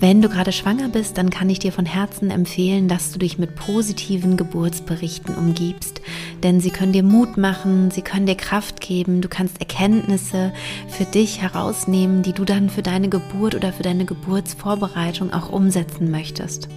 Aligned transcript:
Wenn 0.00 0.22
du 0.22 0.28
gerade 0.28 0.52
schwanger 0.52 0.88
bist, 0.88 1.18
dann 1.18 1.28
kann 1.28 1.50
ich 1.50 1.58
dir 1.58 1.72
von 1.72 1.84
Herzen 1.84 2.30
empfehlen, 2.30 2.86
dass 2.86 3.10
du 3.10 3.18
dich 3.18 3.36
mit 3.36 3.56
positiven 3.56 4.36
Geburtsberichten 4.36 5.34
umgibst, 5.34 6.00
denn 6.44 6.60
sie 6.60 6.70
können 6.70 6.92
dir 6.92 7.02
Mut 7.02 7.36
machen, 7.36 7.90
sie 7.90 8.02
können 8.02 8.26
dir 8.26 8.36
Kraft 8.36 8.80
geben, 8.80 9.22
du 9.22 9.28
kannst 9.28 9.58
Erkenntnisse 9.58 10.52
für 10.88 11.04
dich 11.04 11.42
herausnehmen, 11.42 12.22
die 12.22 12.32
du 12.32 12.44
dann 12.44 12.70
für 12.70 12.82
deine 12.82 13.08
Geburt 13.08 13.56
oder 13.56 13.72
für 13.72 13.82
deine 13.82 14.04
Geburtsvorbereitung 14.04 15.32
auch 15.32 15.50
umsetzen 15.50 16.12
möchtest. 16.12 16.68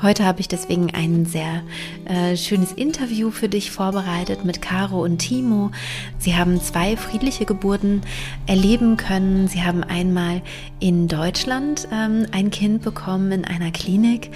Heute 0.00 0.24
habe 0.24 0.40
ich 0.40 0.48
deswegen 0.48 0.92
ein 0.94 1.26
sehr 1.26 1.62
äh, 2.06 2.36
schönes 2.36 2.72
Interview 2.72 3.30
für 3.30 3.48
dich 3.48 3.70
vorbereitet 3.70 4.44
mit 4.44 4.60
Caro 4.60 5.02
und 5.02 5.18
Timo. 5.18 5.70
Sie 6.18 6.34
haben 6.34 6.60
zwei 6.60 6.96
friedliche 6.96 7.44
Geburten 7.44 8.02
erleben 8.46 8.96
können. 8.96 9.46
Sie 9.46 9.62
haben 9.62 9.84
einmal 9.84 10.42
in 10.80 11.06
Deutschland 11.06 11.86
ähm, 11.92 12.26
ein 12.32 12.51
Kind 12.52 12.82
bekommen 12.82 13.32
in 13.32 13.44
einer 13.44 13.72
Klinik 13.72 14.30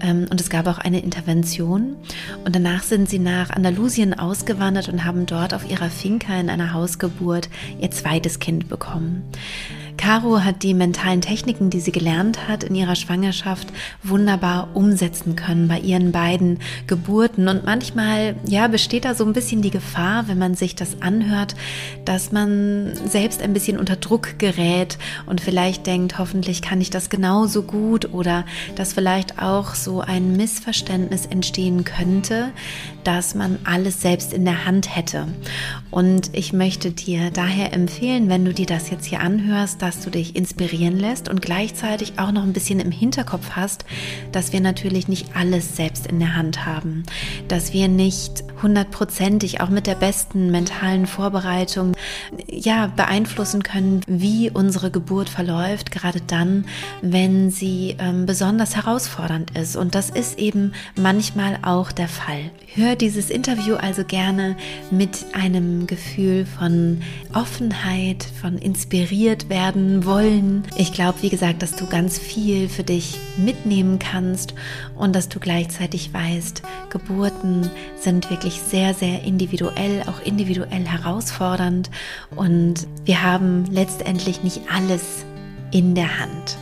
ähm, 0.00 0.26
und 0.30 0.40
es 0.40 0.48
gab 0.48 0.68
auch 0.68 0.78
eine 0.78 1.00
Intervention. 1.00 1.96
Und 2.44 2.54
danach 2.54 2.84
sind 2.84 3.10
sie 3.10 3.18
nach 3.18 3.50
Andalusien 3.50 4.16
ausgewandert 4.16 4.88
und 4.88 5.04
haben 5.04 5.26
dort 5.26 5.54
auf 5.54 5.68
ihrer 5.68 5.90
Finca 5.90 6.38
in 6.38 6.48
einer 6.48 6.72
Hausgeburt 6.72 7.48
ihr 7.80 7.90
zweites 7.90 8.38
Kind 8.38 8.68
bekommen. 8.68 9.24
Caro 9.96 10.40
hat 10.40 10.62
die 10.62 10.74
mentalen 10.74 11.20
Techniken, 11.20 11.70
die 11.70 11.80
sie 11.80 11.92
gelernt 11.92 12.48
hat 12.48 12.64
in 12.64 12.74
ihrer 12.74 12.96
Schwangerschaft, 12.96 13.68
wunderbar 14.02 14.70
umsetzen 14.74 15.36
können 15.36 15.68
bei 15.68 15.78
ihren 15.78 16.12
beiden 16.12 16.58
Geburten. 16.86 17.48
Und 17.48 17.64
manchmal, 17.64 18.36
ja, 18.46 18.68
besteht 18.68 19.04
da 19.04 19.14
so 19.14 19.24
ein 19.24 19.32
bisschen 19.32 19.62
die 19.62 19.70
Gefahr, 19.70 20.28
wenn 20.28 20.38
man 20.38 20.54
sich 20.54 20.74
das 20.74 21.00
anhört, 21.02 21.54
dass 22.04 22.32
man 22.32 22.92
selbst 23.06 23.42
ein 23.42 23.52
bisschen 23.52 23.78
unter 23.78 23.96
Druck 23.96 24.38
gerät 24.38 24.98
und 25.26 25.40
vielleicht 25.40 25.86
denkt, 25.86 26.18
hoffentlich 26.18 26.62
kann 26.62 26.80
ich 26.80 26.90
das 26.90 27.10
genauso 27.10 27.62
gut 27.62 28.12
oder 28.12 28.44
dass 28.76 28.92
vielleicht 28.92 29.40
auch 29.40 29.74
so 29.74 30.00
ein 30.00 30.36
Missverständnis 30.36 31.26
entstehen 31.26 31.84
könnte, 31.84 32.52
dass 33.04 33.34
man 33.34 33.58
alles 33.64 34.00
selbst 34.00 34.32
in 34.32 34.44
der 34.44 34.64
Hand 34.64 34.94
hätte. 34.94 35.26
Und 35.90 36.30
ich 36.32 36.52
möchte 36.52 36.90
dir 36.90 37.30
daher 37.30 37.72
empfehlen, 37.72 38.28
wenn 38.28 38.44
du 38.44 38.54
dir 38.54 38.66
das 38.66 38.90
jetzt 38.90 39.04
hier 39.04 39.20
anhörst, 39.20 39.82
dass 39.82 40.00
du 40.00 40.10
dich 40.10 40.36
inspirieren 40.36 40.98
lässt 40.98 41.28
und 41.28 41.42
gleichzeitig 41.42 42.14
auch 42.18 42.32
noch 42.32 42.42
ein 42.42 42.52
bisschen 42.52 42.80
im 42.80 42.90
Hinterkopf 42.90 43.50
hast, 43.50 43.84
dass 44.32 44.52
wir 44.52 44.60
natürlich 44.60 45.08
nicht 45.08 45.36
alles 45.36 45.76
selbst 45.76 46.06
in 46.06 46.18
der 46.18 46.34
Hand 46.34 46.64
haben, 46.64 47.04
dass 47.48 47.72
wir 47.72 47.88
nicht 47.88 48.44
hundertprozentig 48.62 49.60
auch 49.60 49.68
mit 49.68 49.86
der 49.86 49.94
besten 49.96 50.50
mentalen 50.50 51.06
Vorbereitung 51.06 51.92
ja 52.48 52.86
beeinflussen 52.86 53.62
können, 53.62 54.00
wie 54.06 54.50
unsere 54.50 54.90
Geburt 54.90 55.28
verläuft, 55.28 55.90
gerade 55.90 56.20
dann, 56.26 56.64
wenn 57.02 57.50
sie 57.50 57.96
ähm, 57.98 58.24
besonders 58.26 58.76
herausfordernd 58.76 59.58
ist. 59.58 59.76
Und 59.76 59.94
das 59.94 60.10
ist 60.10 60.38
eben 60.38 60.72
manchmal 60.96 61.58
auch 61.62 61.92
der 61.92 62.08
Fall. 62.08 62.50
Hör 62.74 62.91
dieses 62.96 63.30
Interview 63.30 63.74
also 63.74 64.04
gerne 64.04 64.56
mit 64.90 65.26
einem 65.32 65.86
Gefühl 65.86 66.46
von 66.46 67.00
Offenheit, 67.34 68.26
von 68.40 68.58
inspiriert 68.58 69.48
werden 69.48 70.04
wollen. 70.04 70.64
Ich 70.76 70.92
glaube, 70.92 71.22
wie 71.22 71.28
gesagt, 71.28 71.62
dass 71.62 71.74
du 71.74 71.86
ganz 71.86 72.18
viel 72.18 72.68
für 72.68 72.84
dich 72.84 73.18
mitnehmen 73.36 73.98
kannst 73.98 74.54
und 74.96 75.14
dass 75.14 75.28
du 75.28 75.40
gleichzeitig 75.40 76.12
weißt, 76.12 76.62
Geburten 76.90 77.70
sind 77.98 78.30
wirklich 78.30 78.60
sehr, 78.60 78.94
sehr 78.94 79.22
individuell, 79.22 80.02
auch 80.06 80.24
individuell 80.24 80.84
herausfordernd 80.86 81.90
und 82.36 82.86
wir 83.04 83.22
haben 83.22 83.64
letztendlich 83.70 84.42
nicht 84.42 84.62
alles 84.72 85.24
in 85.72 85.94
der 85.94 86.18
Hand. 86.18 86.58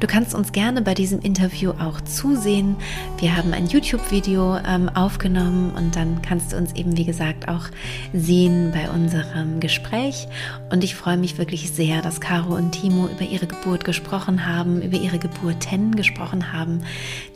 Du 0.00 0.06
kannst 0.06 0.34
uns 0.34 0.52
gerne 0.52 0.82
bei 0.82 0.94
diesem 0.94 1.20
Interview 1.20 1.70
auch 1.72 2.00
zusehen. 2.00 2.76
Wir 3.18 3.36
haben 3.36 3.52
ein 3.52 3.66
YouTube-Video 3.66 4.58
ähm, 4.66 4.88
aufgenommen 4.88 5.72
und 5.76 5.96
dann 5.96 6.20
kannst 6.22 6.52
du 6.52 6.56
uns 6.56 6.72
eben, 6.74 6.96
wie 6.96 7.04
gesagt, 7.04 7.48
auch 7.48 7.66
sehen 8.12 8.72
bei 8.72 8.90
unserem 8.90 9.60
Gespräch. 9.60 10.28
Und 10.70 10.84
ich 10.84 10.94
freue 10.94 11.16
mich 11.16 11.38
wirklich 11.38 11.70
sehr, 11.70 12.02
dass 12.02 12.20
Caro 12.20 12.54
und 12.54 12.72
Timo 12.72 13.06
über 13.06 13.22
ihre 13.22 13.46
Geburt 13.46 13.84
gesprochen 13.84 14.46
haben, 14.46 14.82
über 14.82 14.96
ihre 14.96 15.18
Geburten 15.18 15.94
gesprochen 15.94 16.52
haben, 16.52 16.82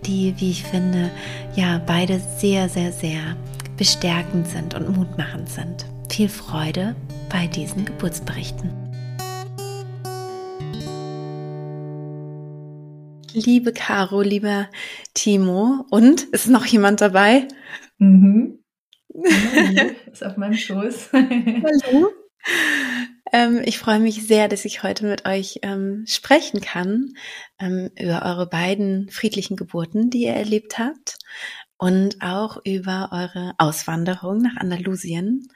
die, 0.05 0.35
wie 0.39 0.51
ich 0.51 0.65
finde, 0.65 1.11
ja, 1.55 1.81
beide 1.87 2.21
sehr, 2.39 2.69
sehr, 2.69 2.93
sehr 2.93 3.21
bestärkend 3.77 4.49
sind 4.49 4.75
und 4.75 4.97
mutmachend 4.97 5.49
sind. 5.49 5.87
Viel 6.11 6.29
Freude 6.29 6.97
bei 7.31 7.47
diesen 7.47 7.85
Geburtsberichten. 7.85 8.88
Liebe 13.39 13.73
Caro, 13.73 14.21
lieber 14.21 14.69
Timo. 15.15 15.87
Und 15.91 16.23
ist 16.25 16.49
noch 16.49 16.67
jemand 16.67 17.01
dabei? 17.01 17.47
Mhm. 17.99 18.65
ist 20.13 20.25
auf 20.25 20.37
meinem 20.37 20.55
Schoß. 20.55 21.13
Hallo. 21.13 22.11
Ähm, 23.33 23.63
ich 23.65 23.79
freue 23.79 24.01
mich 24.01 24.27
sehr, 24.27 24.49
dass 24.49 24.65
ich 24.65 24.83
heute 24.83 25.07
mit 25.07 25.25
euch 25.27 25.61
ähm, 25.63 26.05
sprechen 26.07 26.61
kann 26.61 27.13
ähm, 27.61 27.91
über 27.97 28.25
eure 28.25 28.49
beiden 28.49 29.09
friedlichen 29.11 29.57
Geburten, 29.57 30.11
die 30.11 30.25
ihr 30.25 30.35
erlebt 30.35 30.79
habt 30.79 31.19
und 31.77 32.21
auch 32.21 32.59
über 32.65 33.11
eure 33.13 33.55
Auswanderung 33.59 34.43
nach 34.43 34.57
Andalusien, 34.57 35.49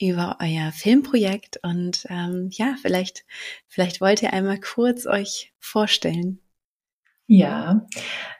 über 0.00 0.38
euer 0.40 0.72
Filmprojekt 0.72 1.58
und 1.62 2.06
ähm, 2.08 2.48
ja, 2.52 2.76
vielleicht, 2.80 3.24
vielleicht 3.66 4.00
wollt 4.00 4.22
ihr 4.22 4.32
einmal 4.32 4.60
kurz 4.60 5.06
euch 5.06 5.52
vorstellen. 5.58 6.40
Ja, 7.30 7.86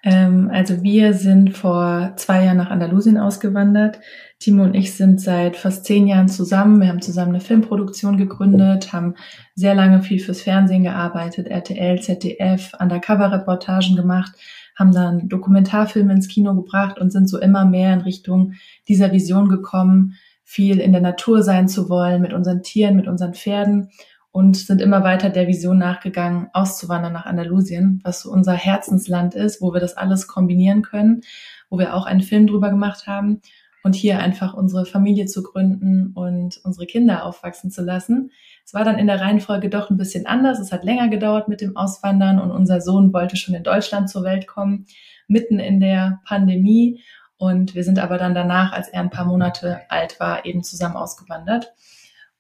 ähm, 0.03 0.49
also 0.51 0.83
wir 0.83 1.13
sind 1.13 1.55
vor 1.55 2.15
zwei 2.17 2.47
Jahren 2.47 2.57
nach 2.57 2.71
Andalusien 2.71 3.19
ausgewandert. 3.19 4.01
Timo 4.39 4.63
und 4.63 4.73
ich 4.73 4.95
sind 4.95 5.21
seit 5.21 5.59
fast 5.59 5.85
zehn 5.85 6.07
Jahren 6.07 6.29
zusammen. 6.29 6.81
Wir 6.81 6.89
haben 6.89 7.03
zusammen 7.03 7.35
eine 7.35 7.43
Filmproduktion 7.43 8.17
gegründet, 8.17 8.95
haben 8.95 9.15
sehr 9.55 9.75
lange 9.75 10.01
viel 10.01 10.21
fürs 10.21 10.41
Fernsehen 10.41 10.85
gearbeitet, 10.85 11.49
RTL, 11.49 12.01
ZDF, 12.01 12.73
Undercover-Reportagen 12.81 13.95
gemacht, 13.95 14.33
haben 14.75 14.93
dann 14.93 15.29
Dokumentarfilme 15.29 16.15
ins 16.15 16.29
Kino 16.29 16.55
gebracht 16.55 16.99
und 16.99 17.13
sind 17.13 17.29
so 17.29 17.39
immer 17.39 17.67
mehr 17.67 17.93
in 17.93 18.01
Richtung 18.01 18.55
dieser 18.89 19.13
Vision 19.13 19.51
gekommen, 19.51 20.15
viel 20.45 20.81
in 20.81 20.93
der 20.93 21.03
Natur 21.03 21.43
sein 21.43 21.69
zu 21.69 21.91
wollen, 21.91 22.23
mit 22.23 22.33
unseren 22.33 22.63
Tieren, 22.63 22.97
mit 22.97 23.07
unseren 23.07 23.35
Pferden 23.35 23.91
und 24.31 24.57
sind 24.57 24.81
immer 24.81 25.03
weiter 25.03 25.31
der 25.31 25.49
Vision 25.49 25.79
nachgegangen, 25.79 26.49
auszuwandern 26.53 27.13
nach 27.13 27.27
Andalusien, 27.27 28.01
was 28.05 28.23
so 28.23 28.31
unser 28.31 28.55
Herzensland 28.55 29.35
ist, 29.35 29.61
wo 29.61 29.73
wir 29.73 29.81
das 29.81 29.97
alles 29.97 30.27
kombinieren 30.27 30.83
können, 30.83 31.23
wo 31.71 31.79
wir 31.79 31.95
auch 31.95 32.07
einen 32.07 32.21
Film 32.21 32.47
drüber 32.47 32.71
gemacht 32.71 33.07
haben 33.07 33.41
und 33.83 33.95
hier 33.95 34.19
einfach 34.19 34.55
unsere 34.55 34.85
Familie 34.87 35.27
zu 35.27 35.43
gründen 35.43 36.13
und 36.15 36.61
unsere 36.65 36.87
Kinder 36.87 37.25
aufwachsen 37.25 37.71
zu 37.71 37.83
lassen. 37.83 38.31
Es 38.65 38.75
war 38.75 38.85
dann 38.85 38.99
in 38.99 39.07
der 39.07 39.21
Reihenfolge 39.21 39.71
doch 39.71 39.89
ein 39.89 39.97
bisschen 39.97 40.27
anders. 40.27 40.59
Es 40.59 40.73
hat 40.73 40.85
länger 40.85 41.09
gedauert 41.09 41.49
mit 41.49 41.61
dem 41.61 41.77
Auswandern 41.77 42.39
und 42.39 42.51
unser 42.51 42.81
Sohn 42.81 43.13
wollte 43.13 43.37
schon 43.37 43.55
in 43.55 43.63
Deutschland 43.63 44.11
zur 44.11 44.25
Welt 44.25 44.47
kommen, 44.47 44.87
mitten 45.27 45.59
in 45.59 45.81
der 45.81 46.21
Pandemie. 46.27 47.03
Und 47.39 47.75
wir 47.75 47.85
sind 47.85 47.99
aber 47.99 48.19
dann 48.19 48.35
danach, 48.35 48.73
als 48.73 48.89
er 48.89 49.01
ein 49.01 49.11
paar 49.11 49.25
Monate 49.25 49.81
alt 49.89 50.19
war, 50.19 50.45
eben 50.45 50.63
zusammen 50.63 50.97
ausgewandert. 50.97 51.73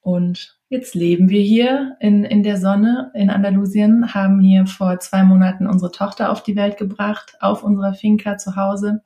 Und 0.00 0.57
Jetzt 0.70 0.94
leben 0.94 1.30
wir 1.30 1.40
hier 1.40 1.96
in, 1.98 2.24
in 2.24 2.42
der 2.42 2.58
Sonne 2.58 3.10
in 3.14 3.30
Andalusien, 3.30 4.12
haben 4.12 4.40
hier 4.40 4.66
vor 4.66 5.00
zwei 5.00 5.22
Monaten 5.22 5.66
unsere 5.66 5.90
Tochter 5.90 6.30
auf 6.30 6.42
die 6.42 6.56
Welt 6.56 6.76
gebracht, 6.76 7.36
auf 7.40 7.62
unserer 7.62 7.94
Finca 7.94 8.36
zu 8.36 8.54
Hause 8.54 9.02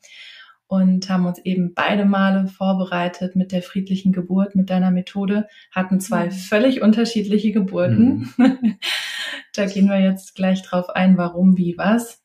und 0.67 1.09
haben 1.09 1.27
uns 1.27 1.39
eben 1.45 1.73
beide 1.73 2.05
Male 2.05 2.49
vorbereitet 2.49 3.37
mit 3.37 3.53
der 3.53 3.63
friedlichen 3.63 4.11
Geburt, 4.11 4.57
mit 4.57 4.71
deiner 4.71 4.91
Methode, 4.91 5.47
hatten 5.71 6.01
zwei 6.01 6.27
mhm. 6.27 6.31
völlig 6.33 6.83
unterschiedliche 6.83 7.53
Geburten. 7.53 8.33
Mhm. 8.37 8.79
da 9.55 9.67
gehen 9.67 9.89
wir 9.89 10.01
jetzt 10.01 10.35
gleich 10.35 10.63
drauf 10.63 10.89
ein, 10.91 11.17
warum, 11.17 11.57
wie, 11.57 11.79
was. 11.79 12.23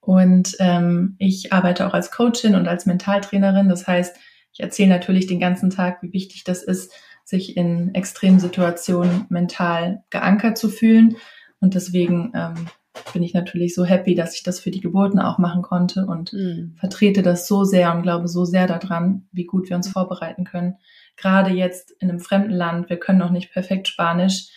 Und 0.00 0.54
ähm, 0.60 1.16
ich 1.18 1.52
arbeite 1.52 1.86
auch 1.86 1.94
als 1.94 2.12
Coachin 2.12 2.54
und 2.54 2.68
als 2.68 2.86
Mentaltrainerin. 2.86 3.68
Das 3.68 3.88
heißt, 3.88 4.16
ich 4.52 4.60
erzähle 4.60 4.90
natürlich 4.90 5.26
den 5.26 5.40
ganzen 5.40 5.70
Tag, 5.70 6.02
wie 6.02 6.12
wichtig 6.12 6.44
das 6.44 6.62
ist, 6.62 6.92
sich 7.32 7.56
in 7.56 7.94
extremen 7.94 8.38
Situationen 8.38 9.24
mental 9.30 10.04
geankert 10.10 10.58
zu 10.58 10.68
fühlen. 10.68 11.16
Und 11.60 11.74
deswegen 11.74 12.30
ähm, 12.34 12.66
bin 13.14 13.22
ich 13.22 13.32
natürlich 13.32 13.74
so 13.74 13.86
happy, 13.86 14.14
dass 14.14 14.34
ich 14.34 14.42
das 14.42 14.60
für 14.60 14.70
die 14.70 14.82
Geburten 14.82 15.18
auch 15.18 15.38
machen 15.38 15.62
konnte 15.62 16.04
und 16.06 16.34
mhm. 16.34 16.76
vertrete 16.78 17.22
das 17.22 17.48
so 17.48 17.64
sehr 17.64 17.94
und 17.94 18.02
glaube 18.02 18.28
so 18.28 18.44
sehr 18.44 18.66
daran, 18.66 19.28
wie 19.32 19.46
gut 19.46 19.70
wir 19.70 19.76
uns 19.76 19.88
vorbereiten 19.88 20.44
können. 20.44 20.76
Gerade 21.16 21.52
jetzt 21.52 21.90
in 22.00 22.10
einem 22.10 22.20
fremden 22.20 22.52
Land, 22.52 22.90
wir 22.90 22.98
können 22.98 23.18
noch 23.18 23.30
nicht 23.30 23.50
perfekt 23.50 23.88
Spanisch. 23.88 24.48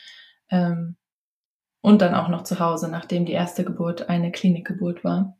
Ähm, 0.49 0.97
und 1.79 2.01
dann 2.01 2.15
auch 2.15 2.27
noch 2.27 2.43
zu 2.43 2.59
Hause, 2.59 2.89
nachdem 2.89 3.25
die 3.25 3.33
erste 3.33 3.63
Geburt 3.63 4.09
eine 4.09 4.31
Klinikgeburt 4.31 5.03
war. 5.03 5.37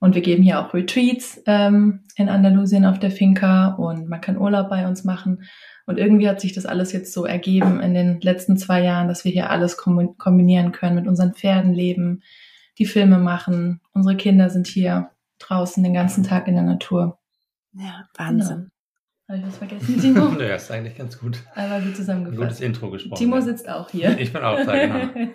Und 0.00 0.14
wir 0.14 0.22
geben 0.22 0.42
hier 0.42 0.60
auch 0.60 0.74
Retreats 0.74 1.40
ähm, 1.46 2.04
in 2.16 2.28
Andalusien 2.28 2.84
auf 2.84 2.98
der 2.98 3.10
Finca 3.10 3.68
und 3.68 4.06
man 4.06 4.20
kann 4.20 4.36
Urlaub 4.36 4.68
bei 4.68 4.86
uns 4.86 5.04
machen. 5.04 5.44
Und 5.86 5.98
irgendwie 5.98 6.28
hat 6.28 6.40
sich 6.40 6.52
das 6.52 6.66
alles 6.66 6.92
jetzt 6.92 7.12
so 7.12 7.26
ergeben 7.26 7.80
in 7.80 7.94
den 7.94 8.20
letzten 8.20 8.56
zwei 8.56 8.82
Jahren, 8.82 9.08
dass 9.08 9.24
wir 9.24 9.32
hier 9.32 9.50
alles 9.50 9.76
kombinieren 9.76 10.72
können, 10.72 10.94
mit 10.94 11.06
unseren 11.06 11.34
Pferden 11.34 11.74
leben, 11.74 12.22
die 12.78 12.86
Filme 12.86 13.18
machen. 13.18 13.80
Unsere 13.92 14.16
Kinder 14.16 14.50
sind 14.50 14.66
hier 14.66 15.10
draußen 15.38 15.82
den 15.82 15.94
ganzen 15.94 16.24
Tag 16.24 16.48
in 16.48 16.54
der 16.54 16.64
Natur. 16.64 17.18
Ja, 17.74 18.08
Wahnsinn. 18.16 18.56
Genau. 18.56 18.70
Habe 19.28 19.38
ich 19.38 19.46
was 19.46 19.56
vergessen, 19.56 20.00
Timo? 20.00 20.28
ja, 20.40 20.54
ist 20.54 20.70
eigentlich 20.70 20.96
ganz 20.96 21.18
gut. 21.18 21.42
Aber 21.54 21.80
gut 21.80 21.96
zusammengefasst. 21.96 22.40
Gutes 22.40 22.60
Intro 22.60 22.90
gesprochen. 22.90 23.18
Timo 23.18 23.36
ja. 23.36 23.42
sitzt 23.42 23.68
auch 23.68 23.90
hier. 23.90 24.18
Ich 24.18 24.32
bin 24.32 24.42
auch 24.42 24.64
da, 24.64 24.86
genau. 24.86 25.26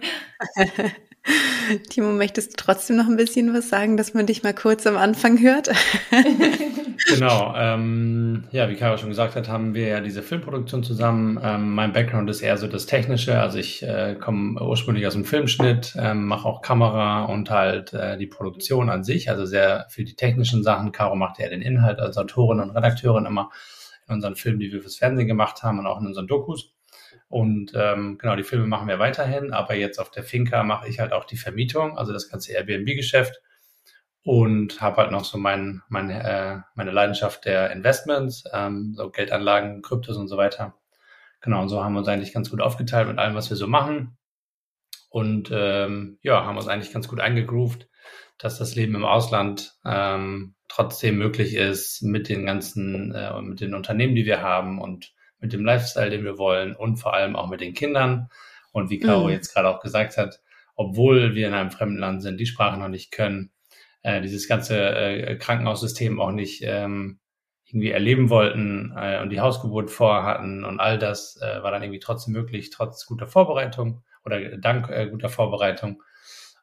Timo, 1.89 2.12
möchtest 2.12 2.54
du 2.54 2.63
trotzdem 2.63 2.95
noch 2.98 3.07
ein 3.07 3.18
bisschen 3.18 3.54
was 3.54 3.69
sagen, 3.69 3.98
dass 3.98 4.13
man 4.13 4.25
dich 4.25 4.44
mal 4.44 4.54
kurz 4.54 4.88
am 4.88 4.98
Anfang 4.98 5.39
hört? 5.39 5.69
genau. 7.07 7.54
Ähm, 7.56 8.45
ja, 8.51 8.69
wie 8.69 8.75
Kara 8.75 8.98
schon 8.98 9.10
gesagt 9.10 9.36
hat, 9.36 9.48
haben 9.48 9.74
wir 9.74 9.88
ja 9.88 10.01
diese 10.01 10.24
Filmproduktion 10.24 10.83
zusammen. 10.83 11.39
Ähm, 11.44 11.74
mein 11.74 11.94
Background 11.94 12.30
ist 12.30 12.42
eher 12.42 12.57
so 12.57 12.68
das 12.68 12.86
Technische. 12.86 13.39
Also 13.39 13.57
ich 13.57 13.83
äh, 13.83 14.16
komme 14.19 14.62
ursprünglich 14.62 15.06
aus 15.07 15.13
dem 15.13 15.25
Filmschnitt, 15.25 15.95
ähm, 16.00 16.25
mache 16.25 16.48
auch 16.48 16.62
Kamera 16.62 17.25
und 17.25 17.50
halt 17.50 17.94
äh, 17.94 18.18
die 18.18 18.27
Produktion 18.27 18.89
an 18.89 19.04
sich. 19.04 19.30
Also 19.30 19.45
sehr 19.45 19.86
viel 19.89 20.06
die 20.06 20.15
technischen 20.15 20.63
Sachen. 20.63 20.92
Caro 20.92 21.15
macht 21.15 21.39
ja 21.39 21.50
den 21.50 21.62
Inhalt 21.62 22.00
als 22.00 22.18
Autorin 22.18 22.60
und 22.60 22.72
Redakteurin 22.72 23.25
immer 23.25 23.50
in 24.07 24.15
unseren 24.15 24.36
Filmen, 24.36 24.60
die 24.60 24.72
wir 24.72 24.81
fürs 24.81 24.98
Fernsehen 24.98 25.27
gemacht 25.27 25.63
haben 25.63 25.80
und 25.80 25.88
auch 25.88 26.00
in 26.00 26.07
unseren 26.07 26.27
Dokus. 26.27 26.74
Und 27.29 27.73
ähm, 27.75 28.17
genau, 28.17 28.35
die 28.35 28.43
Filme 28.43 28.65
machen 28.65 28.87
wir 28.87 28.99
weiterhin, 28.99 29.53
aber 29.53 29.75
jetzt 29.75 29.99
auf 29.99 30.09
der 30.09 30.23
Finca 30.23 30.63
mache 30.63 30.89
ich 30.89 30.99
halt 30.99 31.13
auch 31.13 31.25
die 31.25 31.37
Vermietung, 31.37 31.97
also 31.97 32.11
das 32.11 32.27
ganze 32.27 32.53
Airbnb-Geschäft 32.53 33.39
und 34.23 34.81
habe 34.81 34.97
halt 34.97 35.11
noch 35.11 35.25
so 35.25 35.37
mein, 35.37 35.81
mein, 35.89 36.09
äh, 36.09 36.59
meine 36.75 36.91
Leidenschaft 36.91 37.45
der 37.45 37.71
Investments, 37.71 38.43
ähm, 38.51 38.93
so 38.95 39.09
Geldanlagen, 39.11 39.81
Kryptos 39.81 40.17
und 40.17 40.27
so 40.27 40.37
weiter. 40.37 40.75
Genau, 41.41 41.61
und 41.61 41.69
so 41.69 41.83
haben 41.83 41.93
wir 41.93 41.99
uns 41.99 42.07
eigentlich 42.07 42.33
ganz 42.33 42.49
gut 42.49 42.61
aufgeteilt 42.61 43.07
mit 43.07 43.17
allem, 43.17 43.35
was 43.35 43.49
wir 43.49 43.57
so 43.57 43.67
machen. 43.67 44.17
Und 45.09 45.49
ähm, 45.51 46.19
ja, 46.21 46.45
haben 46.45 46.57
uns 46.57 46.67
eigentlich 46.67 46.93
ganz 46.93 47.07
gut 47.07 47.19
eingegroovt, 47.19 47.87
dass 48.37 48.57
das 48.57 48.75
Leben 48.75 48.95
im 48.95 49.05
Ausland 49.05 49.73
ähm, 49.85 50.55
trotzdem 50.67 51.17
möglich 51.17 51.55
ist 51.55 52.03
mit 52.03 52.29
den 52.29 52.45
ganzen, 52.45 53.13
äh, 53.13 53.41
mit 53.41 53.61
den 53.61 53.73
Unternehmen, 53.73 54.15
die 54.15 54.25
wir 54.25 54.41
haben 54.41 54.79
und 54.79 55.13
mit 55.39 55.53
dem 55.53 55.65
Lifestyle, 55.65 56.09
den 56.09 56.24
wir 56.24 56.38
wollen 56.38 56.75
und 56.75 56.97
vor 56.97 57.13
allem 57.13 57.36
auch 57.36 57.50
mit 57.50 57.62
den 57.62 57.74
Kindern. 57.74 58.30
Und 58.71 58.89
wie 58.89 59.00
Caro 59.00 59.25
mhm. 59.25 59.31
jetzt 59.31 59.53
gerade 59.53 59.69
auch 59.69 59.81
gesagt 59.81 60.18
hat, 60.18 60.41
obwohl 60.75 61.36
wir 61.36 61.47
in 61.47 61.53
einem 61.53 61.71
fremden 61.71 61.97
Land 61.97 62.21
sind, 62.21 62.39
die 62.39 62.45
Sprache 62.45 62.80
noch 62.80 62.88
nicht 62.88 63.12
können, 63.12 63.51
äh, 64.03 64.21
dieses 64.21 64.47
ganze 64.47 64.77
äh, 64.77 65.36
Krankenhaussystem 65.36 66.19
auch 66.19 66.31
nicht 66.31 66.62
ähm, 66.63 67.19
irgendwie 67.65 67.91
erleben 67.91 68.30
wollten 68.30 68.94
äh, 68.95 69.21
und 69.21 69.30
die 69.30 69.41
Hausgeburt 69.41 69.91
vorhatten 69.91 70.63
und 70.63 70.80
all 70.80 70.97
das 70.97 71.39
äh, 71.41 71.62
war 71.62 71.71
dann 71.71 71.83
irgendwie 71.83 72.00
trotzdem 72.00 72.33
möglich, 72.33 72.69
trotz 72.71 73.06
guter 73.06 73.27
Vorbereitung 73.27 74.03
oder 74.25 74.57
dank 74.57 74.89
äh, 74.89 75.07
guter 75.07 75.30
Vorbereitung. 75.30 76.01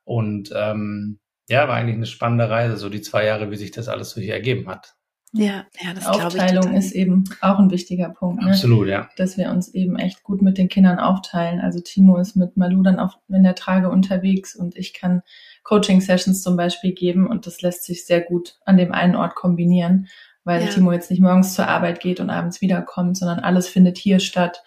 Und 0.04 0.50
ähm, 0.54 1.20
ja, 1.48 1.68
war 1.68 1.76
eigentlich 1.76 1.96
eine 1.96 2.06
spannende 2.06 2.50
Reise, 2.50 2.76
so 2.76 2.88
die 2.88 3.02
zwei 3.02 3.24
Jahre, 3.24 3.50
wie 3.50 3.56
sich 3.56 3.70
das 3.70 3.88
alles 3.88 4.10
so 4.10 4.20
hier 4.20 4.34
ergeben 4.34 4.68
hat. 4.68 4.94
Ja, 5.32 5.66
ja, 5.80 5.92
das 5.94 6.06
Aufteilung 6.06 6.74
ist 6.74 6.92
eben 6.92 7.24
auch 7.40 7.58
ein 7.58 7.70
wichtiger 7.70 8.08
Punkt. 8.08 8.42
Ne? 8.42 8.50
Absolut, 8.50 8.88
ja. 8.88 9.10
Dass 9.16 9.36
wir 9.36 9.50
uns 9.50 9.68
eben 9.74 9.96
echt 9.96 10.22
gut 10.22 10.40
mit 10.40 10.56
den 10.56 10.68
Kindern 10.68 10.98
aufteilen. 10.98 11.60
Also 11.60 11.80
Timo 11.80 12.16
ist 12.16 12.36
mit 12.36 12.56
Malu 12.56 12.82
dann 12.82 12.98
auf, 12.98 13.18
in 13.28 13.42
der 13.42 13.54
Trage 13.54 13.90
unterwegs 13.90 14.54
und 14.54 14.76
ich 14.76 14.94
kann 14.94 15.22
Coaching-Sessions 15.64 16.42
zum 16.42 16.56
Beispiel 16.56 16.92
geben 16.92 17.26
und 17.26 17.46
das 17.46 17.60
lässt 17.60 17.84
sich 17.84 18.06
sehr 18.06 18.20
gut 18.20 18.56
an 18.64 18.76
dem 18.76 18.92
einen 18.92 19.16
Ort 19.16 19.34
kombinieren, 19.34 20.08
weil 20.44 20.62
ja. 20.62 20.68
Timo 20.68 20.92
jetzt 20.92 21.10
nicht 21.10 21.20
morgens 21.20 21.54
zur 21.54 21.68
Arbeit 21.68 22.00
geht 22.00 22.20
und 22.20 22.30
abends 22.30 22.60
wiederkommt, 22.60 23.18
sondern 23.18 23.40
alles 23.40 23.68
findet 23.68 23.98
hier 23.98 24.20
statt, 24.20 24.62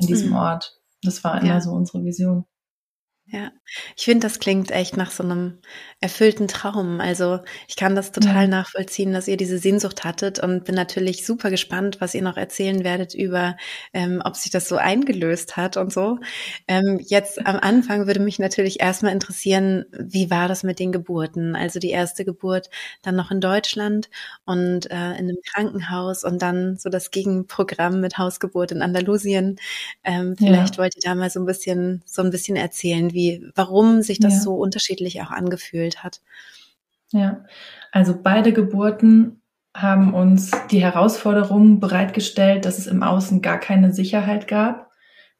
an 0.00 0.06
diesem 0.06 0.30
mhm. 0.30 0.36
Ort. 0.36 0.80
Das 1.02 1.22
war 1.22 1.40
immer 1.40 1.54
ja. 1.54 1.60
so 1.60 1.70
unsere 1.72 2.04
Vision. 2.04 2.46
Ja, 3.26 3.52
ich 3.96 4.04
finde, 4.04 4.26
das 4.26 4.38
klingt 4.38 4.70
echt 4.70 4.98
nach 4.98 5.10
so 5.10 5.22
einem 5.22 5.58
erfüllten 5.98 6.46
Traum. 6.46 7.00
Also 7.00 7.40
ich 7.66 7.74
kann 7.74 7.96
das 7.96 8.12
total 8.12 8.42
ja. 8.42 8.48
nachvollziehen, 8.48 9.14
dass 9.14 9.28
ihr 9.28 9.38
diese 9.38 9.56
Sehnsucht 9.58 10.04
hattet 10.04 10.40
und 10.40 10.64
bin 10.66 10.74
natürlich 10.74 11.24
super 11.24 11.48
gespannt, 11.48 12.02
was 12.02 12.14
ihr 12.14 12.20
noch 12.20 12.36
erzählen 12.36 12.84
werdet 12.84 13.14
über, 13.14 13.56
ähm, 13.94 14.20
ob 14.22 14.36
sich 14.36 14.52
das 14.52 14.68
so 14.68 14.76
eingelöst 14.76 15.56
hat 15.56 15.78
und 15.78 15.90
so. 15.90 16.18
Ähm, 16.68 17.00
jetzt 17.02 17.46
am 17.46 17.56
Anfang 17.56 18.06
würde 18.06 18.20
mich 18.20 18.38
natürlich 18.38 18.80
erstmal 18.80 19.12
interessieren, 19.12 19.86
wie 19.98 20.30
war 20.30 20.46
das 20.46 20.62
mit 20.62 20.78
den 20.78 20.92
Geburten? 20.92 21.56
Also 21.56 21.78
die 21.80 21.90
erste 21.90 22.26
Geburt 22.26 22.68
dann 23.00 23.16
noch 23.16 23.30
in 23.30 23.40
Deutschland 23.40 24.10
und 24.44 24.90
äh, 24.90 25.12
in 25.12 25.30
einem 25.30 25.38
Krankenhaus 25.50 26.24
und 26.24 26.42
dann 26.42 26.76
so 26.76 26.90
das 26.90 27.10
Gegenprogramm 27.10 28.02
mit 28.02 28.18
Hausgeburt 28.18 28.70
in 28.72 28.82
Andalusien. 28.82 29.56
Ähm, 30.04 30.36
vielleicht 30.36 30.74
ja. 30.76 30.82
wollt 30.82 30.94
ihr 30.96 31.02
da 31.02 31.14
mal 31.14 31.30
so 31.30 31.40
ein 31.40 31.46
bisschen, 31.46 32.02
so 32.04 32.20
ein 32.20 32.30
bisschen 32.30 32.56
erzählen 32.56 33.13
irgendwie, 33.14 33.46
warum 33.54 34.02
sich 34.02 34.18
das 34.18 34.34
ja. 34.34 34.40
so 34.40 34.54
unterschiedlich 34.54 35.22
auch 35.22 35.30
angefühlt 35.30 36.02
hat. 36.02 36.20
Ja, 37.12 37.44
also 37.92 38.14
beide 38.20 38.52
Geburten 38.52 39.40
haben 39.76 40.14
uns 40.14 40.50
die 40.70 40.82
Herausforderung 40.82 41.80
bereitgestellt, 41.80 42.64
dass 42.64 42.78
es 42.78 42.86
im 42.86 43.02
Außen 43.02 43.42
gar 43.42 43.58
keine 43.58 43.92
Sicherheit 43.92 44.46
gab. 44.46 44.90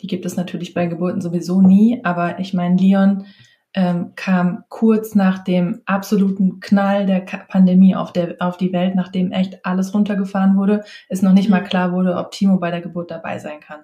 Die 0.01 0.07
gibt 0.07 0.27
es 0.27 0.37
natürlich 0.37 0.75
bei 0.75 0.87
Geburten 0.87 1.21
sowieso 1.21 1.61
nie, 1.61 2.01
aber 2.05 2.41
ich 2.41 2.53
meine, 2.53 2.77
Leon 2.77 3.27
ähm, 3.75 4.13
kam 4.17 4.65
kurz 4.69 5.15
nach 5.15 5.43
dem 5.43 5.83
absoluten 5.87 6.61
Knall 6.61 7.07
der 7.07 7.21
Pandemie 7.21 7.95
auf, 7.95 8.13
der, 8.13 8.37
auf 8.41 8.57
die 8.57 8.73
Welt, 8.73 8.95
nachdem 8.95 9.33
echt 9.33 9.65
alles 9.65 9.95
runtergefahren 9.95 10.57
wurde, 10.57 10.85
ist 11.09 11.23
noch 11.23 11.33
nicht 11.33 11.49
mhm. 11.49 11.53
mal 11.53 11.65
klar 11.65 11.93
wurde, 11.93 12.17
ob 12.17 12.31
Timo 12.31 12.59
bei 12.59 12.71
der 12.71 12.81
Geburt 12.81 13.11
dabei 13.11 13.39
sein 13.39 13.61
kann. 13.61 13.81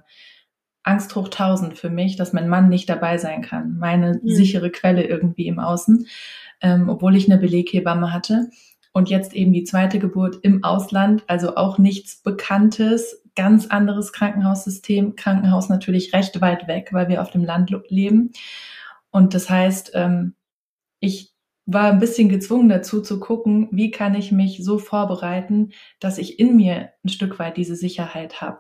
Angst 0.83 1.15
hoch 1.15 1.29
tausend 1.29 1.79
für 1.79 1.91
mich, 1.91 2.17
dass 2.17 2.33
mein 2.33 2.49
Mann 2.49 2.69
nicht 2.69 2.89
dabei 2.89 3.19
sein 3.19 3.43
kann. 3.43 3.77
Meine 3.79 4.21
mhm. 4.23 4.29
sichere 4.29 4.71
Quelle 4.71 5.05
irgendwie 5.05 5.47
im 5.47 5.59
Außen, 5.59 6.07
ähm, 6.63 6.89
obwohl 6.89 7.17
ich 7.17 7.31
eine 7.31 7.41
Beleghebamme 7.41 8.13
hatte. 8.13 8.51
Und 8.93 9.09
jetzt 9.09 9.35
eben 9.35 9.53
die 9.53 9.65
zweite 9.65 9.99
Geburt 9.99 10.39
im 10.43 10.65
Ausland, 10.65 11.23
also 11.29 11.55
auch 11.55 11.79
nichts 11.79 12.23
Bekanntes, 12.23 13.23
ganz 13.37 13.67
anderes 13.67 14.13
Krankenhaussystem. 14.13 15.15
Krankenhaus 15.15 15.69
natürlich 15.69 16.13
recht 16.13 16.41
weit 16.41 16.67
weg, 16.67 16.89
weil 16.93 17.09
wir 17.09 17.23
auf 17.23 17.31
dem 17.31 17.45
Land 17.45 17.73
leben. 17.89 18.33
Und 19.11 19.35
das 19.35 19.49
heißt, 19.49 19.93
ähm, 19.95 20.35
ich 20.99 21.33
war 21.67 21.93
ein 21.93 22.01
bisschen 22.01 22.29
gezwungen 22.29 22.69
dazu 22.69 23.01
zu 23.01 23.21
gucken, 23.21 23.69
wie 23.71 23.93
kann 23.93 24.17
ich 24.17 24.33
mich 24.33 24.65
so 24.65 24.79
vorbereiten, 24.79 25.71
dass 26.01 26.19
ich 26.19 26.41
in 26.41 26.57
mir 26.57 26.91
ein 27.05 27.11
Stück 27.11 27.39
weit 27.39 27.57
diese 27.57 27.77
Sicherheit 27.77 28.41
habe 28.41 28.59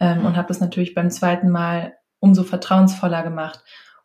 ähm, 0.00 0.24
und 0.24 0.36
habe 0.36 0.48
das 0.48 0.60
natürlich 0.60 0.94
beim 0.94 1.10
zweiten 1.10 1.50
Mal 1.50 1.94
umso 2.18 2.42
vertrauensvoller 2.42 3.22
gemacht. 3.22 3.60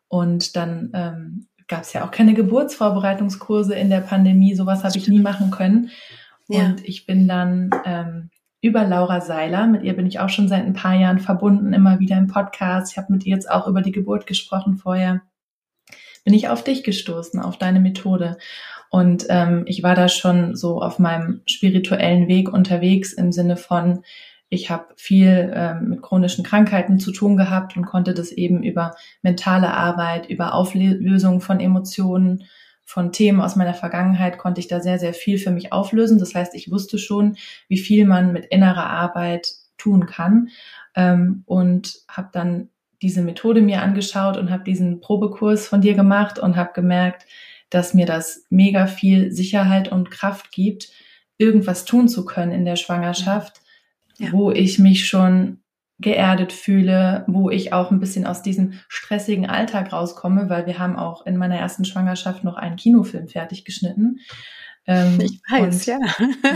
Und 0.08 0.56
dann 0.56 0.90
ähm, 0.94 1.46
gab 1.68 1.82
es 1.82 1.92
ja 1.92 2.04
auch 2.04 2.10
keine 2.10 2.34
Geburtsvorbereitungskurse 2.34 3.74
in 3.74 3.90
der 3.90 4.00
Pandemie. 4.00 4.54
Sowas 4.54 4.84
habe 4.84 4.96
ich 4.96 5.08
nie 5.08 5.20
machen 5.20 5.50
können. 5.50 5.90
Ja. 6.48 6.66
Und 6.66 6.84
ich 6.84 7.06
bin 7.06 7.26
dann 7.26 7.70
ähm, 7.84 8.30
über 8.60 8.84
Laura 8.84 9.20
Seiler, 9.20 9.66
mit 9.66 9.82
ihr 9.82 9.94
bin 9.94 10.06
ich 10.06 10.20
auch 10.20 10.28
schon 10.28 10.48
seit 10.48 10.64
ein 10.64 10.72
paar 10.72 10.94
Jahren 10.94 11.18
verbunden, 11.18 11.72
immer 11.72 11.98
wieder 11.98 12.16
im 12.16 12.28
Podcast. 12.28 12.92
Ich 12.92 12.98
habe 12.98 13.12
mit 13.12 13.26
ihr 13.26 13.34
jetzt 13.34 13.50
auch 13.50 13.66
über 13.66 13.82
die 13.82 13.92
Geburt 13.92 14.26
gesprochen 14.26 14.76
vorher. 14.76 15.22
Bin 16.24 16.34
ich 16.34 16.48
auf 16.48 16.64
dich 16.64 16.82
gestoßen, 16.82 17.40
auf 17.40 17.58
deine 17.58 17.80
Methode. 17.80 18.38
Und 18.90 19.26
ähm, 19.28 19.64
ich 19.66 19.82
war 19.82 19.94
da 19.94 20.08
schon 20.08 20.56
so 20.56 20.80
auf 20.80 20.98
meinem 20.98 21.42
spirituellen 21.46 22.28
Weg 22.28 22.52
unterwegs 22.52 23.12
im 23.12 23.32
Sinne 23.32 23.56
von, 23.56 24.02
ich 24.48 24.70
habe 24.70 24.86
viel 24.96 25.52
ähm, 25.54 25.88
mit 25.88 26.02
chronischen 26.02 26.44
Krankheiten 26.44 26.98
zu 26.98 27.12
tun 27.12 27.36
gehabt 27.36 27.76
und 27.76 27.84
konnte 27.84 28.14
das 28.14 28.30
eben 28.30 28.62
über 28.62 28.94
mentale 29.22 29.72
Arbeit, 29.72 30.28
über 30.28 30.54
Auflösung 30.54 31.40
von 31.40 31.60
Emotionen, 31.60 32.44
von 32.84 33.10
Themen 33.10 33.40
aus 33.40 33.56
meiner 33.56 33.74
Vergangenheit 33.74 34.38
konnte 34.38 34.60
ich 34.60 34.68
da 34.68 34.80
sehr, 34.80 35.00
sehr 35.00 35.12
viel 35.12 35.38
für 35.38 35.50
mich 35.50 35.72
auflösen. 35.72 36.20
Das 36.20 36.36
heißt, 36.36 36.54
ich 36.54 36.70
wusste 36.70 36.98
schon, 36.98 37.36
wie 37.66 37.78
viel 37.78 38.06
man 38.06 38.32
mit 38.32 38.46
innerer 38.46 38.88
Arbeit 38.88 39.54
tun 39.76 40.06
kann 40.06 40.50
ähm, 40.94 41.42
und 41.46 41.96
habe 42.08 42.28
dann 42.32 42.68
diese 43.02 43.22
Methode 43.22 43.60
mir 43.60 43.82
angeschaut 43.82 44.36
und 44.36 44.50
habe 44.50 44.62
diesen 44.62 45.00
Probekurs 45.00 45.66
von 45.66 45.80
dir 45.80 45.94
gemacht 45.94 46.38
und 46.38 46.56
habe 46.56 46.70
gemerkt, 46.74 47.26
dass 47.70 47.92
mir 47.92 48.06
das 48.06 48.46
mega 48.50 48.86
viel 48.86 49.32
Sicherheit 49.32 49.90
und 49.90 50.12
Kraft 50.12 50.52
gibt, 50.52 50.88
irgendwas 51.38 51.84
tun 51.84 52.08
zu 52.08 52.24
können 52.24 52.52
in 52.52 52.64
der 52.64 52.76
Schwangerschaft, 52.76 53.60
ja. 54.18 54.32
wo 54.32 54.50
ich 54.50 54.78
mich 54.78 55.06
schon 55.06 55.58
geerdet 55.98 56.52
fühle, 56.52 57.24
wo 57.26 57.48
ich 57.48 57.72
auch 57.72 57.90
ein 57.90 58.00
bisschen 58.00 58.26
aus 58.26 58.42
diesem 58.42 58.74
stressigen 58.88 59.48
Alltag 59.48 59.92
rauskomme, 59.92 60.50
weil 60.50 60.66
wir 60.66 60.78
haben 60.78 60.96
auch 60.96 61.24
in 61.24 61.36
meiner 61.36 61.56
ersten 61.56 61.84
Schwangerschaft 61.84 62.44
noch 62.44 62.56
einen 62.56 62.76
Kinofilm 62.76 63.28
fertig 63.28 63.64
geschnitten. 63.64 64.18
Ähm, 64.88 65.18
ich 65.20 65.40
weiß, 65.50 65.86
ja. 65.86 65.98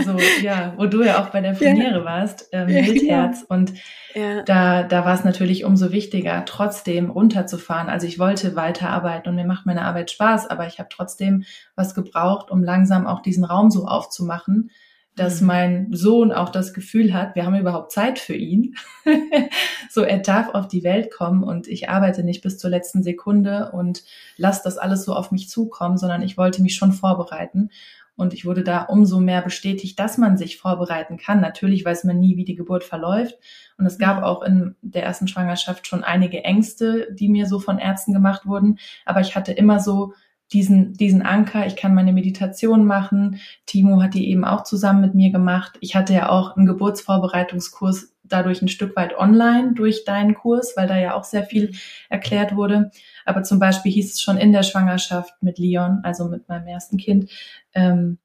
So, 0.05 0.17
ja, 0.41 0.73
wo 0.77 0.85
du 0.85 1.03
ja 1.03 1.21
auch 1.21 1.29
bei 1.29 1.41
der 1.41 1.51
Premiere 1.51 1.99
ja. 1.99 2.05
warst, 2.05 2.47
ähm, 2.53 2.69
ja, 2.69 2.85
Wildherz. 2.85 3.43
Und 3.47 3.73
ja. 4.13 4.43
da, 4.43 4.83
da 4.83 5.05
war 5.05 5.15
es 5.15 5.25
natürlich 5.25 5.65
umso 5.65 5.91
wichtiger, 5.91 6.45
trotzdem 6.45 7.09
runterzufahren. 7.09 7.89
Also 7.89 8.07
ich 8.07 8.19
wollte 8.19 8.55
weiterarbeiten 8.55 9.29
und 9.29 9.35
mir 9.35 9.45
macht 9.45 9.65
meine 9.65 9.83
Arbeit 9.83 10.11
Spaß, 10.11 10.47
aber 10.49 10.67
ich 10.67 10.79
habe 10.79 10.89
trotzdem 10.89 11.43
was 11.75 11.93
gebraucht, 11.93 12.51
um 12.51 12.63
langsam 12.63 13.05
auch 13.05 13.21
diesen 13.21 13.43
Raum 13.43 13.69
so 13.69 13.85
aufzumachen, 13.85 14.71
dass 15.15 15.41
mhm. 15.41 15.47
mein 15.47 15.87
Sohn 15.91 16.31
auch 16.31 16.49
das 16.49 16.73
Gefühl 16.73 17.13
hat, 17.13 17.35
wir 17.35 17.45
haben 17.45 17.55
überhaupt 17.55 17.91
Zeit 17.91 18.19
für 18.19 18.35
ihn. 18.35 18.75
so, 19.89 20.01
er 20.01 20.19
darf 20.19 20.49
auf 20.49 20.67
die 20.67 20.83
Welt 20.83 21.11
kommen 21.11 21.43
und 21.43 21.67
ich 21.67 21.89
arbeite 21.89 22.23
nicht 22.23 22.41
bis 22.41 22.57
zur 22.57 22.69
letzten 22.69 23.03
Sekunde 23.03 23.71
und 23.73 24.03
lasse 24.37 24.61
das 24.63 24.77
alles 24.77 25.03
so 25.03 25.13
auf 25.13 25.31
mich 25.31 25.49
zukommen, 25.49 25.97
sondern 25.97 26.21
ich 26.21 26.37
wollte 26.37 26.61
mich 26.61 26.75
schon 26.75 26.93
vorbereiten. 26.93 27.69
Und 28.17 28.33
ich 28.33 28.45
wurde 28.45 28.63
da 28.63 28.83
umso 28.83 29.19
mehr 29.19 29.41
bestätigt, 29.41 29.97
dass 29.97 30.17
man 30.17 30.37
sich 30.37 30.57
vorbereiten 30.57 31.17
kann. 31.17 31.41
Natürlich 31.41 31.83
weiß 31.83 32.03
man 32.03 32.19
nie, 32.19 32.37
wie 32.37 32.43
die 32.43 32.55
Geburt 32.55 32.83
verläuft. 32.83 33.39
Und 33.77 33.85
es 33.85 33.97
gab 33.97 34.17
mhm. 34.17 34.23
auch 34.23 34.43
in 34.43 34.75
der 34.81 35.03
ersten 35.03 35.27
Schwangerschaft 35.27 35.87
schon 35.87 36.03
einige 36.03 36.43
Ängste, 36.43 37.07
die 37.13 37.29
mir 37.29 37.47
so 37.47 37.59
von 37.59 37.79
Ärzten 37.79 38.13
gemacht 38.13 38.45
wurden. 38.45 38.77
Aber 39.05 39.21
ich 39.21 39.35
hatte 39.35 39.53
immer 39.53 39.79
so 39.79 40.13
diesen, 40.53 40.93
diesen 40.93 41.21
Anker. 41.21 41.65
Ich 41.65 41.75
kann 41.75 41.93
meine 41.93 42.13
Meditation 42.13 42.85
machen. 42.85 43.39
Timo 43.65 44.01
hat 44.01 44.13
die 44.13 44.29
eben 44.29 44.45
auch 44.45 44.63
zusammen 44.63 45.01
mit 45.01 45.15
mir 45.15 45.31
gemacht. 45.31 45.77
Ich 45.81 45.95
hatte 45.95 46.13
ja 46.13 46.29
auch 46.29 46.55
einen 46.55 46.65
Geburtsvorbereitungskurs 46.65 48.11
dadurch 48.23 48.61
ein 48.61 48.67
Stück 48.67 48.95
weit 48.95 49.17
online 49.17 49.73
durch 49.73 50.05
deinen 50.05 50.35
Kurs, 50.35 50.73
weil 50.75 50.87
da 50.87 50.97
ja 50.97 51.15
auch 51.15 51.23
sehr 51.23 51.43
viel 51.43 51.71
erklärt 52.09 52.55
wurde. 52.55 52.91
Aber 53.25 53.43
zum 53.43 53.59
Beispiel 53.59 53.91
hieß 53.91 54.13
es 54.13 54.21
schon 54.21 54.37
in 54.37 54.51
der 54.51 54.63
Schwangerschaft 54.63 55.33
mit 55.41 55.57
Leon, 55.57 55.99
also 56.03 56.25
mit 56.25 56.47
meinem 56.47 56.67
ersten 56.67 56.97
Kind, 56.97 57.29
ähm, 57.73 58.17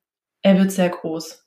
er 0.43 0.59
wird 0.59 0.71
sehr 0.71 0.89
groß. 0.89 1.45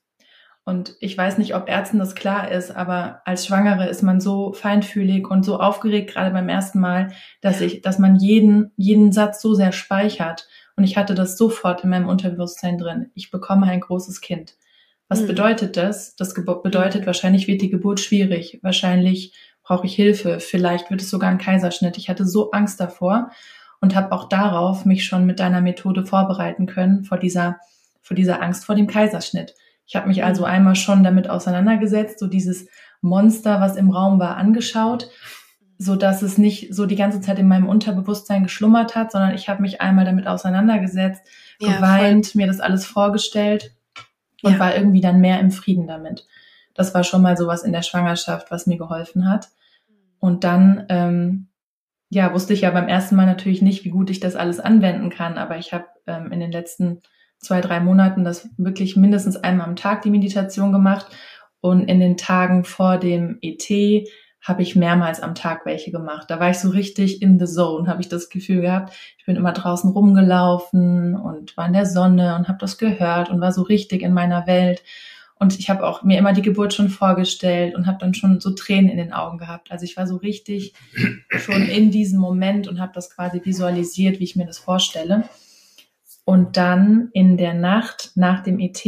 Und 0.65 0.95
ich 0.99 1.17
weiß 1.17 1.39
nicht, 1.39 1.55
ob 1.55 1.67
Ärzten 1.67 1.97
das 1.97 2.13
klar 2.13 2.51
ist, 2.51 2.69
aber 2.69 3.21
als 3.25 3.47
Schwangere 3.47 3.87
ist 3.87 4.03
man 4.03 4.21
so 4.21 4.53
feinfühlig 4.53 5.27
und 5.27 5.43
so 5.43 5.59
aufgeregt, 5.59 6.11
gerade 6.11 6.29
beim 6.31 6.47
ersten 6.47 6.79
Mal, 6.79 7.11
dass 7.41 7.59
ich, 7.59 7.81
dass 7.81 7.97
man 7.97 8.17
jeden, 8.17 8.71
jeden 8.75 9.11
Satz 9.11 9.41
so 9.41 9.55
sehr 9.55 9.71
speichert. 9.71 10.47
Und 10.79 10.85
ich 10.85 10.95
hatte 10.95 11.13
das 11.13 11.37
sofort 11.37 11.83
in 11.83 11.89
meinem 11.89 12.07
Unterbewusstsein 12.07 12.77
drin. 12.77 13.11
Ich 13.13 13.31
bekomme 13.31 13.65
ein 13.65 13.81
großes 13.81 14.21
Kind. 14.21 14.55
Was 15.09 15.23
mhm. 15.23 15.27
bedeutet 15.27 15.75
das? 15.75 16.15
Das 16.15 16.33
bedeutet, 16.33 17.05
wahrscheinlich 17.05 17.47
wird 17.47 17.61
die 17.61 17.69
Geburt 17.69 17.99
schwierig. 17.99 18.59
Wahrscheinlich 18.61 19.33
brauche 19.61 19.85
ich 19.85 19.93
Hilfe. 19.93 20.39
Vielleicht 20.39 20.89
wird 20.89 21.01
es 21.01 21.09
sogar 21.09 21.31
ein 21.31 21.37
Kaiserschnitt. 21.37 21.97
Ich 21.97 22.07
hatte 22.07 22.25
so 22.25 22.51
Angst 22.51 22.79
davor 22.79 23.29
und 23.81 23.93
habe 23.93 24.13
auch 24.13 24.29
darauf 24.29 24.85
mich 24.85 25.03
schon 25.03 25.25
mit 25.25 25.41
deiner 25.41 25.59
Methode 25.59 26.05
vorbereiten 26.05 26.65
können, 26.65 27.03
vor 27.03 27.17
dieser, 27.17 27.57
vor 28.01 28.15
dieser 28.15 28.41
Angst 28.41 28.63
vor 28.63 28.75
dem 28.75 28.87
Kaiserschnitt. 28.87 29.55
Ich 29.85 29.97
habe 29.97 30.07
mich 30.07 30.23
also 30.23 30.43
mhm. 30.43 30.47
einmal 30.47 30.75
schon 30.77 31.03
damit 31.03 31.29
auseinandergesetzt, 31.29 32.19
so 32.19 32.27
dieses 32.27 32.69
Monster, 33.01 33.59
was 33.59 33.75
im 33.75 33.89
Raum 33.89 34.17
war, 34.17 34.37
angeschaut 34.37 35.09
so 35.81 35.95
dass 35.95 36.21
es 36.21 36.37
nicht 36.37 36.75
so 36.75 36.85
die 36.85 36.97
ganze 36.97 37.21
Zeit 37.21 37.39
in 37.39 37.47
meinem 37.47 37.67
Unterbewusstsein 37.67 38.43
geschlummert 38.43 38.95
hat, 38.95 39.13
sondern 39.13 39.33
ich 39.33 39.47
habe 39.47 39.61
mich 39.61 39.79
einmal 39.79 40.03
damit 40.03 40.27
auseinandergesetzt, 40.27 41.23
ja, 41.57 41.73
geweint, 41.73 42.27
voll. 42.27 42.41
mir 42.41 42.47
das 42.47 42.59
alles 42.59 42.85
vorgestellt 42.85 43.73
und 44.43 44.53
ja. 44.53 44.59
war 44.59 44.75
irgendwie 44.75 44.99
dann 44.99 45.21
mehr 45.21 45.39
im 45.39 45.51
Frieden 45.51 45.87
damit. 45.87 46.27
Das 46.73 46.93
war 46.93 47.05
schon 47.05 47.21
mal 47.21 47.37
sowas 47.37 47.63
in 47.63 47.71
der 47.71 47.81
Schwangerschaft, 47.81 48.51
was 48.51 48.67
mir 48.67 48.77
geholfen 48.77 49.29
hat. 49.29 49.47
Und 50.19 50.43
dann, 50.43 50.85
ähm, 50.89 51.47
ja, 52.09 52.33
wusste 52.33 52.53
ich 52.53 52.61
ja 52.61 52.71
beim 52.71 52.89
ersten 52.89 53.15
Mal 53.15 53.25
natürlich 53.25 53.61
nicht, 53.61 53.85
wie 53.85 53.89
gut 53.89 54.09
ich 54.09 54.19
das 54.19 54.35
alles 54.35 54.59
anwenden 54.59 55.09
kann, 55.09 55.37
aber 55.37 55.57
ich 55.57 55.71
habe 55.71 55.85
ähm, 56.07 56.33
in 56.33 56.41
den 56.41 56.51
letzten 56.51 57.01
zwei, 57.37 57.61
drei 57.61 57.79
Monaten 57.79 58.25
das 58.25 58.49
wirklich 58.57 58.97
mindestens 58.97 59.37
einmal 59.37 59.67
am 59.67 59.77
Tag 59.77 60.01
die 60.01 60.09
Meditation 60.09 60.73
gemacht 60.73 61.07
und 61.61 61.87
in 61.87 62.01
den 62.01 62.17
Tagen 62.17 62.65
vor 62.65 62.97
dem 62.97 63.37
ET 63.41 63.69
habe 64.41 64.61
ich 64.61 64.75
mehrmals 64.75 65.19
am 65.19 65.35
Tag 65.35 65.65
welche 65.65 65.91
gemacht. 65.91 66.29
Da 66.29 66.39
war 66.39 66.49
ich 66.49 66.59
so 66.59 66.69
richtig 66.69 67.21
in 67.21 67.39
the 67.39 67.45
zone, 67.45 67.87
habe 67.87 68.01
ich 68.01 68.09
das 68.09 68.29
Gefühl 68.29 68.61
gehabt. 68.61 68.93
Ich 69.17 69.25
bin 69.25 69.35
immer 69.35 69.51
draußen 69.51 69.91
rumgelaufen 69.91 71.15
und 71.15 71.57
war 71.57 71.67
in 71.67 71.73
der 71.73 71.85
Sonne 71.85 72.35
und 72.35 72.47
habe 72.47 72.59
das 72.59 72.77
gehört 72.77 73.29
und 73.29 73.41
war 73.41 73.51
so 73.51 73.61
richtig 73.63 74.01
in 74.01 74.13
meiner 74.13 74.47
Welt. 74.47 74.83
Und 75.35 75.57
ich 75.57 75.69
habe 75.69 75.85
auch 75.85 76.03
mir 76.03 76.17
immer 76.17 76.33
die 76.33 76.41
Geburt 76.41 76.73
schon 76.73 76.89
vorgestellt 76.89 77.73
und 77.73 77.87
habe 77.87 77.97
dann 77.99 78.13
schon 78.13 78.41
so 78.41 78.51
Tränen 78.51 78.89
in 78.89 78.97
den 78.97 79.13
Augen 79.13 79.37
gehabt. 79.37 79.71
Also 79.71 79.85
ich 79.85 79.95
war 79.95 80.05
so 80.05 80.17
richtig 80.17 80.73
schon 81.37 81.63
in 81.63 81.91
diesem 81.91 82.19
Moment 82.19 82.67
und 82.67 82.81
habe 82.81 82.91
das 82.93 83.09
quasi 83.09 83.41
visualisiert, 83.43 84.19
wie 84.19 84.25
ich 84.25 84.35
mir 84.35 84.45
das 84.45 84.57
vorstelle. 84.57 85.23
Und 86.25 86.57
dann 86.57 87.09
in 87.13 87.37
der 87.37 87.53
Nacht 87.53 88.11
nach 88.15 88.43
dem 88.43 88.59
ET 88.59 88.85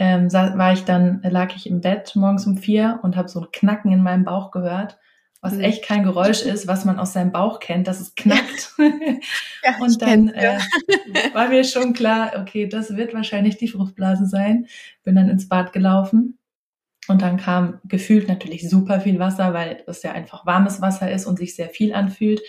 ähm, 0.00 0.32
war 0.32 0.72
ich 0.72 0.84
dann, 0.84 1.20
lag 1.22 1.54
ich 1.54 1.68
im 1.68 1.82
Bett 1.82 2.16
morgens 2.16 2.46
um 2.46 2.56
vier 2.56 2.98
und 3.02 3.16
habe 3.16 3.28
so 3.28 3.42
ein 3.42 3.48
Knacken 3.52 3.92
in 3.92 4.02
meinem 4.02 4.24
Bauch 4.24 4.50
gehört, 4.50 4.98
was 5.42 5.52
mhm. 5.52 5.60
echt 5.60 5.84
kein 5.84 6.04
Geräusch 6.04 6.40
ist, 6.40 6.66
was 6.66 6.86
man 6.86 6.98
aus 6.98 7.12
seinem 7.12 7.32
Bauch 7.32 7.60
kennt, 7.60 7.86
dass 7.86 8.00
es 8.00 8.14
knackt. 8.14 8.74
Ja, 9.62 9.76
und 9.78 10.00
dann 10.00 10.30
äh, 10.30 10.58
war 11.34 11.48
mir 11.48 11.64
schon 11.64 11.92
klar, 11.92 12.32
okay, 12.40 12.66
das 12.66 12.96
wird 12.96 13.12
wahrscheinlich 13.12 13.58
die 13.58 13.68
Fruchtblase 13.68 14.24
sein. 14.24 14.66
Bin 15.04 15.16
dann 15.16 15.28
ins 15.28 15.50
Bad 15.50 15.74
gelaufen 15.74 16.38
und 17.08 17.20
dann 17.20 17.36
kam 17.36 17.78
gefühlt 17.84 18.26
natürlich 18.26 18.70
super 18.70 19.00
viel 19.00 19.18
Wasser, 19.18 19.52
weil 19.52 19.84
es 19.86 20.02
ja 20.02 20.12
einfach 20.12 20.46
warmes 20.46 20.80
Wasser 20.80 21.10
ist 21.10 21.26
und 21.26 21.36
sich 21.36 21.54
sehr 21.54 21.68
viel 21.68 21.92
anfühlt. 21.92 22.40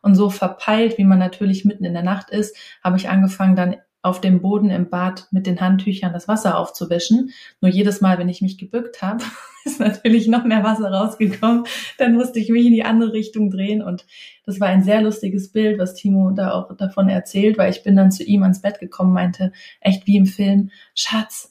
Und 0.00 0.14
so 0.14 0.30
verpeilt, 0.30 0.96
wie 0.96 1.04
man 1.04 1.18
natürlich 1.18 1.64
mitten 1.64 1.84
in 1.84 1.92
der 1.92 2.04
Nacht 2.04 2.30
ist, 2.30 2.56
habe 2.84 2.96
ich 2.96 3.08
angefangen 3.08 3.56
dann 3.56 3.76
auf 4.02 4.20
dem 4.20 4.40
Boden 4.40 4.70
im 4.70 4.88
Bad 4.88 5.28
mit 5.30 5.46
den 5.46 5.60
Handtüchern 5.60 6.12
das 6.12 6.26
Wasser 6.26 6.58
aufzuwischen. 6.58 7.30
Nur 7.60 7.70
jedes 7.70 8.00
Mal, 8.00 8.18
wenn 8.18 8.28
ich 8.28 8.40
mich 8.40 8.56
gebückt 8.56 9.02
habe, 9.02 9.22
ist 9.64 9.80
natürlich 9.80 10.26
noch 10.26 10.44
mehr 10.44 10.64
Wasser 10.64 10.90
rausgekommen. 10.90 11.64
Dann 11.98 12.14
musste 12.14 12.38
ich 12.38 12.48
mich 12.48 12.66
in 12.66 12.72
die 12.72 12.84
andere 12.84 13.12
Richtung 13.12 13.50
drehen 13.50 13.82
und 13.82 14.06
das 14.46 14.58
war 14.58 14.68
ein 14.68 14.82
sehr 14.82 15.02
lustiges 15.02 15.52
Bild, 15.52 15.78
was 15.78 15.94
Timo 15.94 16.30
da 16.30 16.52
auch 16.52 16.74
davon 16.76 17.08
erzählt, 17.08 17.58
weil 17.58 17.70
ich 17.70 17.82
bin 17.82 17.96
dann 17.96 18.10
zu 18.10 18.24
ihm 18.24 18.42
ans 18.42 18.62
Bett 18.62 18.80
gekommen, 18.80 19.12
meinte, 19.12 19.52
echt 19.80 20.06
wie 20.06 20.16
im 20.16 20.26
Film, 20.26 20.70
Schatz, 20.94 21.49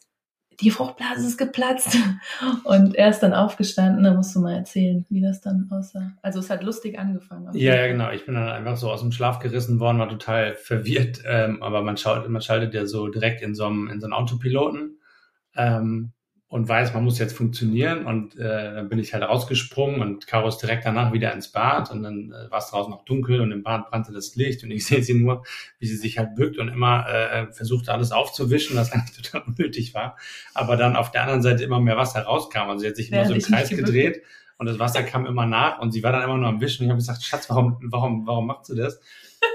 die 0.61 0.71
Fruchtblase 0.71 1.27
ist 1.27 1.37
geplatzt. 1.37 1.97
Und 2.63 2.95
er 2.95 3.09
ist 3.09 3.19
dann 3.19 3.33
aufgestanden, 3.33 4.03
da 4.03 4.13
musst 4.13 4.35
du 4.35 4.41
mal 4.41 4.55
erzählen, 4.55 5.05
wie 5.09 5.21
das 5.21 5.41
dann 5.41 5.67
aussah. 5.71 6.11
Also 6.21 6.39
es 6.39 6.49
hat 6.49 6.63
lustig 6.63 6.99
angefangen. 6.99 7.49
Ja, 7.53 7.75
ja, 7.75 7.87
genau. 7.87 8.11
Ich 8.11 8.25
bin 8.25 8.35
dann 8.35 8.49
einfach 8.49 8.77
so 8.77 8.91
aus 8.91 9.01
dem 9.01 9.11
Schlaf 9.11 9.39
gerissen 9.39 9.79
worden, 9.79 9.99
war 9.99 10.09
total 10.09 10.55
verwirrt. 10.55 11.21
Ähm, 11.25 11.63
aber 11.63 11.81
man, 11.81 11.97
schaut, 11.97 12.27
man 12.27 12.41
schaltet 12.41 12.73
ja 12.73 12.85
so 12.85 13.07
direkt 13.07 13.41
in 13.41 13.55
so 13.55 13.65
einem, 13.65 13.87
in 13.87 13.99
so 13.99 14.05
einen 14.05 14.13
Autopiloten. 14.13 14.99
Ähm, 15.55 16.11
und 16.49 16.67
weiß, 16.67 16.95
man 16.95 17.03
muss 17.03 17.19
jetzt 17.19 17.37
funktionieren 17.37 18.07
und 18.07 18.35
äh, 18.35 18.73
dann 18.73 18.89
bin 18.89 18.97
ich 18.97 19.13
halt 19.13 19.23
rausgesprungen 19.23 20.01
und 20.01 20.25
Caro 20.25 20.47
ist 20.47 20.57
direkt 20.57 20.83
danach 20.83 21.13
wieder 21.13 21.31
ins 21.31 21.51
Bad 21.51 21.91
und 21.91 22.01
dann 22.01 22.31
äh, 22.31 22.49
war 22.49 22.57
es 22.57 22.71
draußen 22.71 22.89
noch 22.89 23.05
dunkel 23.05 23.39
und 23.39 23.51
im 23.51 23.61
Bad 23.61 23.91
brannte 23.91 24.11
das 24.11 24.35
Licht 24.35 24.63
und 24.63 24.71
ich 24.71 24.83
sehe 24.87 25.03
sie 25.03 25.13
nur, 25.13 25.43
wie 25.77 25.85
sie 25.85 25.95
sich 25.95 26.17
halt 26.17 26.35
bückt 26.35 26.57
und 26.57 26.67
immer 26.67 27.07
äh, 27.07 27.51
versucht 27.53 27.87
alles 27.87 28.11
aufzuwischen, 28.11 28.75
was 28.75 28.91
eigentlich 28.93 29.15
total 29.15 29.43
unnötig 29.45 29.93
war, 29.93 30.17
aber 30.55 30.75
dann 30.75 30.95
auf 30.95 31.11
der 31.11 31.21
anderen 31.21 31.43
Seite 31.43 31.63
immer 31.63 31.79
mehr 31.79 31.97
Wasser 31.97 32.21
rauskam, 32.23 32.69
also 32.69 32.79
sie 32.79 32.87
hat 32.87 32.95
sich 32.95 33.11
immer 33.11 33.25
so 33.25 33.33
im 33.35 33.41
Kreis 33.41 33.69
gedreht 33.69 34.23
und 34.57 34.65
das 34.65 34.79
Wasser 34.79 35.03
kam 35.03 35.27
immer 35.27 35.45
nach 35.45 35.79
und 35.79 35.91
sie 35.91 36.03
war 36.03 36.11
dann 36.11 36.23
immer 36.23 36.37
nur 36.37 36.49
am 36.49 36.59
Wischen. 36.59 36.83
Und 36.83 36.87
ich 36.87 36.89
habe 36.89 36.97
gesagt, 36.99 37.23
Schatz, 37.23 37.49
warum, 37.49 37.77
warum, 37.81 38.27
warum 38.27 38.45
macht 38.45 38.65
sie 38.65 38.75
das? 38.75 38.99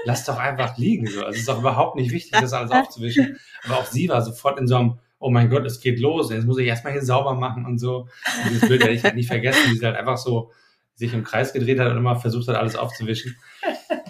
Lass 0.03 0.25
doch 0.25 0.39
einfach 0.39 0.77
liegen 0.77 1.05
so, 1.05 1.19
also 1.19 1.29
es 1.29 1.41
ist 1.41 1.47
doch 1.47 1.59
überhaupt 1.59 1.95
nicht 1.95 2.11
wichtig, 2.11 2.39
das 2.39 2.53
alles 2.53 2.71
aufzuwischen, 2.71 3.37
aber 3.65 3.77
auch 3.77 3.85
sie 3.85 4.09
war 4.09 4.23
sofort 4.23 4.59
in 4.59 4.65
so 4.65 4.77
einem 4.77 4.99
oh 5.19 5.29
mein 5.29 5.49
Gott, 5.49 5.65
es 5.65 5.79
geht 5.79 5.99
los, 5.99 6.31
jetzt 6.31 6.45
muss 6.45 6.57
ich 6.57 6.67
erstmal 6.67 6.93
hier 6.93 7.03
sauber 7.03 7.33
machen 7.33 7.65
und 7.65 7.79
so. 7.79 8.01
Und 8.01 8.49
dieses 8.49 8.67
Bild 8.67 8.81
werde 8.81 8.93
ich 8.93 9.03
halt 9.03 9.15
nicht 9.15 9.27
vergessen, 9.27 9.71
wie 9.71 9.77
sie 9.77 9.85
halt 9.85 9.95
einfach 9.95 10.17
so 10.17 10.51
sich 10.95 11.13
im 11.13 11.23
Kreis 11.23 11.53
gedreht 11.53 11.79
hat 11.79 11.91
und 11.91 11.97
immer 11.97 12.15
versucht 12.15 12.47
hat, 12.47 12.55
alles 12.55 12.75
aufzuwischen. 12.75 13.35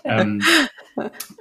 ähm, 0.04 0.42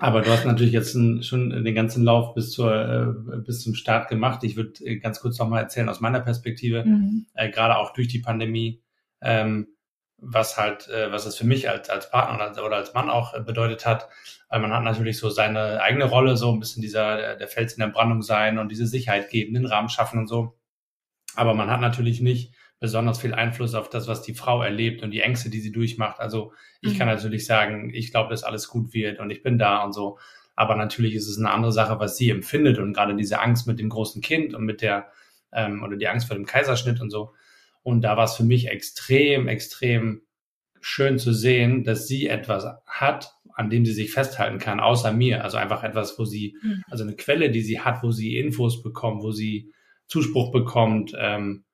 aber 0.01 0.23
du 0.23 0.31
hast 0.31 0.45
natürlich 0.47 0.73
jetzt 0.73 0.97
schon 1.25 1.51
den 1.51 1.75
ganzen 1.75 2.03
Lauf 2.05 2.35
bis, 2.35 2.51
zur, 2.51 2.75
äh, 2.75 3.37
bis 3.39 3.63
zum 3.63 3.75
Start 3.75 4.09
gemacht. 4.09 4.43
Ich 4.43 4.57
würde 4.57 4.85
äh, 4.85 4.97
ganz 4.97 5.21
kurz 5.21 5.39
nochmal 5.39 5.63
erzählen 5.63 5.89
aus 5.89 6.01
meiner 6.01 6.21
Perspektive, 6.21 6.85
mhm. 6.85 7.27
äh, 7.35 7.51
gerade 7.51 7.77
auch 7.77 7.93
durch 7.93 8.09
die 8.09 8.21
Pandemie, 8.21 8.83
ähm, 9.21 9.69
was 10.27 10.57
halt, 10.57 10.89
äh, 10.89 11.13
was 11.13 11.27
es 11.27 11.37
für 11.37 11.47
mich 11.47 11.69
als, 11.69 11.91
als 11.91 12.11
Partner 12.11 12.65
oder 12.65 12.77
als 12.77 12.95
Mann 12.95 13.11
auch 13.11 13.35
äh, 13.35 13.41
bedeutet 13.41 13.87
hat, 13.87 14.09
weil 14.49 14.61
man 14.61 14.73
hat 14.73 14.83
natürlich 14.83 15.19
so 15.19 15.31
seine 15.31 15.83
eigene 15.83 16.05
Rolle, 16.05 16.37
so 16.37 16.53
ein 16.53 16.61
bisschen 16.61 16.83
dieser, 16.83 17.37
der 17.37 17.49
Fels 17.49 17.75
in 17.75 17.81
der 17.81 17.89
Brandung 17.89 18.23
sein 18.23 18.59
und 18.59 18.71
diese 18.71 18.87
Sicherheit 18.87 19.31
geben, 19.31 19.55
den 19.55 19.67
Rahmen 19.67 19.89
schaffen 19.89 20.19
und 20.19 20.27
so. 20.27 20.59
Aber 21.37 21.55
man 21.55 21.71
hat 21.71 21.81
natürlich 21.81 22.21
nicht 22.21 22.55
besonders 22.81 23.19
viel 23.19 23.35
Einfluss 23.35 23.75
auf 23.75 23.89
das, 23.89 24.09
was 24.09 24.23
die 24.23 24.35
Frau 24.35 24.63
erlebt 24.63 25.03
und 25.03 25.11
die 25.11 25.21
Ängste, 25.21 25.51
die 25.51 25.61
sie 25.61 25.73
durchmacht. 25.73 26.21
Also 26.21 26.53
ich 26.81 26.95
mhm. 26.95 26.99
kann 26.99 27.09
natürlich 27.09 27.47
sagen, 27.47 27.93
ich 27.95 28.11
glaube, 28.11 28.31
dass 28.31 28.45
alles 28.45 28.69
gut 28.69 28.93
wird 28.93 29.21
und 29.21 29.31
ich 29.31 29.43
bin 29.43 29.59
da 29.59 29.83
und 29.83 29.93
so. 29.93 30.19
Aber 30.57 30.77
natürlich 30.77 31.15
ist 31.15 31.29
es 31.29 31.39
eine 31.39 31.51
andere 31.51 31.73
Sache, 31.73 31.99
was 31.99 32.17
sie 32.17 32.31
empfindet 32.31 32.79
und 32.79 32.93
gerade 32.93 33.17
diese 33.17 33.41
Angst 33.41 33.67
mit 33.67 33.79
dem 33.79 33.89
großen 33.89 34.23
Kind 34.23 34.55
und 34.55 34.65
mit 34.65 34.83
der 34.83 35.09
ähm, 35.53 35.83
oder 35.83 35.97
die 35.97 36.09
Angst 36.09 36.27
vor 36.29 36.37
dem 36.37 36.47
Kaiserschnitt 36.47 37.01
und 37.01 37.11
so. 37.11 37.35
Und 37.85 38.01
da 38.01 38.17
war 38.17 38.25
es 38.25 38.35
für 38.35 38.43
mich 38.43 38.69
extrem, 38.69 39.47
extrem 39.47 40.23
schön 40.81 41.19
zu 41.19 41.33
sehen, 41.33 41.85
dass 41.85 42.09
sie 42.09 42.27
etwas 42.29 42.67
hat, 42.87 43.33
an 43.55 43.71
dem 43.71 43.87
sie 43.87 43.93
sich 43.93 44.11
festhalten 44.11 44.59
kann, 44.59 44.81
außer 44.81 45.13
mir. 45.13 45.45
Also 45.45 45.59
einfach 45.59 45.85
etwas, 45.85 46.19
wo 46.19 46.25
sie, 46.25 46.57
mhm. 46.63 46.83
also 46.91 47.05
eine 47.05 47.15
Quelle, 47.15 47.51
die 47.51 47.61
sie 47.61 47.81
hat, 47.81 48.03
wo 48.03 48.11
sie 48.11 48.37
Infos 48.39 48.83
bekommt, 48.83 49.23
wo 49.23 49.31
sie 49.31 49.73
Zuspruch 50.09 50.51
bekommt 50.51 51.15
ähm, 51.19 51.65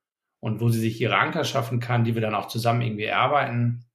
und 0.40 0.60
wo 0.60 0.68
sie 0.68 0.80
sich 0.80 1.00
ihre 1.00 1.16
Anker 1.16 1.44
schaffen 1.44 1.80
kann, 1.80 2.04
die 2.04 2.14
wir 2.14 2.22
dann 2.22 2.34
auch 2.34 2.48
zusammen 2.48 2.82
irgendwie 2.82 3.04
erarbeiten. 3.04 3.86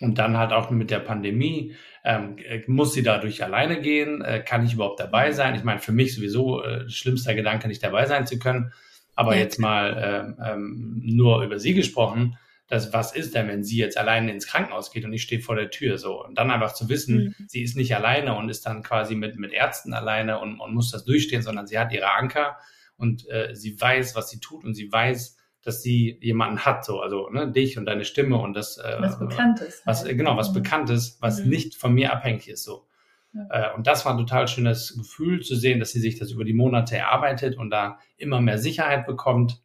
Und 0.00 0.18
dann 0.18 0.36
halt 0.38 0.52
auch 0.52 0.70
mit 0.70 0.90
der 0.90 1.00
Pandemie, 1.00 1.74
ähm, 2.04 2.36
muss 2.66 2.94
sie 2.94 3.02
dadurch 3.02 3.44
alleine 3.44 3.80
gehen? 3.80 4.22
Äh, 4.22 4.40
kann 4.40 4.64
ich 4.64 4.74
überhaupt 4.74 5.00
dabei 5.00 5.30
mhm. 5.30 5.34
sein? 5.34 5.54
Ich 5.54 5.64
meine, 5.64 5.80
für 5.80 5.92
mich 5.92 6.14
sowieso 6.14 6.62
äh, 6.62 6.88
schlimmster 6.88 7.34
Gedanke, 7.34 7.68
nicht 7.68 7.82
dabei 7.82 8.06
sein 8.06 8.26
zu 8.26 8.38
können. 8.38 8.72
Aber 9.14 9.34
ja. 9.34 9.42
jetzt 9.42 9.58
mal 9.58 10.36
ähm, 10.38 10.44
ähm, 10.44 11.00
nur 11.04 11.42
über 11.42 11.58
sie 11.58 11.74
gesprochen, 11.74 12.38
dass 12.66 12.92
was 12.92 13.14
ist 13.14 13.34
denn, 13.34 13.48
wenn 13.48 13.64
sie 13.64 13.76
jetzt 13.76 13.98
alleine 13.98 14.32
ins 14.32 14.46
Krankenhaus 14.46 14.90
geht 14.90 15.04
und 15.04 15.12
ich 15.12 15.22
stehe 15.22 15.42
vor 15.42 15.56
der 15.56 15.70
Tür 15.70 15.98
so 15.98 16.24
und 16.24 16.38
dann 16.38 16.50
einfach 16.50 16.72
zu 16.72 16.88
wissen, 16.88 17.34
mhm. 17.38 17.46
sie 17.46 17.62
ist 17.62 17.76
nicht 17.76 17.94
alleine 17.94 18.34
und 18.34 18.48
ist 18.48 18.64
dann 18.64 18.82
quasi 18.82 19.14
mit 19.14 19.36
mit 19.36 19.52
Ärzten 19.52 19.92
alleine 19.92 20.40
und, 20.40 20.58
und 20.58 20.72
muss 20.72 20.90
das 20.90 21.04
durchstehen, 21.04 21.42
sondern 21.42 21.66
sie 21.66 21.78
hat 21.78 21.92
ihre 21.92 22.10
Anker 22.10 22.56
und 22.96 23.28
äh, 23.28 23.54
sie 23.54 23.78
weiß, 23.78 24.14
was 24.16 24.30
sie 24.30 24.40
tut 24.40 24.64
und 24.64 24.74
sie 24.74 24.90
weiß, 24.90 25.36
dass 25.62 25.82
sie 25.82 26.18
jemanden 26.20 26.64
hat, 26.64 26.84
so, 26.84 27.00
also 27.00 27.28
ne, 27.30 27.50
dich 27.50 27.78
und 27.78 27.86
deine 27.86 28.04
Stimme 28.04 28.38
und 28.38 28.54
das 28.54 28.78
äh, 28.78 28.96
was 28.98 29.18
Bekanntes. 29.18 29.82
Was, 29.84 30.04
halt. 30.04 30.16
Genau, 30.16 30.36
was 30.36 30.50
mhm. 30.50 30.54
Bekanntes, 30.54 31.18
was 31.20 31.42
mhm. 31.42 31.50
nicht 31.50 31.74
von 31.76 31.94
mir 31.94 32.12
abhängig 32.12 32.48
ist. 32.48 32.64
so. 32.64 32.86
Ja. 33.32 33.70
Äh, 33.70 33.74
und 33.74 33.86
das 33.86 34.04
war 34.04 34.12
ein 34.12 34.18
total 34.18 34.48
schönes 34.48 34.96
Gefühl 34.96 35.40
zu 35.42 35.56
sehen, 35.56 35.80
dass 35.80 35.92
sie 35.92 36.00
sich 36.00 36.18
das 36.18 36.30
über 36.30 36.44
die 36.44 36.52
Monate 36.52 36.96
erarbeitet 36.96 37.56
und 37.56 37.70
da 37.70 37.98
immer 38.16 38.40
mehr 38.40 38.58
Sicherheit 38.58 39.06
bekommt 39.06 39.62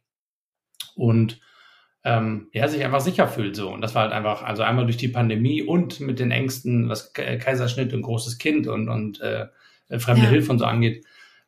und 0.94 1.40
ähm, 2.04 2.48
ja, 2.52 2.68
sich 2.68 2.84
einfach 2.84 3.00
sicher 3.00 3.28
fühlt 3.28 3.56
so. 3.56 3.70
Und 3.70 3.80
das 3.80 3.94
war 3.94 4.02
halt 4.02 4.12
einfach, 4.12 4.42
also 4.42 4.62
einmal 4.62 4.84
durch 4.84 4.96
die 4.96 5.08
Pandemie 5.08 5.62
und 5.62 6.00
mit 6.00 6.18
den 6.18 6.30
Ängsten, 6.30 6.88
was 6.88 7.12
Kaiserschnitt 7.12 7.92
und 7.92 8.02
großes 8.02 8.38
Kind 8.38 8.66
und, 8.66 8.88
und 8.88 9.20
äh, 9.20 9.48
fremde 9.98 10.24
ja. 10.24 10.30
Hilfe 10.30 10.52
und 10.52 10.58
so 10.58 10.64
angeht, 10.64 11.04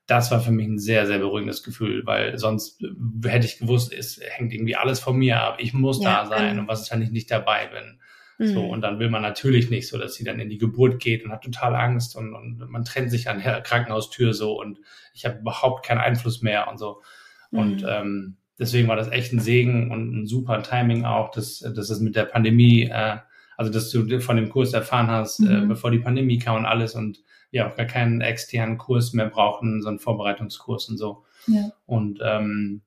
das 0.07 0.31
war 0.33 0.41
für 0.41 0.50
mich 0.50 0.67
ein 0.67 0.79
sehr, 0.79 1.07
sehr 1.07 1.19
beruhigendes 1.19 1.62
Gefühl, 1.62 2.05
weil 2.05 2.37
sonst 2.37 2.83
äh, 2.83 3.29
hätte 3.29 3.47
ich 3.47 3.59
gewusst, 3.59 3.93
es 3.93 4.21
hängt 4.21 4.53
irgendwie 4.53 4.77
alles 4.77 4.99
von 4.99 5.17
mir 5.17 5.41
ab. 5.41 5.59
Ich 5.61 5.73
muss 5.73 6.03
ja, 6.03 6.25
da 6.25 6.29
sein 6.29 6.55
ähm, 6.55 6.59
und 6.61 6.69
was 6.69 6.83
ist, 6.83 6.91
wenn 6.91 7.03
ich 7.03 7.12
nicht 7.12 7.31
dabei 7.31 7.69
bin? 7.69 8.00
Mhm. 8.40 8.54
So, 8.54 8.64
und 8.64 8.80
dann 8.80 8.99
will 8.99 9.11
man 9.11 9.20
natürlich 9.20 9.68
nicht 9.68 9.87
so, 9.87 9.99
dass 9.99 10.14
sie 10.14 10.25
dann 10.25 10.40
in 10.40 10.49
die 10.49 10.56
Geburt 10.56 10.99
geht 10.99 11.25
und 11.25 11.30
hat 11.30 11.42
total 11.42 11.76
Angst 11.76 12.16
und, 12.16 12.32
und 12.35 12.70
man 12.70 12.85
trennt 12.87 13.11
sich 13.11 13.28
an 13.28 13.42
der 13.42 13.61
Krankenhaustür 13.61 14.32
so 14.32 14.59
und 14.59 14.80
ich 15.12 15.26
habe 15.26 15.40
überhaupt 15.40 15.85
keinen 15.85 15.99
Einfluss 15.99 16.40
mehr 16.40 16.66
und 16.68 16.78
so. 16.78 17.02
Und 17.50 17.82
mhm. 17.82 17.88
ähm, 17.88 18.37
deswegen 18.59 18.88
war 18.88 18.97
das 18.97 19.11
echt 19.11 19.35
ein 19.35 19.40
Segen 19.40 19.90
und 19.90 20.23
ein 20.23 20.26
super 20.26 20.62
Timing 20.62 21.04
auch, 21.04 21.30
dass, 21.32 21.59
dass 21.59 21.90
es 21.90 22.00
mit 22.00 22.16
der 22.16 22.25
Pandemie, 22.25 22.85
äh, 22.85 23.18
also 23.59 23.70
dass 23.70 23.90
du 23.90 24.20
von 24.20 24.37
dem 24.37 24.49
Kurs 24.49 24.73
erfahren 24.73 25.09
hast, 25.09 25.40
äh, 25.40 25.42
mhm. 25.42 25.64
äh, 25.64 25.66
bevor 25.66 25.90
die 25.90 25.99
Pandemie 25.99 26.38
kam 26.38 26.56
und 26.56 26.64
alles 26.64 26.94
und 26.94 27.23
ja 27.50 27.70
auch 27.70 27.76
gar 27.76 27.87
keinen 27.87 28.23
externen 28.23 28.78
Kurs 28.78 29.12
mehr 29.12 29.28
brauchten, 29.28 29.82
so 29.82 29.88
einen 29.88 29.99
Vorbereitungskurs 29.99 30.88
und 30.88 30.97
so. 30.97 31.25
Ja. 31.47 31.73
Und 31.85 32.20
ähm, 32.23 32.80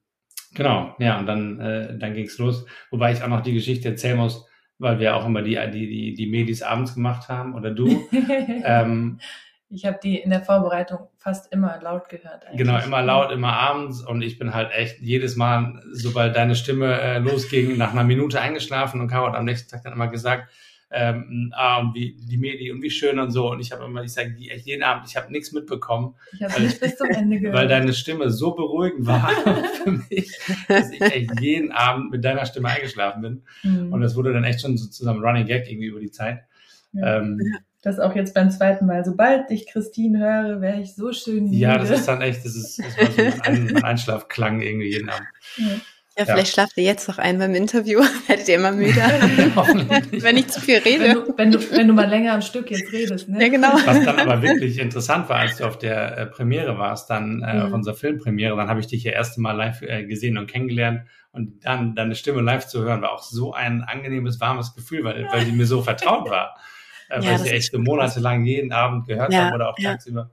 genau, 0.55 0.95
ja, 0.97 1.19
und 1.19 1.27
dann, 1.27 1.59
äh, 1.59 1.95
dann 1.99 2.15
ging's 2.15 2.39
los. 2.39 2.65
Wobei 2.89 3.11
ich 3.11 3.21
auch 3.21 3.27
noch 3.27 3.41
die 3.41 3.53
Geschichte 3.53 3.89
erzählen 3.89 4.17
muss, 4.17 4.47
weil 4.79 4.99
wir 4.99 5.15
auch 5.15 5.25
immer 5.25 5.41
die, 5.41 5.59
die, 5.71 5.87
die, 5.87 6.13
die 6.13 6.27
Medis 6.27 6.61
abends 6.61 6.93
gemacht 6.93 7.29
haben 7.29 7.55
oder 7.55 7.71
du. 7.71 8.07
ähm, 8.65 9.19
ich 9.69 9.85
habe 9.85 9.97
die 10.03 10.19
in 10.19 10.29
der 10.29 10.41
Vorbereitung 10.41 11.07
fast 11.17 11.51
immer 11.51 11.79
laut 11.81 12.07
gehört. 12.07 12.45
Eigentlich. 12.45 12.59
Genau, 12.59 12.77
immer 12.77 13.01
laut, 13.01 13.31
immer 13.31 13.53
abends 13.53 14.01
und 14.01 14.21
ich 14.21 14.37
bin 14.37 14.53
halt 14.53 14.71
echt 14.71 14.99
jedes 14.99 15.35
Mal, 15.35 15.81
sobald 15.91 16.35
deine 16.35 16.55
Stimme 16.55 16.99
äh, 17.01 17.17
losging, 17.17 17.77
nach 17.77 17.91
einer 17.91 18.03
Minute 18.03 18.39
eingeschlafen 18.39 19.01
und 19.01 19.07
Caro 19.07 19.27
hat 19.27 19.35
am 19.35 19.45
nächsten 19.45 19.71
Tag 19.71 19.83
dann 19.83 19.93
immer 19.93 20.09
gesagt, 20.09 20.51
ähm, 20.95 21.51
ah, 21.55 21.79
und 21.79 21.95
wie 21.95 22.15
die 22.29 22.37
Medi 22.37 22.71
und 22.71 22.83
wie 22.83 22.91
schön 22.91 23.17
und 23.17 23.31
so. 23.31 23.51
Und 23.51 23.59
ich 23.59 23.71
habe 23.71 23.83
immer, 23.83 24.03
ich 24.03 24.13
sage 24.13 24.35
jeden 24.37 24.83
Abend, 24.83 25.07
ich 25.09 25.17
habe 25.17 25.31
nichts 25.31 25.51
mitbekommen. 25.51 26.13
Ich 26.33 26.43
habe 26.43 26.61
nicht 26.61 26.79
bis 26.79 26.95
zum 26.97 27.09
Ende 27.09 27.39
gehört. 27.39 27.57
Weil 27.57 27.67
deine 27.67 27.93
Stimme 27.93 28.29
so 28.29 28.51
beruhigend 28.51 29.07
war 29.07 29.29
für 29.83 29.91
mich, 29.91 30.37
dass 30.67 30.91
ich 30.91 31.01
echt 31.01 31.39
jeden 31.39 31.71
Abend 31.71 32.11
mit 32.11 32.23
deiner 32.23 32.45
Stimme 32.45 32.69
eingeschlafen 32.69 33.21
bin. 33.23 33.43
Mhm. 33.63 33.91
Und 33.91 34.01
das 34.01 34.15
wurde 34.15 34.33
dann 34.33 34.43
echt 34.43 34.61
schon 34.61 34.77
so 34.77 34.87
zusammen 34.87 35.23
Running 35.23 35.47
Gag 35.47 35.67
irgendwie 35.67 35.87
über 35.87 35.99
die 35.99 36.11
Zeit. 36.11 36.43
Ja. 36.91 37.17
Ähm, 37.17 37.39
das 37.81 37.99
auch 37.99 38.15
jetzt 38.15 38.35
beim 38.35 38.51
zweiten 38.51 38.85
Mal. 38.85 39.03
Sobald 39.03 39.49
ich 39.49 39.67
Christine 39.67 40.19
höre, 40.19 40.61
wäre 40.61 40.79
ich 40.79 40.95
so 40.95 41.11
schön. 41.11 41.51
Ja, 41.51 41.77
das 41.77 41.89
ist 41.89 42.07
dann 42.07 42.21
echt, 42.21 42.45
das 42.45 42.55
ist, 42.55 42.79
das 42.79 42.97
war 42.97 43.11
so 43.11 43.41
ein, 43.41 43.75
ein 43.75 43.83
Einschlafklang 43.83 44.61
irgendwie 44.61 44.91
jeden 44.91 45.09
Abend. 45.09 45.27
Ja. 45.57 45.65
Ja, 46.17 46.25
vielleicht 46.25 46.49
ja. 46.49 46.53
schlaft 46.53 46.77
ihr 46.77 46.83
jetzt 46.83 47.07
noch 47.07 47.17
ein 47.17 47.39
beim 47.39 47.55
Interview, 47.55 47.99
werdet 48.27 48.47
ihr 48.47 48.55
immer 48.55 48.71
müde, 48.71 48.95
wenn 50.21 50.37
ich 50.37 50.47
zu 50.47 50.61
viel 50.61 50.77
rede. 50.77 51.03
Wenn 51.03 51.13
du, 51.13 51.37
wenn, 51.37 51.51
du, 51.51 51.71
wenn 51.71 51.87
du 51.87 51.93
mal 51.93 52.07
länger 52.07 52.33
am 52.33 52.41
Stück 52.41 52.69
jetzt 52.69 52.91
redest. 52.91 53.29
Ne? 53.29 53.41
Ja, 53.41 53.49
genau. 53.49 53.73
Was 53.85 54.05
dann 54.05 54.19
aber 54.19 54.41
wirklich 54.43 54.77
interessant 54.77 55.27
war, 55.29 55.37
als 55.37 55.57
du 55.57 55.65
auf 55.65 55.79
der 55.79 56.17
äh, 56.17 56.25
Premiere 56.27 56.77
warst, 56.77 57.09
dann 57.09 57.41
äh, 57.41 57.55
mhm. 57.55 57.61
auf 57.61 57.71
unserer 57.73 57.95
Filmpremiere, 57.95 58.55
dann 58.55 58.69
habe 58.69 58.79
ich 58.79 58.87
dich 58.87 59.03
ja 59.03 59.11
erste 59.11 59.41
Mal 59.41 59.53
live 59.53 59.81
äh, 59.81 60.05
gesehen 60.05 60.37
und 60.37 60.47
kennengelernt 60.47 61.01
und 61.31 61.65
dann 61.65 61.95
deine 61.95 62.13
Stimme 62.13 62.41
live 62.41 62.67
zu 62.67 62.83
hören, 62.83 63.01
war 63.01 63.11
auch 63.11 63.23
so 63.23 63.53
ein 63.53 63.81
angenehmes, 63.81 64.39
warmes 64.39 64.75
Gefühl, 64.75 65.03
weil, 65.03 65.27
weil 65.31 65.45
sie 65.45 65.51
mir 65.51 65.65
so 65.65 65.81
vertraut 65.81 66.29
war 66.29 66.55
äh, 66.55 66.72
ja, 67.09 67.23
weil 67.23 67.39
sie 67.39 67.49
echt 67.49 67.71
so 67.71 67.79
monatelang 67.79 68.45
jeden 68.45 68.71
Abend 68.71 69.07
gehört 69.07 69.31
ja, 69.33 69.45
haben 69.45 69.55
oder 69.55 69.69
auch 69.69 69.79
ja. 69.79 69.91
tagsüber. 69.91 70.29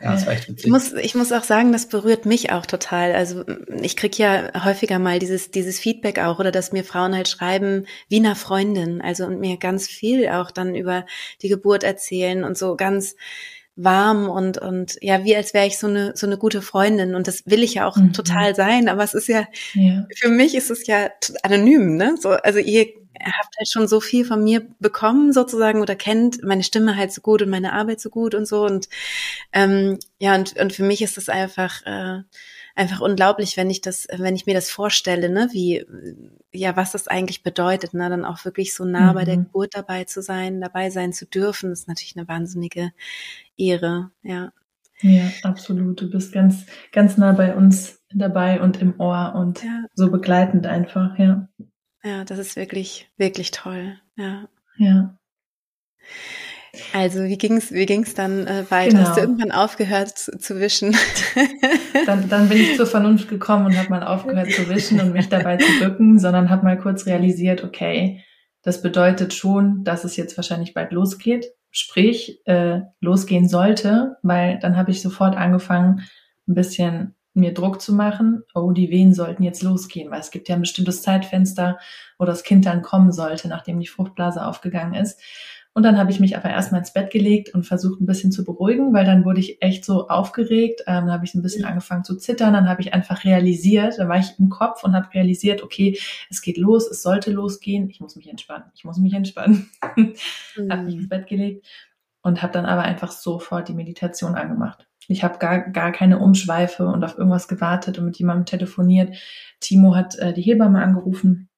Ja, 0.00 0.12
das 0.12 0.26
war 0.26 0.34
echt 0.34 0.48
witzig. 0.48 0.66
Ich 0.66 0.70
muss, 0.70 0.92
ich 0.92 1.14
muss 1.14 1.32
auch 1.32 1.42
sagen, 1.42 1.72
das 1.72 1.88
berührt 1.88 2.26
mich 2.26 2.52
auch 2.52 2.66
total. 2.66 3.14
Also 3.14 3.44
ich 3.80 3.96
krieg 3.96 4.18
ja 4.18 4.64
häufiger 4.64 4.98
mal 4.98 5.18
dieses, 5.18 5.50
dieses 5.50 5.78
Feedback 5.78 6.18
auch 6.18 6.38
oder 6.38 6.52
dass 6.52 6.72
mir 6.72 6.84
Frauen 6.84 7.14
halt 7.14 7.28
schreiben, 7.28 7.86
wie 8.08 8.18
einer 8.18 8.36
Freundin, 8.36 9.00
also 9.00 9.24
und 9.24 9.40
mir 9.40 9.56
ganz 9.56 9.86
viel 9.86 10.28
auch 10.28 10.50
dann 10.50 10.74
über 10.74 11.06
die 11.42 11.48
Geburt 11.48 11.82
erzählen 11.82 12.44
und 12.44 12.58
so 12.58 12.76
ganz 12.76 13.16
warm 13.76 14.30
und 14.30 14.56
und 14.56 14.96
ja 15.02 15.24
wie 15.24 15.36
als 15.36 15.52
wäre 15.52 15.66
ich 15.66 15.76
so 15.76 15.86
eine 15.86 16.16
so 16.16 16.26
eine 16.26 16.38
gute 16.38 16.62
Freundin 16.62 17.14
und 17.14 17.28
das 17.28 17.44
will 17.44 17.62
ich 17.62 17.74
ja 17.74 17.86
auch 17.86 17.96
mhm. 17.96 18.14
total 18.14 18.54
sein 18.54 18.88
aber 18.88 19.04
es 19.04 19.12
ist 19.12 19.28
ja, 19.28 19.46
ja, 19.74 20.06
für 20.16 20.30
mich 20.30 20.54
ist 20.54 20.70
es 20.70 20.86
ja 20.86 21.10
anonym 21.42 21.96
ne 21.96 22.16
so 22.18 22.30
also 22.30 22.58
ihr 22.58 22.86
habt 23.20 23.56
halt 23.58 23.68
schon 23.68 23.88
so 23.88 24.00
viel 24.00 24.24
von 24.24 24.42
mir 24.42 24.66
bekommen 24.78 25.32
sozusagen 25.32 25.80
oder 25.80 25.96
kennt 25.96 26.42
meine 26.42 26.62
Stimme 26.62 26.96
halt 26.96 27.12
so 27.12 27.20
gut 27.20 27.42
und 27.42 27.50
meine 27.50 27.72
Arbeit 27.72 28.00
so 28.00 28.10
gut 28.10 28.34
und 28.34 28.46
so 28.46 28.64
und 28.64 28.88
ähm, 29.52 29.98
ja 30.18 30.34
und 30.34 30.56
und 30.58 30.72
für 30.72 30.84
mich 30.84 31.02
ist 31.02 31.16
das 31.16 31.28
einfach 31.28 31.84
äh, 31.86 32.22
einfach 32.76 33.00
unglaublich, 33.00 33.56
wenn 33.56 33.70
ich 33.70 33.80
das, 33.80 34.06
wenn 34.16 34.36
ich 34.36 34.46
mir 34.46 34.54
das 34.54 34.70
vorstelle, 34.70 35.30
ne, 35.30 35.48
wie, 35.52 35.84
ja, 36.52 36.76
was 36.76 36.92
das 36.92 37.08
eigentlich 37.08 37.42
bedeutet, 37.42 37.94
ne, 37.94 38.08
dann 38.10 38.24
auch 38.24 38.44
wirklich 38.44 38.74
so 38.74 38.84
nah 38.84 39.10
mhm. 39.10 39.14
bei 39.14 39.24
der 39.24 39.36
mhm. 39.38 39.44
Geburt 39.44 39.74
dabei 39.74 40.04
zu 40.04 40.22
sein, 40.22 40.60
dabei 40.60 40.90
sein 40.90 41.12
zu 41.12 41.26
dürfen, 41.26 41.72
ist 41.72 41.88
natürlich 41.88 42.16
eine 42.16 42.28
wahnsinnige 42.28 42.92
Ehre, 43.56 44.10
ja. 44.22 44.52
Ja, 45.00 45.30
absolut. 45.42 46.00
Du 46.00 46.10
bist 46.10 46.32
ganz, 46.32 46.64
ganz 46.90 47.18
nah 47.18 47.32
bei 47.32 47.54
uns 47.54 48.00
dabei 48.14 48.62
und 48.62 48.80
im 48.80 48.98
Ohr 48.98 49.34
und 49.34 49.62
ja. 49.62 49.84
so 49.94 50.10
begleitend 50.10 50.66
einfach, 50.66 51.18
ja. 51.18 51.48
Ja, 52.06 52.24
das 52.24 52.38
ist 52.38 52.54
wirklich, 52.54 53.10
wirklich 53.16 53.50
toll. 53.50 53.98
Ja. 54.16 54.48
Ja. 54.78 55.18
Also 56.92 57.24
wie 57.24 57.36
ging's, 57.36 57.72
wie 57.72 57.84
ging's 57.84 58.14
dann 58.14 58.46
äh, 58.46 58.64
weiter? 58.70 58.90
Genau. 58.90 59.08
Hast 59.08 59.16
du 59.16 59.22
irgendwann 59.22 59.50
aufgehört 59.50 60.16
zu, 60.16 60.38
zu 60.38 60.60
wischen? 60.60 60.96
dann, 62.06 62.28
dann 62.28 62.48
bin 62.48 62.58
ich 62.58 62.76
zur 62.76 62.86
Vernunft 62.86 63.28
gekommen 63.28 63.66
und 63.66 63.76
habe 63.76 63.90
mal 63.90 64.04
aufgehört 64.04 64.52
zu 64.52 64.68
wischen 64.68 65.00
und 65.00 65.14
mich 65.14 65.28
dabei 65.28 65.56
zu 65.56 65.66
bücken, 65.80 66.20
sondern 66.20 66.48
habe 66.48 66.64
mal 66.64 66.78
kurz 66.78 67.06
realisiert, 67.06 67.64
okay, 67.64 68.22
das 68.62 68.82
bedeutet 68.82 69.34
schon, 69.34 69.82
dass 69.82 70.04
es 70.04 70.16
jetzt 70.16 70.36
wahrscheinlich 70.36 70.74
bald 70.74 70.92
losgeht, 70.92 71.46
sprich 71.72 72.40
äh, 72.46 72.82
losgehen 73.00 73.48
sollte, 73.48 74.16
weil 74.22 74.60
dann 74.60 74.76
habe 74.76 74.92
ich 74.92 75.02
sofort 75.02 75.36
angefangen, 75.36 76.02
ein 76.46 76.54
bisschen 76.54 77.15
mir 77.36 77.54
Druck 77.54 77.80
zu 77.80 77.94
machen, 77.94 78.42
oh, 78.54 78.72
die 78.72 78.90
Wehen 78.90 79.14
sollten 79.14 79.42
jetzt 79.42 79.62
losgehen, 79.62 80.10
weil 80.10 80.20
es 80.20 80.30
gibt 80.30 80.48
ja 80.48 80.54
ein 80.54 80.62
bestimmtes 80.62 81.02
Zeitfenster, 81.02 81.78
wo 82.18 82.24
das 82.24 82.42
Kind 82.42 82.66
dann 82.66 82.82
kommen 82.82 83.12
sollte, 83.12 83.48
nachdem 83.48 83.78
die 83.78 83.86
Fruchtblase 83.86 84.44
aufgegangen 84.44 84.94
ist. 84.94 85.20
Und 85.76 85.82
dann 85.82 85.98
habe 85.98 86.10
ich 86.10 86.20
mich 86.20 86.38
aber 86.38 86.48
erstmal 86.48 86.80
ins 86.80 86.94
Bett 86.94 87.10
gelegt 87.10 87.52
und 87.52 87.64
versucht 87.64 88.00
ein 88.00 88.06
bisschen 88.06 88.32
zu 88.32 88.44
beruhigen, 88.44 88.94
weil 88.94 89.04
dann 89.04 89.26
wurde 89.26 89.40
ich 89.40 89.60
echt 89.60 89.84
so 89.84 90.08
aufgeregt. 90.08 90.80
Ähm, 90.86 91.04
dann 91.04 91.12
habe 91.12 91.26
ich 91.26 91.34
ein 91.34 91.42
bisschen 91.42 91.66
angefangen 91.66 92.02
zu 92.02 92.16
zittern. 92.16 92.54
Dann 92.54 92.66
habe 92.66 92.80
ich 92.80 92.94
einfach 92.94 93.24
realisiert, 93.24 93.98
da 93.98 94.08
war 94.08 94.18
ich 94.18 94.38
im 94.38 94.48
Kopf 94.48 94.84
und 94.84 94.94
habe 94.94 95.12
realisiert, 95.12 95.62
okay, 95.62 95.98
es 96.30 96.40
geht 96.40 96.56
los, 96.56 96.90
es 96.90 97.02
sollte 97.02 97.30
losgehen. 97.30 97.90
Ich 97.90 98.00
muss 98.00 98.16
mich 98.16 98.26
entspannen. 98.26 98.64
Ich 98.74 98.84
muss 98.84 98.96
mich 98.96 99.12
entspannen. 99.12 99.68
Mhm. 100.56 100.72
habe 100.72 100.82
mich 100.84 100.94
ins 100.94 101.08
Bett 101.10 101.26
gelegt 101.26 101.66
und 102.22 102.40
habe 102.42 102.54
dann 102.54 102.64
aber 102.64 102.82
einfach 102.82 103.12
sofort 103.12 103.68
die 103.68 103.74
Meditation 103.74 104.34
angemacht. 104.34 104.85
Ich 105.08 105.22
habe 105.24 105.38
gar, 105.38 105.70
gar 105.70 105.92
keine 105.92 106.18
Umschweife 106.18 106.86
und 106.86 107.04
auf 107.04 107.16
irgendwas 107.16 107.48
gewartet 107.48 107.98
und 107.98 108.06
mit 108.06 108.18
jemandem 108.18 108.46
telefoniert. 108.46 109.16
Timo 109.60 109.94
hat 109.94 110.16
äh, 110.18 110.32
die 110.32 110.42
Hebamme 110.42 110.82
angerufen 110.82 111.48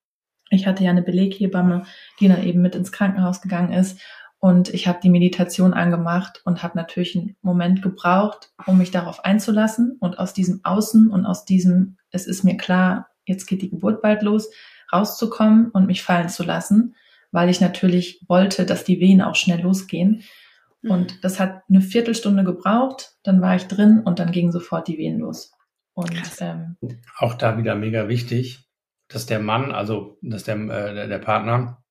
ich 0.51 0.67
hatte 0.67 0.85
ja 0.85 0.91
eine 0.91 1.03
Beleghebamme, 1.03 1.85
die 2.21 2.29
dann 2.29 2.43
eben 2.43 2.63
mit 2.63 2.75
ins 2.75 2.93
Krankenhaus 2.93 3.41
gegangen 3.41 3.73
ist. 3.73 4.01
Und 4.41 4.73
ich 4.73 4.87
habe 4.87 5.01
die 5.03 5.11
Meditation 5.11 5.75
angemacht 5.75 6.43
und 6.45 6.63
habe 6.63 6.79
natürlich 6.79 7.17
einen 7.17 7.37
Moment 7.43 7.83
gebraucht, 7.83 8.53
um 8.67 8.79
mich 8.79 8.93
darauf 8.93 9.25
einzulassen 9.25 9.97
und 9.99 10.19
aus 10.19 10.33
diesem 10.33 10.61
Außen 10.63 11.11
und 11.11 11.27
aus 11.27 11.45
diesem, 11.45 11.97
es 12.13 12.27
ist 12.27 12.45
mir 12.45 12.57
klar, 12.57 13.09
jetzt 13.25 13.47
geht 13.47 13.63
die 13.63 13.71
Geburt 13.71 14.01
bald 14.01 14.23
los, 14.23 14.49
rauszukommen 14.93 15.71
und 15.71 15.87
mich 15.87 16.03
fallen 16.03 16.29
zu 16.29 16.45
lassen, 16.45 16.95
weil 17.33 17.49
ich 17.49 17.61
natürlich 17.61 18.25
wollte, 18.29 18.65
dass 18.65 18.85
die 18.85 19.01
Wehen 19.01 19.21
auch 19.21 19.35
schnell 19.35 19.61
losgehen. 19.61 20.23
Mhm. 20.83 20.91
Und 20.91 21.25
das 21.25 21.41
hat 21.41 21.63
eine 21.69 21.81
Viertelstunde 21.81 22.45
gebraucht, 22.45 23.17
dann 23.23 23.41
war 23.41 23.57
ich 23.57 23.65
drin 23.65 24.01
und 24.05 24.19
dann 24.19 24.33
gingen 24.33 24.53
sofort 24.53 24.89
die 24.89 24.99
Wehen 24.99 25.19
los. 25.19 25.53
Und 25.95 26.13
ähm, 26.41 26.77
auch 27.19 27.35
da 27.35 27.59
wieder 27.59 27.75
mega 27.75 28.09
wichtig, 28.09 28.69
dass 29.09 29.27
der 29.27 29.41
Mann, 29.41 29.73
also 29.73 30.19
dass 30.23 30.45
der, 30.45 30.57
äh, 30.57 31.09
der 31.09 31.19
Partner 31.19 31.83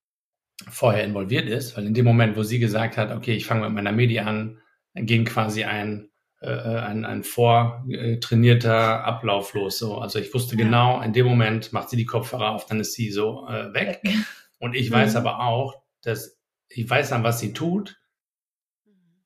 vorher 0.70 1.04
involviert 1.04 1.48
ist, 1.48 1.76
weil 1.76 1.86
in 1.86 1.94
dem 1.94 2.06
Moment, 2.06 2.36
wo 2.36 2.42
sie 2.42 2.58
gesagt 2.58 2.96
hat, 2.96 3.10
okay, 3.10 3.34
ich 3.34 3.44
fange 3.44 3.62
mit 3.62 3.72
meiner 3.72 3.92
Medi 3.92 4.20
an, 4.20 4.60
ging 4.94 5.24
quasi 5.24 5.64
ein 5.64 6.08
äh, 6.40 6.50
ein, 6.50 7.04
ein 7.04 7.24
vortrainierter 7.24 9.04
Ablauf 9.04 9.54
los. 9.54 9.78
So. 9.78 9.98
Also 9.98 10.20
ich 10.20 10.32
wusste 10.32 10.56
ja. 10.56 10.64
genau, 10.64 11.00
in 11.00 11.12
dem 11.12 11.26
Moment 11.26 11.72
macht 11.72 11.90
sie 11.90 11.96
die 11.96 12.06
Kopfhörer 12.06 12.50
auf, 12.50 12.66
dann 12.66 12.80
ist 12.80 12.92
sie 12.92 13.10
so 13.10 13.46
äh, 13.48 13.74
weg. 13.74 14.00
weg. 14.04 14.14
Und 14.60 14.74
ich 14.74 14.90
mhm. 14.90 14.94
weiß 14.94 15.16
aber 15.16 15.40
auch, 15.40 15.82
dass 16.02 16.38
ich 16.68 16.88
weiß 16.88 17.10
dann, 17.10 17.24
was 17.24 17.40
sie 17.40 17.52
tut 17.52 17.97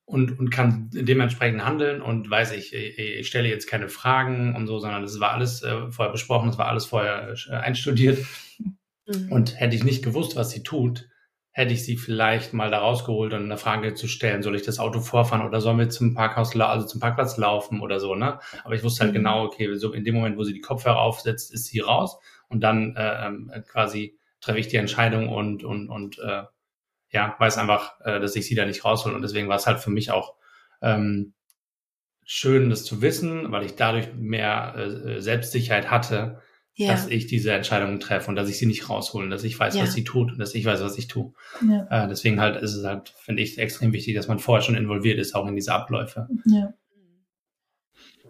und, 0.05 0.37
und 0.37 0.49
kann 0.49 0.89
dementsprechend 0.91 1.65
handeln 1.65 2.01
und 2.01 2.29
weiß 2.29 2.51
ich, 2.53 2.73
ich, 2.73 2.99
ich 2.99 3.27
stelle 3.27 3.47
jetzt 3.47 3.67
keine 3.67 3.87
Fragen 3.87 4.55
und 4.55 4.67
so, 4.67 4.79
sondern 4.79 5.03
es 5.03 5.19
war 5.19 5.31
alles 5.31 5.63
äh, 5.63 5.91
vorher 5.91 6.11
besprochen, 6.11 6.49
es 6.49 6.57
war 6.57 6.67
alles 6.67 6.85
vorher 6.85 7.35
äh, 7.49 7.53
einstudiert. 7.53 8.19
Mhm. 9.05 9.31
Und 9.31 9.59
hätte 9.59 9.75
ich 9.75 9.83
nicht 9.83 10.03
gewusst, 10.03 10.35
was 10.35 10.51
sie 10.51 10.63
tut, 10.63 11.09
hätte 11.51 11.73
ich 11.73 11.85
sie 11.85 11.97
vielleicht 11.97 12.53
mal 12.53 12.71
da 12.71 12.79
rausgeholt 12.79 13.33
und 13.33 13.43
eine 13.43 13.57
Frage 13.57 13.93
zu 13.93 14.07
stellen, 14.07 14.41
soll 14.41 14.55
ich 14.55 14.63
das 14.63 14.79
Auto 14.79 14.99
vorfahren 14.99 15.45
oder 15.45 15.61
sollen 15.61 15.77
wir 15.77 15.89
zum 15.89 16.15
Parkhaus, 16.15 16.55
also 16.55 16.87
zum 16.87 16.99
Parkplatz 16.99 17.37
laufen 17.37 17.79
oder 17.79 17.99
so, 17.99 18.15
ne? 18.15 18.39
Aber 18.63 18.75
ich 18.75 18.83
wusste 18.83 19.01
halt 19.01 19.11
mhm. 19.11 19.17
genau, 19.17 19.45
okay, 19.45 19.73
so 19.75 19.93
in 19.93 20.03
dem 20.03 20.15
Moment, 20.15 20.37
wo 20.37 20.43
sie 20.43 20.53
die 20.53 20.61
Kopfhörer 20.61 20.99
aufsetzt, 20.99 21.53
ist 21.53 21.65
sie 21.65 21.79
raus 21.79 22.17
und 22.49 22.61
dann 22.61 22.95
äh, 22.95 23.27
ähm, 23.27 23.51
quasi 23.67 24.17
treffe 24.41 24.59
ich 24.59 24.67
die 24.67 24.77
Entscheidung 24.77 25.29
und 25.29 25.63
und 25.63 25.89
und 25.89 26.19
äh, 26.19 26.43
ja, 27.13 27.35
weiß 27.39 27.57
einfach, 27.57 27.99
äh, 28.01 28.19
dass 28.19 28.35
ich 28.35 28.45
sie 28.45 28.55
da 28.55 28.65
nicht 28.65 28.83
raushole 28.83 29.15
und 29.15 29.21
deswegen 29.21 29.47
war 29.47 29.57
es 29.57 29.67
halt 29.67 29.79
für 29.79 29.91
mich 29.91 30.11
auch 30.11 30.35
ähm, 30.81 31.33
schön, 32.25 32.69
das 32.69 32.83
zu 32.83 33.01
wissen, 33.01 33.51
weil 33.51 33.65
ich 33.65 33.75
dadurch 33.75 34.13
mehr 34.15 34.75
äh, 34.75 35.21
Selbstsicherheit 35.21 35.91
hatte, 35.91 36.41
ja. 36.75 36.91
dass 36.91 37.07
ich 37.07 37.27
diese 37.27 37.53
Entscheidungen 37.53 37.99
treffe 37.99 38.29
und 38.29 38.35
dass 38.35 38.49
ich 38.49 38.57
sie 38.57 38.65
nicht 38.65 38.89
rausholen, 38.89 39.29
dass 39.29 39.43
ich 39.43 39.59
weiß, 39.59 39.75
ja. 39.75 39.83
was 39.83 39.93
sie 39.93 40.03
tut 40.03 40.31
und 40.31 40.39
dass 40.39 40.55
ich 40.55 40.65
weiß, 40.65 40.81
was 40.81 40.97
ich 40.97 41.07
tue. 41.07 41.33
Ja. 41.67 42.05
Äh, 42.05 42.07
deswegen 42.07 42.41
halt 42.41 42.61
ist 42.61 42.73
es 42.73 42.83
halt, 42.83 43.09
finde 43.09 43.43
ich, 43.43 43.57
extrem 43.59 43.93
wichtig, 43.93 44.15
dass 44.15 44.27
man 44.27 44.39
vorher 44.39 44.63
schon 44.63 44.75
involviert 44.75 45.19
ist, 45.19 45.35
auch 45.35 45.47
in 45.47 45.55
diese 45.55 45.73
Abläufe. 45.73 46.27
Ja. 46.45 46.73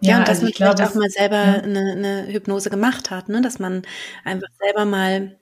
Ja, 0.01 0.17
und 0.17 0.27
dass 0.27 0.39
also 0.39 0.43
man 0.43 0.53
vielleicht 0.53 0.75
glaube, 0.75 0.91
auch 0.91 0.95
mal 0.95 1.09
selber 1.09 1.63
eine, 1.63 1.93
eine 1.93 2.27
Hypnose 2.27 2.69
gemacht 2.69 3.09
hat, 3.09 3.29
ne? 3.29 3.41
dass 3.41 3.57
man 3.57 3.83
einfach 4.25 4.49
selber 4.59 4.83
mal 4.83 5.39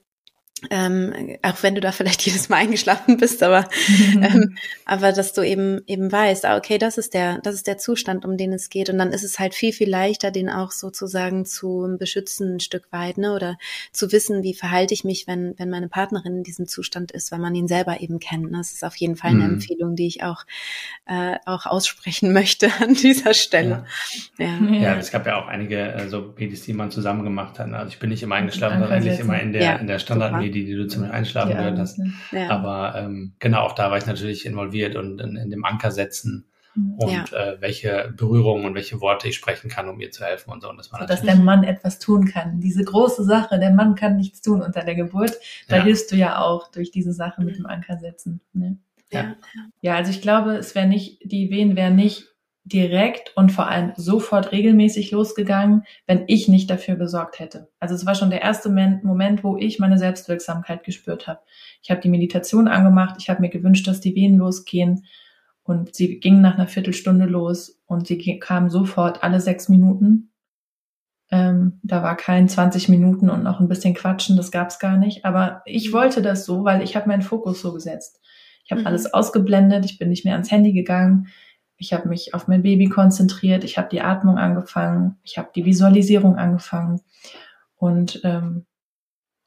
ähm, 0.70 1.36
auch 1.42 1.62
wenn 1.62 1.74
du 1.74 1.80
da 1.80 1.92
vielleicht 1.92 2.22
jedes 2.26 2.48
Mal 2.48 2.56
eingeschlafen 2.58 3.16
bist, 3.16 3.42
aber 3.42 3.68
ähm, 4.14 4.56
aber 4.84 5.12
dass 5.12 5.32
du 5.32 5.42
eben 5.42 5.82
eben 5.86 6.10
weißt, 6.10 6.44
ah, 6.44 6.56
okay, 6.56 6.78
das 6.78 6.98
ist 6.98 7.14
der 7.14 7.38
das 7.38 7.54
ist 7.54 7.66
der 7.66 7.78
Zustand, 7.78 8.24
um 8.24 8.36
den 8.36 8.52
es 8.52 8.70
geht 8.70 8.90
und 8.90 8.98
dann 8.98 9.12
ist 9.12 9.24
es 9.24 9.38
halt 9.38 9.54
viel 9.54 9.72
viel 9.72 9.88
leichter, 9.88 10.30
den 10.30 10.48
auch 10.48 10.70
sozusagen 10.70 11.44
zu 11.44 11.96
beschützen 11.98 12.54
ein 12.54 12.60
Stück 12.60 12.92
weit, 12.92 13.18
ne, 13.18 13.34
oder 13.34 13.58
zu 13.92 14.12
wissen, 14.12 14.42
wie 14.42 14.54
verhalte 14.54 14.94
ich 14.94 15.04
mich, 15.04 15.26
wenn 15.26 15.54
wenn 15.58 15.70
meine 15.70 15.88
Partnerin 15.88 16.38
in 16.38 16.42
diesem 16.42 16.66
Zustand 16.66 17.12
ist, 17.12 17.32
weil 17.32 17.38
man 17.38 17.54
ihn 17.54 17.68
selber 17.68 18.00
eben 18.00 18.18
kennt. 18.18 18.50
Ne? 18.50 18.58
Das 18.58 18.72
ist 18.72 18.84
auf 18.84 18.96
jeden 18.96 19.16
Fall 19.16 19.30
eine 19.30 19.44
mhm. 19.44 19.54
Empfehlung, 19.54 19.96
die 19.96 20.06
ich 20.06 20.22
auch 20.22 20.44
äh, 21.06 21.36
auch 21.46 21.66
aussprechen 21.66 22.32
möchte 22.34 22.70
an 22.80 22.94
dieser 22.94 23.34
Stelle. 23.34 23.84
Ja, 24.38 24.46
ja. 24.46 24.72
ja 24.72 24.96
es 24.96 25.10
gab 25.10 25.26
ja 25.26 25.42
auch 25.42 25.48
einige 25.48 25.92
äh, 25.92 26.08
so 26.08 26.22
PDs, 26.22 26.62
die 26.62 26.72
man 26.72 26.90
zusammen 26.90 27.24
gemacht 27.24 27.58
hat. 27.58 27.68
Ne? 27.68 27.78
Also 27.78 27.90
ich 27.90 27.98
bin 27.98 28.10
nicht 28.10 28.22
immer 28.22 28.36
eingeschlafen, 28.36 28.78
sondern 28.80 28.92
eigentlich 28.92 29.18
immer 29.18 29.40
in 29.40 29.52
der 29.52 29.62
ja, 29.62 29.76
in 29.76 29.86
der 29.86 29.98
Standard 29.98 30.40
die, 30.52 30.64
die 30.64 30.74
du 30.74 30.86
zum 30.86 31.04
Einschlafen 31.04 31.50
ja, 31.50 31.58
gehört 31.58 31.78
hast. 31.78 32.00
Ja. 32.30 32.50
Aber 32.50 32.94
ähm, 32.96 33.34
genau, 33.38 33.62
auch 33.62 33.74
da 33.74 33.90
war 33.90 33.98
ich 33.98 34.06
natürlich 34.06 34.46
involviert 34.46 34.96
und 34.96 35.20
in, 35.20 35.36
in 35.36 35.50
dem 35.50 35.64
Anker 35.64 35.90
setzen 35.90 36.46
mhm. 36.74 36.94
und 36.98 37.30
ja. 37.30 37.52
äh, 37.52 37.60
welche 37.60 38.12
Berührungen 38.16 38.64
und 38.64 38.74
welche 38.74 39.00
Worte 39.00 39.28
ich 39.28 39.34
sprechen 39.34 39.70
kann, 39.70 39.88
um 39.88 40.00
ihr 40.00 40.10
zu 40.10 40.24
helfen 40.24 40.50
und 40.50 40.62
so. 40.62 40.70
Und 40.70 40.78
das 40.78 40.92
war 40.92 41.00
so, 41.00 41.06
dass 41.06 41.22
der 41.22 41.36
Mann 41.36 41.64
etwas 41.64 41.98
tun 41.98 42.26
kann. 42.26 42.60
Diese 42.60 42.84
große 42.84 43.24
Sache, 43.24 43.58
der 43.58 43.72
Mann 43.72 43.94
kann 43.94 44.16
nichts 44.16 44.40
tun 44.42 44.62
unter 44.62 44.84
der 44.84 44.94
Geburt. 44.94 45.32
Da 45.68 45.78
ja. 45.78 45.82
hilfst 45.82 46.12
du 46.12 46.16
ja 46.16 46.40
auch 46.40 46.70
durch 46.70 46.90
diese 46.90 47.12
Sache 47.12 47.42
mit 47.42 47.56
dem 47.56 47.66
Anker 47.66 47.98
setzen. 47.98 48.40
Ne? 48.52 48.78
Ja. 49.10 49.36
ja, 49.82 49.94
also 49.96 50.10
ich 50.10 50.22
glaube, 50.22 50.56
es 50.56 50.74
wäre 50.74 50.86
nicht, 50.86 51.20
die 51.24 51.50
Wehen 51.50 51.76
wären 51.76 51.96
nicht 51.96 52.31
direkt 52.64 53.36
und 53.36 53.50
vor 53.50 53.68
allem 53.68 53.92
sofort 53.96 54.52
regelmäßig 54.52 55.10
losgegangen, 55.10 55.82
wenn 56.06 56.24
ich 56.28 56.46
nicht 56.48 56.70
dafür 56.70 56.94
gesorgt 56.94 57.40
hätte. 57.40 57.68
Also 57.80 57.94
es 57.94 58.06
war 58.06 58.14
schon 58.14 58.30
der 58.30 58.42
erste 58.42 58.68
Moment, 58.70 59.42
wo 59.42 59.56
ich 59.56 59.80
meine 59.80 59.98
Selbstwirksamkeit 59.98 60.84
gespürt 60.84 61.26
habe. 61.26 61.40
Ich 61.82 61.90
habe 61.90 62.00
die 62.00 62.08
Meditation 62.08 62.68
angemacht, 62.68 63.16
ich 63.18 63.28
habe 63.28 63.40
mir 63.40 63.48
gewünscht, 63.48 63.88
dass 63.88 64.00
die 64.00 64.14
Wehen 64.14 64.36
losgehen 64.38 65.06
und 65.64 65.94
sie 65.94 66.20
gingen 66.20 66.40
nach 66.40 66.54
einer 66.54 66.68
Viertelstunde 66.68 67.26
los 67.26 67.80
und 67.86 68.06
sie 68.06 68.38
kamen 68.38 68.70
sofort 68.70 69.24
alle 69.24 69.40
sechs 69.40 69.68
Minuten. 69.68 70.30
Ähm, 71.32 71.80
da 71.82 72.02
war 72.02 72.16
kein 72.16 72.48
20 72.48 72.88
Minuten 72.88 73.28
und 73.28 73.42
noch 73.42 73.58
ein 73.58 73.68
bisschen 73.68 73.94
Quatschen, 73.94 74.36
das 74.36 74.52
gab's 74.52 74.78
gar 74.78 74.98
nicht. 74.98 75.24
Aber 75.24 75.62
ich 75.64 75.92
wollte 75.92 76.22
das 76.22 76.44
so, 76.44 76.64
weil 76.64 76.82
ich 76.82 76.94
habe 76.94 77.08
meinen 77.08 77.22
Fokus 77.22 77.60
so 77.60 77.72
gesetzt. 77.72 78.20
Ich 78.64 78.70
habe 78.70 78.82
mhm. 78.82 78.86
alles 78.86 79.12
ausgeblendet, 79.12 79.84
ich 79.84 79.98
bin 79.98 80.10
nicht 80.10 80.24
mehr 80.24 80.34
ans 80.34 80.50
Handy 80.52 80.72
gegangen 80.72 81.26
ich 81.82 81.92
habe 81.92 82.08
mich 82.08 82.32
auf 82.32 82.46
mein 82.46 82.62
Baby 82.62 82.88
konzentriert, 82.88 83.64
ich 83.64 83.76
habe 83.76 83.88
die 83.90 84.00
Atmung 84.00 84.38
angefangen, 84.38 85.16
ich 85.24 85.36
habe 85.36 85.50
die 85.54 85.64
Visualisierung 85.64 86.36
angefangen 86.36 87.00
und 87.76 88.20
ähm, 88.22 88.66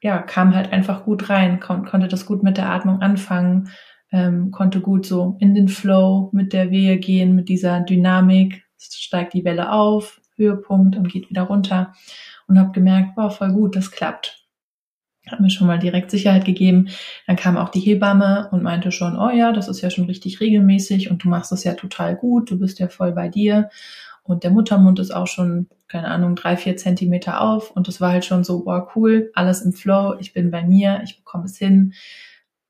ja, 0.02 0.22
kam 0.22 0.54
halt 0.54 0.74
einfach 0.74 1.06
gut 1.06 1.30
rein, 1.30 1.62
kon 1.62 1.86
konnte 1.86 2.10
das 2.10 2.26
gut 2.26 2.44
mit 2.44 2.58
der 2.58 2.70
Atmung 2.70 3.02
anfangen, 3.02 3.70
ähm, 4.12 4.52
konnte 4.52 4.82
gut 4.82 5.06
so 5.06 5.38
in 5.40 5.56
den 5.56 5.70
Flow 5.70 6.30
mit 6.34 6.52
der 6.52 6.72
Wehe 6.72 6.98
gehen, 6.98 7.36
mit 7.36 7.48
dieser 7.48 7.80
Dynamik, 7.80 8.64
steigt 8.78 9.34
die 9.34 9.46
Welle 9.46 9.72
auf, 9.72 10.20
Höhepunkt 10.36 10.98
und 10.98 11.08
geht 11.08 11.30
wieder 11.30 11.44
runter 11.44 11.94
und 12.48 12.60
habe 12.60 12.74
gemerkt, 12.74 13.16
boah, 13.16 13.32
voll 13.32 13.54
gut, 13.54 13.78
das 13.78 13.92
klappt 13.92 14.45
hat 15.32 15.40
mir 15.40 15.50
schon 15.50 15.68
mal 15.68 15.80
direkt 15.80 16.12
Sicherheit 16.12 16.46
gegeben. 16.46 16.90
Dann 17.28 17.36
kam 17.36 17.58
auch 17.58 17.70
die 17.70 17.80
Hebamme 17.80 18.50
und 18.52 18.64
meinte 18.64 18.92
schon, 18.92 19.18
oh 19.18 19.30
ja, 19.30 19.52
das 19.52 19.68
ist 19.68 19.82
ja 19.82 19.90
schon 19.90 20.06
richtig 20.06 20.40
regelmäßig 20.40 21.10
und 21.10 21.24
du 21.24 21.30
machst 21.30 21.52
das 21.52 21.64
ja 21.64 21.74
total 21.74 22.16
gut, 22.16 22.52
du 22.52 22.60
bist 22.60 22.80
ja 22.80 22.88
voll 22.88 23.12
bei 23.12 23.30
dir. 23.30 23.70
Und 24.24 24.44
der 24.44 24.52
Muttermund 24.52 24.98
ist 25.00 25.12
auch 25.12 25.28
schon, 25.28 25.68
keine 25.88 26.08
Ahnung, 26.08 26.36
drei, 26.36 26.58
vier 26.58 26.78
Zentimeter 26.78 27.42
auf. 27.42 27.70
Und 27.70 27.88
das 27.88 28.02
war 28.02 28.12
halt 28.12 28.26
schon 28.26 28.44
so, 28.44 28.64
boah, 28.64 28.90
cool, 28.96 29.32
alles 29.36 29.62
im 29.62 29.72
Flow, 29.72 30.16
ich 30.20 30.34
bin 30.34 30.50
bei 30.50 30.64
mir, 30.64 31.02
ich 31.04 31.18
bekomme 31.18 31.46
es 31.46 31.58
hin. 31.58 31.94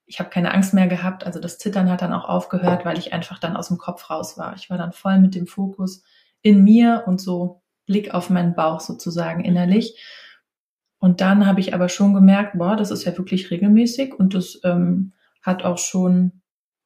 Ich 0.06 0.20
habe 0.20 0.30
keine 0.30 0.54
Angst 0.54 0.74
mehr 0.74 0.88
gehabt. 0.88 1.26
Also 1.26 1.39
das 1.39 1.58
Zittern 1.58 1.89
hat 1.89 2.02
dann 2.02 2.13
auch 2.13 2.26
aufgehört, 2.26 2.86
weil 2.86 2.98
ich 2.98 3.13
einfach 3.13 3.39
dann 3.39 3.56
aus 3.56 3.70
dem 3.70 3.78
Kopf 3.78 4.10
raus 4.10 4.38
war. 4.38 4.54
Ich 4.56 4.70
war 4.70 4.78
dann 4.78 4.91
voll 4.91 5.18
mit 5.20 5.34
dem 5.34 5.48
Fokus 5.48 6.04
in 6.41 6.63
mir 6.63 7.04
und 7.08 7.22
so 7.22 7.62
Blick 7.86 8.13
auf 8.13 8.30
meinen 8.30 8.54
Bauch 8.54 8.82
sozusagen 8.82 9.44
innerlich. 9.46 9.98
Und 10.99 11.21
dann 11.21 11.45
habe 11.45 11.60
ich 11.60 11.73
aber 11.73 11.89
schon 11.89 12.13
gemerkt, 12.13 12.58
boah, 12.58 12.75
das 12.75 12.91
ist 12.91 13.05
ja 13.05 13.17
wirklich 13.17 13.51
regelmäßig 13.51 14.13
und 14.13 14.34
das 14.34 14.60
ähm, 14.63 15.13
hat 15.41 15.63
auch 15.63 15.77
schon 15.77 16.41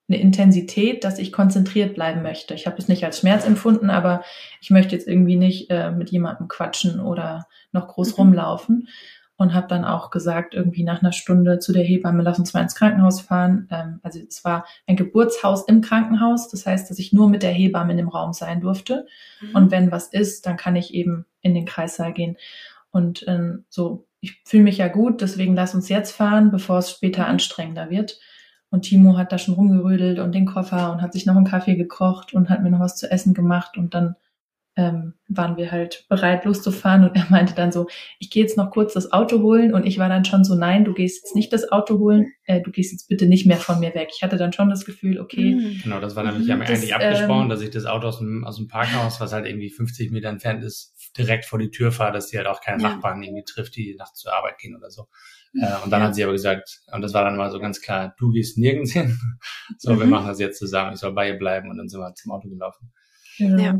eine 0.09 0.19
Intensität, 0.19 1.03
dass 1.03 1.19
ich 1.19 1.31
konzentriert 1.31 1.93
bleiben 1.93 2.23
möchte. 2.23 2.55
Ich 2.55 2.65
habe 2.65 2.77
es 2.77 2.87
nicht 2.87 3.05
als 3.05 3.19
Schmerz 3.19 3.45
empfunden, 3.45 3.89
aber 3.89 4.23
ich 4.59 4.71
möchte 4.71 4.95
jetzt 4.95 5.07
irgendwie 5.07 5.35
nicht 5.35 5.69
äh, 5.69 5.91
mit 5.91 6.09
jemandem 6.09 6.47
quatschen 6.47 6.99
oder 6.99 7.47
noch 7.71 7.87
groß 7.87 8.17
mhm. 8.17 8.23
rumlaufen. 8.23 8.87
Und 9.37 9.53
habe 9.53 9.67
dann 9.67 9.85
auch 9.85 10.09
gesagt, 10.09 10.53
irgendwie 10.53 10.83
nach 10.83 11.01
einer 11.01 11.13
Stunde 11.13 11.59
zu 11.59 11.71
der 11.71 11.85
Hebamme, 11.85 12.23
lass 12.23 12.39
uns 12.39 12.53
mal 12.53 12.61
ins 12.61 12.75
Krankenhaus 12.75 13.21
fahren. 13.21 13.69
Ähm, 13.71 14.01
also 14.03 14.19
es 14.19 14.43
war 14.43 14.65
ein 14.85 14.97
Geburtshaus 14.97 15.65
im 15.65 15.79
Krankenhaus. 15.79 16.49
Das 16.49 16.65
heißt, 16.65 16.89
dass 16.89 16.99
ich 16.99 17.13
nur 17.13 17.29
mit 17.29 17.41
der 17.41 17.53
Hebamme 17.53 17.91
in 17.91 17.97
dem 17.97 18.09
Raum 18.09 18.33
sein 18.33 18.59
durfte. 18.59 19.05
Mhm. 19.39 19.55
Und 19.55 19.71
wenn 19.71 19.93
was 19.93 20.07
ist, 20.07 20.45
dann 20.45 20.57
kann 20.57 20.75
ich 20.75 20.93
eben 20.93 21.25
in 21.39 21.53
den 21.53 21.63
Kreissaal 21.63 22.11
gehen. 22.11 22.35
Und 22.91 23.25
ähm, 23.27 23.65
so, 23.69 24.07
ich 24.21 24.41
fühle 24.45 24.63
mich 24.63 24.77
ja 24.77 24.87
gut, 24.87 25.21
deswegen 25.21 25.55
lass 25.55 25.75
uns 25.75 25.89
jetzt 25.89 26.11
fahren, 26.11 26.51
bevor 26.51 26.79
es 26.79 26.91
später 26.91 27.27
anstrengender 27.27 27.89
wird. 27.89 28.19
Und 28.69 28.83
Timo 28.83 29.17
hat 29.17 29.31
da 29.31 29.37
schon 29.37 29.55
rumgerödelt 29.55 30.19
und 30.19 30.33
den 30.33 30.45
Koffer 30.45 30.91
und 30.91 31.01
hat 31.01 31.13
sich 31.13 31.25
noch 31.25 31.35
einen 31.35 31.45
Kaffee 31.45 31.75
gekocht 31.75 32.33
und 32.33 32.49
hat 32.49 32.61
mir 32.61 32.69
noch 32.69 32.79
was 32.79 32.97
zu 32.97 33.09
essen 33.09 33.33
gemacht 33.33 33.77
und 33.77 33.95
dann 33.95 34.15
ähm, 34.79 35.13
waren 35.27 35.57
wir 35.57 35.71
halt 35.71 36.05
bereit 36.07 36.45
loszufahren 36.45 37.03
und 37.03 37.15
er 37.15 37.25
meinte 37.29 37.53
dann 37.53 37.71
so, 37.71 37.87
ich 38.19 38.29
gehe 38.29 38.43
jetzt 38.43 38.55
noch 38.55 38.71
kurz 38.71 38.93
das 38.93 39.11
Auto 39.11 39.41
holen 39.41 39.73
und 39.73 39.85
ich 39.85 39.97
war 39.97 40.07
dann 40.07 40.23
schon 40.23 40.43
so, 40.43 40.55
nein, 40.55 40.85
du 40.85 40.93
gehst 40.93 41.23
jetzt 41.23 41.35
nicht 41.35 41.51
das 41.51 41.71
Auto 41.71 41.99
holen, 41.99 42.31
äh, 42.45 42.61
du 42.61 42.71
gehst 42.71 42.93
jetzt 42.93 43.09
bitte 43.09 43.25
nicht 43.25 43.45
mehr 43.45 43.57
von 43.57 43.79
mir 43.79 43.93
weg. 43.93 44.09
Ich 44.15 44.23
hatte 44.23 44.37
dann 44.37 44.53
schon 44.53 44.69
das 44.69 44.85
Gefühl, 44.85 45.19
okay. 45.19 45.55
Mhm. 45.55 45.81
Genau, 45.83 45.99
das 45.99 46.15
war 46.15 46.23
nämlich 46.23 46.47
das, 46.47 46.59
eigentlich 46.59 46.95
abgesprochen, 46.95 47.43
ähm, 47.43 47.49
dass 47.49 47.61
ich 47.61 47.71
das 47.71 47.85
Auto 47.85 48.07
aus 48.07 48.19
dem, 48.19 48.45
aus 48.45 48.55
dem 48.55 48.67
Parkhaus, 48.67 49.19
was 49.19 49.33
halt 49.33 49.45
irgendwie 49.45 49.69
50 49.69 50.11
Meter 50.11 50.29
entfernt 50.29 50.63
ist, 50.63 50.93
direkt 51.17 51.45
vor 51.45 51.59
die 51.59 51.71
Tür 51.71 51.91
fahre, 51.91 52.13
dass 52.13 52.27
die 52.27 52.37
halt 52.37 52.47
auch 52.47 52.61
keine 52.61 52.81
ja. 52.81 52.89
Nachbarn 52.89 53.23
irgendwie 53.23 53.43
trifft, 53.43 53.75
die 53.75 53.95
nachts 53.97 54.19
zur 54.19 54.33
Arbeit 54.35 54.57
gehen 54.57 54.75
oder 54.75 54.89
so. 54.89 55.07
Äh, 55.53 55.83
und 55.83 55.91
dann 55.91 56.01
ja. 56.01 56.07
hat 56.07 56.15
sie 56.15 56.23
aber 56.23 56.33
gesagt, 56.33 56.81
und 56.91 57.01
das 57.01 57.13
war 57.13 57.23
dann 57.23 57.37
mal 57.37 57.51
so 57.51 57.59
ganz 57.59 57.81
klar, 57.81 58.13
du 58.17 58.31
gehst 58.31 58.57
nirgends 58.57 58.91
hin. 58.91 59.17
so, 59.77 59.93
mhm. 59.93 59.99
wir 59.99 60.05
machen 60.07 60.27
das 60.27 60.39
jetzt 60.39 60.59
zusammen, 60.59 60.93
ich 60.93 60.99
soll 60.99 61.13
bei 61.13 61.29
ihr 61.29 61.37
bleiben 61.37 61.69
und 61.69 61.77
dann 61.77 61.89
sind 61.89 61.99
wir 61.99 62.13
zum 62.15 62.31
Auto 62.31 62.49
gelaufen. 62.49 62.91
Genau. 63.37 63.61
Ja. 63.61 63.79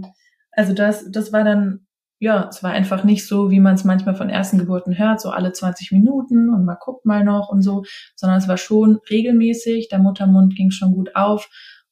Also 0.51 0.73
das, 0.73 1.09
das 1.11 1.31
war 1.31 1.43
dann 1.43 1.87
ja, 2.21 2.49
es 2.49 2.61
war 2.63 2.71
einfach 2.71 3.05
nicht 3.05 3.25
so, 3.25 3.49
wie 3.49 3.61
man 3.61 3.75
es 3.75 3.85
manchmal 3.85 4.13
von 4.13 4.29
ersten 4.29 4.57
Geburten 4.57 4.97
hört, 4.97 5.21
so 5.21 5.29
alle 5.29 5.53
20 5.53 5.93
Minuten 5.93 6.49
und 6.49 6.65
mal 6.65 6.77
guckt 6.79 7.05
mal 7.05 7.23
noch 7.23 7.47
und 7.47 7.61
so, 7.61 7.83
sondern 8.15 8.37
es 8.37 8.47
war 8.49 8.57
schon 8.57 8.99
regelmäßig, 9.09 9.87
der 9.87 9.99
Muttermund 9.99 10.55
ging 10.55 10.69
schon 10.69 10.91
gut 10.91 11.15
auf 11.15 11.49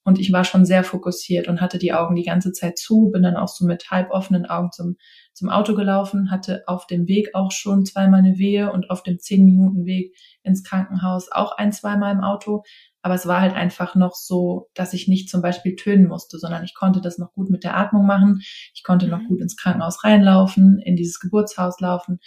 und 0.07 0.19
ich 0.19 0.31
war 0.31 0.45
schon 0.45 0.65
sehr 0.65 0.85
fokussiert 0.85 1.49
und 1.49 1.59
hatte 1.59 1.77
die 1.77 1.91
Augen 1.91 2.15
die 2.15 2.23
ganze 2.23 2.53
Zeit 2.53 2.77
zu, 2.77 3.09
bin 3.11 3.23
dann 3.23 3.35
auch 3.35 3.49
so 3.49 3.65
mit 3.65 3.91
halb 3.91 4.09
offenen 4.11 4.45
Augen 4.45 4.71
zum, 4.71 4.95
zum 5.33 5.49
Auto 5.49 5.75
gelaufen, 5.75 6.31
hatte 6.31 6.63
auf 6.65 6.87
dem 6.87 7.09
Weg 7.09 7.31
auch 7.33 7.51
schon 7.51 7.85
zweimal 7.85 8.19
eine 8.21 8.37
Wehe 8.37 8.71
und 8.71 8.89
auf 8.89 9.03
dem 9.03 9.19
10 9.19 9.43
Minuten 9.43 9.85
Weg 9.85 10.15
ins 10.43 10.63
Krankenhaus 10.63 11.29
auch 11.29 11.57
ein, 11.57 11.73
zweimal 11.73 12.13
im 12.13 12.21
Auto. 12.21 12.63
Aber 13.01 13.15
es 13.15 13.27
war 13.27 13.41
halt 13.41 13.53
einfach 13.53 13.95
noch 13.95 14.15
so, 14.15 14.69
dass 14.75 14.93
ich 14.93 15.09
nicht 15.09 15.27
zum 15.27 15.41
Beispiel 15.41 15.75
tönen 15.75 16.07
musste, 16.07 16.39
sondern 16.39 16.63
ich 16.63 16.73
konnte 16.73 17.01
das 17.01 17.17
noch 17.17 17.33
gut 17.33 17.49
mit 17.49 17.65
der 17.65 17.75
Atmung 17.75 18.05
machen. 18.05 18.39
Ich 18.73 18.83
konnte 18.85 19.09
noch 19.09 19.19
mhm. 19.19 19.27
gut 19.27 19.41
ins 19.41 19.57
Krankenhaus 19.57 20.05
reinlaufen, 20.05 20.79
in 20.85 20.95
dieses 20.95 21.19
Geburtshaus 21.19 21.81
laufen. 21.81 22.19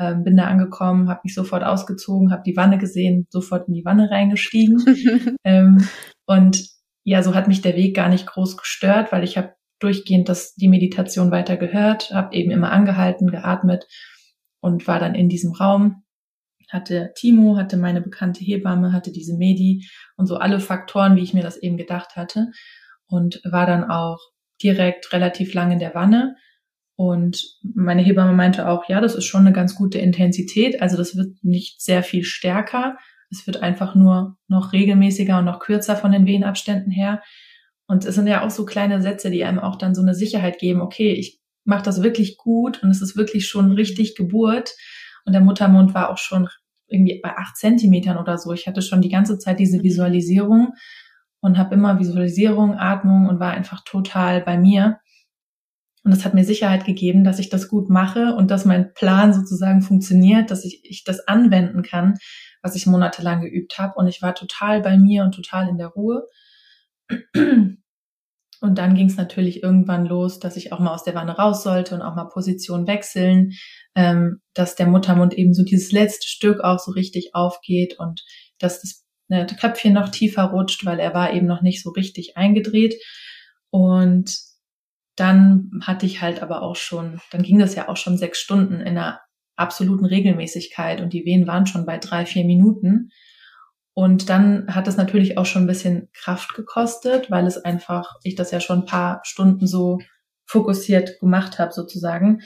Ähm, 0.00 0.24
bin 0.24 0.36
da 0.36 0.46
angekommen, 0.46 1.08
habe 1.08 1.20
mich 1.22 1.34
sofort 1.36 1.62
ausgezogen, 1.62 2.32
habe 2.32 2.42
die 2.44 2.56
Wanne 2.56 2.78
gesehen, 2.78 3.28
sofort 3.30 3.68
in 3.68 3.74
die 3.74 3.84
Wanne 3.84 4.10
reingestiegen. 4.10 4.82
ähm, 5.44 5.86
und 6.26 6.69
ja, 7.04 7.22
so 7.22 7.34
hat 7.34 7.48
mich 7.48 7.62
der 7.62 7.76
Weg 7.76 7.96
gar 7.96 8.08
nicht 8.08 8.26
groß 8.26 8.56
gestört, 8.56 9.12
weil 9.12 9.24
ich 9.24 9.36
habe 9.36 9.54
durchgehend 9.78 10.28
das, 10.28 10.54
die 10.54 10.68
Meditation 10.68 11.30
weiter 11.30 11.56
gehört, 11.56 12.10
habe 12.10 12.34
eben 12.34 12.50
immer 12.50 12.70
angehalten, 12.70 13.30
geatmet 13.30 13.86
und 14.60 14.86
war 14.86 15.00
dann 15.00 15.14
in 15.14 15.28
diesem 15.28 15.52
Raum 15.52 16.02
hatte 16.70 17.12
Timo, 17.16 17.56
hatte 17.56 17.76
meine 17.76 18.00
bekannte 18.00 18.44
Hebamme, 18.44 18.92
hatte 18.92 19.12
diese 19.12 19.36
Medi 19.36 19.88
und 20.16 20.26
so 20.26 20.36
alle 20.36 20.60
Faktoren, 20.60 21.16
wie 21.16 21.22
ich 21.22 21.34
mir 21.34 21.42
das 21.42 21.56
eben 21.56 21.76
gedacht 21.76 22.16
hatte. 22.16 22.50
Und 23.06 23.40
war 23.44 23.66
dann 23.66 23.90
auch 23.90 24.18
direkt 24.62 25.12
relativ 25.12 25.52
lang 25.52 25.72
in 25.72 25.80
der 25.80 25.94
Wanne. 25.94 26.36
Und 26.94 27.42
meine 27.62 28.02
Hebamme 28.02 28.34
meinte 28.34 28.68
auch, 28.68 28.88
ja, 28.88 29.00
das 29.00 29.16
ist 29.16 29.24
schon 29.24 29.40
eine 29.40 29.52
ganz 29.52 29.74
gute 29.74 29.98
Intensität. 29.98 30.80
Also 30.80 30.96
das 30.96 31.16
wird 31.16 31.42
nicht 31.42 31.82
sehr 31.82 32.04
viel 32.04 32.22
stärker. 32.22 32.96
Es 33.30 33.46
wird 33.46 33.62
einfach 33.62 33.94
nur 33.94 34.36
noch 34.48 34.72
regelmäßiger 34.72 35.38
und 35.38 35.44
noch 35.44 35.60
kürzer 35.60 35.96
von 35.96 36.12
den 36.12 36.26
Wehenabständen 36.26 36.90
her. 36.90 37.22
Und 37.86 38.04
es 38.04 38.14
sind 38.14 38.26
ja 38.26 38.44
auch 38.44 38.50
so 38.50 38.64
kleine 38.64 39.02
Sätze, 39.02 39.30
die 39.30 39.44
einem 39.44 39.58
auch 39.58 39.76
dann 39.76 39.94
so 39.94 40.02
eine 40.02 40.14
Sicherheit 40.14 40.58
geben, 40.58 40.80
okay, 40.80 41.12
ich 41.12 41.40
mache 41.64 41.82
das 41.82 42.02
wirklich 42.02 42.36
gut 42.36 42.82
und 42.82 42.90
es 42.90 43.02
ist 43.02 43.16
wirklich 43.16 43.48
schon 43.48 43.72
richtig 43.72 44.14
Geburt. 44.14 44.74
Und 45.24 45.32
der 45.32 45.42
Muttermund 45.42 45.94
war 45.94 46.10
auch 46.10 46.18
schon 46.18 46.48
irgendwie 46.88 47.20
bei 47.22 47.36
acht 47.36 47.56
Zentimetern 47.56 48.18
oder 48.18 48.38
so. 48.38 48.52
Ich 48.52 48.66
hatte 48.66 48.82
schon 48.82 49.00
die 49.00 49.08
ganze 49.08 49.38
Zeit 49.38 49.58
diese 49.58 49.78
mhm. 49.78 49.82
Visualisierung 49.84 50.74
und 51.40 51.58
habe 51.58 51.74
immer 51.74 51.98
Visualisierung, 51.98 52.76
Atmung 52.76 53.28
und 53.28 53.40
war 53.40 53.52
einfach 53.52 53.82
total 53.84 54.40
bei 54.40 54.58
mir. 54.58 54.98
Und 56.02 56.12
das 56.12 56.24
hat 56.24 56.34
mir 56.34 56.44
Sicherheit 56.44 56.84
gegeben, 56.84 57.24
dass 57.24 57.38
ich 57.38 57.50
das 57.50 57.68
gut 57.68 57.90
mache 57.90 58.34
und 58.34 58.50
dass 58.50 58.64
mein 58.64 58.94
Plan 58.94 59.34
sozusagen 59.34 59.82
funktioniert, 59.82 60.50
dass 60.50 60.64
ich, 60.64 60.80
ich 60.84 61.04
das 61.04 61.28
anwenden 61.28 61.82
kann, 61.82 62.16
was 62.62 62.76
ich 62.76 62.86
monatelang 62.86 63.42
geübt 63.42 63.78
habe. 63.78 63.94
Und 63.96 64.08
ich 64.08 64.22
war 64.22 64.34
total 64.34 64.80
bei 64.80 64.96
mir 64.98 65.24
und 65.24 65.32
total 65.32 65.68
in 65.68 65.78
der 65.78 65.88
Ruhe. 65.88 66.26
Und 68.62 68.76
dann 68.76 68.94
ging 68.94 69.06
es 69.06 69.16
natürlich 69.16 69.62
irgendwann 69.62 70.04
los, 70.04 70.38
dass 70.38 70.56
ich 70.56 70.72
auch 70.72 70.80
mal 70.80 70.92
aus 70.92 71.04
der 71.04 71.14
Wanne 71.14 71.32
raus 71.32 71.62
sollte 71.62 71.94
und 71.94 72.02
auch 72.02 72.14
mal 72.14 72.26
Position 72.26 72.86
wechseln, 72.86 73.52
ähm, 73.94 74.42
dass 74.52 74.74
der 74.74 74.86
Muttermund 74.86 75.32
eben 75.32 75.54
so 75.54 75.64
dieses 75.64 75.92
letzte 75.92 76.28
Stück 76.28 76.60
auch 76.60 76.78
so 76.78 76.92
richtig 76.92 77.30
aufgeht 77.34 77.98
und 77.98 78.22
dass 78.58 78.82
das 78.82 79.06
ne, 79.28 79.46
Köpfchen 79.46 79.94
noch 79.94 80.10
tiefer 80.10 80.44
rutscht, 80.44 80.84
weil 80.84 81.00
er 81.00 81.14
war 81.14 81.32
eben 81.32 81.46
noch 81.46 81.62
nicht 81.62 81.82
so 81.82 81.90
richtig 81.90 82.36
eingedreht. 82.36 82.96
Und 83.70 84.36
dann 85.16 85.70
hatte 85.82 86.04
ich 86.04 86.20
halt 86.20 86.42
aber 86.42 86.60
auch 86.62 86.76
schon, 86.76 87.20
dann 87.30 87.42
ging 87.42 87.58
das 87.58 87.74
ja 87.74 87.88
auch 87.88 87.96
schon 87.96 88.18
sechs 88.18 88.40
Stunden 88.40 88.80
in 88.80 88.98
einer 88.98 89.20
absoluten 89.60 90.04
Regelmäßigkeit 90.04 91.00
und 91.00 91.12
die 91.12 91.24
Wehen 91.24 91.46
waren 91.46 91.66
schon 91.66 91.86
bei 91.86 91.98
drei, 91.98 92.26
vier 92.26 92.44
Minuten. 92.44 93.10
Und 93.92 94.30
dann 94.30 94.74
hat 94.74 94.88
es 94.88 94.96
natürlich 94.96 95.36
auch 95.36 95.46
schon 95.46 95.64
ein 95.64 95.68
bisschen 95.68 96.08
Kraft 96.12 96.54
gekostet, 96.54 97.30
weil 97.30 97.46
es 97.46 97.58
einfach, 97.58 98.14
ich 98.22 98.34
das 98.34 98.50
ja 98.50 98.60
schon 98.60 98.80
ein 98.80 98.86
paar 98.86 99.20
Stunden 99.24 99.66
so 99.66 99.98
fokussiert 100.46 101.20
gemacht 101.20 101.58
habe 101.58 101.72
sozusagen. 101.72 102.40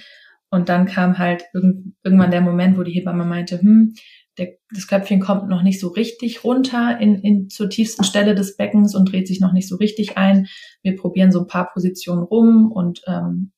Und 0.50 0.68
dann 0.68 0.86
kam 0.86 1.18
halt 1.18 1.44
irgendwann 1.52 2.30
der 2.30 2.40
Moment, 2.40 2.76
wo 2.76 2.82
die 2.82 2.92
Hebamme 2.92 3.24
meinte, 3.24 3.60
hm, 3.60 3.94
der, 4.38 4.54
das 4.72 4.88
Köpfchen 4.88 5.20
kommt 5.20 5.48
noch 5.48 5.62
nicht 5.62 5.80
so 5.80 5.88
richtig 5.88 6.44
runter 6.44 6.98
in, 7.00 7.16
in 7.20 7.48
zur 7.48 7.70
tiefsten 7.70 8.04
Stelle 8.04 8.34
des 8.34 8.56
Beckens 8.56 8.94
und 8.94 9.10
dreht 9.12 9.28
sich 9.28 9.40
noch 9.40 9.52
nicht 9.52 9.68
so 9.68 9.76
richtig 9.76 10.16
ein. 10.16 10.46
Wir 10.82 10.96
probieren 10.96 11.30
so 11.30 11.40
ein 11.40 11.46
paar 11.46 11.72
Positionen 11.72 12.22
rum 12.22 12.72
und 12.72 13.02
ähm, 13.06 13.52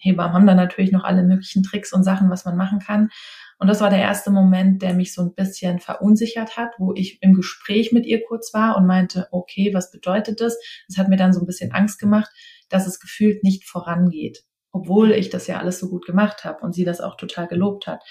Hebammen 0.00 0.34
haben 0.34 0.46
dann 0.46 0.56
natürlich 0.56 0.92
noch 0.92 1.04
alle 1.04 1.22
möglichen 1.22 1.62
Tricks 1.62 1.92
und 1.92 2.02
Sachen, 2.02 2.30
was 2.30 2.44
man 2.44 2.56
machen 2.56 2.78
kann. 2.78 3.10
Und 3.58 3.68
das 3.68 3.80
war 3.80 3.88
der 3.88 4.00
erste 4.00 4.30
Moment, 4.30 4.82
der 4.82 4.92
mich 4.92 5.14
so 5.14 5.22
ein 5.22 5.34
bisschen 5.34 5.78
verunsichert 5.78 6.56
hat, 6.56 6.72
wo 6.78 6.92
ich 6.94 7.22
im 7.22 7.32
Gespräch 7.34 7.90
mit 7.90 8.04
ihr 8.04 8.22
kurz 8.26 8.52
war 8.52 8.76
und 8.76 8.86
meinte, 8.86 9.28
okay, 9.30 9.72
was 9.72 9.90
bedeutet 9.90 10.40
das? 10.40 10.58
Das 10.88 10.98
hat 10.98 11.08
mir 11.08 11.16
dann 11.16 11.32
so 11.32 11.40
ein 11.40 11.46
bisschen 11.46 11.72
Angst 11.72 11.98
gemacht, 11.98 12.30
dass 12.68 12.86
es 12.86 13.00
gefühlt 13.00 13.42
nicht 13.44 13.64
vorangeht, 13.64 14.44
obwohl 14.72 15.12
ich 15.12 15.30
das 15.30 15.46
ja 15.46 15.58
alles 15.58 15.78
so 15.78 15.88
gut 15.88 16.04
gemacht 16.04 16.44
habe 16.44 16.60
und 16.60 16.74
sie 16.74 16.84
das 16.84 17.00
auch 17.00 17.16
total 17.16 17.46
gelobt 17.46 17.86
hat. 17.86 18.02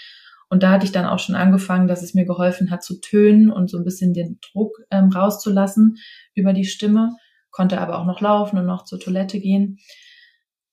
Und 0.50 0.64
da 0.64 0.72
hatte 0.72 0.86
ich 0.86 0.92
dann 0.92 1.06
auch 1.06 1.20
schon 1.20 1.36
angefangen, 1.36 1.88
dass 1.88 2.04
es 2.04 2.14
mir 2.14 2.26
geholfen 2.26 2.72
hat 2.72 2.84
zu 2.84 3.00
tönen 3.00 3.52
und 3.52 3.70
so 3.70 3.78
ein 3.78 3.84
bisschen 3.84 4.14
den 4.14 4.40
Druck 4.42 4.78
ähm, 4.92 5.10
rauszulassen 5.10 5.98
über 6.34 6.54
die 6.54 6.66
Stimme, 6.66 7.12
konnte 7.52 7.80
aber 7.80 8.00
auch 8.00 8.06
noch 8.06 8.22
laufen 8.22 8.58
und 8.58 8.66
noch 8.66 8.84
zur 8.84 9.00
Toilette 9.00 9.40
gehen. 9.40 9.80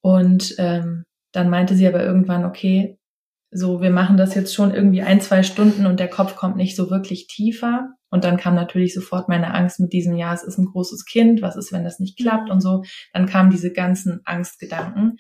Und 0.03 0.55
ähm, 0.59 1.05
dann 1.33 1.49
meinte 1.49 1.75
sie 1.75 1.87
aber 1.87 2.05
irgendwann, 2.05 2.45
okay, 2.45 2.99
so, 3.51 3.81
wir 3.81 3.91
machen 3.91 4.17
das 4.17 4.35
jetzt 4.35 4.55
schon 4.55 4.75
irgendwie 4.75 5.03
ein, 5.03 5.21
zwei 5.21 5.43
Stunden 5.43 5.87
und 5.87 6.01
der 6.01 6.09
Kopf 6.09 6.37
kommt 6.37 6.57
nicht 6.57 6.75
so 6.75 6.91
wirklich 6.91 7.27
tiefer. 7.27 7.91
Und 8.11 8.25
dann 8.25 8.37
kam 8.37 8.55
natürlich 8.55 8.95
sofort 8.95 9.29
meine 9.29 9.55
Angst 9.55 9.81
mit 9.81 9.93
diesem, 9.93 10.17
ja, 10.17 10.35
es 10.35 10.43
ist 10.43 10.59
ein 10.59 10.67
großes 10.67 11.05
Kind, 11.05 11.43
was 11.43 11.57
ist, 11.57 11.73
wenn 11.73 11.85
das 11.85 11.99
nicht 11.99 12.19
klappt 12.19 12.51
und 12.51 12.61
so. 12.61 12.83
Dann 13.13 13.27
kamen 13.27 13.51
diese 13.51 13.73
ganzen 13.73 14.21
Angstgedanken. 14.25 15.17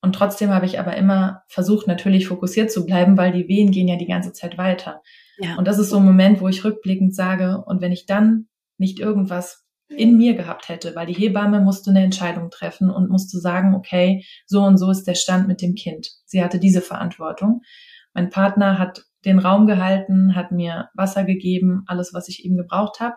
Und 0.00 0.14
trotzdem 0.14 0.50
habe 0.50 0.66
ich 0.66 0.78
aber 0.78 0.96
immer 0.96 1.42
versucht, 1.48 1.86
natürlich 1.86 2.26
fokussiert 2.28 2.70
zu 2.70 2.84
bleiben, 2.84 3.16
weil 3.16 3.32
die 3.32 3.48
Wehen 3.48 3.70
gehen 3.70 3.88
ja 3.88 3.96
die 3.96 4.06
ganze 4.06 4.32
Zeit 4.34 4.58
weiter. 4.58 5.00
Ja. 5.38 5.56
Und 5.56 5.66
das 5.66 5.78
ist 5.78 5.88
so 5.88 5.96
ein 5.96 6.04
Moment, 6.04 6.40
wo 6.42 6.48
ich 6.48 6.64
rückblickend 6.64 7.14
sage, 7.14 7.62
und 7.66 7.80
wenn 7.80 7.92
ich 7.92 8.04
dann 8.04 8.48
nicht 8.76 9.00
irgendwas 9.00 9.63
in 9.88 10.16
mir 10.16 10.34
gehabt 10.34 10.68
hätte, 10.68 10.94
weil 10.96 11.06
die 11.06 11.12
Hebamme 11.12 11.60
musste 11.60 11.90
eine 11.90 12.02
Entscheidung 12.02 12.50
treffen 12.50 12.90
und 12.90 13.10
musste 13.10 13.38
sagen, 13.38 13.74
okay, 13.74 14.24
so 14.46 14.62
und 14.62 14.78
so 14.78 14.90
ist 14.90 15.04
der 15.04 15.14
Stand 15.14 15.46
mit 15.46 15.60
dem 15.60 15.74
Kind. 15.74 16.08
Sie 16.24 16.42
hatte 16.42 16.58
diese 16.58 16.80
Verantwortung. 16.80 17.62
Mein 18.14 18.30
Partner 18.30 18.78
hat 18.78 19.04
den 19.24 19.38
Raum 19.38 19.66
gehalten, 19.66 20.34
hat 20.34 20.52
mir 20.52 20.88
Wasser 20.94 21.24
gegeben, 21.24 21.84
alles, 21.86 22.14
was 22.14 22.28
ich 22.28 22.44
eben 22.44 22.56
gebraucht 22.56 23.00
habe. 23.00 23.16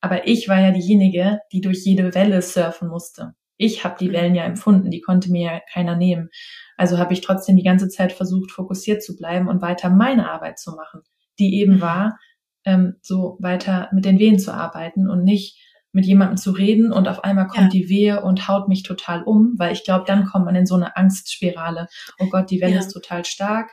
Aber 0.00 0.26
ich 0.26 0.48
war 0.48 0.60
ja 0.60 0.72
diejenige, 0.72 1.40
die 1.52 1.60
durch 1.60 1.84
jede 1.84 2.14
Welle 2.14 2.42
surfen 2.42 2.88
musste. 2.88 3.34
Ich 3.56 3.84
habe 3.84 3.96
die 3.98 4.08
mhm. 4.08 4.12
Wellen 4.12 4.34
ja 4.34 4.44
empfunden, 4.44 4.90
die 4.90 5.00
konnte 5.00 5.30
mir 5.30 5.52
ja 5.52 5.60
keiner 5.72 5.96
nehmen. 5.96 6.30
Also 6.76 6.98
habe 6.98 7.12
ich 7.12 7.20
trotzdem 7.20 7.56
die 7.56 7.62
ganze 7.62 7.88
Zeit 7.88 8.12
versucht, 8.12 8.50
fokussiert 8.50 9.02
zu 9.02 9.16
bleiben 9.16 9.48
und 9.48 9.62
weiter 9.62 9.90
meine 9.90 10.30
Arbeit 10.30 10.58
zu 10.58 10.72
machen, 10.72 11.02
die 11.38 11.60
eben 11.60 11.74
mhm. 11.74 11.80
war, 11.80 12.18
ähm, 12.64 12.96
so 13.02 13.36
weiter 13.40 13.88
mit 13.92 14.04
den 14.04 14.18
Wehen 14.18 14.38
zu 14.38 14.52
arbeiten 14.52 15.08
und 15.08 15.22
nicht 15.22 15.58
mit 15.92 16.06
jemandem 16.06 16.38
zu 16.38 16.52
reden 16.52 16.90
und 16.90 17.06
auf 17.06 17.22
einmal 17.22 17.46
kommt 17.46 17.74
ja. 17.74 17.80
die 17.80 17.88
Wehe 17.88 18.22
und 18.22 18.48
haut 18.48 18.68
mich 18.68 18.82
total 18.82 19.22
um, 19.22 19.54
weil 19.58 19.72
ich 19.72 19.84
glaube, 19.84 20.04
dann 20.06 20.24
kommt 20.24 20.46
man 20.46 20.54
in 20.54 20.66
so 20.66 20.74
eine 20.74 20.96
Angstspirale. 20.96 21.86
Oh 22.18 22.28
Gott, 22.30 22.50
die 22.50 22.60
Welle 22.60 22.74
ja. 22.74 22.80
ist 22.80 22.92
total 22.92 23.24
stark. 23.24 23.70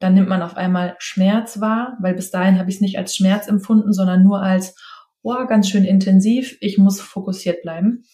Dann 0.00 0.14
nimmt 0.14 0.28
man 0.28 0.42
auf 0.42 0.56
einmal 0.56 0.96
Schmerz 0.98 1.60
wahr, 1.60 1.96
weil 2.00 2.14
bis 2.14 2.30
dahin 2.30 2.58
habe 2.58 2.68
ich 2.68 2.76
es 2.76 2.80
nicht 2.80 2.98
als 2.98 3.14
Schmerz 3.14 3.46
empfunden, 3.46 3.92
sondern 3.92 4.24
nur 4.24 4.42
als, 4.42 4.74
oh, 5.22 5.46
ganz 5.46 5.68
schön 5.68 5.84
intensiv, 5.84 6.58
ich 6.60 6.76
muss 6.76 7.00
fokussiert 7.00 7.62
bleiben. 7.62 8.04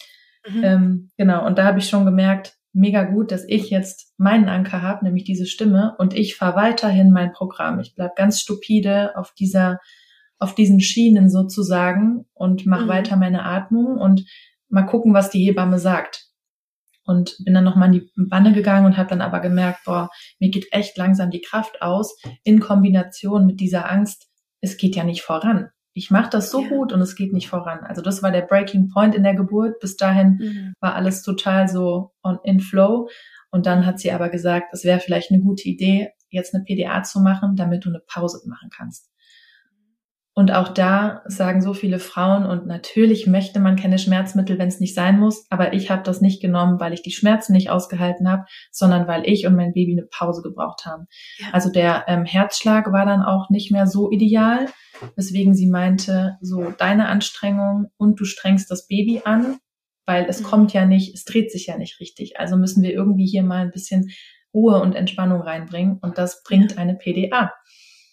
Mhm. 0.46 0.64
Ähm, 0.64 1.11
genau, 1.16 1.46
und 1.46 1.59
da 1.59 1.64
habe 1.64 1.79
ich 1.79 1.88
schon 1.88 2.05
gemerkt, 2.05 2.55
mega 2.72 3.05
gut, 3.05 3.33
dass 3.33 3.44
ich 3.48 3.70
jetzt 3.70 4.14
meinen 4.18 4.48
Anker 4.48 4.83
habe, 4.83 5.05
nämlich 5.05 5.24
diese 5.24 5.46
Stimme, 5.46 5.96
und 5.98 6.14
ich 6.14 6.37
fahre 6.37 6.57
weiterhin 6.57 7.11
mein 7.11 7.33
Programm. 7.33 7.81
Ich 7.81 7.94
bleib 7.94 8.14
ganz 8.16 8.40
stupide 8.40 9.16
auf 9.16 9.33
dieser 9.33 9.81
auf 10.40 10.55
diesen 10.55 10.81
Schienen 10.81 11.31
sozusagen 11.31 12.24
und 12.33 12.66
mache 12.66 12.85
mhm. 12.85 12.88
weiter 12.88 13.16
meine 13.16 13.44
Atmung 13.44 13.98
und 13.98 14.24
mal 14.68 14.83
gucken, 14.83 15.14
was 15.14 15.31
die 15.31 15.44
Hebamme 15.44 15.79
sagt. 15.79 16.26
Und 17.05 17.37
bin 17.44 17.55
dann 17.55 17.64
nochmal 17.64 17.88
in 17.88 18.00
die 18.00 18.11
Wanne 18.16 18.53
gegangen 18.53 18.87
und 18.87 18.96
habe 18.96 19.11
dann 19.11 19.20
aber 19.20 19.40
gemerkt, 19.40 19.81
boah, 19.85 20.11
mir 20.38 20.50
geht 20.50 20.66
echt 20.70 20.96
langsam 20.96 21.31
die 21.31 21.40
Kraft 21.40 21.83
aus 21.83 22.16
in 22.44 22.61
Kombination 22.61 23.46
mit 23.46 23.61
dieser 23.61 23.90
Angst, 23.90 24.29
es 24.61 24.76
geht 24.76 24.96
ja 24.96 25.05
nicht 25.05 25.22
voran. 25.22 25.70
Ich 25.92 26.11
mache 26.11 26.31
das 26.31 26.50
so 26.50 26.62
ja. 26.62 26.68
gut 26.68 26.92
und 26.92 27.00
es 27.00 27.16
geht 27.16 27.33
nicht 27.33 27.48
voran. 27.48 27.81
Also 27.81 28.00
das 28.00 28.22
war 28.22 28.31
der 28.31 28.42
Breaking 28.42 28.90
Point 28.90 29.14
in 29.14 29.24
der 29.24 29.35
Geburt. 29.35 29.81
Bis 29.81 29.96
dahin 29.96 30.38
mhm. 30.40 30.74
war 30.81 30.94
alles 30.94 31.22
total 31.22 31.68
so 31.68 32.12
on 32.22 32.38
in 32.44 32.61
flow. 32.61 33.09
Und 33.50 33.66
dann 33.66 33.85
hat 33.85 33.98
sie 33.98 34.12
aber 34.12 34.29
gesagt, 34.29 34.72
es 34.72 34.85
wäre 34.85 35.00
vielleicht 35.00 35.33
eine 35.33 35.42
gute 35.42 35.68
Idee, 35.68 36.12
jetzt 36.29 36.55
eine 36.55 36.62
PDA 36.62 37.03
zu 37.03 37.20
machen, 37.20 37.57
damit 37.57 37.85
du 37.85 37.88
eine 37.88 38.00
Pause 38.07 38.40
machen 38.48 38.70
kannst. 38.74 39.11
Und 40.33 40.53
auch 40.53 40.69
da 40.69 41.23
sagen 41.27 41.61
so 41.61 41.75
viele 41.75 41.99
Frauen, 41.99 42.47
und 42.47 42.66
natürlich 42.66 43.27
möchte 43.27 43.59
man 43.59 43.77
keine 43.77 43.99
Schmerzmittel, 43.99 44.59
wenn 44.59 44.69
es 44.69 44.79
nicht 44.79 44.95
sein 44.95 45.19
muss, 45.19 45.45
aber 45.51 45.73
ich 45.73 45.90
habe 45.90 46.03
das 46.05 46.21
nicht 46.21 46.40
genommen, 46.40 46.79
weil 46.79 46.93
ich 46.93 47.03
die 47.03 47.11
Schmerzen 47.11 47.53
nicht 47.53 47.71
ausgehalten 47.71 48.31
habe, 48.31 48.45
sondern 48.71 49.09
weil 49.09 49.29
ich 49.29 49.47
und 49.47 49.57
mein 49.57 49.73
Baby 49.73 49.93
eine 49.93 50.07
Pause 50.07 50.43
gebraucht 50.43 50.87
haben. 50.87 51.07
Ja. 51.38 51.49
Also 51.53 51.71
der 51.71 52.05
ähm, 52.07 52.25
Herzschlag 52.25 52.93
war 52.93 53.07
dann 53.07 53.23
auch 53.23 53.51
nicht 53.51 53.73
mehr 53.73 53.88
so 53.88 54.11
ideal, 54.11 54.66
weswegen 55.16 55.55
sie 55.55 55.66
meinte, 55.66 56.37
so 56.40 56.73
deine 56.79 57.09
Anstrengung 57.09 57.88
und 57.97 58.21
du 58.21 58.25
strengst 58.25 58.71
das 58.71 58.87
Baby 58.87 59.23
an, 59.25 59.59
weil 60.07 60.27
es 60.29 60.40
mhm. 60.40 60.45
kommt 60.45 60.73
ja 60.73 60.87
nicht, 60.87 61.12
es 61.12 61.25
dreht 61.25 61.51
sich 61.51 61.66
ja 61.66 61.77
nicht 61.77 61.99
richtig. 61.99 62.38
Also 62.38 62.57
müssen 62.57 62.83
wir 62.85 62.93
irgendwie 62.93 63.27
hier 63.27 63.43
mal 63.43 63.62
ein 63.62 63.73
bisschen 63.73 64.11
Ruhe 64.55 64.81
und 64.81 64.95
Entspannung 64.95 65.40
reinbringen 65.40 65.99
und 66.01 66.19
das 66.19 66.43
bringt 66.43 66.79
eine 66.79 66.95
PDA. 66.95 67.53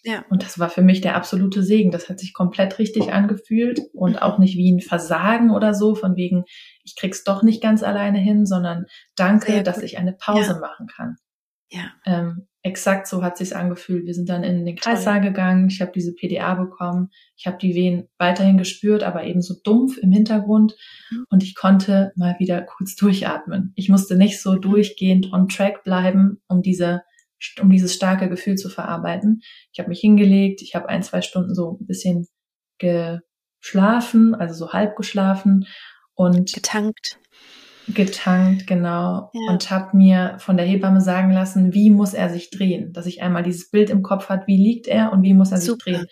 Ja. 0.08 0.24
Und 0.30 0.42
das 0.42 0.58
war 0.58 0.70
für 0.70 0.80
mich 0.80 1.02
der 1.02 1.16
absolute 1.16 1.62
Segen. 1.62 1.90
Das 1.90 2.08
hat 2.08 2.18
sich 2.18 2.32
komplett 2.32 2.78
richtig 2.78 3.12
angefühlt 3.12 3.78
und 3.92 4.16
auch 4.22 4.38
nicht 4.38 4.56
wie 4.56 4.72
ein 4.72 4.80
Versagen 4.80 5.50
oder 5.50 5.74
so, 5.74 5.94
von 5.94 6.16
wegen, 6.16 6.44
ich 6.82 6.96
krieg's 6.96 7.24
doch 7.24 7.42
nicht 7.42 7.62
ganz 7.62 7.82
alleine 7.82 8.18
hin, 8.18 8.46
sondern 8.46 8.86
danke, 9.16 9.62
dass 9.62 9.82
ich 9.82 9.98
eine 9.98 10.14
Pause 10.14 10.52
ja. 10.52 10.60
machen 10.60 10.86
kann. 10.86 11.16
Ja. 11.70 11.92
Ähm, 12.06 12.46
exakt 12.62 13.06
so 13.06 13.22
hat 13.22 13.36
sich's 13.36 13.52
angefühlt. 13.52 14.06
Wir 14.06 14.14
sind 14.14 14.30
dann 14.30 14.44
in 14.44 14.64
den 14.64 14.76
Kreissaal 14.76 15.20
gegangen. 15.20 15.68
Ich 15.68 15.82
habe 15.82 15.92
diese 15.94 16.14
PDA 16.14 16.54
bekommen. 16.54 17.10
Ich 17.36 17.46
habe 17.46 17.58
die 17.58 17.74
Wehen 17.74 18.08
weiterhin 18.16 18.56
gespürt, 18.56 19.02
aber 19.02 19.24
eben 19.24 19.42
so 19.42 19.56
dumpf 19.62 19.98
im 19.98 20.10
Hintergrund. 20.10 20.74
Mhm. 21.10 21.26
Und 21.28 21.42
ich 21.42 21.54
konnte 21.54 22.12
mal 22.16 22.34
wieder 22.38 22.62
kurz 22.62 22.96
durchatmen. 22.96 23.74
Ich 23.76 23.90
musste 23.90 24.16
nicht 24.16 24.40
so 24.40 24.54
durchgehend 24.54 25.34
on 25.34 25.48
track 25.48 25.84
bleiben, 25.84 26.40
um 26.48 26.62
diese 26.62 27.02
um 27.60 27.70
dieses 27.70 27.94
starke 27.94 28.28
Gefühl 28.28 28.56
zu 28.56 28.68
verarbeiten. 28.68 29.40
Ich 29.72 29.78
habe 29.78 29.88
mich 29.88 30.00
hingelegt, 30.00 30.62
ich 30.62 30.74
habe 30.74 30.88
ein, 30.88 31.02
zwei 31.02 31.22
Stunden 31.22 31.54
so 31.54 31.78
ein 31.80 31.86
bisschen 31.86 32.26
geschlafen, 32.78 34.34
also 34.34 34.54
so 34.54 34.72
halb 34.72 34.96
geschlafen 34.96 35.66
und 36.14 36.52
getankt. 36.52 37.18
Getankt, 37.88 38.66
genau. 38.66 39.30
Ja. 39.32 39.52
Und 39.52 39.70
habe 39.70 39.96
mir 39.96 40.36
von 40.40 40.56
der 40.58 40.66
Hebamme 40.66 41.00
sagen 41.00 41.32
lassen, 41.32 41.72
wie 41.72 41.90
muss 41.90 42.12
er 42.12 42.28
sich 42.28 42.50
drehen, 42.50 42.92
dass 42.92 43.06
ich 43.06 43.22
einmal 43.22 43.42
dieses 43.42 43.70
Bild 43.70 43.88
im 43.88 44.02
Kopf 44.02 44.28
hat, 44.28 44.46
wie 44.46 44.58
liegt 44.62 44.86
er 44.88 45.12
und 45.12 45.22
wie 45.22 45.32
muss 45.32 45.52
er 45.52 45.58
Super. 45.58 45.84
sich 45.84 45.94
drehen. 45.94 46.06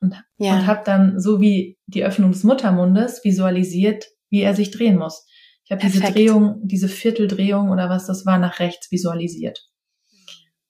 Und, 0.00 0.14
ja. 0.36 0.54
und 0.54 0.66
habe 0.66 0.82
dann 0.84 1.18
so 1.18 1.40
wie 1.40 1.78
die 1.86 2.04
Öffnung 2.04 2.30
des 2.30 2.44
Muttermundes 2.44 3.24
visualisiert, 3.24 4.06
wie 4.30 4.42
er 4.42 4.54
sich 4.54 4.70
drehen 4.70 4.98
muss. 4.98 5.26
Ich 5.64 5.72
habe 5.72 5.82
diese 5.82 6.00
Drehung, 6.00 6.60
diese 6.62 6.88
Vierteldrehung 6.88 7.70
oder 7.70 7.88
was 7.88 8.06
das 8.06 8.24
war, 8.24 8.38
nach 8.38 8.60
rechts 8.60 8.92
visualisiert 8.92 9.66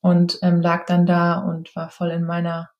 und 0.07 0.38
ähm, 0.42 0.61
lag 0.61 0.87
dann 0.87 1.05
da 1.05 1.38
und 1.38 1.75
war 1.75 1.90
voll 1.90 2.11
in 2.11 2.25
meiner 2.25 2.71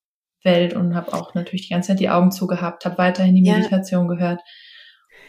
Welt 0.45 0.75
und 0.75 0.95
habe 0.95 1.13
auch 1.13 1.35
natürlich 1.35 1.67
die 1.67 1.75
ganze 1.75 1.89
Zeit 1.89 2.01
die 2.01 2.09
Augen 2.09 2.31
zugehabt, 2.31 2.85
habe 2.85 2.99
weiterhin 2.99 3.35
die 3.35 3.43
Meditation 3.43 4.09
ja. 4.09 4.15
gehört 4.15 4.41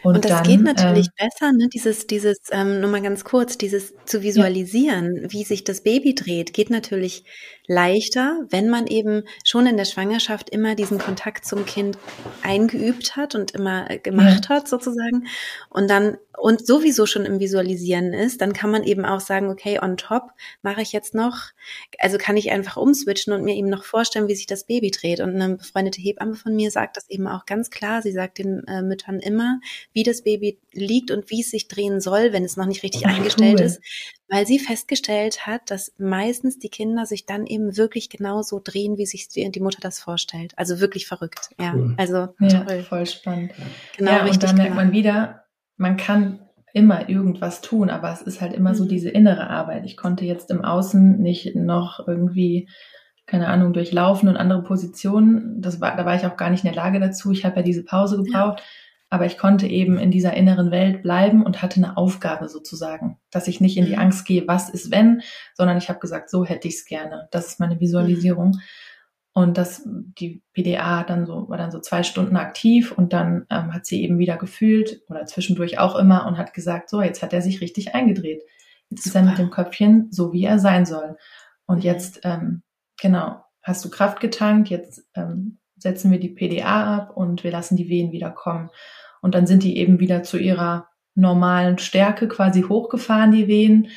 und, 0.02 0.16
und 0.16 0.24
das 0.24 0.30
dann, 0.30 0.42
geht 0.44 0.60
natürlich 0.62 1.08
ähm, 1.18 1.28
besser, 1.28 1.52
ne? 1.52 1.68
Dieses, 1.68 2.06
dieses, 2.06 2.38
ähm, 2.50 2.80
nur 2.80 2.90
mal 2.90 3.02
ganz 3.02 3.24
kurz, 3.24 3.58
dieses 3.58 3.94
zu 4.06 4.22
visualisieren, 4.22 5.22
ja. 5.22 5.32
wie 5.32 5.44
sich 5.44 5.64
das 5.64 5.82
Baby 5.82 6.14
dreht, 6.14 6.52
geht 6.52 6.70
natürlich 6.70 7.24
leichter, 7.68 8.46
wenn 8.48 8.70
man 8.70 8.86
eben 8.86 9.24
schon 9.44 9.66
in 9.66 9.76
der 9.76 9.84
Schwangerschaft 9.84 10.48
immer 10.50 10.74
diesen 10.74 10.98
Kontakt 10.98 11.44
zum 11.44 11.66
Kind 11.66 11.98
eingeübt 12.42 13.14
hat 13.14 13.34
und 13.34 13.50
immer 13.52 13.90
äh, 13.90 13.98
gemacht 13.98 14.46
ja. 14.48 14.56
hat, 14.56 14.68
sozusagen. 14.68 15.26
Und 15.68 15.88
dann, 15.90 16.16
und 16.38 16.66
sowieso 16.66 17.04
schon 17.04 17.26
im 17.26 17.40
Visualisieren 17.40 18.14
ist, 18.14 18.40
dann 18.40 18.54
kann 18.54 18.70
man 18.70 18.84
eben 18.84 19.04
auch 19.04 19.20
sagen, 19.20 19.50
okay, 19.50 19.78
on 19.82 19.98
top 19.98 20.30
mache 20.62 20.80
ich 20.80 20.92
jetzt 20.92 21.14
noch, 21.14 21.50
also 21.98 22.16
kann 22.16 22.38
ich 22.38 22.50
einfach 22.50 22.78
umswitchen 22.78 23.34
und 23.34 23.44
mir 23.44 23.54
eben 23.54 23.68
noch 23.68 23.84
vorstellen, 23.84 24.28
wie 24.28 24.34
sich 24.34 24.46
das 24.46 24.64
Baby 24.64 24.90
dreht. 24.90 25.20
Und 25.20 25.34
eine 25.34 25.56
befreundete 25.56 26.00
Hebamme 26.00 26.36
von 26.36 26.56
mir 26.56 26.70
sagt 26.70 26.96
das 26.96 27.10
eben 27.10 27.28
auch 27.28 27.44
ganz 27.44 27.70
klar. 27.70 28.00
Sie 28.00 28.12
sagt 28.12 28.38
den 28.38 28.66
äh, 28.66 28.80
Müttern 28.80 29.20
immer, 29.20 29.60
wie 29.92 30.02
das 30.02 30.22
Baby 30.22 30.58
liegt 30.72 31.10
und 31.10 31.30
wie 31.30 31.40
es 31.40 31.50
sich 31.50 31.68
drehen 31.68 32.00
soll, 32.00 32.32
wenn 32.32 32.44
es 32.44 32.56
noch 32.56 32.66
nicht 32.66 32.82
richtig 32.82 33.06
eingestellt 33.06 33.60
cool. 33.60 33.66
ist, 33.66 33.80
weil 34.28 34.46
sie 34.46 34.58
festgestellt 34.58 35.46
hat, 35.46 35.70
dass 35.70 35.94
meistens 35.98 36.58
die 36.58 36.68
Kinder 36.68 37.06
sich 37.06 37.26
dann 37.26 37.46
eben 37.46 37.76
wirklich 37.76 38.10
genauso 38.10 38.60
drehen, 38.62 38.98
wie 38.98 39.06
sich 39.06 39.28
die 39.28 39.60
Mutter 39.60 39.80
das 39.80 39.98
vorstellt. 39.98 40.52
Also 40.56 40.80
wirklich 40.80 41.06
verrückt. 41.06 41.50
Ja, 41.58 41.74
cool. 41.74 41.94
also 41.96 42.28
ja, 42.40 42.64
toll. 42.64 42.82
voll 42.82 43.06
spannend. 43.06 43.52
Genau, 43.96 44.10
ja, 44.10 44.18
richtig. 44.18 44.34
Und 44.34 44.48
dann 44.50 44.56
merkt 44.56 44.74
man 44.74 44.92
wieder, 44.92 45.44
man 45.76 45.96
kann 45.96 46.40
immer 46.74 47.08
irgendwas 47.08 47.60
tun, 47.60 47.90
aber 47.90 48.12
es 48.12 48.22
ist 48.22 48.40
halt 48.40 48.52
immer 48.52 48.70
mhm. 48.70 48.76
so 48.76 48.84
diese 48.84 49.08
innere 49.08 49.48
Arbeit. 49.48 49.84
Ich 49.86 49.96
konnte 49.96 50.24
jetzt 50.24 50.50
im 50.50 50.64
Außen 50.64 51.18
nicht 51.18 51.56
noch 51.56 52.06
irgendwie 52.06 52.68
keine 53.28 53.48
Ahnung, 53.48 53.74
durchlaufen 53.74 54.28
und 54.28 54.38
andere 54.38 54.62
Positionen. 54.62 55.60
Das 55.60 55.82
war, 55.82 55.94
da 55.96 56.06
war 56.06 56.16
ich 56.16 56.24
auch 56.24 56.38
gar 56.38 56.48
nicht 56.48 56.64
in 56.64 56.72
der 56.72 56.82
Lage 56.82 56.98
dazu. 56.98 57.30
Ich 57.30 57.44
habe 57.44 57.56
ja 57.56 57.62
diese 57.62 57.84
Pause 57.84 58.16
gebraucht. 58.16 58.60
Ja. 58.60 58.64
Aber 59.10 59.24
ich 59.24 59.38
konnte 59.38 59.66
eben 59.66 59.98
in 59.98 60.10
dieser 60.10 60.34
inneren 60.34 60.70
Welt 60.70 61.02
bleiben 61.02 61.42
und 61.42 61.62
hatte 61.62 61.76
eine 61.76 61.96
Aufgabe 61.96 62.48
sozusagen, 62.48 63.18
dass 63.30 63.48
ich 63.48 63.60
nicht 63.60 63.76
in 63.76 63.86
die 63.86 63.94
mhm. 63.94 64.00
Angst 64.00 64.26
gehe, 64.26 64.46
was 64.46 64.68
ist 64.68 64.90
wenn, 64.90 65.22
sondern 65.54 65.78
ich 65.78 65.88
habe 65.88 65.98
gesagt, 65.98 66.28
so 66.28 66.44
hätte 66.44 66.68
ich 66.68 66.74
es 66.74 66.84
gerne. 66.84 67.28
Das 67.30 67.46
ist 67.46 67.60
meine 67.60 67.80
Visualisierung. 67.80 68.58
Und 69.32 69.56
das, 69.56 69.82
die 69.86 70.42
PDA 70.52 71.04
dann 71.04 71.24
so, 71.24 71.48
war 71.48 71.56
dann 71.56 71.70
so 71.70 71.78
zwei 71.78 72.02
Stunden 72.02 72.36
aktiv 72.36 72.90
und 72.90 73.12
dann 73.12 73.46
ähm, 73.50 73.72
hat 73.72 73.86
sie 73.86 74.02
eben 74.02 74.18
wieder 74.18 74.36
gefühlt 74.36 75.02
oder 75.08 75.26
zwischendurch 75.26 75.78
auch 75.78 75.94
immer 75.96 76.26
und 76.26 76.38
hat 76.38 76.52
gesagt, 76.54 76.90
so, 76.90 77.00
jetzt 77.00 77.22
hat 77.22 77.32
er 77.32 77.40
sich 77.40 77.60
richtig 77.60 77.94
eingedreht. 77.94 78.42
Jetzt 78.90 79.04
Super. 79.04 79.20
ist 79.20 79.24
er 79.24 79.30
mit 79.30 79.38
dem 79.38 79.50
Köpfchen 79.50 80.08
so, 80.10 80.32
wie 80.32 80.44
er 80.44 80.58
sein 80.58 80.86
soll. 80.86 81.16
Und 81.66 81.76
mhm. 81.76 81.82
jetzt, 81.82 82.20
ähm, 82.24 82.62
genau, 83.00 83.44
hast 83.62 83.84
du 83.84 83.90
Kraft 83.90 84.20
getankt, 84.20 84.70
jetzt 84.70 85.06
ähm, 85.14 85.58
setzen 85.78 86.10
wir 86.10 86.20
die 86.20 86.28
PDA 86.28 86.96
ab 86.96 87.16
und 87.16 87.44
wir 87.44 87.50
lassen 87.50 87.76
die 87.76 87.88
Wehen 87.88 88.12
wieder 88.12 88.30
kommen. 88.30 88.70
Und 89.20 89.34
dann 89.34 89.46
sind 89.46 89.62
die 89.62 89.76
eben 89.78 90.00
wieder 90.00 90.22
zu 90.22 90.38
ihrer 90.38 90.88
normalen 91.14 91.78
Stärke 91.78 92.28
quasi 92.28 92.62
hochgefahren, 92.62 93.32
die 93.32 93.48
Wehen. 93.48 93.88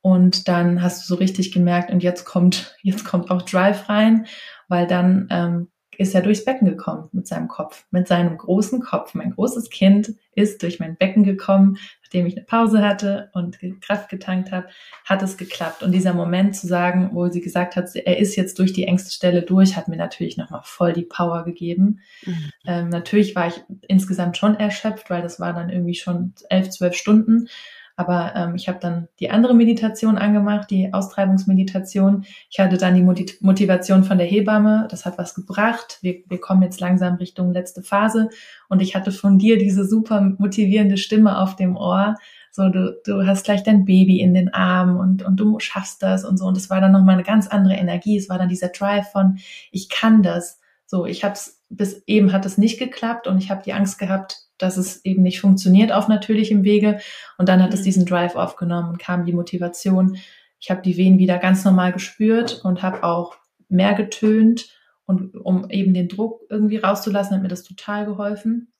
Und 0.00 0.48
dann 0.48 0.82
hast 0.82 1.02
du 1.02 1.14
so 1.14 1.18
richtig 1.18 1.52
gemerkt, 1.52 1.90
und 1.90 2.02
jetzt 2.02 2.24
kommt, 2.24 2.76
jetzt 2.82 3.04
kommt 3.04 3.30
auch 3.30 3.42
Drive 3.42 3.88
rein, 3.88 4.26
weil 4.68 4.86
dann 4.86 5.28
ähm, 5.30 5.68
ist 5.98 6.14
er 6.14 6.22
durchs 6.22 6.44
Becken 6.44 6.68
gekommen 6.68 7.08
mit 7.12 7.26
seinem 7.26 7.48
Kopf, 7.48 7.84
mit 7.90 8.08
seinem 8.08 8.38
großen 8.38 8.80
Kopf. 8.80 9.14
Mein 9.14 9.32
großes 9.32 9.68
Kind 9.70 10.14
ist 10.34 10.62
durch 10.62 10.80
mein 10.80 10.96
Becken 10.96 11.22
gekommen, 11.22 11.76
nachdem 12.02 12.26
ich 12.26 12.36
eine 12.36 12.46
Pause 12.46 12.82
hatte 12.82 13.30
und 13.34 13.58
Kraft 13.82 14.08
getankt 14.08 14.52
habe, 14.52 14.68
hat 15.04 15.22
es 15.22 15.36
geklappt. 15.36 15.82
Und 15.82 15.92
dieser 15.92 16.14
Moment 16.14 16.56
zu 16.56 16.66
sagen, 16.66 17.10
wo 17.12 17.28
sie 17.28 17.40
gesagt 17.40 17.76
hat, 17.76 17.94
er 17.94 18.18
ist 18.18 18.36
jetzt 18.36 18.58
durch 18.58 18.72
die 18.72 18.84
engste 18.84 19.12
Stelle 19.12 19.42
durch, 19.42 19.76
hat 19.76 19.88
mir 19.88 19.96
natürlich 19.96 20.36
nochmal 20.38 20.62
voll 20.64 20.94
die 20.94 21.04
Power 21.04 21.44
gegeben. 21.44 22.00
Mhm. 22.24 22.52
Ähm, 22.66 22.88
natürlich 22.88 23.36
war 23.36 23.48
ich 23.48 23.62
insgesamt 23.86 24.38
schon 24.38 24.58
erschöpft, 24.58 25.10
weil 25.10 25.22
das 25.22 25.40
war 25.40 25.52
dann 25.52 25.68
irgendwie 25.68 25.94
schon 25.94 26.32
elf, 26.48 26.70
zwölf 26.70 26.94
Stunden. 26.94 27.48
Aber 27.96 28.32
ähm, 28.34 28.54
ich 28.54 28.68
habe 28.68 28.78
dann 28.80 29.08
die 29.20 29.30
andere 29.30 29.54
Meditation 29.54 30.18
angemacht, 30.18 30.70
die 30.70 30.92
Austreibungsmeditation. 30.92 32.24
Ich 32.50 32.58
hatte 32.58 32.78
dann 32.78 32.94
die 32.94 33.36
Motivation 33.40 34.04
von 34.04 34.18
der 34.18 34.26
Hebamme. 34.26 34.88
Das 34.90 35.04
hat 35.04 35.18
was 35.18 35.34
gebracht. 35.34 35.98
Wir, 36.02 36.22
wir 36.26 36.40
kommen 36.40 36.62
jetzt 36.62 36.80
langsam 36.80 37.16
Richtung 37.16 37.52
letzte 37.52 37.82
Phase. 37.82 38.30
Und 38.68 38.80
ich 38.80 38.94
hatte 38.94 39.12
von 39.12 39.38
dir 39.38 39.58
diese 39.58 39.84
super 39.86 40.20
motivierende 40.38 40.96
Stimme 40.96 41.38
auf 41.38 41.56
dem 41.56 41.76
Ohr. 41.76 42.16
So, 42.50 42.68
du, 42.68 43.00
du 43.04 43.26
hast 43.26 43.44
gleich 43.44 43.62
dein 43.62 43.86
Baby 43.86 44.20
in 44.20 44.34
den 44.34 44.52
Armen 44.52 44.98
und, 44.98 45.22
und 45.22 45.36
du 45.36 45.58
schaffst 45.58 46.02
das 46.02 46.24
und 46.24 46.36
so. 46.36 46.46
Und 46.46 46.56
es 46.56 46.68
war 46.68 46.80
dann 46.80 46.92
nochmal 46.92 47.14
eine 47.14 47.24
ganz 47.24 47.48
andere 47.48 47.74
Energie. 47.74 48.16
Es 48.18 48.28
war 48.28 48.38
dann 48.38 48.50
dieser 48.50 48.68
Drive 48.68 49.10
von, 49.10 49.38
ich 49.70 49.88
kann 49.88 50.22
das. 50.22 50.60
So, 50.84 51.06
ich 51.06 51.24
habe 51.24 51.32
es, 51.32 51.62
bis 51.70 52.02
eben 52.06 52.32
hat 52.32 52.44
es 52.44 52.58
nicht 52.58 52.78
geklappt 52.78 53.26
und 53.26 53.38
ich 53.38 53.50
habe 53.50 53.62
die 53.62 53.72
Angst 53.72 53.98
gehabt, 53.98 54.42
dass 54.62 54.76
es 54.76 55.04
eben 55.04 55.22
nicht 55.22 55.40
funktioniert 55.40 55.92
auf 55.92 56.08
natürlichem 56.08 56.64
Wege. 56.64 57.00
Und 57.38 57.48
dann 57.48 57.62
hat 57.62 57.70
mhm. 57.70 57.74
es 57.74 57.82
diesen 57.82 58.06
Drive 58.06 58.36
aufgenommen 58.36 58.90
und 58.90 58.98
kam 58.98 59.24
die 59.24 59.32
Motivation. 59.32 60.16
Ich 60.60 60.70
habe 60.70 60.82
die 60.82 60.96
Wehen 60.96 61.18
wieder 61.18 61.38
ganz 61.38 61.64
normal 61.64 61.92
gespürt 61.92 62.60
und 62.64 62.82
habe 62.82 63.02
auch 63.02 63.36
mehr 63.68 63.94
getönt 63.94 64.68
und 65.04 65.34
um 65.34 65.68
eben 65.70 65.94
den 65.94 66.08
Druck 66.08 66.42
irgendwie 66.48 66.76
rauszulassen, 66.76 67.34
hat 67.34 67.42
mir 67.42 67.48
das 67.48 67.64
total 67.64 68.06
geholfen. 68.06 68.72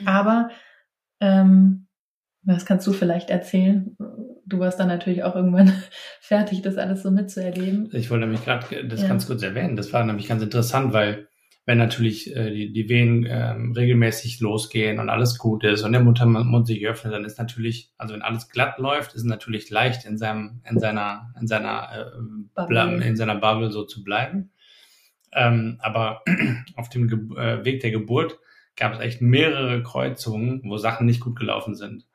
Mhm. 0.00 0.08
Aber 0.08 0.50
ähm, 1.20 1.86
was 2.42 2.66
kannst 2.66 2.86
du 2.86 2.92
vielleicht 2.92 3.30
erzählen? 3.30 3.96
Du 4.44 4.58
warst 4.58 4.80
dann 4.80 4.88
natürlich 4.88 5.22
auch 5.22 5.36
irgendwann 5.36 5.72
fertig, 6.20 6.62
das 6.62 6.76
alles 6.76 7.02
so 7.02 7.10
mitzuerleben. 7.10 7.88
Ich 7.92 8.10
wollte 8.10 8.26
nämlich 8.26 8.44
gerade 8.44 8.86
das 8.86 9.02
ja. 9.02 9.08
ganz 9.08 9.26
kurz 9.26 9.42
erwähnen. 9.42 9.76
Das 9.76 9.92
war 9.92 10.04
nämlich 10.04 10.28
ganz 10.28 10.42
interessant, 10.42 10.92
weil 10.92 11.28
wenn 11.64 11.78
natürlich 11.78 12.34
äh, 12.34 12.50
die, 12.50 12.72
die 12.72 12.88
Wehen 12.88 13.24
ähm, 13.28 13.72
regelmäßig 13.72 14.40
losgehen 14.40 14.98
und 14.98 15.08
alles 15.08 15.38
gut 15.38 15.62
ist 15.62 15.82
und 15.82 15.92
der 15.92 16.02
Muttermund 16.02 16.66
sich 16.66 16.84
öffnet, 16.86 17.14
dann 17.14 17.24
ist 17.24 17.38
natürlich, 17.38 17.92
also 17.98 18.14
wenn 18.14 18.22
alles 18.22 18.48
glatt 18.48 18.78
läuft, 18.78 19.14
ist 19.14 19.22
es 19.22 19.28
natürlich 19.28 19.70
leicht 19.70 20.04
in 20.04 20.18
seinem, 20.18 20.60
in 20.68 20.80
seiner, 20.80 21.32
in 21.40 21.46
seiner, 21.46 21.92
äh, 21.92 22.20
Bubble. 22.54 23.04
in 23.04 23.16
seiner 23.16 23.36
Bubble 23.36 23.70
so 23.70 23.84
zu 23.84 24.02
bleiben. 24.02 24.50
Ähm, 25.32 25.78
aber 25.80 26.22
auf 26.76 26.88
dem 26.88 27.06
Ge 27.08 27.18
äh, 27.38 27.64
Weg 27.64 27.80
der 27.80 27.92
Geburt 27.92 28.38
gab 28.74 28.94
es 28.94 29.00
echt 29.00 29.22
mehrere 29.22 29.82
Kreuzungen, 29.82 30.62
wo 30.64 30.78
Sachen 30.78 31.06
nicht 31.06 31.20
gut 31.20 31.38
gelaufen 31.38 31.76
sind. 31.76 32.06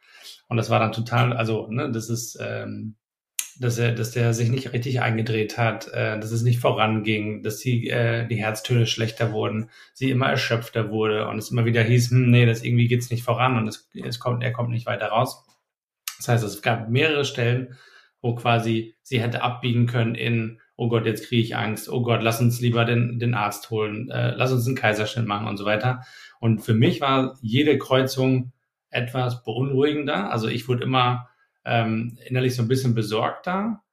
Und 0.49 0.57
das 0.57 0.69
war 0.69 0.80
dann 0.80 0.91
total, 0.91 1.34
also, 1.34 1.67
ne, 1.69 1.91
das 1.91 2.09
ist, 2.09 2.38
ähm, 2.41 2.95
dass 3.59 3.77
er, 3.77 3.93
dass 3.93 4.11
der 4.11 4.33
sich 4.33 4.49
nicht 4.49 4.73
richtig 4.73 5.01
eingedreht 5.01 5.57
hat, 5.57 5.88
äh, 5.88 6.19
dass 6.19 6.31
es 6.31 6.43
nicht 6.43 6.59
voranging, 6.59 7.43
dass 7.43 7.57
die, 7.57 7.89
äh, 7.89 8.27
die 8.27 8.35
Herztöne 8.35 8.85
schlechter 8.85 9.31
wurden, 9.31 9.69
sie 9.93 10.11
immer 10.11 10.27
erschöpfter 10.27 10.89
wurde 10.91 11.27
und 11.27 11.38
es 11.38 11.51
immer 11.51 11.65
wieder 11.65 11.83
hieß, 11.83 12.11
hm, 12.11 12.29
nee, 12.29 12.45
das 12.45 12.63
irgendwie 12.63 12.88
geht's 12.88 13.09
nicht 13.09 13.23
voran 13.23 13.57
und 13.57 13.67
es, 13.67 13.89
es 14.03 14.19
kommt, 14.19 14.43
er 14.43 14.53
kommt 14.53 14.69
nicht 14.69 14.85
weiter 14.85 15.07
raus. 15.07 15.43
Das 16.17 16.27
heißt, 16.27 16.43
es 16.43 16.61
gab 16.61 16.89
mehrere 16.89 17.25
Stellen, 17.25 17.77
wo 18.21 18.35
quasi 18.35 18.95
sie 19.03 19.21
hätte 19.21 19.41
abbiegen 19.41 19.88
können 19.88 20.15
in, 20.15 20.59
oh 20.75 20.89
Gott, 20.89 21.05
jetzt 21.05 21.27
kriege 21.27 21.41
ich 21.41 21.55
Angst, 21.55 21.89
oh 21.89 22.01
Gott, 22.01 22.21
lass 22.21 22.41
uns 22.41 22.59
lieber 22.59 22.85
den, 22.85 23.19
den 23.19 23.33
Arzt 23.33 23.69
holen, 23.69 24.09
äh, 24.09 24.31
lass 24.31 24.51
uns 24.51 24.67
einen 24.67 24.75
Kaiserschnitt 24.75 25.27
machen 25.27 25.47
und 25.47 25.57
so 25.57 25.65
weiter. 25.65 26.01
Und 26.39 26.59
für 26.59 26.73
mich 26.73 27.01
war 27.01 27.38
jede 27.41 27.77
Kreuzung 27.77 28.51
etwas 28.89 29.43
beunruhigender. 29.43 30.31
Also 30.31 30.47
ich 30.47 30.67
wurde 30.67 30.83
immer 30.83 31.29
ähm, 31.68 32.18
innerlich 32.26 32.55
so 32.55 32.63
ein 32.63 32.68
bisschen 32.68 32.95
besorgter. 32.95 33.84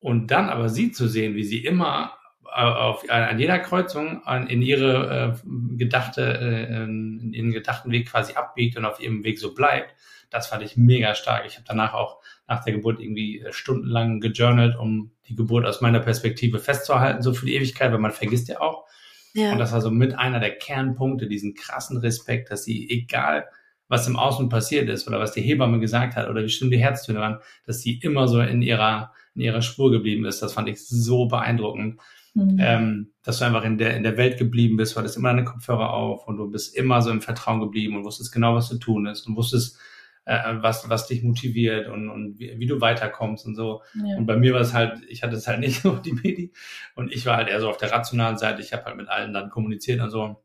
Und 0.00 0.32
dann 0.32 0.48
aber 0.48 0.68
sie 0.68 0.90
zu 0.90 1.06
sehen, 1.06 1.36
wie 1.36 1.44
sie 1.44 1.64
immer 1.64 2.16
äh, 2.44 2.62
auf, 2.62 3.08
an 3.08 3.38
jeder 3.38 3.58
Kreuzung 3.60 4.24
an, 4.24 4.48
in 4.48 4.62
ihre 4.62 5.36
äh, 5.44 5.76
gedachte, 5.76 6.22
äh, 6.22 6.82
in 6.82 7.32
ihren 7.32 7.52
gedachten 7.52 7.92
Weg 7.92 8.08
quasi 8.08 8.34
abbiegt 8.34 8.76
und 8.76 8.84
auf 8.84 9.00
ihrem 9.00 9.22
Weg 9.22 9.38
so 9.38 9.54
bleibt, 9.54 9.94
das 10.30 10.48
fand 10.48 10.64
ich 10.64 10.76
mega 10.76 11.14
stark. 11.14 11.44
Ich 11.46 11.54
habe 11.54 11.64
danach 11.68 11.94
auch 11.94 12.20
nach 12.48 12.64
der 12.64 12.72
Geburt 12.72 13.00
irgendwie 13.00 13.40
äh, 13.40 13.52
stundenlang 13.52 14.20
gejournalt, 14.20 14.76
um 14.76 15.12
die 15.28 15.36
Geburt 15.36 15.66
aus 15.66 15.80
meiner 15.80 16.00
Perspektive 16.00 16.58
festzuhalten, 16.58 17.22
so 17.22 17.32
für 17.34 17.46
die 17.46 17.54
Ewigkeit, 17.54 17.92
weil 17.92 17.98
man 17.98 18.12
vergisst 18.12 18.48
ja 18.48 18.60
auch. 18.60 18.86
Ja. 19.34 19.52
Und 19.52 19.58
das 19.58 19.72
war 19.72 19.80
so 19.80 19.90
mit 19.90 20.14
einer 20.18 20.40
der 20.40 20.56
Kernpunkte, 20.56 21.26
diesen 21.28 21.54
krassen 21.54 21.98
Respekt, 21.98 22.50
dass 22.50 22.64
sie, 22.64 22.90
egal 22.90 23.46
was 23.92 24.08
im 24.08 24.16
Außen 24.16 24.48
passiert 24.48 24.88
ist 24.88 25.06
oder 25.06 25.20
was 25.20 25.32
die 25.32 25.42
Hebamme 25.42 25.78
gesagt 25.78 26.16
hat 26.16 26.30
oder 26.30 26.42
wie 26.42 26.48
schlimm 26.48 26.70
die 26.70 26.78
Herztöne 26.78 27.20
waren, 27.20 27.40
dass 27.66 27.82
sie 27.82 27.98
immer 27.98 28.26
so 28.26 28.40
in 28.40 28.62
ihrer, 28.62 29.12
in 29.34 29.42
ihrer 29.42 29.60
Spur 29.60 29.90
geblieben 29.90 30.24
ist. 30.24 30.40
Das 30.40 30.54
fand 30.54 30.70
ich 30.70 30.82
so 30.82 31.26
beeindruckend. 31.26 32.00
Mhm. 32.32 32.56
Ähm, 32.58 33.12
dass 33.22 33.38
du 33.38 33.44
einfach 33.44 33.64
in 33.64 33.76
der, 33.76 33.94
in 33.94 34.02
der 34.02 34.16
Welt 34.16 34.38
geblieben 34.38 34.78
bist, 34.78 34.96
weil 34.96 35.04
es 35.04 35.16
immer 35.16 35.28
deine 35.28 35.44
Kopfhörer 35.44 35.92
auf 35.92 36.26
und 36.26 36.38
du 36.38 36.50
bist 36.50 36.74
immer 36.74 37.02
so 37.02 37.10
im 37.10 37.20
Vertrauen 37.20 37.60
geblieben 37.60 37.94
und 37.94 38.04
wusstest 38.06 38.32
genau, 38.32 38.54
was 38.54 38.68
zu 38.68 38.78
tun 38.78 39.04
ist 39.04 39.26
und 39.26 39.36
wusstest, 39.36 39.78
äh, 40.24 40.54
was, 40.54 40.88
was 40.88 41.06
dich 41.06 41.22
motiviert 41.22 41.88
und, 41.88 42.08
und 42.08 42.38
wie, 42.38 42.58
wie 42.58 42.66
du 42.66 42.80
weiterkommst 42.80 43.44
und 43.44 43.54
so. 43.54 43.82
Ja. 43.92 44.16
Und 44.16 44.24
bei 44.24 44.38
mir 44.38 44.54
war 44.54 44.62
es 44.62 44.72
halt, 44.72 45.02
ich 45.06 45.22
hatte 45.22 45.36
es 45.36 45.46
halt 45.46 45.60
nicht 45.60 45.82
so 45.82 45.96
die 45.96 46.14
Medi 46.14 46.50
und 46.94 47.12
ich 47.12 47.26
war 47.26 47.36
halt 47.36 47.50
eher 47.50 47.60
so 47.60 47.68
auf 47.68 47.76
der 47.76 47.92
rationalen 47.92 48.38
Seite. 48.38 48.62
Ich 48.62 48.72
habe 48.72 48.86
halt 48.86 48.96
mit 48.96 49.10
allen 49.10 49.34
dann 49.34 49.50
kommuniziert 49.50 50.00
und 50.00 50.08
so. 50.08 50.42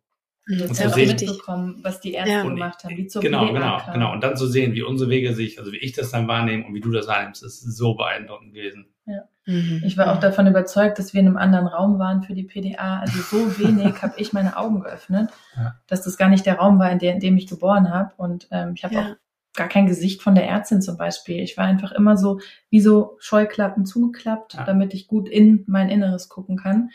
Und 0.47 0.59
jetzt 0.59 0.85
auch 0.85 0.95
mitbekommen, 0.95 1.79
was 1.81 1.99
die 1.99 2.13
Ärzte 2.13 2.31
ja. 2.31 2.43
gemacht 2.43 2.83
haben, 2.83 2.95
wie 2.95 3.07
zur 3.07 3.21
Genau, 3.21 3.51
genau, 3.51 3.79
kam. 3.79 3.93
genau. 3.93 4.13
Und 4.13 4.23
dann 4.23 4.37
zu 4.37 4.47
sehen, 4.47 4.73
wie 4.73 4.81
unsere 4.81 5.09
Wege 5.09 5.33
sich, 5.33 5.59
also 5.59 5.71
wie 5.73 5.77
ich 5.77 5.91
das 5.91 6.11
dann 6.11 6.27
wahrnehme 6.27 6.65
und 6.65 6.73
wie 6.73 6.79
du 6.79 6.91
das 6.91 7.07
wahrnimmst, 7.07 7.43
ist 7.43 7.61
so 7.61 7.95
beeindruckend 7.95 8.53
gewesen. 8.53 8.87
Ja. 9.05 9.23
Mhm. 9.45 9.81
Ich 9.85 9.97
war 9.97 10.13
auch 10.13 10.19
davon 10.19 10.47
überzeugt, 10.47 10.99
dass 10.99 11.13
wir 11.13 11.21
in 11.21 11.27
einem 11.27 11.37
anderen 11.37 11.67
Raum 11.67 11.99
waren 11.99 12.23
für 12.23 12.33
die 12.33 12.43
PDA. 12.43 12.99
Also 12.99 13.19
so 13.19 13.59
wenig 13.59 14.01
habe 14.01 14.13
ich 14.17 14.31
meine 14.31 14.57
Augen 14.57 14.81
geöffnet, 14.81 15.31
ja. 15.55 15.75
dass 15.87 16.03
das 16.03 16.17
gar 16.17 16.29
nicht 16.29 16.45
der 16.45 16.57
Raum 16.57 16.79
war, 16.79 16.91
in, 16.91 16.99
der, 16.99 17.13
in 17.13 17.19
dem 17.19 17.37
ich 17.37 17.47
geboren 17.47 17.89
habe. 17.89 18.13
Und 18.15 18.47
ähm, 18.51 18.73
ich 18.75 18.83
habe 18.83 18.93
ja. 18.93 19.01
auch 19.01 19.15
gar 19.55 19.67
kein 19.67 19.87
Gesicht 19.87 20.21
von 20.21 20.35
der 20.35 20.47
Ärztin 20.47 20.81
zum 20.81 20.97
Beispiel. 20.97 21.41
Ich 21.41 21.57
war 21.57 21.65
einfach 21.65 21.91
immer 21.91 22.15
so 22.15 22.39
wie 22.69 22.79
so 22.79 23.17
Scheuklappen 23.19 23.85
zugeklappt, 23.85 24.53
ja. 24.53 24.63
damit 24.63 24.93
ich 24.93 25.07
gut 25.07 25.27
in 25.27 25.65
mein 25.67 25.89
Inneres 25.89 26.29
gucken 26.29 26.57
kann. 26.57 26.91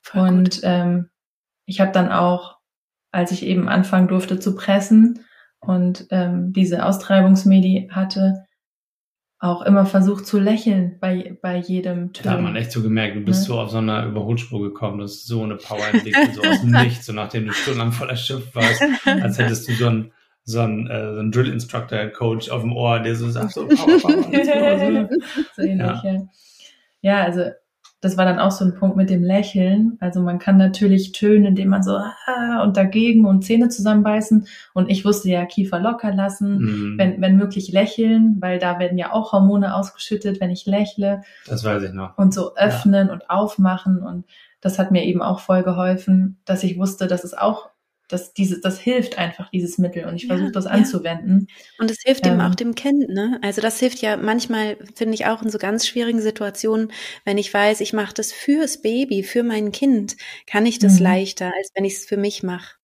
Voll 0.00 0.28
und 0.28 0.60
ähm, 0.62 1.08
ich 1.66 1.80
habe 1.80 1.92
dann 1.92 2.12
auch 2.12 2.58
als 3.14 3.30
ich 3.30 3.44
eben 3.44 3.68
anfangen 3.68 4.08
durfte 4.08 4.38
zu 4.38 4.54
pressen 4.54 5.20
und 5.60 6.06
ähm, 6.10 6.52
diese 6.52 6.84
Austreibungsmedi 6.84 7.88
hatte, 7.90 8.44
auch 9.38 9.62
immer 9.62 9.84
versucht 9.84 10.26
zu 10.26 10.38
lächeln 10.38 10.98
bei, 11.00 11.36
bei 11.42 11.58
jedem 11.58 12.12
Tönen. 12.12 12.24
Da 12.24 12.30
hat 12.32 12.40
man 12.40 12.56
echt 12.56 12.72
so 12.72 12.82
gemerkt, 12.82 13.16
du 13.16 13.20
bist 13.20 13.42
ja. 13.42 13.48
so 13.48 13.60
auf 13.60 13.70
so 13.70 13.78
einer 13.78 14.06
Überholspur 14.06 14.62
gekommen, 14.62 14.98
du 14.98 15.04
hast 15.04 15.26
so 15.26 15.42
eine 15.42 15.56
Power 15.56 15.86
entwickelt, 15.92 16.34
so 16.34 16.42
aus 16.42 16.60
dem 16.62 16.70
Nichts, 16.82 17.06
so 17.06 17.12
nachdem 17.12 17.46
du 17.46 17.52
stundenlang 17.52 17.92
voller 17.92 18.16
Schiff 18.16 18.54
warst, 18.54 18.82
als 19.04 19.38
hättest 19.38 19.68
du 19.68 19.72
so 19.72 19.86
ein 19.86 20.12
so 20.46 20.60
ein, 20.60 20.90
äh, 20.90 21.14
so 21.14 21.20
ein 21.20 21.32
Drill 21.32 21.50
Instructor 21.50 22.06
Coach 22.08 22.50
auf 22.50 22.60
dem 22.60 22.74
Ohr, 22.74 23.00
der 23.00 23.16
so 23.16 23.30
sagt, 23.30 23.52
so 23.52 23.66
Power, 23.66 23.98
Power. 23.98 25.08
so 25.56 25.62
ähnlich, 25.62 25.86
ja. 25.86 26.02
ja. 26.04 26.28
Ja, 27.00 27.22
also 27.24 27.50
das 28.04 28.18
war 28.18 28.26
dann 28.26 28.38
auch 28.38 28.50
so 28.50 28.66
ein 28.66 28.74
Punkt 28.74 28.96
mit 28.96 29.08
dem 29.08 29.24
Lächeln. 29.24 29.96
Also 29.98 30.20
man 30.20 30.38
kann 30.38 30.58
natürlich 30.58 31.12
tönen, 31.12 31.46
indem 31.46 31.70
man 31.70 31.82
so 31.82 31.96
ah, 31.96 32.62
und 32.62 32.76
dagegen 32.76 33.24
und 33.24 33.46
Zähne 33.46 33.70
zusammenbeißen. 33.70 34.46
Und 34.74 34.90
ich 34.90 35.06
wusste 35.06 35.30
ja 35.30 35.46
Kiefer 35.46 35.80
locker 35.80 36.14
lassen, 36.14 36.58
mhm. 36.58 36.98
wenn, 36.98 37.22
wenn 37.22 37.36
möglich 37.36 37.72
lächeln, 37.72 38.36
weil 38.40 38.58
da 38.58 38.78
werden 38.78 38.98
ja 38.98 39.14
auch 39.14 39.32
Hormone 39.32 39.74
ausgeschüttet, 39.74 40.38
wenn 40.38 40.50
ich 40.50 40.66
lächle. 40.66 41.22
Das 41.46 41.64
weiß 41.64 41.82
ich 41.82 41.92
noch. 41.94 42.18
Und 42.18 42.34
so 42.34 42.54
öffnen 42.56 43.06
ja. 43.06 43.12
und 43.14 43.30
aufmachen. 43.30 44.02
Und 44.02 44.26
das 44.60 44.78
hat 44.78 44.90
mir 44.90 45.04
eben 45.04 45.22
auch 45.22 45.40
voll 45.40 45.62
geholfen, 45.62 46.36
dass 46.44 46.62
ich 46.62 46.78
wusste, 46.78 47.06
dass 47.06 47.24
es 47.24 47.32
auch 47.32 47.70
das, 48.08 48.34
diese, 48.34 48.60
das 48.60 48.78
hilft 48.78 49.18
einfach, 49.18 49.50
dieses 49.50 49.78
Mittel. 49.78 50.04
Und 50.04 50.16
ich 50.16 50.26
versuche 50.26 50.52
das 50.52 50.66
ja. 50.66 50.72
anzuwenden. 50.72 51.48
Und 51.78 51.90
es 51.90 51.98
hilft 52.02 52.26
ähm, 52.26 52.34
eben 52.34 52.40
auch 52.42 52.54
dem 52.54 52.74
Kind, 52.74 53.08
ne? 53.08 53.38
Also 53.42 53.60
das 53.60 53.80
hilft 53.80 53.98
ja 53.98 54.16
manchmal, 54.16 54.76
finde 54.94 55.14
ich, 55.14 55.26
auch 55.26 55.42
in 55.42 55.50
so 55.50 55.58
ganz 55.58 55.86
schwierigen 55.86 56.20
Situationen, 56.20 56.92
wenn 57.24 57.38
ich 57.38 57.52
weiß, 57.52 57.80
ich 57.80 57.92
mache 57.92 58.14
das 58.14 58.32
fürs 58.32 58.82
Baby, 58.82 59.22
für 59.22 59.42
mein 59.42 59.72
Kind, 59.72 60.16
kann 60.46 60.66
ich 60.66 60.78
das 60.78 60.98
mhm. 60.98 61.04
leichter, 61.04 61.52
als 61.56 61.70
wenn 61.74 61.84
ich 61.84 61.94
es 61.94 62.04
für 62.04 62.16
mich 62.16 62.42
mache. 62.42 62.76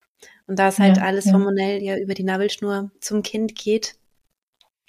Und 0.47 0.59
da 0.59 0.69
es 0.69 0.79
halt 0.79 0.97
ja, 0.97 1.05
alles 1.05 1.27
ja. 1.27 1.33
hormonell 1.33 1.83
ja 1.83 1.97
über 1.97 2.15
die 2.15 2.25
Nabelschnur 2.25 2.91
zum 3.01 3.23
Kind 3.23 3.55
geht, 3.55 3.95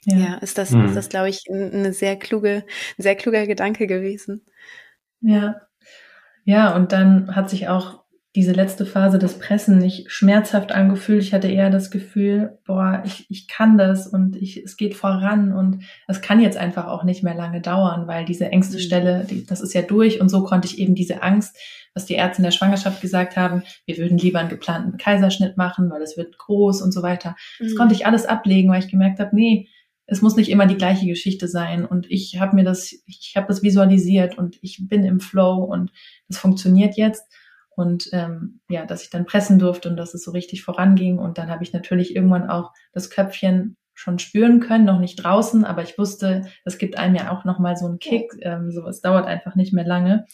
ja, 0.05 0.17
ja 0.17 0.33
ist 0.35 0.57
das, 0.57 0.71
mhm. 0.71 0.85
ist 0.85 0.95
das, 0.95 1.09
glaube 1.09 1.29
ich, 1.29 1.43
eine 1.51 1.93
sehr 1.93 2.15
kluge, 2.15 2.63
ein 2.97 3.03
sehr 3.03 3.15
kluger 3.15 3.45
Gedanke 3.45 3.85
gewesen. 3.85 4.45
Ja. 5.21 5.61
Ja, 6.43 6.75
und 6.75 6.91
dann 6.91 7.35
hat 7.35 7.49
sich 7.49 7.67
auch 7.67 8.00
diese 8.35 8.53
letzte 8.53 8.85
Phase 8.85 9.19
des 9.19 9.39
Pressen 9.39 9.77
nicht 9.77 10.09
schmerzhaft 10.09 10.71
angefühlt. 10.71 11.21
Ich 11.21 11.33
hatte 11.33 11.49
eher 11.49 11.69
das 11.69 11.91
Gefühl, 11.91 12.57
boah, 12.65 13.03
ich, 13.05 13.25
ich 13.29 13.49
kann 13.49 13.77
das 13.77 14.07
und 14.07 14.37
ich, 14.37 14.63
es 14.63 14.77
geht 14.77 14.95
voran 14.95 15.51
und 15.51 15.83
es 16.07 16.21
kann 16.21 16.39
jetzt 16.39 16.57
einfach 16.57 16.87
auch 16.87 17.03
nicht 17.03 17.23
mehr 17.23 17.35
lange 17.35 17.59
dauern, 17.59 18.07
weil 18.07 18.23
diese 18.23 18.45
engste 18.45 18.77
mhm. 18.77 18.81
Stelle, 18.81 19.27
die, 19.29 19.45
das 19.45 19.59
ist 19.59 19.73
ja 19.73 19.81
durch 19.81 20.21
und 20.21 20.29
so 20.29 20.43
konnte 20.43 20.67
ich 20.67 20.79
eben 20.79 20.95
diese 20.95 21.21
Angst, 21.23 21.57
was 21.93 22.05
die 22.05 22.13
Ärzte 22.13 22.37
in 22.41 22.45
der 22.45 22.51
Schwangerschaft 22.51 23.01
gesagt 23.01 23.35
haben, 23.35 23.63
wir 23.85 23.97
würden 23.97 24.17
lieber 24.17 24.39
einen 24.39 24.47
geplanten 24.47 24.97
Kaiserschnitt 24.97 25.57
machen, 25.57 25.89
weil 25.91 26.01
es 26.01 26.15
wird 26.15 26.37
groß 26.37 26.81
und 26.81 26.93
so 26.93 27.03
weiter. 27.03 27.35
Mhm. 27.59 27.65
Das 27.65 27.75
konnte 27.75 27.95
ich 27.95 28.05
alles 28.05 28.25
ablegen, 28.25 28.69
weil 28.69 28.81
ich 28.81 28.89
gemerkt 28.89 29.19
habe, 29.19 29.35
nee, 29.35 29.67
es 30.05 30.21
muss 30.21 30.37
nicht 30.37 30.49
immer 30.49 30.67
die 30.67 30.77
gleiche 30.77 31.05
Geschichte 31.05 31.49
sein 31.49 31.85
und 31.85 32.09
ich 32.09 32.39
habe 32.39 32.55
mir 32.55 32.63
das, 32.63 32.93
ich 33.05 33.33
habe 33.35 33.47
das 33.47 33.61
visualisiert 33.61 34.37
und 34.37 34.57
ich 34.61 34.79
bin 34.87 35.03
im 35.03 35.19
Flow 35.19 35.65
und 35.65 35.91
das 36.29 36.37
funktioniert 36.37 36.95
jetzt 36.95 37.23
und 37.75 38.09
ähm, 38.11 38.61
ja, 38.69 38.85
dass 38.85 39.03
ich 39.03 39.09
dann 39.09 39.25
pressen 39.25 39.59
durfte 39.59 39.89
und 39.89 39.97
dass 39.97 40.13
es 40.13 40.23
so 40.23 40.31
richtig 40.31 40.63
voranging. 40.63 41.17
Und 41.17 41.37
dann 41.37 41.49
habe 41.49 41.63
ich 41.63 41.73
natürlich 41.73 42.15
irgendwann 42.15 42.49
auch 42.49 42.71
das 42.91 43.09
Köpfchen 43.09 43.77
schon 43.93 44.19
spüren 44.19 44.59
können, 44.59 44.85
noch 44.85 44.99
nicht 44.99 45.23
draußen, 45.23 45.63
aber 45.63 45.83
ich 45.83 45.97
wusste, 45.97 46.43
es 46.65 46.77
gibt 46.77 46.97
einem 46.97 47.15
ja 47.15 47.31
auch 47.31 47.45
nochmal 47.45 47.77
so 47.77 47.85
einen 47.85 47.99
Kick, 47.99 48.33
ähm, 48.41 48.71
so 48.71 48.85
es 48.87 49.01
dauert 49.01 49.25
einfach 49.27 49.55
nicht 49.55 49.73
mehr 49.73 49.85
lange. 49.85 50.25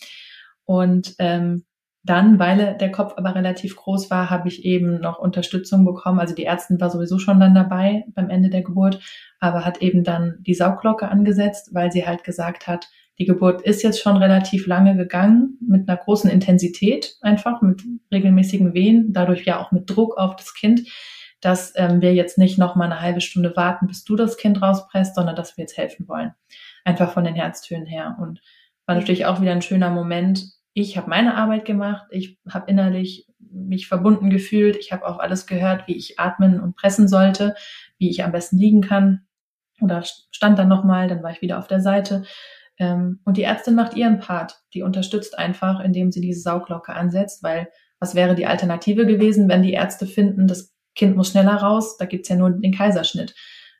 Und 0.63 1.15
ähm, 1.19 1.65
dann, 2.03 2.39
weil 2.39 2.77
der 2.77 2.91
Kopf 2.91 3.13
aber 3.17 3.35
relativ 3.35 3.75
groß 3.75 4.09
war, 4.09 4.29
habe 4.29 4.47
ich 4.47 4.63
eben 4.63 5.01
noch 5.01 5.19
Unterstützung 5.19 5.83
bekommen. 5.83 6.19
Also 6.19 6.33
die 6.33 6.45
Ärztin 6.45 6.79
war 6.79 6.89
sowieso 6.89 7.19
schon 7.19 7.39
dann 7.39 7.53
dabei 7.53 8.05
beim 8.15 8.29
Ende 8.29 8.49
der 8.49 8.63
Geburt, 8.63 9.01
aber 9.39 9.65
hat 9.65 9.81
eben 9.81 10.03
dann 10.05 10.37
die 10.39 10.53
Saugglocke 10.53 11.09
angesetzt, 11.09 11.73
weil 11.73 11.91
sie 11.91 12.07
halt 12.07 12.23
gesagt 12.23 12.67
hat, 12.67 12.87
die 13.19 13.25
Geburt 13.25 13.63
ist 13.63 13.81
jetzt 13.81 14.01
schon 14.01 14.17
relativ 14.17 14.67
lange 14.67 14.95
gegangen, 14.95 15.57
mit 15.59 15.89
einer 15.89 15.97
großen 15.97 16.29
Intensität 16.29 17.15
einfach, 17.21 17.61
mit 17.61 17.81
regelmäßigen 18.11 18.73
Wehen, 18.73 19.11
dadurch 19.11 19.45
ja 19.45 19.59
auch 19.59 19.71
mit 19.71 19.89
Druck 19.89 20.17
auf 20.17 20.35
das 20.35 20.53
Kind, 20.53 20.87
dass 21.41 21.73
ähm, 21.75 22.01
wir 22.01 22.13
jetzt 22.13 22.37
nicht 22.37 22.57
noch 22.57 22.75
mal 22.75 22.85
eine 22.85 23.01
halbe 23.01 23.21
Stunde 23.21 23.55
warten, 23.55 23.87
bis 23.87 24.03
du 24.03 24.15
das 24.15 24.37
Kind 24.37 24.61
rauspresst, 24.61 25.15
sondern 25.15 25.35
dass 25.35 25.57
wir 25.57 25.63
jetzt 25.63 25.77
helfen 25.77 26.07
wollen. 26.07 26.33
Einfach 26.83 27.11
von 27.11 27.23
den 27.23 27.35
Herztönen 27.35 27.85
her. 27.85 28.17
Und 28.19 28.41
war 28.85 28.95
natürlich 28.95 29.25
auch 29.25 29.41
wieder 29.41 29.51
ein 29.51 29.61
schöner 29.61 29.89
Moment. 29.89 30.45
Ich 30.73 30.95
habe 30.97 31.09
meine 31.09 31.35
Arbeit 31.35 31.65
gemacht, 31.65 32.07
ich 32.11 32.39
habe 32.49 32.69
innerlich 32.69 33.27
mich 33.39 33.87
verbunden 33.87 34.29
gefühlt, 34.29 34.77
ich 34.77 34.91
habe 34.91 35.07
auch 35.07 35.19
alles 35.19 35.47
gehört, 35.47 35.87
wie 35.87 35.95
ich 35.95 36.19
atmen 36.19 36.59
und 36.59 36.75
pressen 36.75 37.07
sollte, 37.07 37.55
wie 37.97 38.09
ich 38.09 38.23
am 38.23 38.31
besten 38.31 38.57
liegen 38.57 38.81
kann. 38.81 39.21
Oder 39.81 40.03
stand 40.03 40.57
dann 40.59 40.67
nochmal, 40.67 41.07
dann 41.07 41.23
war 41.23 41.31
ich 41.31 41.41
wieder 41.41 41.59
auf 41.59 41.67
der 41.67 41.81
Seite 41.81 42.23
ähm, 42.79 43.19
und 43.25 43.37
die 43.37 43.43
Ärztin 43.43 43.75
macht 43.75 43.95
ihren 43.95 44.19
Part. 44.19 44.61
Die 44.73 44.83
unterstützt 44.83 45.37
einfach, 45.37 45.79
indem 45.79 46.11
sie 46.11 46.21
diese 46.21 46.41
Sauglocke 46.41 46.93
ansetzt, 46.93 47.43
weil 47.43 47.69
was 47.99 48.15
wäre 48.15 48.35
die 48.35 48.45
Alternative 48.45 49.05
gewesen, 49.05 49.49
wenn 49.49 49.63
die 49.63 49.73
Ärzte 49.73 50.05
finden, 50.05 50.47
das 50.47 50.73
Kind 50.95 51.15
muss 51.15 51.29
schneller 51.29 51.55
raus, 51.55 51.97
da 51.97 52.05
gibt's 52.05 52.29
ja 52.29 52.35
nur 52.35 52.51
den 52.51 52.73
Kaiserschnitt. 52.73 53.35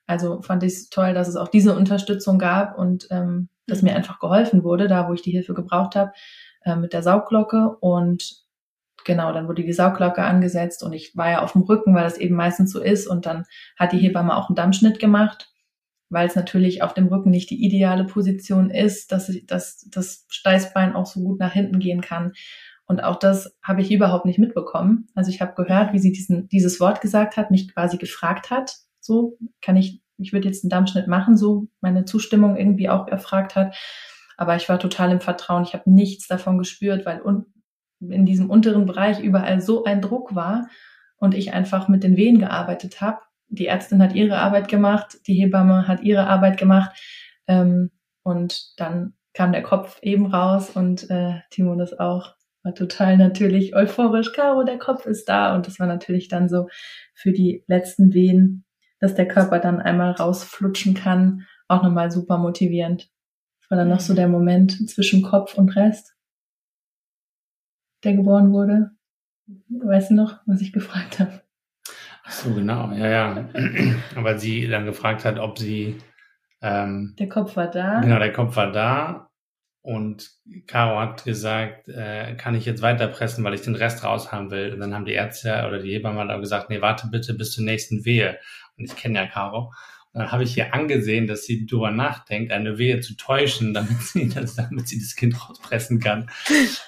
Also 0.08 0.42
fand 0.42 0.64
ich 0.64 0.74
es 0.74 0.90
toll, 0.90 1.14
dass 1.14 1.28
es 1.28 1.36
auch 1.36 1.50
diese 1.50 1.76
Unterstützung 1.76 2.40
gab 2.40 2.78
und 2.78 3.08
ähm, 3.12 3.50
dass 3.68 3.82
mir 3.82 3.96
einfach 3.96 4.20
geholfen 4.20 4.64
wurde, 4.64 4.88
da 4.88 5.10
wo 5.10 5.14
ich 5.14 5.22
die 5.22 5.32
Hilfe 5.32 5.54
gebraucht 5.54 5.96
habe, 5.96 6.14
äh, 6.64 6.76
mit 6.76 6.94
der 6.94 7.04
Saugglocke. 7.04 7.76
Und 7.82 8.46
genau, 9.04 9.34
dann 9.34 9.48
wurde 9.48 9.64
die 9.64 9.74
Saugglocke 9.74 10.24
angesetzt 10.24 10.84
und 10.84 10.94
ich 10.94 11.16
war 11.16 11.30
ja 11.30 11.44
auf 11.44 11.52
dem 11.52 11.64
Rücken, 11.64 11.94
weil 11.94 12.06
das 12.06 12.18
eben 12.18 12.36
meistens 12.36 12.72
so 12.72 12.82
ist. 12.82 13.08
Und 13.08 13.26
dann 13.26 13.46
hat 13.78 13.92
die 13.92 14.00
Hebamme 14.00 14.36
auch 14.36 14.50
einen 14.50 14.56
Dammschnitt 14.56 15.00
gemacht 15.00 15.50
weil 16.10 16.28
es 16.28 16.36
natürlich 16.36 16.82
auf 16.82 16.94
dem 16.94 17.08
Rücken 17.08 17.30
nicht 17.30 17.50
die 17.50 17.64
ideale 17.64 18.06
Position 18.06 18.70
ist, 18.70 19.12
dass, 19.12 19.32
dass 19.46 19.88
das 19.90 20.26
Steißbein 20.30 20.96
auch 20.96 21.06
so 21.06 21.22
gut 21.22 21.40
nach 21.40 21.54
hinten 21.54 21.80
gehen 21.80 22.02
kann. 22.02 22.34
Und 22.86 23.04
auch 23.04 23.18
das 23.18 23.58
habe 23.62 23.82
ich 23.82 23.92
überhaupt 23.92 24.26
nicht 24.26 24.40
mitbekommen. 24.40 25.08
Also 25.14 25.30
ich 25.30 25.42
habe 25.42 25.62
gehört, 25.62 25.92
wie 25.92 26.00
sie 26.00 26.14
diesen, 26.14 26.48
dieses 26.48 26.80
Wort 26.80 27.02
gesagt 27.02 27.36
hat, 27.36 27.52
mich 27.52 27.74
quasi 27.74 27.98
gefragt 27.98 28.50
hat, 28.50 28.78
so 29.02 29.38
kann 29.62 29.76
ich, 29.76 30.02
ich 30.18 30.32
würde 30.32 30.48
jetzt 30.48 30.64
einen 30.64 30.70
Dammschnitt 30.70 31.08
machen, 31.08 31.36
so 31.36 31.68
meine 31.82 32.06
Zustimmung 32.06 32.56
irgendwie 32.56 32.90
auch 32.90 33.08
erfragt 33.08 33.56
hat. 33.56 33.76
Aber 34.38 34.56
ich 34.56 34.70
war 34.70 34.80
total 34.80 35.12
im 35.12 35.20
Vertrauen. 35.20 35.64
Ich 35.64 35.74
habe 35.74 35.90
nichts 35.92 36.28
davon 36.28 36.58
gespürt, 36.58 37.06
weil 37.06 37.22
un 37.22 37.46
in 38.00 38.28
diesem 38.28 38.52
unteren 38.52 38.86
Bereich 38.86 39.20
überall 39.20 39.60
so 39.60 39.84
ein 39.84 40.02
Druck 40.02 40.36
war 40.36 40.70
und 41.18 41.34
ich 41.34 41.54
einfach 41.54 41.88
mit 41.88 42.04
den 42.04 42.16
Wehen 42.16 42.38
gearbeitet 42.38 43.02
habe. 43.02 43.20
Die 43.50 43.68
Ärztin 43.68 44.02
hat 44.02 44.14
ihre 44.14 44.38
Arbeit 44.38 44.68
gemacht, 44.68 45.18
die 45.28 45.36
Hebamme 45.36 45.88
hat 45.88 46.02
ihre 46.02 46.28
Arbeit 46.28 46.58
gemacht 46.58 46.92
ähm, 47.48 47.92
und 48.24 48.74
dann 48.78 49.14
kam 49.34 49.52
der 49.52 49.64
Kopf 49.64 50.00
eben 50.02 50.26
raus 50.28 50.72
und 50.72 51.10
äh, 51.10 51.40
Timon 51.52 51.80
ist 51.80 52.00
auch 52.00 52.38
war 52.68 52.76
total 52.76 53.18
natürlich 53.18 53.76
euphorisch. 53.76 54.34
Caro, 54.34 54.64
der 54.64 54.78
Kopf 54.78 55.06
ist 55.06 55.30
da 55.30 55.56
und 55.56 55.68
das 55.68 55.80
war 55.80 55.88
natürlich 55.88 56.28
dann 56.28 56.50
so 56.50 56.68
für 57.14 57.32
die 57.32 57.64
letzten 57.68 58.14
Wehen, 58.14 58.66
dass 59.00 59.16
der 59.16 59.28
Körper 59.28 59.60
dann 59.60 59.80
einmal 59.80 60.12
rausflutschen 60.12 60.94
kann, 60.94 61.46
auch 61.70 61.82
nochmal 61.84 62.12
super 62.12 62.38
motivierend. 62.38 63.10
Das 63.62 63.72
war 63.72 63.78
dann 63.78 63.90
noch 63.90 64.02
so 64.02 64.14
der 64.14 64.28
Moment 64.28 64.90
zwischen 64.90 65.24
Kopf 65.24 65.58
und 65.58 65.78
Rest, 65.78 66.16
der 68.04 68.16
geboren 68.16 68.52
wurde. 68.52 68.92
Weißt 69.70 70.12
du 70.12 70.16
noch, 70.16 70.42
was 70.46 70.60
ich 70.60 70.74
gefragt 70.74 71.20
habe? 71.20 71.42
Ach 72.28 72.32
so, 72.32 72.54
genau, 72.54 72.92
ja, 72.92 73.08
ja. 73.08 73.50
Aber 74.16 74.38
sie 74.38 74.68
dann 74.68 74.86
gefragt 74.86 75.24
hat, 75.24 75.40
ob 75.40 75.58
sie. 75.58 75.98
Ähm, 76.62 77.16
der 77.18 77.30
Kopf 77.30 77.56
war 77.56 77.72
da. 77.72 78.02
Genau, 78.02 78.20
der 78.20 78.34
Kopf 78.34 78.58
war 78.58 78.72
da. 78.72 79.30
Und 79.82 80.30
Caro 80.66 81.00
hat 81.00 81.24
gesagt, 81.24 81.88
äh, 81.88 82.36
kann 82.36 82.56
ich 82.56 82.66
jetzt 82.66 82.82
weiterpressen, 82.82 83.46
weil 83.46 83.54
ich 83.54 83.62
den 83.62 83.76
Rest 83.76 84.04
raushaben 84.04 84.52
will. 84.52 84.74
Und 84.74 84.82
dann 84.82 84.94
haben 84.94 85.06
die 85.06 85.14
Ärzte 85.14 85.64
oder 85.66 85.80
die 85.80 85.94
Hebamme 85.94 86.38
gesagt, 86.42 86.70
nee, 86.70 86.82
warte 86.82 87.08
bitte 87.08 87.34
bis 87.34 87.54
zur 87.54 87.64
nächsten 87.64 88.04
Wehe. 88.04 88.38
Und 88.78 88.84
ich 88.84 88.96
kenne 88.98 89.20
ja 89.20 89.28
Caro 89.28 89.72
dann 90.18 90.32
habe 90.32 90.44
ich 90.44 90.58
ihr 90.58 90.74
angesehen, 90.74 91.28
dass 91.28 91.46
sie 91.46 91.66
darüber 91.66 91.92
nachdenkt, 91.92 92.52
eine 92.52 92.78
Wehe 92.78 93.02
zu 93.02 93.16
täuschen, 93.16 93.74
damit 93.74 94.02
sie 94.02 94.30
das, 94.34 94.56
damit 94.56 94.88
sie 94.88 95.00
das 95.00 95.16
Kind 95.16 95.36
rauspressen 95.48 96.00
kann. 96.00 96.30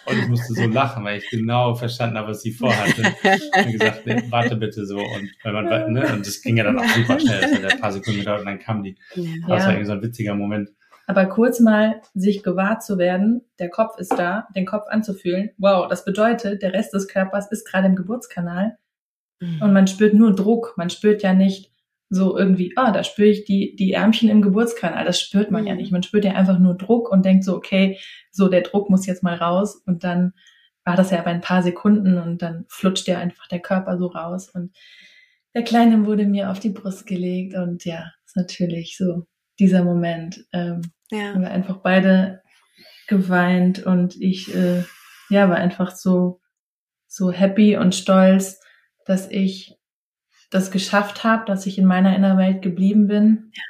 Und 0.05 0.17
ich 0.17 0.27
musste 0.27 0.53
so 0.53 0.65
lachen, 0.65 1.03
weil 1.03 1.19
ich 1.19 1.29
genau 1.29 1.75
verstanden 1.75 2.17
habe, 2.17 2.29
was 2.29 2.41
sie 2.41 2.51
vorhatte. 2.51 3.03
Und 3.03 3.71
gesagt, 3.71 4.05
nee, 4.05 4.23
warte 4.29 4.55
bitte 4.55 4.85
so. 4.85 4.97
Und 4.97 5.29
wenn 5.43 5.53
man, 5.53 5.93
ne, 5.93 6.11
und 6.13 6.25
das 6.25 6.41
ging 6.41 6.57
ja 6.57 6.63
dann 6.63 6.79
auch 6.79 6.89
super 6.89 7.19
schnell, 7.19 7.41
das 7.41 7.63
hat 7.63 7.73
ein 7.73 7.79
paar 7.79 7.91
Sekunden 7.91 8.19
gedauert 8.19 8.39
und 8.41 8.47
dann 8.47 8.59
kam 8.59 8.83
die. 8.83 8.97
Ja. 9.13 9.47
Das 9.47 9.63
war 9.63 9.71
irgendwie 9.73 9.85
so 9.85 9.93
ein 9.93 10.01
witziger 10.01 10.35
Moment. 10.35 10.69
Aber 11.05 11.25
kurz 11.25 11.59
mal 11.59 12.01
sich 12.13 12.43
gewahr 12.43 12.79
zu 12.79 12.97
werden, 12.97 13.41
der 13.57 13.69
Kopf 13.69 13.97
ist 13.97 14.13
da, 14.17 14.47
den 14.55 14.65
Kopf 14.65 14.87
anzufühlen. 14.87 15.49
Wow, 15.57 15.87
das 15.87 16.05
bedeutet, 16.05 16.61
der 16.61 16.73
Rest 16.73 16.93
des 16.93 17.07
Körpers 17.07 17.51
ist 17.51 17.65
gerade 17.65 17.87
im 17.87 17.95
Geburtskanal. 17.95 18.77
Mhm. 19.39 19.61
Und 19.61 19.73
man 19.73 19.87
spürt 19.87 20.13
nur 20.13 20.35
Druck. 20.35 20.73
Man 20.77 20.89
spürt 20.89 21.23
ja 21.23 21.33
nicht, 21.33 21.71
so 22.09 22.37
irgendwie, 22.37 22.73
ah, 22.75 22.91
da 22.91 23.03
spüre 23.03 23.29
ich 23.29 23.45
die, 23.45 23.75
die 23.75 23.93
Ärmchen 23.93 24.29
im 24.29 24.41
Geburtskanal. 24.41 25.05
Das 25.05 25.21
spürt 25.21 25.51
man 25.51 25.67
ja 25.67 25.73
mhm. 25.73 25.79
nicht. 25.79 25.91
Man 25.91 26.03
spürt 26.03 26.25
ja 26.25 26.33
einfach 26.33 26.59
nur 26.59 26.75
Druck 26.75 27.11
und 27.11 27.23
denkt 27.23 27.43
so, 27.43 27.55
okay, 27.55 27.99
so 28.31 28.47
der 28.49 28.61
Druck 28.61 28.89
muss 28.89 29.05
jetzt 29.05 29.23
mal 29.23 29.35
raus. 29.35 29.81
Und 29.85 30.03
dann 30.03 30.33
war 30.83 30.95
das 30.95 31.11
ja 31.11 31.21
bei 31.21 31.31
ein 31.31 31.41
paar 31.41 31.61
Sekunden 31.61 32.17
und 32.17 32.41
dann 32.41 32.65
flutscht 32.67 33.07
ja 33.07 33.19
einfach 33.19 33.47
der 33.47 33.59
Körper 33.59 33.97
so 33.97 34.07
raus. 34.07 34.49
Und 34.49 34.75
der 35.53 35.63
Kleine 35.63 36.05
wurde 36.05 36.25
mir 36.25 36.49
auf 36.49 36.59
die 36.59 36.69
Brust 36.69 37.05
gelegt 37.05 37.55
und 37.55 37.85
ja, 37.85 38.11
ist 38.25 38.35
natürlich 38.35 38.97
so 38.97 39.27
dieser 39.59 39.83
Moment. 39.83 40.45
Ähm, 40.51 40.81
ja. 41.11 41.33
Haben 41.33 41.41
wir 41.41 41.51
einfach 41.51 41.77
beide 41.77 42.41
geweint 43.07 43.85
und 43.85 44.19
ich, 44.19 44.53
äh, 44.55 44.83
ja, 45.29 45.49
war 45.49 45.57
einfach 45.57 45.95
so, 45.95 46.41
so 47.07 47.31
happy 47.31 47.77
und 47.77 47.93
stolz, 47.93 48.59
dass 49.05 49.29
ich 49.29 49.78
das 50.49 50.71
geschafft 50.71 51.23
habe, 51.23 51.45
dass 51.45 51.65
ich 51.65 51.77
in 51.77 51.85
meiner 51.85 52.15
Innerwelt 52.15 52.61
geblieben 52.61 53.07
bin 53.07 53.51
ja. 53.53 53.63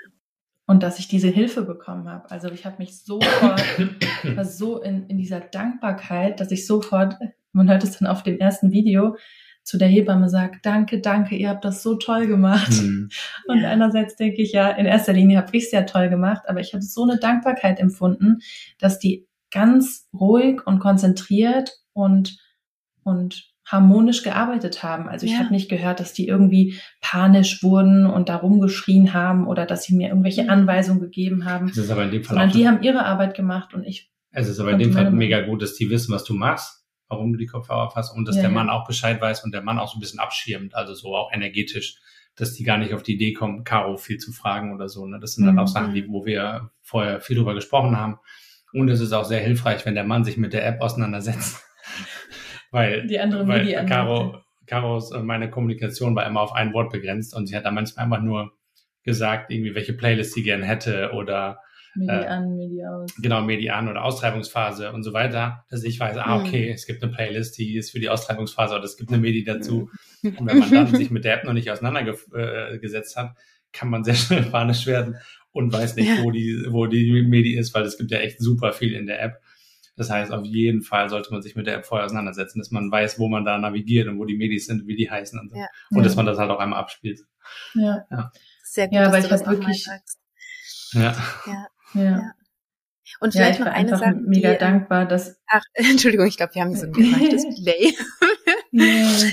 und 0.65 0.84
dass 0.84 0.99
ich 0.99 1.07
diese 1.07 1.27
Hilfe 1.27 1.63
bekommen 1.63 2.09
habe. 2.09 2.32
Also 2.32 2.49
ich 2.49 2.65
habe 2.65 2.77
mich 2.80 3.03
sofort, 3.03 3.61
war 4.36 4.45
so 4.45 4.82
in, 4.82 5.07
in 5.07 5.17
dieser 5.17 5.41
Dankbarkeit, 5.41 6.39
dass 6.39 6.51
ich 6.51 6.65
sofort, 6.65 7.15
man 7.51 7.69
hört 7.69 7.84
es 7.84 7.97
dann 7.97 8.07
auf 8.07 8.23
dem 8.23 8.39
ersten 8.39 8.71
Video, 8.71 9.17
zu 9.63 9.77
der 9.77 9.88
Hebamme 9.88 10.30
sagt, 10.30 10.65
danke, 10.65 10.99
danke, 10.99 11.36
ihr 11.36 11.49
habt 11.49 11.63
das 11.63 11.84
so 11.84 11.95
toll 11.95 12.25
gemacht. 12.25 12.71
Mhm. 12.71 13.09
Und 13.47 13.61
ja. 13.61 13.69
einerseits 13.69 14.15
denke 14.15 14.41
ich, 14.41 14.51
ja, 14.51 14.69
in 14.69 14.88
erster 14.88 15.13
Linie 15.13 15.38
habe 15.38 15.55
ich 15.55 15.65
es 15.65 15.71
ja 15.71 15.84
toll 15.84 16.09
gemacht, 16.09 16.43
aber 16.47 16.59
ich 16.59 16.73
habe 16.73 16.82
so 16.82 17.03
eine 17.03 17.19
Dankbarkeit 17.19 17.80
empfunden, 17.80 18.39
dass 18.80 18.97
die 18.97 19.27
ganz 19.51 20.07
ruhig 20.11 20.65
und 20.65 20.80
konzentriert 20.80 21.71
und, 21.93 22.39
und 23.03 23.51
harmonisch 23.72 24.24
gearbeitet 24.24 24.84
haben. 24.84 25.07
Also 25.07 25.26
ich 25.26 25.34
ja. 25.34 25.39
habe 25.39 25.53
nicht 25.53 25.70
gehört, 25.70 25.99
dass 25.99 26.13
die 26.13 26.28
irgendwie 26.28 26.80
panisch 27.01 27.63
wurden 27.63 28.05
und 28.05 28.28
da 28.28 28.38
rumgeschrien 28.38 29.13
haben 29.13 29.47
oder 29.47 29.65
dass 29.65 29.84
sie 29.84 29.95
mir 29.95 30.09
irgendwelche. 30.09 30.49
Anweisungen 30.49 30.99
gegeben 30.99 31.45
haben. 31.45 31.67
Das 31.67 31.78
ist 31.78 31.91
aber 31.91 32.03
in 32.03 32.11
dem 32.11 32.24
Fall 32.24 32.36
Sondern 32.36 32.51
die 32.51 32.67
haben 32.67 32.82
ihre 32.82 33.05
Arbeit 33.05 33.36
gemacht 33.36 33.74
und 33.74 33.84
ich. 33.84 34.11
Es 34.32 34.47
ist 34.47 34.59
aber 34.59 34.72
in 34.72 34.80
dem 34.80 34.93
Fall 34.93 35.11
mega 35.11 35.41
gut, 35.41 35.61
dass 35.61 35.76
die 35.76 35.89
wissen, 35.89 36.13
was 36.13 36.24
du 36.24 36.34
machst, 36.34 36.86
warum 37.07 37.34
du 37.34 37.39
die 37.39 37.47
Kopfhörer 37.47 37.89
fasst 37.89 38.15
und 38.15 38.28
dass 38.28 38.36
ja, 38.36 38.43
der 38.43 38.51
Mann 38.51 38.70
auch 38.70 38.86
Bescheid 38.86 39.22
weiß 39.22 39.43
und 39.43 39.53
der 39.53 39.61
Mann 39.61 39.80
auch 39.80 39.91
so 39.91 39.97
ein 39.97 40.01
bisschen 40.01 40.20
abschirmt, 40.20 40.76
also 40.76 40.93
so 40.93 41.15
auch 41.15 41.32
energetisch, 41.34 41.99
dass 42.36 42.53
die 42.53 42.63
gar 42.63 42.78
nicht 42.78 42.93
auf 42.93 43.03
die 43.03 43.15
Idee 43.15 43.34
kommen, 43.34 43.63
Caro 43.63 43.97
viel 43.97 44.17
zu 44.17 44.32
fragen 44.32 44.74
oder 44.74 44.88
so. 44.88 45.05
Ne? 45.05 45.20
Das 45.20 45.34
sind 45.34 45.45
dann 45.45 45.55
mhm. 45.55 45.59
auch 45.59 45.67
Sachen, 45.67 45.93
die, 45.93 46.07
wo 46.07 46.26
wir 46.26 46.72
vorher 46.82 47.22
viel 47.22 47.36
drüber 47.36 47.55
gesprochen 47.55 47.97
haben. 47.97 48.17
Und 48.72 48.88
es 48.89 48.99
ist 48.99 49.13
auch 49.13 49.26
sehr 49.26 49.41
hilfreich, 49.41 49.86
wenn 49.86 49.95
der 49.95 50.03
Mann 50.03 50.24
sich 50.24 50.38
mit 50.38 50.53
der 50.53 50.65
App 50.65 50.82
auseinandersetzt 50.82 51.63
weil, 52.72 53.07
die 53.07 53.20
andere 53.20 53.47
weil 53.47 53.86
Caro, 53.86 54.41
Caros 54.65 55.11
äh, 55.11 55.20
meine 55.20 55.49
Kommunikation 55.49 56.15
war 56.15 56.26
immer 56.26 56.41
auf 56.41 56.53
ein 56.53 56.74
Wort 56.74 56.91
begrenzt 56.91 57.36
und 57.36 57.47
sie 57.47 57.55
hat 57.55 57.65
da 57.65 57.72
manchmal 57.72 58.05
einfach 58.05 58.22
nur 58.22 58.51
gesagt, 59.03 59.51
irgendwie 59.51 59.76
welche 59.76 59.93
Playlist 59.93 60.34
sie 60.34 60.43
gern 60.43 60.61
hätte 60.61 61.11
oder 61.13 61.59
Medi 61.95 62.11
äh, 62.11 62.26
an, 62.26 62.55
Medi 62.55 62.86
aus. 62.86 63.15
Genau, 63.17 63.41
Medi 63.41 63.70
an 63.70 63.88
oder 63.88 64.03
Austreibungsphase 64.03 64.91
und 64.91 65.03
so 65.03 65.13
weiter, 65.13 65.65
dass 65.70 65.84
ich 65.84 65.99
weiß, 65.99 66.17
ah, 66.17 66.39
okay, 66.39 66.67
mhm. 66.67 66.74
es 66.74 66.86
gibt 66.86 67.03
eine 67.03 67.11
Playlist, 67.11 67.57
die 67.57 67.78
ist 67.78 67.91
für 67.91 67.99
die 67.99 68.09
Austreibungsphase 68.09 68.76
oder 68.76 68.84
es 68.84 68.97
gibt 68.97 69.09
eine 69.11 69.20
Medi 69.20 69.43
dazu. 69.43 69.89
Mhm. 70.22 70.38
Und 70.38 70.47
wenn 70.47 70.59
man 70.59 70.72
dann 70.72 70.88
sich 70.95 71.09
mit 71.11 71.26
der 71.26 71.36
App 71.36 71.45
noch 71.45 71.53
nicht 71.53 71.70
auseinandergesetzt 71.72 73.17
äh, 73.17 73.20
hat, 73.20 73.36
kann 73.72 73.89
man 73.89 74.03
sehr 74.03 74.13
schnell 74.15 74.43
panisch 74.43 74.86
werden 74.86 75.17
und 75.51 75.74
weiß 75.74 75.95
nicht, 75.95 76.09
ja. 76.09 76.24
wo 76.24 76.32
die, 76.32 76.65
wo 76.70 76.86
die 76.86 77.24
Medi 77.24 77.55
ist, 77.55 77.74
weil 77.74 77.84
es 77.84 77.97
gibt 77.97 78.11
ja 78.11 78.20
echt 78.20 78.39
super 78.39 78.72
viel 78.72 78.93
in 78.93 79.07
der 79.07 79.22
App. 79.22 79.41
Das 80.00 80.10
heißt, 80.10 80.32
auf 80.32 80.45
jeden 80.45 80.82
Fall 80.82 81.10
sollte 81.10 81.30
man 81.30 81.41
sich 81.41 81.58
mit 81.58 81.68
der 81.68 81.76
App 81.76 81.86
vorher 81.86 82.06
auseinandersetzen, 82.06 82.60
dass 82.60 82.72
man 82.72 82.89
weiß, 82.89 83.20
wo 83.20 83.28
man 83.28 83.43
da 83.43 83.58
navigiert 83.58 84.08
und 84.08 84.18
wo 84.18 84.24
die 84.24 84.38
Medis 84.38 84.66
sind, 84.66 84.88
wie 84.88 84.95
die 84.95 85.12
heißen 85.12 85.38
und 85.38 85.50
so. 85.50 85.58
Ja. 85.58 85.68
Und 85.89 86.06
dass 86.06 86.16
man 86.16 86.26
das 86.26 86.38
halt 86.38 86.50
auch 86.52 86.60
einmal 86.60 86.80
abspielt. 86.80 87.20
Ja. 87.74 88.06
ja. 88.10 88.32
Sehr 88.64 88.88
gut, 88.88 88.95
ja, 88.95 89.12
weil 89.12 89.26
ich 89.26 89.30
habe 89.30 89.45
wirklich. 89.45 89.86
Ja. 90.93 91.18
ja. 91.45 91.68
Ja. 91.95 92.32
Und 93.20 93.34
vielleicht 93.34 93.60
ja, 93.60 93.66
noch 93.66 93.74
eine 93.74 93.89
Sache. 93.89 94.16
mega 94.16 94.52
die, 94.52 94.56
ähm, 94.56 94.60
dankbar, 94.60 95.06
dass. 95.06 95.38
Ach, 95.47 95.64
Entschuldigung, 95.74 96.28
ich 96.28 96.38
glaube, 96.38 96.56
wir 96.56 96.62
haben 96.62 96.74
so 96.74 96.86
ein 96.86 96.93
gemeintes 96.93 97.43
Delay. 97.58 97.93
ja. 98.72 99.30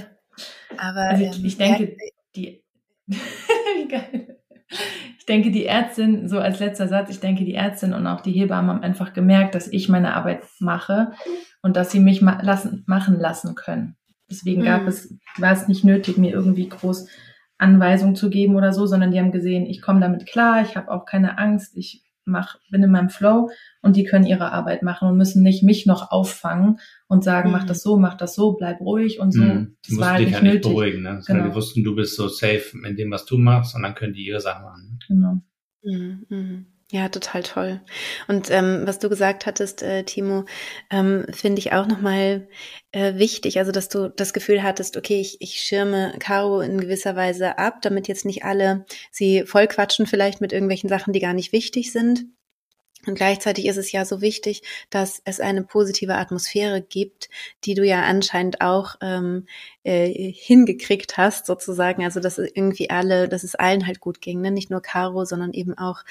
Aber 0.78 1.00
also 1.10 1.22
ich, 1.22 1.38
ähm, 1.38 1.44
ich 1.44 1.56
denke, 1.58 1.84
ja, 1.84 1.96
die. 2.34 2.64
Geil 3.88 4.36
ich 4.68 5.26
denke, 5.26 5.50
die 5.50 5.66
Ärztin, 5.66 6.28
so 6.28 6.38
als 6.38 6.58
letzter 6.60 6.88
Satz, 6.88 7.10
ich 7.10 7.20
denke, 7.20 7.44
die 7.44 7.54
Ärztin 7.54 7.92
und 7.92 8.06
auch 8.06 8.20
die 8.20 8.32
Hebammen 8.32 8.70
haben 8.70 8.82
einfach 8.82 9.12
gemerkt, 9.12 9.54
dass 9.54 9.68
ich 9.68 9.88
meine 9.88 10.14
Arbeit 10.14 10.44
mache 10.60 11.12
und 11.62 11.76
dass 11.76 11.90
sie 11.90 12.00
mich 12.00 12.22
ma 12.22 12.40
lassen, 12.42 12.84
machen 12.86 13.18
lassen 13.18 13.54
können. 13.54 13.96
Deswegen 14.30 14.64
gab 14.64 14.82
mhm. 14.82 14.88
es, 14.88 15.14
war 15.38 15.52
es 15.52 15.68
nicht 15.68 15.84
nötig, 15.84 16.16
mir 16.16 16.32
irgendwie 16.32 16.68
groß 16.68 17.08
Anweisungen 17.58 18.16
zu 18.16 18.28
geben 18.28 18.56
oder 18.56 18.72
so, 18.72 18.86
sondern 18.86 19.10
die 19.10 19.18
haben 19.18 19.32
gesehen, 19.32 19.66
ich 19.66 19.80
komme 19.80 20.00
damit 20.00 20.26
klar, 20.26 20.62
ich 20.62 20.76
habe 20.76 20.90
auch 20.90 21.06
keine 21.06 21.38
Angst, 21.38 21.76
ich 21.76 22.05
mach, 22.26 22.58
bin 22.70 22.82
in 22.82 22.90
meinem 22.90 23.08
Flow 23.08 23.50
und 23.82 23.96
die 23.96 24.04
können 24.04 24.26
ihre 24.26 24.52
Arbeit 24.52 24.82
machen 24.82 25.08
und 25.08 25.16
müssen 25.16 25.42
nicht 25.42 25.62
mich 25.62 25.86
noch 25.86 26.10
auffangen 26.10 26.78
und 27.08 27.24
sagen, 27.24 27.48
mhm. 27.48 27.52
mach 27.52 27.64
das 27.64 27.82
so, 27.82 27.96
mach 27.96 28.14
das 28.14 28.34
so, 28.34 28.52
bleib 28.52 28.80
ruhig 28.80 29.20
und 29.20 29.32
so. 29.32 29.42
Mhm. 29.42 29.76
Die 29.86 29.90
das 29.90 29.98
mussten 29.98 30.16
dich 30.16 30.30
ja 30.32 30.42
nicht 30.42 30.54
nötig. 30.54 30.72
beruhigen, 30.72 31.02
ne? 31.02 31.22
Genau. 31.26 31.48
Die 31.48 31.54
wussten, 31.54 31.84
du 31.84 31.94
bist 31.94 32.16
so 32.16 32.28
safe 32.28 32.76
in 32.84 32.96
dem, 32.96 33.10
was 33.10 33.24
du 33.24 33.38
machst 33.38 33.74
und 33.74 33.82
dann 33.82 33.94
können 33.94 34.12
die 34.12 34.26
ihre 34.26 34.40
Sachen 34.40 34.64
machen. 34.64 34.98
Genau. 35.08 35.40
Mhm. 35.82 36.66
Ja, 36.92 37.08
total 37.08 37.42
toll. 37.42 37.80
Und 38.28 38.48
ähm, 38.52 38.82
was 38.84 39.00
du 39.00 39.08
gesagt 39.08 39.46
hattest, 39.46 39.82
äh, 39.82 40.04
Timo, 40.04 40.44
ähm, 40.88 41.26
finde 41.32 41.58
ich 41.58 41.72
auch 41.72 41.88
nochmal 41.88 42.48
äh, 42.92 43.14
wichtig. 43.16 43.58
Also, 43.58 43.72
dass 43.72 43.88
du 43.88 44.08
das 44.08 44.32
Gefühl 44.32 44.62
hattest, 44.62 44.96
okay, 44.96 45.20
ich, 45.20 45.40
ich 45.40 45.60
schirme 45.60 46.14
Caro 46.20 46.60
in 46.60 46.80
gewisser 46.80 47.16
Weise 47.16 47.58
ab, 47.58 47.82
damit 47.82 48.06
jetzt 48.06 48.24
nicht 48.24 48.44
alle 48.44 48.86
sie 49.10 49.44
vollquatschen 49.44 50.06
vielleicht 50.06 50.40
mit 50.40 50.52
irgendwelchen 50.52 50.88
Sachen, 50.88 51.12
die 51.12 51.18
gar 51.18 51.34
nicht 51.34 51.52
wichtig 51.52 51.90
sind 51.90 52.26
Und 53.06 53.14
gleichzeitig 53.14 53.66
ist 53.66 53.76
es 53.76 53.92
ja 53.92 54.04
so 54.04 54.20
wichtig, 54.20 54.62
dass 54.90 55.20
es 55.24 55.40
eine 55.40 55.62
positive 55.62 56.14
Atmosphäre 56.14 56.82
gibt, 56.82 57.28
die 57.64 57.74
du 57.74 57.84
ja 57.84 58.02
anscheinend 58.02 58.60
auch 58.60 58.96
ähm, 59.00 59.46
äh, 59.84 60.32
hingekriegt 60.32 61.16
hast, 61.16 61.46
sozusagen. 61.46 62.04
Also 62.04 62.20
dass 62.20 62.38
irgendwie 62.38 62.90
alle, 62.90 63.28
dass 63.28 63.44
es 63.44 63.54
allen 63.54 63.86
halt 63.86 64.00
gut 64.00 64.20
ging, 64.20 64.40
ne? 64.40 64.50
nicht 64.50 64.70
nur 64.70 64.82
Caro, 64.82 65.24
sondern 65.24 65.52
eben 65.52 65.76
auch 65.78 66.02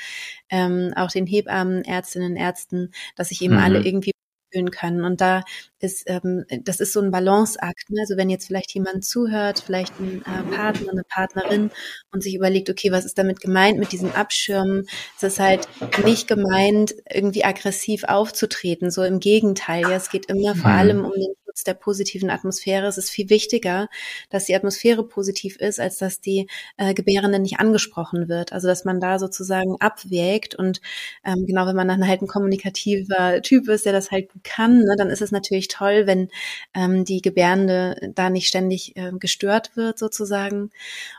ähm, 0.50 0.94
auch 0.96 1.12
den 1.12 1.28
Hebammen, 1.28 1.84
Ärztinnen, 1.84 2.36
Ärzten, 2.36 2.92
dass 3.16 3.30
sich 3.30 3.42
eben 3.42 3.56
mhm. 3.56 3.62
alle 3.62 3.82
irgendwie 3.82 4.12
fühlen 4.56 4.72
können. 4.72 5.04
Und 5.04 5.22
da 5.22 5.44
ist, 5.80 6.04
ähm, 6.08 6.46
das 6.64 6.80
ist 6.80 6.94
so 6.94 7.02
ein 7.02 7.12
Balanceakt. 7.12 7.90
Ne? 7.90 8.02
Also 8.02 8.18
wenn 8.18 8.30
jetzt 8.30 8.48
vielleicht 8.48 8.74
jemand 8.74 9.06
zuhört, 9.06 9.60
vielleicht 9.66 10.00
ein 10.00 10.22
äh, 10.22 10.56
Partner, 10.56 10.92
eine 10.92 11.04
Partnerin 11.04 11.72
und 12.12 12.24
sich 12.24 12.36
überlegt, 12.36 12.70
okay, 12.70 12.92
was 12.92 13.06
ist 13.06 13.18
damit 13.18 13.40
gemeint 13.42 13.78
mit 13.78 13.92
diesem 13.92 14.12
Abschirmen? 14.12 14.86
Es 15.18 15.24
ist 15.24 15.40
halt 15.40 15.68
nicht 16.04 16.28
gemeint, 16.28 16.96
irgendwie 17.10 17.44
aggressiv 17.44 18.04
aufzutreten. 18.06 18.92
So 18.92 19.04
im 19.04 19.20
Gegenteil. 19.20 19.82
Ja, 19.84 19.94
es 19.94 20.10
geht 20.10 20.28
immer 20.28 20.56
vor 20.56 20.72
mhm. 20.72 20.78
allem 20.78 21.06
um 21.06 21.12
den 21.12 21.36
Schutz 21.46 21.64
der 21.64 21.74
positiven 21.74 22.30
Atmosphäre. 22.30 22.88
Es 22.88 22.98
ist 22.98 23.10
viel 23.10 23.30
wichtiger, 23.30 23.88
dass 24.30 24.46
die 24.46 24.56
Atmosphäre 24.56 25.08
positiv 25.08 25.58
ist, 25.58 25.80
als 25.80 25.98
dass 25.98 26.20
die 26.20 26.48
äh, 26.78 26.94
Gebärende 26.94 27.40
nicht 27.40 27.60
angesprochen 27.60 28.28
wird. 28.28 28.52
Also 28.52 28.68
dass 28.68 28.86
man 28.86 29.00
da 29.00 29.20
sozusagen 29.20 29.78
abwägt 29.80 30.56
und 30.56 30.82
ähm, 31.24 31.46
genau, 31.46 31.66
wenn 31.66 31.76
man 31.76 31.88
dann 31.88 32.08
halt 32.08 32.22
ein 32.22 32.28
kommunikativer 32.28 33.42
Typ 33.42 33.68
ist, 33.70 33.86
der 33.86 33.94
das 33.94 34.12
halt 34.12 34.30
kann, 34.46 34.80
ne, 34.80 34.96
dann 34.98 35.10
ist 35.10 35.22
es 35.22 35.32
natürlich 35.32 35.68
toll, 35.68 36.08
wenn 36.08 36.30
ähm, 36.74 37.04
die 37.04 37.22
Gebärende 37.22 38.12
da 38.16 38.30
nicht 38.30 38.48
ständig 38.48 38.96
äh, 38.96 39.12
gestört 39.20 39.76
wird 39.76 40.00
sozusagen. 40.00 40.72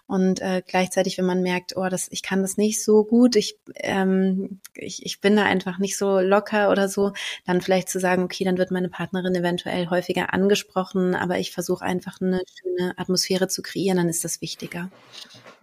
Und 0.07 0.41
äh, 0.41 0.63
gleichzeitig, 0.67 1.19
wenn 1.19 1.27
man 1.27 1.43
merkt, 1.43 1.77
oh, 1.77 1.89
das, 1.91 2.09
ich 2.11 2.23
kann 2.23 2.41
das 2.41 2.57
nicht 2.57 2.83
so 2.83 3.05
gut, 3.05 3.37
ich, 3.37 3.59
ähm, 3.77 4.61
ich, 4.75 5.05
ich 5.05 5.21
bin 5.21 5.37
da 5.37 5.45
einfach 5.45 5.79
nicht 5.79 5.99
so 5.99 6.21
locker 6.21 6.71
oder 6.71 6.89
so, 6.89 7.13
dann 7.45 7.61
vielleicht 7.61 7.91
zu 7.91 8.01
sagen, 8.01 8.23
okay, 8.23 8.45
dann 8.45 8.57
wird 8.57 8.71
meine 8.71 8.89
Partnerin 8.89 9.35
eventuell 9.35 9.91
häufiger 9.91 10.33
angesprochen, 10.33 11.15
aber 11.15 11.39
ich 11.39 11.53
versuche 11.53 11.85
einfach 11.85 12.21
eine 12.21 12.41
schöne 12.59 12.95
Atmosphäre 12.97 13.49
zu 13.49 13.63
kreieren, 13.63 13.99
dann 13.99 14.09
ist 14.09 14.25
das 14.25 14.41
wichtiger. 14.41 14.91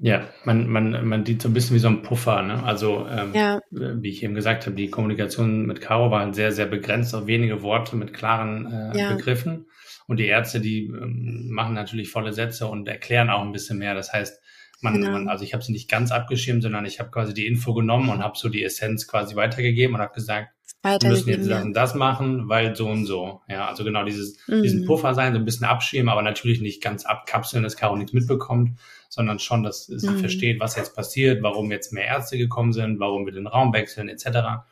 Ja, 0.05 0.27
man, 0.43 0.67
man, 0.67 1.07
man 1.07 1.23
dient 1.23 1.41
so 1.41 1.47
ein 1.47 1.53
bisschen 1.53 1.77
wie 1.77 1.79
so 1.79 1.87
ein 1.87 2.01
Puffer. 2.01 2.41
Ne? 2.41 2.61
Also, 2.61 3.07
ähm, 3.09 3.31
ja. 3.33 3.61
wie 3.71 4.09
ich 4.09 4.21
eben 4.21 4.35
gesagt 4.35 4.65
habe, 4.65 4.75
die 4.75 4.89
Kommunikation 4.89 5.65
mit 5.65 5.79
Caro 5.79 6.11
war 6.11 6.19
halt 6.19 6.35
sehr, 6.35 6.51
sehr 6.51 6.65
begrenzt 6.65 7.15
auf 7.15 7.25
wenige 7.25 7.61
Worte 7.61 7.95
mit 7.95 8.13
klaren 8.13 8.65
äh, 8.65 8.99
ja. 8.99 9.15
Begriffen. 9.15 9.67
Und 10.05 10.17
die 10.17 10.25
Ärzte, 10.25 10.59
die 10.59 10.87
ähm, 10.87 11.51
machen 11.51 11.73
natürlich 11.73 12.09
volle 12.09 12.33
Sätze 12.33 12.67
und 12.67 12.85
erklären 12.85 13.29
auch 13.29 13.43
ein 13.43 13.53
bisschen 13.53 13.77
mehr. 13.77 13.95
Das 13.95 14.11
heißt, 14.11 14.41
man, 14.81 14.95
genau. 14.95 15.11
man 15.11 15.29
also 15.29 15.45
ich 15.45 15.53
habe 15.53 15.63
sie 15.63 15.71
nicht 15.71 15.89
ganz 15.89 16.11
abgeschirmt, 16.11 16.63
sondern 16.63 16.83
ich 16.83 16.99
habe 16.99 17.09
quasi 17.09 17.33
die 17.33 17.47
Info 17.47 17.73
genommen 17.73 18.09
und 18.09 18.21
habe 18.21 18.37
so 18.37 18.49
die 18.49 18.65
Essenz 18.65 19.07
quasi 19.07 19.37
weitergegeben 19.37 19.95
und 19.95 20.01
habe 20.01 20.13
gesagt, 20.13 20.49
wir 20.83 21.09
müssen 21.09 21.29
jetzt 21.29 21.49
das 21.49 21.63
und 21.63 21.73
das 21.73 21.95
machen, 21.95 22.49
weil 22.49 22.75
so 22.75 22.87
und 22.87 23.05
so. 23.05 23.41
Ja, 23.47 23.67
also 23.67 23.85
genau 23.85 24.03
dieses, 24.03 24.37
mhm. 24.47 24.63
diesen 24.63 24.85
Puffer 24.85 25.13
sein, 25.13 25.33
so 25.33 25.39
ein 25.39 25.45
bisschen 25.45 25.65
abschirmen, 25.65 26.09
aber 26.09 26.21
natürlich 26.21 26.59
nicht 26.59 26.83
ganz 26.83 27.05
abkapseln, 27.05 27.63
dass 27.63 27.77
Caro 27.77 27.95
nichts 27.95 28.11
mitbekommt, 28.11 28.77
sondern 29.07 29.39
schon, 29.39 29.63
dass 29.63 29.85
sie 29.85 30.09
mhm. 30.09 30.19
versteht, 30.19 30.59
was 30.59 30.75
jetzt 30.75 30.93
passiert, 30.93 31.41
warum 31.41 31.71
jetzt 31.71 31.93
mehr 31.93 32.05
Ärzte 32.05 32.37
gekommen 32.37 32.73
sind, 32.73 32.99
warum 32.99 33.25
wir 33.25 33.31
den 33.31 33.47
Raum 33.47 33.73
wechseln, 33.73 34.09
etc. 34.09 34.65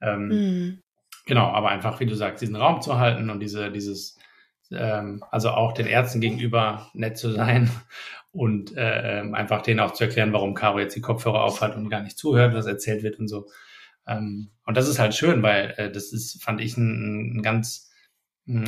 Ähm, 0.00 0.28
mhm. 0.28 0.82
Genau, 1.26 1.48
aber 1.48 1.68
einfach, 1.68 2.00
wie 2.00 2.06
du 2.06 2.14
sagst, 2.14 2.40
diesen 2.40 2.56
Raum 2.56 2.80
zu 2.80 2.98
halten 2.98 3.28
und 3.28 3.40
diese, 3.40 3.70
dieses, 3.70 4.18
ähm, 4.72 5.22
also 5.30 5.50
auch 5.50 5.72
den 5.72 5.86
Ärzten 5.86 6.20
gegenüber 6.20 6.88
nett 6.94 7.18
zu 7.18 7.32
sein 7.32 7.70
und 8.32 8.74
äh, 8.76 9.20
ähm, 9.20 9.34
einfach 9.34 9.60
denen 9.60 9.80
auch 9.80 9.92
zu 9.92 10.04
erklären, 10.04 10.32
warum 10.32 10.54
Caro 10.54 10.78
jetzt 10.78 10.96
die 10.96 11.02
Kopfhörer 11.02 11.44
aufhat 11.44 11.76
und 11.76 11.90
gar 11.90 12.02
nicht 12.02 12.16
zuhört, 12.16 12.54
was 12.54 12.64
erzählt 12.64 13.02
wird 13.02 13.18
und 13.18 13.28
so. 13.28 13.46
Ähm, 14.10 14.50
und 14.66 14.76
das 14.76 14.88
ist 14.88 14.98
halt 14.98 15.14
schön, 15.14 15.42
weil 15.42 15.74
äh, 15.76 15.90
das 15.90 16.12
ist, 16.12 16.42
fand 16.42 16.60
ich, 16.60 16.76
ein, 16.76 17.36
ein 17.36 17.42
ganz 17.42 17.90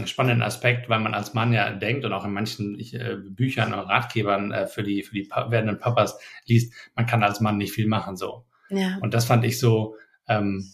spannenden 0.05 0.43
Aspekt, 0.43 0.88
weil 0.88 1.01
man 1.01 1.14
als 1.14 1.34
Mann 1.34 1.53
ja 1.53 1.72
denkt 1.72 2.05
und 2.05 2.12
auch 2.12 2.24
in 2.24 2.32
manchen 2.32 2.78
ich, 2.78 2.95
äh, 2.95 3.16
Büchern 3.16 3.72
und 3.72 3.80
Ratgebern 3.80 4.53
äh, 4.53 4.66
für 4.66 4.82
die 4.82 5.03
für 5.03 5.14
die 5.14 5.24
pa 5.24 5.51
werdenden 5.51 5.78
Papas 5.78 6.18
liest, 6.47 6.72
man 6.95 7.07
kann 7.07 7.22
als 7.22 7.40
Mann 7.40 7.57
nicht 7.57 7.72
viel 7.72 7.88
machen 7.88 8.16
so. 8.16 8.47
Ja. 8.70 8.99
Und 9.01 9.12
das 9.14 9.24
fand 9.24 9.45
ich 9.45 9.59
so 9.59 9.97
ähm, 10.28 10.72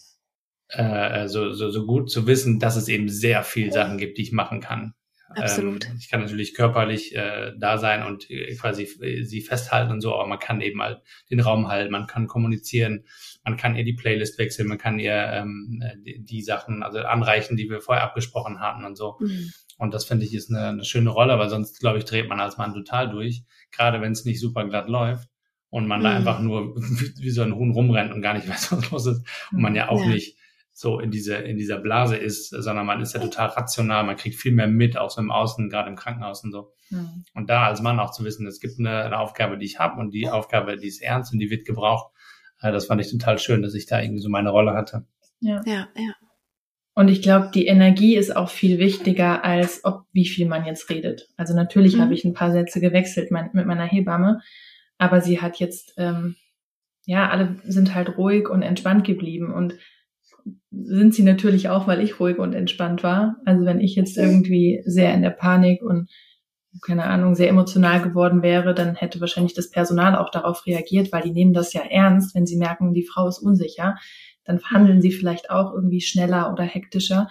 äh, 0.67 1.27
so, 1.27 1.53
so 1.53 1.71
so 1.71 1.85
gut 1.85 2.11
zu 2.11 2.27
wissen, 2.27 2.59
dass 2.59 2.75
es 2.75 2.87
eben 2.87 3.09
sehr 3.09 3.43
viel 3.43 3.71
Sachen 3.71 3.97
gibt, 3.97 4.17
die 4.17 4.23
ich 4.23 4.31
machen 4.31 4.59
kann. 4.59 4.93
Absolut. 5.29 5.85
Ähm, 5.85 5.95
ich 5.99 6.09
kann 6.09 6.21
natürlich 6.21 6.53
körperlich 6.55 7.15
äh, 7.15 7.53
da 7.57 7.77
sein 7.77 8.03
und 8.03 8.29
äh, 8.29 8.55
quasi 8.55 8.83
äh, 9.01 9.23
sie 9.23 9.41
festhalten 9.41 9.91
und 9.91 10.01
so, 10.01 10.13
aber 10.15 10.27
man 10.27 10.39
kann 10.39 10.61
eben 10.61 10.81
halt 10.81 11.01
den 11.29 11.39
Raum 11.39 11.67
halten, 11.67 11.91
man 11.91 12.07
kann 12.07 12.27
kommunizieren, 12.27 13.05
man 13.49 13.57
kann 13.57 13.75
ihr 13.75 13.83
die 13.83 13.93
Playlist 13.93 14.37
wechseln, 14.37 14.67
man 14.67 14.77
kann 14.77 14.99
ihr 14.99 15.13
ähm, 15.13 15.81
die, 16.05 16.23
die 16.23 16.41
Sachen 16.43 16.83
also 16.83 16.99
anreichen, 16.99 17.57
die 17.57 17.69
wir 17.69 17.81
vorher 17.81 18.03
abgesprochen 18.03 18.59
hatten 18.59 18.85
und 18.85 18.95
so. 18.95 19.17
Mhm. 19.19 19.51
Und 19.77 19.93
das 19.93 20.05
finde 20.05 20.25
ich 20.25 20.35
ist 20.35 20.51
eine, 20.51 20.67
eine 20.67 20.85
schöne 20.85 21.09
Rolle, 21.09 21.39
weil 21.39 21.49
sonst, 21.49 21.79
glaube 21.79 21.97
ich, 21.97 22.05
dreht 22.05 22.29
man 22.29 22.39
als 22.39 22.57
Mann 22.57 22.73
total 22.73 23.09
durch, 23.09 23.43
gerade 23.71 24.01
wenn 24.01 24.11
es 24.11 24.25
nicht 24.25 24.39
super 24.39 24.65
glatt 24.65 24.87
läuft 24.87 25.29
und 25.69 25.87
man 25.87 26.01
mhm. 26.01 26.03
da 26.03 26.15
einfach 26.15 26.39
nur 26.41 26.75
wie 27.19 27.29
so 27.31 27.41
ein 27.41 27.55
Huhn 27.55 27.71
rumrennt 27.71 28.13
und 28.13 28.21
gar 28.21 28.35
nicht 28.35 28.47
weiß, 28.49 28.71
was 28.71 28.91
los 28.91 29.05
ist 29.07 29.21
und 29.51 29.61
man 29.61 29.75
ja 29.75 29.89
auch 29.89 30.01
ja. 30.01 30.09
nicht 30.09 30.37
so 30.71 30.99
in 30.99 31.11
diese 31.11 31.35
in 31.35 31.57
dieser 31.57 31.79
Blase 31.79 32.15
ist, 32.15 32.49
sondern 32.49 32.85
man 32.85 33.01
ist 33.01 33.13
ja 33.13 33.19
total 33.19 33.47
rational, 33.47 34.05
man 34.05 34.15
kriegt 34.15 34.35
viel 34.35 34.53
mehr 34.53 34.67
mit, 34.67 34.97
auch 34.97 35.09
so 35.09 35.19
im 35.19 35.31
Außen, 35.31 35.69
gerade 35.69 35.89
im 35.89 35.95
Krankenhaus 35.95 36.43
und 36.43 36.51
so. 36.51 36.71
Mhm. 36.89 37.25
Und 37.33 37.49
da 37.49 37.65
als 37.65 37.81
Mann 37.81 37.99
auch 37.99 38.11
zu 38.11 38.23
wissen, 38.23 38.47
es 38.47 38.59
gibt 38.59 38.79
eine, 38.79 39.03
eine 39.03 39.19
Aufgabe, 39.19 39.57
die 39.57 39.65
ich 39.65 39.79
habe 39.79 39.99
und 39.99 40.11
die 40.11 40.29
Aufgabe, 40.29 40.77
die 40.77 40.87
ist 40.87 41.01
ernst 41.01 41.33
und 41.33 41.39
die 41.39 41.49
wird 41.49 41.65
gebraucht, 41.65 42.13
äh, 42.61 42.71
das 42.71 42.85
fand 42.85 43.01
ich 43.01 43.11
total 43.11 43.39
schön, 43.39 43.61
dass 43.61 43.73
ich 43.73 43.85
da 43.85 44.01
irgendwie 44.01 44.21
so 44.21 44.29
meine 44.29 44.49
Rolle 44.49 44.73
hatte. 44.73 45.05
Ja, 45.39 45.61
ja, 45.65 45.87
ja. 45.95 46.13
Und 46.95 47.07
ich 47.07 47.21
glaube, 47.21 47.49
die 47.53 47.67
Energie 47.67 48.17
ist 48.17 48.35
auch 48.35 48.49
viel 48.49 48.77
wichtiger, 48.77 49.45
als 49.45 49.85
ob 49.85 50.03
wie 50.11 50.25
viel 50.25 50.47
man 50.47 50.65
jetzt 50.65 50.89
redet. 50.89 51.29
Also 51.37 51.55
natürlich 51.55 51.95
mhm. 51.95 52.01
habe 52.01 52.13
ich 52.13 52.25
ein 52.25 52.33
paar 52.33 52.51
Sätze 52.51 52.81
gewechselt 52.81 53.31
mein, 53.31 53.51
mit 53.53 53.65
meiner 53.65 53.85
Hebamme, 53.85 54.41
aber 54.97 55.21
sie 55.21 55.39
hat 55.39 55.59
jetzt, 55.59 55.93
ähm, 55.97 56.35
ja, 57.05 57.29
alle 57.29 57.55
sind 57.63 57.95
halt 57.95 58.17
ruhig 58.17 58.49
und 58.49 58.63
entspannt 58.63 59.05
geblieben 59.05 59.53
und 59.53 59.75
sind 60.71 61.15
sie 61.15 61.23
natürlich 61.23 61.69
auch, 61.69 61.87
weil 61.87 62.01
ich 62.01 62.19
ruhig 62.19 62.37
und 62.37 62.53
entspannt 62.53 63.01
war. 63.01 63.37
Also 63.45 63.65
wenn 63.65 63.79
ich 63.79 63.95
jetzt 63.95 64.17
irgendwie 64.17 64.81
sehr 64.85 65.13
in 65.13 65.21
der 65.21 65.29
Panik 65.29 65.81
und 65.81 66.09
keine 66.81 67.05
Ahnung, 67.05 67.35
sehr 67.35 67.49
emotional 67.49 68.01
geworden 68.01 68.41
wäre, 68.41 68.73
dann 68.73 68.95
hätte 68.95 69.19
wahrscheinlich 69.21 69.53
das 69.53 69.69
Personal 69.69 70.15
auch 70.15 70.29
darauf 70.29 70.65
reagiert, 70.65 71.11
weil 71.11 71.23
die 71.23 71.31
nehmen 71.31 71.53
das 71.53 71.73
ja 71.73 71.81
ernst, 71.81 72.35
wenn 72.35 72.45
sie 72.45 72.57
merken, 72.57 72.93
die 72.93 73.05
Frau 73.05 73.27
ist 73.27 73.39
unsicher, 73.39 73.97
dann 74.45 74.61
handeln 74.63 75.01
sie 75.01 75.11
vielleicht 75.11 75.49
auch 75.49 75.73
irgendwie 75.73 76.01
schneller 76.01 76.51
oder 76.51 76.63
hektischer. 76.63 77.29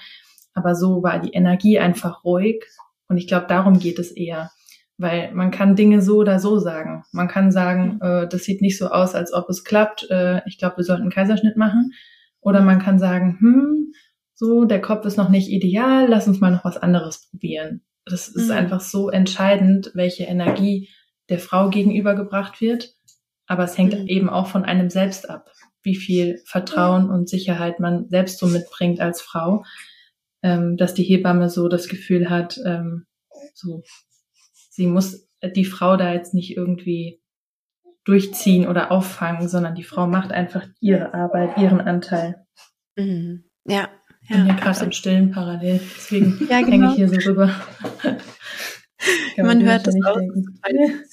Aber 0.55 0.75
so 0.75 1.03
war 1.03 1.21
die 1.21 1.33
Energie 1.33 1.79
einfach 1.79 2.25
ruhig 2.25 2.65
und 3.09 3.17
ich 3.17 3.27
glaube, 3.27 3.47
darum 3.49 3.79
geht 3.79 3.99
es 3.99 4.11
eher. 4.11 4.51
Weil 4.97 5.33
man 5.33 5.53
kann 5.53 5.77
Dinge 5.77 6.03
so 6.03 6.17
oder 6.17 6.41
so 6.41 6.59
sagen. 6.59 7.05
Man 7.13 7.29
kann 7.29 7.53
sagen, 7.53 8.01
äh, 8.01 8.27
das 8.29 8.43
sieht 8.43 8.61
nicht 8.61 8.77
so 8.77 8.89
aus, 8.89 9.15
als 9.15 9.33
ob 9.33 9.49
es 9.49 9.63
klappt. 9.63 10.11
Äh, 10.11 10.41
ich 10.47 10.59
glaube, 10.59 10.79
wir 10.79 10.85
sollten 10.85 11.03
einen 11.03 11.13
Kaiserschnitt 11.13 11.57
machen. 11.57 11.93
Oder 12.41 12.63
man 12.63 12.81
kann 12.81 12.99
sagen, 12.99 13.37
hm, 13.39 13.93
so, 14.35 14.65
der 14.65 14.81
Kopf 14.81 15.05
ist 15.05 15.17
noch 15.17 15.29
nicht 15.29 15.51
ideal, 15.51 16.07
lass 16.09 16.27
uns 16.29 16.41
mal 16.41 16.51
noch 16.51 16.65
was 16.65 16.77
anderes 16.77 17.29
probieren. 17.31 17.83
Das 18.11 18.29
ist 18.29 18.47
mhm. 18.47 18.53
einfach 18.53 18.81
so 18.81 19.11
entscheidend, 19.11 19.91
welche 19.95 20.25
Energie 20.25 20.89
der 21.29 21.39
Frau 21.39 21.69
gegenübergebracht 21.69 22.61
wird. 22.61 22.95
Aber 23.47 23.65
es 23.65 23.77
hängt 23.79 23.99
mhm. 23.99 24.07
eben 24.07 24.29
auch 24.29 24.47
von 24.47 24.65
einem 24.65 24.91
selbst 24.91 25.29
ab, 25.29 25.51
wie 25.83 25.97
viel 25.97 26.43
Vertrauen 26.45 27.11
und 27.11 27.29
Sicherheit 27.29 27.81
man 27.81 28.09
selbst 28.09 28.39
so 28.39 28.47
mitbringt 28.47 29.01
als 29.01 29.21
Frau, 29.21 29.65
ähm, 30.43 30.77
dass 30.77 30.95
die 30.95 31.03
Hebamme 31.03 31.49
so 31.49 31.69
das 31.69 31.89
Gefühl 31.89 32.31
hat, 32.31 32.59
ähm, 32.65 33.07
so, 33.55 33.83
sie 34.71 34.87
muss 34.87 35.29
die 35.43 35.65
Frau 35.65 35.97
da 35.97 36.13
jetzt 36.13 36.35
nicht 36.35 36.57
irgendwie 36.57 37.21
durchziehen 38.05 38.67
oder 38.67 38.91
auffangen, 38.91 39.49
sondern 39.49 39.75
die 39.75 39.85
Frau 39.85 40.07
macht 40.07 40.33
einfach 40.33 40.67
ihre 40.81 41.15
Arbeit, 41.15 41.59
ihren 41.59 41.81
Anteil. 41.81 42.47
Mhm. 42.97 43.45
Ja. 43.67 43.89
Ich 44.29 44.37
bin 44.37 44.47
ja, 44.47 44.55
gerade 44.55 44.81
am 44.83 44.93
Stillen 44.93 45.31
parallel, 45.31 45.81
deswegen 45.97 46.47
ja, 46.51 46.61
genau. 46.61 46.71
hänge 46.71 46.87
ich 46.89 46.95
hier 46.97 47.09
so 47.09 47.31
rüber. 47.31 47.51
man, 49.39 49.65
hört 49.65 49.87
das 49.87 49.95
auch. 50.05 50.19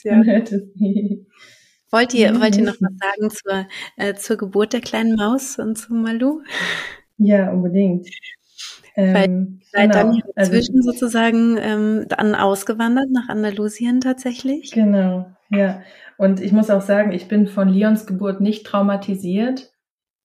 Ja. 0.03 0.15
Man 0.15 0.25
hört 0.25 0.51
es 0.51 0.63
nicht. 0.75 1.25
Wollt 1.91 2.13
ihr, 2.13 2.41
wollt 2.41 2.57
ihr 2.57 2.65
noch 2.65 2.75
was 2.81 2.91
sagen 2.99 3.29
zur, 3.29 3.67
äh, 3.95 4.15
zur 4.15 4.35
Geburt 4.35 4.73
der 4.73 4.81
kleinen 4.81 5.15
Maus 5.15 5.57
und 5.57 5.77
zu 5.77 5.93
Malu? 5.93 6.41
Ja, 7.17 7.51
unbedingt. 7.51 8.09
Weil 8.97 9.29
ähm, 9.29 9.61
seid 9.71 9.91
genau. 9.91 9.93
dann 9.93 10.21
also 10.35 10.51
inzwischen 10.53 10.77
also, 10.77 10.91
sozusagen 10.91 11.57
ähm, 11.57 12.05
dann 12.09 12.35
ausgewandert 12.35 13.11
nach 13.11 13.29
Andalusien 13.29 14.01
tatsächlich? 14.01 14.71
Genau, 14.71 15.31
ja. 15.49 15.81
Und 16.17 16.41
ich 16.41 16.51
muss 16.51 16.69
auch 16.69 16.81
sagen, 16.81 17.13
ich 17.13 17.27
bin 17.29 17.47
von 17.47 17.69
Leons 17.69 18.05
Geburt 18.07 18.41
nicht 18.41 18.65
traumatisiert, 18.65 19.71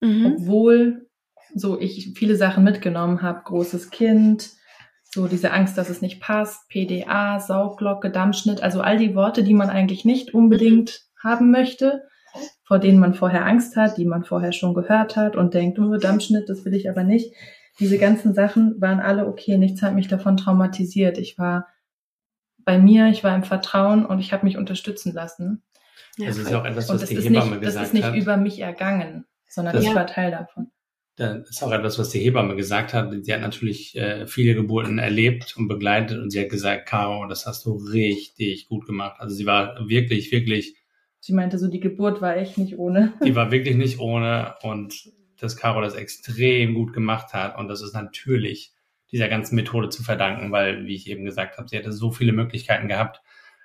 mhm. 0.01 0.35
obwohl 0.37 1.10
so 1.55 1.81
ich 1.81 2.13
viele 2.17 2.37
Sachen 2.37 2.65
mitgenommen 2.65 3.23
habe. 3.23 3.43
Großes 3.45 3.91
Kind, 3.91 4.51
so 5.13 5.27
diese 5.27 5.53
Angst, 5.53 5.77
dass 5.77 5.91
es 5.91 6.03
nicht 6.03 6.21
passt, 6.21 6.69
PDA, 6.69 7.41
Sauglocke, 7.41 8.11
Dammschnitt, 8.11 8.63
also 8.63 8.81
all 8.81 8.97
die 8.97 9.15
Worte, 9.15 9.43
die 9.43 9.55
man 9.55 9.71
eigentlich 9.71 10.05
nicht 10.05 10.35
unbedingt 10.35 11.03
mhm. 11.23 11.29
haben 11.29 11.51
möchte. 11.51 12.05
vor 12.63 12.79
denen 12.79 13.01
man 13.01 13.15
vorher 13.15 13.45
Angst 13.45 13.75
hat, 13.75 13.97
die 13.97 14.05
man 14.05 14.23
vorher 14.23 14.53
schon 14.53 14.73
gehört 14.75 15.17
hat 15.17 15.35
und 15.35 15.53
denkt, 15.53 15.81
oh, 15.81 15.97
Dammschnitt, 15.97 16.49
das 16.49 16.65
will 16.65 16.75
ich 16.75 16.89
aber 16.89 17.03
nicht. 17.03 17.35
Diese 17.81 17.99
ganzen 17.99 18.35
Sachen 18.35 18.81
waren 18.81 19.01
alle 19.01 19.27
okay, 19.27 19.59
nichts 19.59 19.83
hat 19.83 19.95
mich 19.95 20.07
davon 20.07 20.37
traumatisiert. 20.37 21.19
Ich 21.19 21.39
war 21.39 21.67
bei 22.59 22.79
mir, 22.79 23.09
ich 23.09 23.25
war 23.25 23.35
im 23.35 23.43
Vertrauen 23.43 24.07
und 24.07 24.21
ich 24.21 24.33
habe 24.33 24.45
mich 24.47 24.57
unterstützen 24.57 25.13
lassen. 25.13 25.65
das 26.19 26.37
ist 26.37 26.51
ja 26.51 26.61
auch 26.61 26.65
etwas, 26.65 26.89
was 26.89 27.07
die 27.07 27.17
Hebamme 27.17 27.51
nicht, 27.51 27.61
gesagt 27.63 27.77
hat. 27.77 27.83
Das 27.83 27.89
ist 27.89 27.95
nicht 27.95 28.05
hat. 28.05 28.15
über 28.15 28.37
mich 28.37 28.61
ergangen, 28.61 29.25
sondern 29.49 29.75
das 29.75 29.85
ich 29.85 29.95
war 29.95 30.07
Teil 30.07 30.31
davon. 30.31 30.71
Das 31.21 31.51
ist 31.51 31.63
auch 31.63 31.73
etwas, 31.73 31.99
was 31.99 32.09
die 32.09 32.19
Hebamme 32.19 32.57
gesagt 32.57 32.95
hat. 32.95 33.13
Sie 33.23 33.35
hat 33.35 33.43
natürlich 33.43 33.95
äh, 33.95 34.27
viele 34.27 34.55
Geburten 34.55 34.99
erlebt 34.99 35.55
und 35.59 35.69
begleitet 35.69 36.19
und 36.19 36.31
sie 36.31 36.41
hat 36.41 36.49
gesagt, 36.49 36.87
Caro, 36.87 37.27
das 37.27 37.45
hast 37.45 37.67
du 37.67 37.75
richtig 37.75 38.69
gut 38.69 38.87
gemacht. 38.87 39.17
Also 39.21 39.35
sie 39.35 39.45
war 39.45 39.87
wirklich, 39.87 40.33
wirklich. 40.33 40.77
Sie 41.19 41.35
meinte 41.35 41.59
so, 41.59 41.69
die 41.69 41.81
Geburt 41.81 42.23
war 42.23 42.39
echt 42.39 42.57
nicht 42.57 42.79
ohne. 42.79 43.13
Die 43.23 43.37
war 43.37 43.51
wirklich 43.51 43.77
nicht 43.77 44.01
ohne 44.01 44.55
und 44.63 45.11
dass 45.39 45.59
Caro 45.59 45.83
das 45.83 45.95
extrem 45.95 46.73
gut 46.73 46.95
gemacht 46.95 47.35
hat 47.35 47.59
und 47.59 47.69
das 47.69 47.83
ist 47.83 47.93
natürlich 47.93 48.73
dieser 49.13 49.29
ganzen 49.29 49.57
Methode 49.57 49.91
zu 49.91 50.03
verdanken, 50.03 50.53
weil, 50.53 50.87
wie 50.87 50.95
ich 50.95 51.07
eben 51.11 51.27
gesagt 51.27 51.59
habe, 51.59 51.69
sie 51.69 51.77
hätte 51.77 51.93
so 51.93 52.13
viele 52.13 52.33
Möglichkeiten 52.33 52.89
gehabt, 52.89 53.21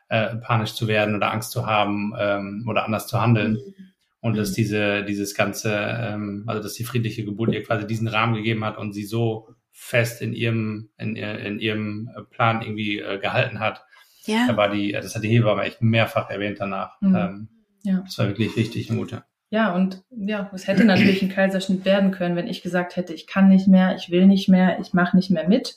äh, 0.09 0.35
panisch 0.35 0.73
zu 0.73 0.89
werden 0.89 1.15
oder 1.15 1.31
Angst 1.31 1.51
zu 1.51 1.65
haben 1.65 2.13
ähm, 2.19 2.65
oder 2.67 2.83
anders 2.83 3.07
zu 3.07 3.21
handeln. 3.21 3.53
Mhm 3.53 3.94
und 4.25 4.35
dass 4.35 4.49
mhm. 4.49 4.55
diese, 4.55 5.03
dieses 5.03 5.35
ganze, 5.35 5.71
ähm, 5.71 6.45
also 6.47 6.59
dass 6.59 6.73
die 6.73 6.83
friedliche 6.83 7.23
Geburt 7.23 7.53
ihr 7.53 7.61
quasi 7.61 7.85
diesen 7.85 8.07
Rahmen 8.07 8.33
gegeben 8.33 8.65
hat 8.65 8.75
und 8.75 8.91
sie 8.91 9.03
so 9.03 9.49
fest 9.71 10.19
in 10.19 10.33
ihrem, 10.33 10.89
in, 10.97 11.15
in 11.15 11.59
ihrem 11.59 12.09
Plan 12.31 12.63
irgendwie 12.63 12.97
äh, 12.97 13.19
gehalten 13.19 13.59
hat. 13.59 13.85
Ja. 14.25 14.47
Da 14.47 14.57
war 14.57 14.69
die, 14.69 14.93
das 14.93 15.13
hat 15.13 15.23
die 15.23 15.29
Hebamme 15.29 15.61
echt 15.61 15.83
mehrfach 15.83 16.31
erwähnt 16.31 16.59
danach. 16.59 16.99
Mhm. 17.01 17.15
Ähm, 17.15 17.49
ja. 17.83 18.01
Das 18.03 18.17
war 18.17 18.25
wirklich 18.25 18.55
wichtig, 18.55 18.89
Mute. 18.89 19.23
Ja, 19.51 19.75
und 19.75 20.03
ja, 20.09 20.49
es 20.55 20.65
hätte 20.65 20.85
natürlich 20.85 21.21
ein 21.21 21.29
Kaiserschnitt 21.29 21.85
werden 21.85 22.09
können, 22.09 22.35
wenn 22.35 22.47
ich 22.47 22.63
gesagt 22.63 22.95
hätte, 22.95 23.13
ich 23.13 23.27
kann 23.27 23.47
nicht 23.47 23.67
mehr, 23.67 23.95
ich 23.95 24.09
will 24.09 24.25
nicht 24.25 24.49
mehr, 24.49 24.79
ich 24.79 24.91
mache 24.91 25.15
nicht 25.15 25.29
mehr 25.29 25.47
mit. 25.47 25.75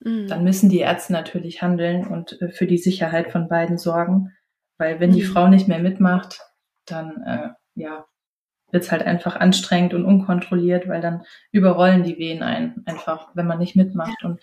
Mhm. 0.00 0.26
Dann 0.28 0.42
müssen 0.42 0.70
die 0.70 0.78
Ärzte 0.78 1.12
natürlich 1.12 1.60
handeln 1.60 2.06
und 2.06 2.40
äh, 2.40 2.48
für 2.48 2.66
die 2.66 2.78
Sicherheit 2.78 3.30
von 3.30 3.46
beiden 3.46 3.76
sorgen. 3.76 4.30
Weil 4.78 5.00
wenn 5.00 5.12
die 5.12 5.22
mhm. 5.22 5.26
Frau 5.26 5.48
nicht 5.48 5.68
mehr 5.68 5.80
mitmacht, 5.80 6.40
dann 6.86 7.22
äh, 7.26 7.48
ja, 7.74 8.06
wird's 8.70 8.90
halt 8.90 9.02
einfach 9.02 9.36
anstrengend 9.36 9.94
und 9.94 10.04
unkontrolliert, 10.04 10.88
weil 10.88 11.00
dann 11.00 11.22
überrollen 11.52 12.02
die 12.02 12.18
Wehen 12.18 12.42
ein, 12.42 12.82
einfach, 12.86 13.28
wenn 13.34 13.46
man 13.46 13.58
nicht 13.58 13.76
mitmacht. 13.76 14.24
Und 14.24 14.40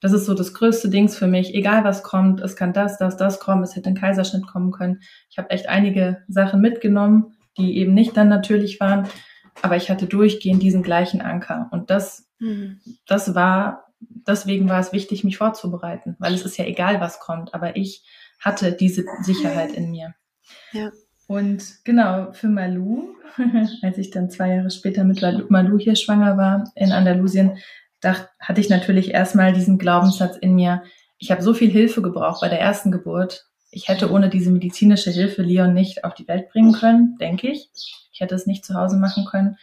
das 0.00 0.12
ist 0.12 0.26
so 0.26 0.34
das 0.34 0.54
größte 0.54 0.88
Dings 0.88 1.16
für 1.16 1.26
mich. 1.26 1.54
Egal 1.54 1.84
was 1.84 2.02
kommt, 2.02 2.40
es 2.40 2.56
kann 2.56 2.72
das, 2.72 2.98
das, 2.98 3.16
das 3.16 3.40
kommen, 3.40 3.62
es 3.62 3.76
hätte 3.76 3.90
ein 3.90 3.96
Kaiserschnitt 3.96 4.46
kommen 4.46 4.70
können. 4.70 5.00
Ich 5.30 5.38
habe 5.38 5.50
echt 5.50 5.68
einige 5.68 6.22
Sachen 6.28 6.60
mitgenommen, 6.60 7.36
die 7.58 7.76
eben 7.78 7.92
nicht 7.92 8.16
dann 8.16 8.28
natürlich 8.28 8.80
waren, 8.80 9.08
aber 9.60 9.76
ich 9.76 9.90
hatte 9.90 10.06
durchgehend 10.06 10.62
diesen 10.62 10.82
gleichen 10.82 11.20
Anker. 11.20 11.68
Und 11.72 11.90
das, 11.90 12.28
mhm. 12.38 12.80
das 13.06 13.34
war, 13.34 13.92
deswegen 14.00 14.68
war 14.68 14.80
es 14.80 14.92
wichtig, 14.92 15.24
mich 15.24 15.38
vorzubereiten, 15.38 16.16
weil 16.18 16.34
es 16.34 16.44
ist 16.44 16.56
ja 16.56 16.64
egal, 16.64 17.00
was 17.00 17.20
kommt, 17.20 17.52
aber 17.52 17.76
ich 17.76 18.04
hatte 18.40 18.72
diese 18.72 19.04
Sicherheit 19.22 19.72
in 19.72 19.90
mir. 19.90 20.14
Ja. 20.72 20.90
Und 21.32 21.82
genau, 21.84 22.32
für 22.32 22.48
Malu, 22.48 23.14
als 23.82 23.96
ich 23.96 24.10
dann 24.10 24.28
zwei 24.28 24.56
Jahre 24.56 24.70
später 24.70 25.02
mit 25.02 25.22
Malu 25.48 25.78
hier 25.78 25.96
schwanger 25.96 26.36
war 26.36 26.70
in 26.74 26.92
Andalusien, 26.92 27.56
dachte, 28.00 28.28
hatte 28.38 28.60
ich 28.60 28.68
natürlich 28.68 29.14
erstmal 29.14 29.54
diesen 29.54 29.78
Glaubenssatz 29.78 30.36
in 30.36 30.54
mir, 30.54 30.82
ich 31.16 31.30
habe 31.30 31.40
so 31.40 31.54
viel 31.54 31.70
Hilfe 31.70 32.02
gebraucht 32.02 32.42
bei 32.42 32.50
der 32.50 32.60
ersten 32.60 32.92
Geburt. 32.92 33.46
Ich 33.70 33.88
hätte 33.88 34.10
ohne 34.12 34.28
diese 34.28 34.50
medizinische 34.50 35.10
Hilfe 35.10 35.40
Leon 35.40 35.72
nicht 35.72 36.04
auf 36.04 36.12
die 36.12 36.28
Welt 36.28 36.50
bringen 36.50 36.74
können, 36.74 37.16
denke 37.18 37.48
ich. 37.48 37.70
Ich 38.12 38.20
hätte 38.20 38.34
es 38.34 38.46
nicht 38.46 38.66
zu 38.66 38.74
Hause 38.74 38.98
machen 38.98 39.24
können, 39.24 39.56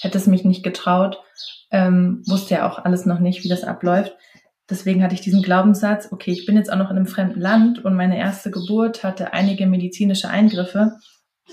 hätte 0.00 0.18
es 0.18 0.26
mich 0.26 0.44
nicht 0.44 0.64
getraut, 0.64 1.22
ähm, 1.70 2.24
wusste 2.26 2.54
ja 2.54 2.68
auch 2.68 2.84
alles 2.84 3.06
noch 3.06 3.20
nicht, 3.20 3.44
wie 3.44 3.48
das 3.48 3.62
abläuft. 3.62 4.16
Deswegen 4.68 5.02
hatte 5.02 5.14
ich 5.14 5.20
diesen 5.20 5.42
Glaubenssatz, 5.42 6.08
okay, 6.10 6.32
ich 6.32 6.44
bin 6.44 6.56
jetzt 6.56 6.72
auch 6.72 6.76
noch 6.76 6.90
in 6.90 6.96
einem 6.96 7.06
fremden 7.06 7.40
Land 7.40 7.84
und 7.84 7.94
meine 7.94 8.18
erste 8.18 8.50
Geburt 8.50 9.04
hatte 9.04 9.32
einige 9.32 9.66
medizinische 9.66 10.28
Eingriffe 10.28 10.96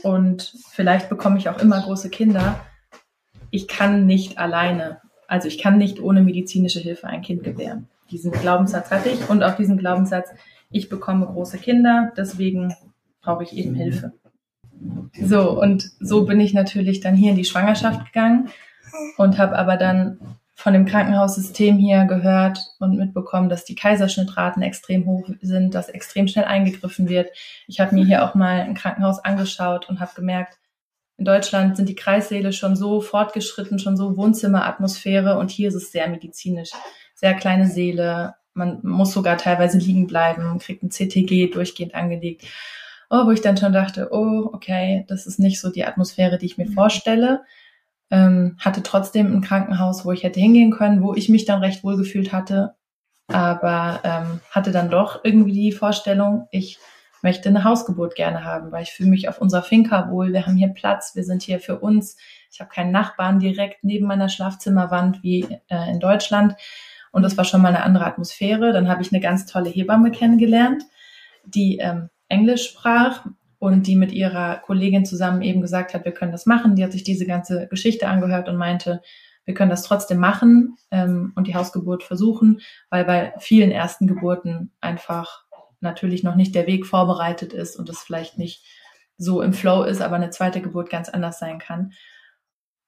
und 0.01 0.55
vielleicht 0.71 1.09
bekomme 1.09 1.37
ich 1.37 1.47
auch 1.49 1.59
immer 1.59 1.79
große 1.81 2.09
Kinder. 2.09 2.59
Ich 3.51 3.67
kann 3.67 4.07
nicht 4.07 4.39
alleine, 4.39 4.99
also 5.27 5.47
ich 5.47 5.59
kann 5.59 5.77
nicht 5.77 5.99
ohne 5.99 6.23
medizinische 6.23 6.79
Hilfe 6.79 7.05
ein 7.05 7.21
Kind 7.21 7.43
gebären. 7.43 7.87
Diesen 8.09 8.31
Glaubenssatz 8.31 8.89
hatte 8.89 9.09
ich 9.09 9.29
und 9.29 9.43
auch 9.43 9.55
diesen 9.55 9.77
Glaubenssatz, 9.77 10.29
ich 10.71 10.89
bekomme 10.89 11.27
große 11.27 11.59
Kinder, 11.59 12.11
deswegen 12.17 12.73
brauche 13.21 13.43
ich 13.43 13.53
eben 13.53 13.75
Hilfe. 13.75 14.13
So, 15.21 15.59
und 15.61 15.91
so 15.99 16.25
bin 16.25 16.39
ich 16.39 16.53
natürlich 16.53 16.99
dann 16.99 17.15
hier 17.15 17.29
in 17.29 17.37
die 17.37 17.45
Schwangerschaft 17.45 18.05
gegangen 18.05 18.49
und 19.17 19.37
habe 19.37 19.55
aber 19.55 19.77
dann 19.77 20.19
von 20.63 20.71
dem 20.71 20.85
Krankenhaussystem 20.85 21.77
hier 21.77 22.05
gehört 22.05 22.57
und 22.79 22.95
mitbekommen, 22.95 23.49
dass 23.49 23.65
die 23.65 23.75
Kaiserschnittraten 23.75 24.63
extrem 24.63 25.05
hoch 25.05 25.27
sind, 25.41 25.75
dass 25.75 25.89
extrem 25.89 26.29
schnell 26.29 26.45
eingegriffen 26.45 27.09
wird. 27.09 27.27
Ich 27.67 27.81
habe 27.81 27.93
mir 27.93 28.05
hier 28.05 28.23
auch 28.23 28.33
mal 28.33 28.61
ein 28.61 28.73
Krankenhaus 28.73 29.19
angeschaut 29.19 29.89
und 29.89 29.99
habe 29.99 30.13
gemerkt, 30.15 30.57
in 31.17 31.25
Deutschland 31.25 31.75
sind 31.75 31.89
die 31.89 31.95
Kreissäle 31.95 32.53
schon 32.53 32.77
so 32.77 33.01
fortgeschritten, 33.01 33.77
schon 33.77 33.97
so 33.97 34.15
Wohnzimmeratmosphäre 34.15 35.37
und 35.37 35.51
hier 35.51 35.67
ist 35.67 35.75
es 35.75 35.91
sehr 35.91 36.07
medizinisch. 36.07 36.71
Sehr 37.13 37.33
kleine 37.33 37.67
Säle, 37.67 38.35
man 38.53 38.79
muss 38.83 39.11
sogar 39.11 39.35
teilweise 39.35 39.79
liegen 39.79 40.07
bleiben, 40.07 40.59
kriegt 40.59 40.81
ein 40.81 40.91
CTG 40.91 41.49
durchgehend 41.51 41.93
angelegt. 41.93 42.45
Oh, 43.09 43.25
wo 43.25 43.31
ich 43.31 43.41
dann 43.41 43.57
schon 43.57 43.73
dachte, 43.73 44.07
oh, 44.13 44.49
okay, 44.53 45.03
das 45.09 45.27
ist 45.27 45.39
nicht 45.39 45.59
so 45.59 45.69
die 45.69 45.83
Atmosphäre, 45.83 46.37
die 46.37 46.45
ich 46.45 46.57
mir 46.57 46.67
vorstelle 46.67 47.41
ähm, 48.13 48.57
hatte 48.59 48.83
trotzdem 48.83 49.33
ein 49.33 49.41
Krankenhaus, 49.41 50.05
wo 50.05 50.11
ich 50.11 50.21
hätte 50.21 50.39
hingehen 50.39 50.69
können, 50.69 51.01
wo 51.01 51.15
ich 51.15 51.29
mich 51.29 51.45
dann 51.45 51.61
recht 51.61 51.83
wohl 51.83 51.97
gefühlt 51.97 52.31
hatte, 52.31 52.75
aber 53.27 54.01
ähm, 54.03 54.39
hatte 54.51 54.71
dann 54.71 54.91
doch 54.91 55.21
irgendwie 55.23 55.51
die 55.51 55.71
Vorstellung, 55.71 56.47
ich 56.51 56.77
möchte 57.23 57.49
eine 57.49 57.63
Hausgeburt 57.63 58.13
gerne 58.15 58.43
haben, 58.43 58.71
weil 58.71 58.83
ich 58.83 58.91
fühle 58.91 59.09
mich 59.09 59.29
auf 59.29 59.41
unserer 59.41 59.63
Finca 59.63 60.11
wohl, 60.11 60.31
wir 60.31 60.45
haben 60.45 60.57
hier 60.57 60.67
Platz, 60.67 61.15
wir 61.15 61.23
sind 61.23 61.41
hier 61.41 61.59
für 61.59 61.79
uns, 61.79 62.15
ich 62.51 62.59
habe 62.59 62.69
keinen 62.69 62.91
Nachbarn 62.91 63.39
direkt 63.39 63.83
neben 63.83 64.05
meiner 64.05 64.29
Schlafzimmerwand 64.29 65.23
wie 65.23 65.47
äh, 65.69 65.89
in 65.89 65.99
Deutschland. 65.99 66.53
Und 67.11 67.23
das 67.23 67.35
war 67.35 67.45
schon 67.45 67.63
mal 67.63 67.69
eine 67.69 67.83
andere 67.83 68.05
Atmosphäre. 68.05 68.73
Dann 68.73 68.89
habe 68.89 69.01
ich 69.01 69.11
eine 69.11 69.21
ganz 69.21 69.45
tolle 69.45 69.69
Hebamme 69.69 70.11
kennengelernt, 70.11 70.83
die 71.45 71.77
ähm, 71.77 72.09
Englisch 72.27 72.69
sprach 72.69 73.25
und 73.63 73.87
die 73.87 73.95
mit 73.95 74.11
ihrer 74.11 74.57
Kollegin 74.57 75.05
zusammen 75.05 75.41
eben 75.41 75.61
gesagt 75.61 75.93
hat, 75.93 76.03
wir 76.03 76.11
können 76.11 76.33
das 76.33 76.45
machen. 76.45 76.75
Die 76.75 76.83
hat 76.83 76.91
sich 76.91 77.05
diese 77.05 77.25
ganze 77.25 77.69
Geschichte 77.69 78.09
angehört 78.09 78.49
und 78.49 78.57
meinte, 78.57 79.01
wir 79.45 79.53
können 79.53 79.69
das 79.69 79.83
trotzdem 79.83 80.17
machen 80.17 80.75
ähm, 80.91 81.31
und 81.37 81.47
die 81.47 81.55
Hausgeburt 81.55 82.03
versuchen, 82.03 82.59
weil 82.89 83.05
bei 83.05 83.33
vielen 83.39 83.71
ersten 83.71 84.05
Geburten 84.05 84.73
einfach 84.81 85.45
natürlich 85.79 86.23
noch 86.23 86.35
nicht 86.35 86.55
der 86.55 86.67
Weg 86.67 86.85
vorbereitet 86.85 87.53
ist 87.53 87.77
und 87.77 87.87
es 87.87 87.99
vielleicht 87.99 88.37
nicht 88.37 88.65
so 89.17 89.41
im 89.41 89.53
Flow 89.53 89.83
ist, 89.83 90.01
aber 90.01 90.17
eine 90.17 90.29
zweite 90.29 90.59
Geburt 90.59 90.89
ganz 90.89 91.07
anders 91.07 91.39
sein 91.39 91.57
kann. 91.57 91.93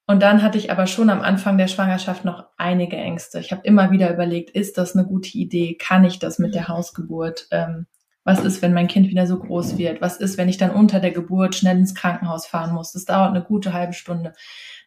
Und 0.08 0.22
dann 0.22 0.44
hatte 0.44 0.58
ich 0.58 0.72
aber 0.72 0.88
schon 0.88 1.10
am 1.10 1.22
Anfang 1.22 1.58
der 1.58 1.70
Schwangerschaft 1.70 2.26
noch 2.26 2.48
einige 2.58 2.98
Ängste. 2.98 3.40
Ich 3.40 3.54
habe 3.54 3.66
immer 3.66 3.92
wieder 3.92 4.14
überlegt, 4.14 4.50
ist 4.50 4.78
das 4.78 4.94
eine 4.94 5.08
gute 5.08 5.38
Idee? 5.38 5.76
Kann 5.76 6.04
ich 6.04 6.20
das 6.20 6.38
mit 6.38 6.54
der 6.54 6.68
Hausgeburt? 6.68 7.48
Ähm, 7.52 7.88
was 8.26 8.44
ist, 8.44 8.64
wenn 8.64 8.74
mein 8.74 8.88
Kind 8.88 9.08
wieder 9.08 9.28
so 9.28 9.38
groß 9.38 9.78
wird? 9.78 10.02
Was 10.02 10.18
ist, 10.18 10.40
wenn 10.40 10.50
ich 10.50 10.58
dann 10.58 10.72
unter 10.72 11.00
der 11.00 11.12
Geburt 11.12 11.54
schnell 11.54 11.78
ins 11.78 11.94
Krankenhaus 11.94 12.48
fahren 12.48 12.74
muss? 12.74 12.92
Das 12.92 13.06
dauert 13.06 13.30
eine 13.30 13.44
gute 13.44 13.72
halbe 13.72 13.94
Stunde. 13.94 14.34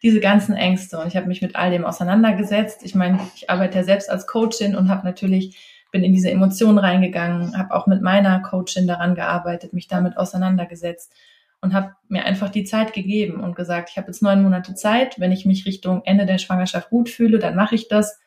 Diese 0.03 0.19
ganzen 0.19 0.55
Ängste. 0.55 0.99
Und 0.99 1.07
ich 1.07 1.15
habe 1.15 1.27
mich 1.27 1.41
mit 1.41 1.55
all 1.55 1.71
dem 1.71 1.85
auseinandergesetzt. 1.85 2.81
Ich 2.83 2.95
meine, 2.95 3.17
ich 3.35 3.49
arbeite 3.49 3.77
ja 3.77 3.83
selbst 3.85 4.09
als 4.09 4.27
Coachin 4.27 4.75
und 4.75 4.89
habe 4.89 5.05
natürlich, 5.05 5.57
bin 5.89 6.03
in 6.03 6.11
diese 6.11 6.29
Emotionen 6.29 6.77
reingegangen, 6.79 7.57
habe 7.57 7.73
auch 7.73 7.87
mit 7.87 8.01
meiner 8.01 8.41
Coachin 8.41 8.87
daran 8.87 9.15
gearbeitet, 9.15 9.71
mich 9.71 9.87
damit 9.87 10.17
auseinandergesetzt 10.17 11.13
und 11.61 11.73
habe 11.73 11.95
mir 12.09 12.25
einfach 12.25 12.49
die 12.49 12.65
Zeit 12.65 12.91
gegeben 12.91 13.41
und 13.41 13.55
gesagt, 13.55 13.89
ich 13.89 13.97
habe 13.97 14.07
jetzt 14.07 14.21
neun 14.21 14.43
Monate 14.43 14.75
Zeit. 14.75 15.17
Wenn 15.17 15.31
ich 15.31 15.45
mich 15.45 15.65
Richtung 15.65 16.01
Ende 16.03 16.25
der 16.25 16.39
Schwangerschaft 16.39 16.89
gut 16.89 17.09
fühle, 17.09 17.39
dann 17.39 17.55
mache 17.55 17.75
ich 17.75 17.87
das 17.87 18.19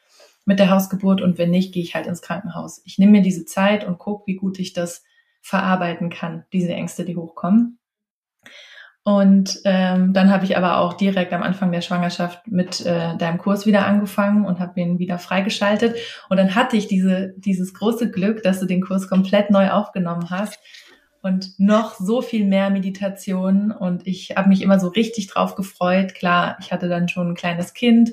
mit 0.45 0.59
der 0.59 0.70
Hausgeburt 0.70 1.20
und 1.20 1.38
wenn 1.38 1.51
nicht, 1.51 1.72
gehe 1.72 1.82
ich 1.82 1.95
halt 1.95 2.07
ins 2.07 2.22
Krankenhaus. 2.22 2.82
Ich 2.84 2.99
nehme 2.99 3.12
mir 3.12 3.22
diese 3.22 3.45
Zeit 3.45 3.86
und 3.86 3.99
gucke, 3.99 4.26
wie 4.26 4.36
gut 4.36 4.59
ich 4.59 4.72
das 4.72 5.05
verarbeiten 5.40 6.11
kann, 6.11 6.45
diese 6.53 6.72
Ängste, 6.72 7.05
die 7.05 7.16
hochkommen. 7.16 7.78
Und 9.05 9.61
ähm, 9.64 10.12
dann 10.12 10.30
habe 10.30 10.45
ich 10.45 10.57
aber 10.57 10.78
auch 10.78 10.93
direkt 10.95 11.32
am 11.32 11.43
Anfang 11.43 11.72
der 11.72 11.80
Schwangerschaft 11.80 12.47
mit 12.47 12.86
äh, 12.86 13.16
deinem 13.16 13.38
Kurs 13.38 13.66
wieder 13.66 13.84
angefangen 13.84 14.47
und 14.47 14.61
habe 14.61 14.80
ihn 14.80 15.01
wieder 15.01 15.18
freigeschaltet. 15.18 15.97
Und 16.28 16.36
dann 16.36 16.55
hatte 16.55 16.76
ich 16.76 16.86
diese, 16.86 17.34
dieses 17.36 17.74
große 17.74 18.12
Glück, 18.12 18.45
dass 18.45 18.61
du 18.61 18.66
den 18.66 18.80
Kurs 18.80 19.09
komplett 19.09 19.51
neu 19.51 19.70
aufgenommen 19.70 20.30
hast 20.30 20.57
und 21.20 21.59
noch 21.59 21.95
so 21.95 22.22
viel 22.22 22.45
mehr 22.45 22.70
Meditation. 22.70 23.72
Und 23.72 24.07
ich 24.07 24.36
habe 24.36 24.49
mich 24.49 24.62
immer 24.62 24.78
so 24.78 24.86
richtig 24.86 25.26
drauf 25.26 25.57
gefreut. 25.57 26.14
Klar, 26.14 26.57
ich 26.61 26.72
hatte 26.72 26.88
dann 26.88 27.09
schon 27.09 27.30
ein 27.30 27.36
kleines 27.36 27.74
Kind, 27.74 28.12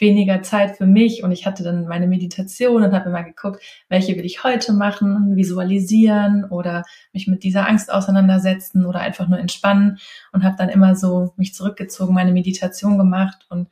weniger 0.00 0.42
Zeit 0.42 0.76
für 0.76 0.86
mich 0.86 1.22
und 1.22 1.32
ich 1.32 1.46
hatte 1.46 1.62
dann 1.62 1.86
meine 1.86 2.06
Meditation 2.06 2.82
und 2.82 2.92
habe 2.92 3.08
immer 3.08 3.22
geguckt, 3.22 3.62
welche 3.88 4.16
will 4.16 4.24
ich 4.24 4.42
heute 4.44 4.72
machen, 4.72 5.36
visualisieren 5.36 6.44
oder 6.44 6.84
mich 7.12 7.26
mit 7.26 7.42
dieser 7.42 7.68
Angst 7.68 7.92
auseinandersetzen 7.92 8.86
oder 8.86 9.00
einfach 9.00 9.28
nur 9.28 9.38
entspannen 9.38 9.98
und 10.32 10.42
habe 10.42 10.56
dann 10.56 10.68
immer 10.68 10.96
so 10.96 11.32
mich 11.36 11.54
zurückgezogen, 11.54 12.14
meine 12.14 12.32
Meditation 12.32 12.98
gemacht 12.98 13.46
und 13.48 13.68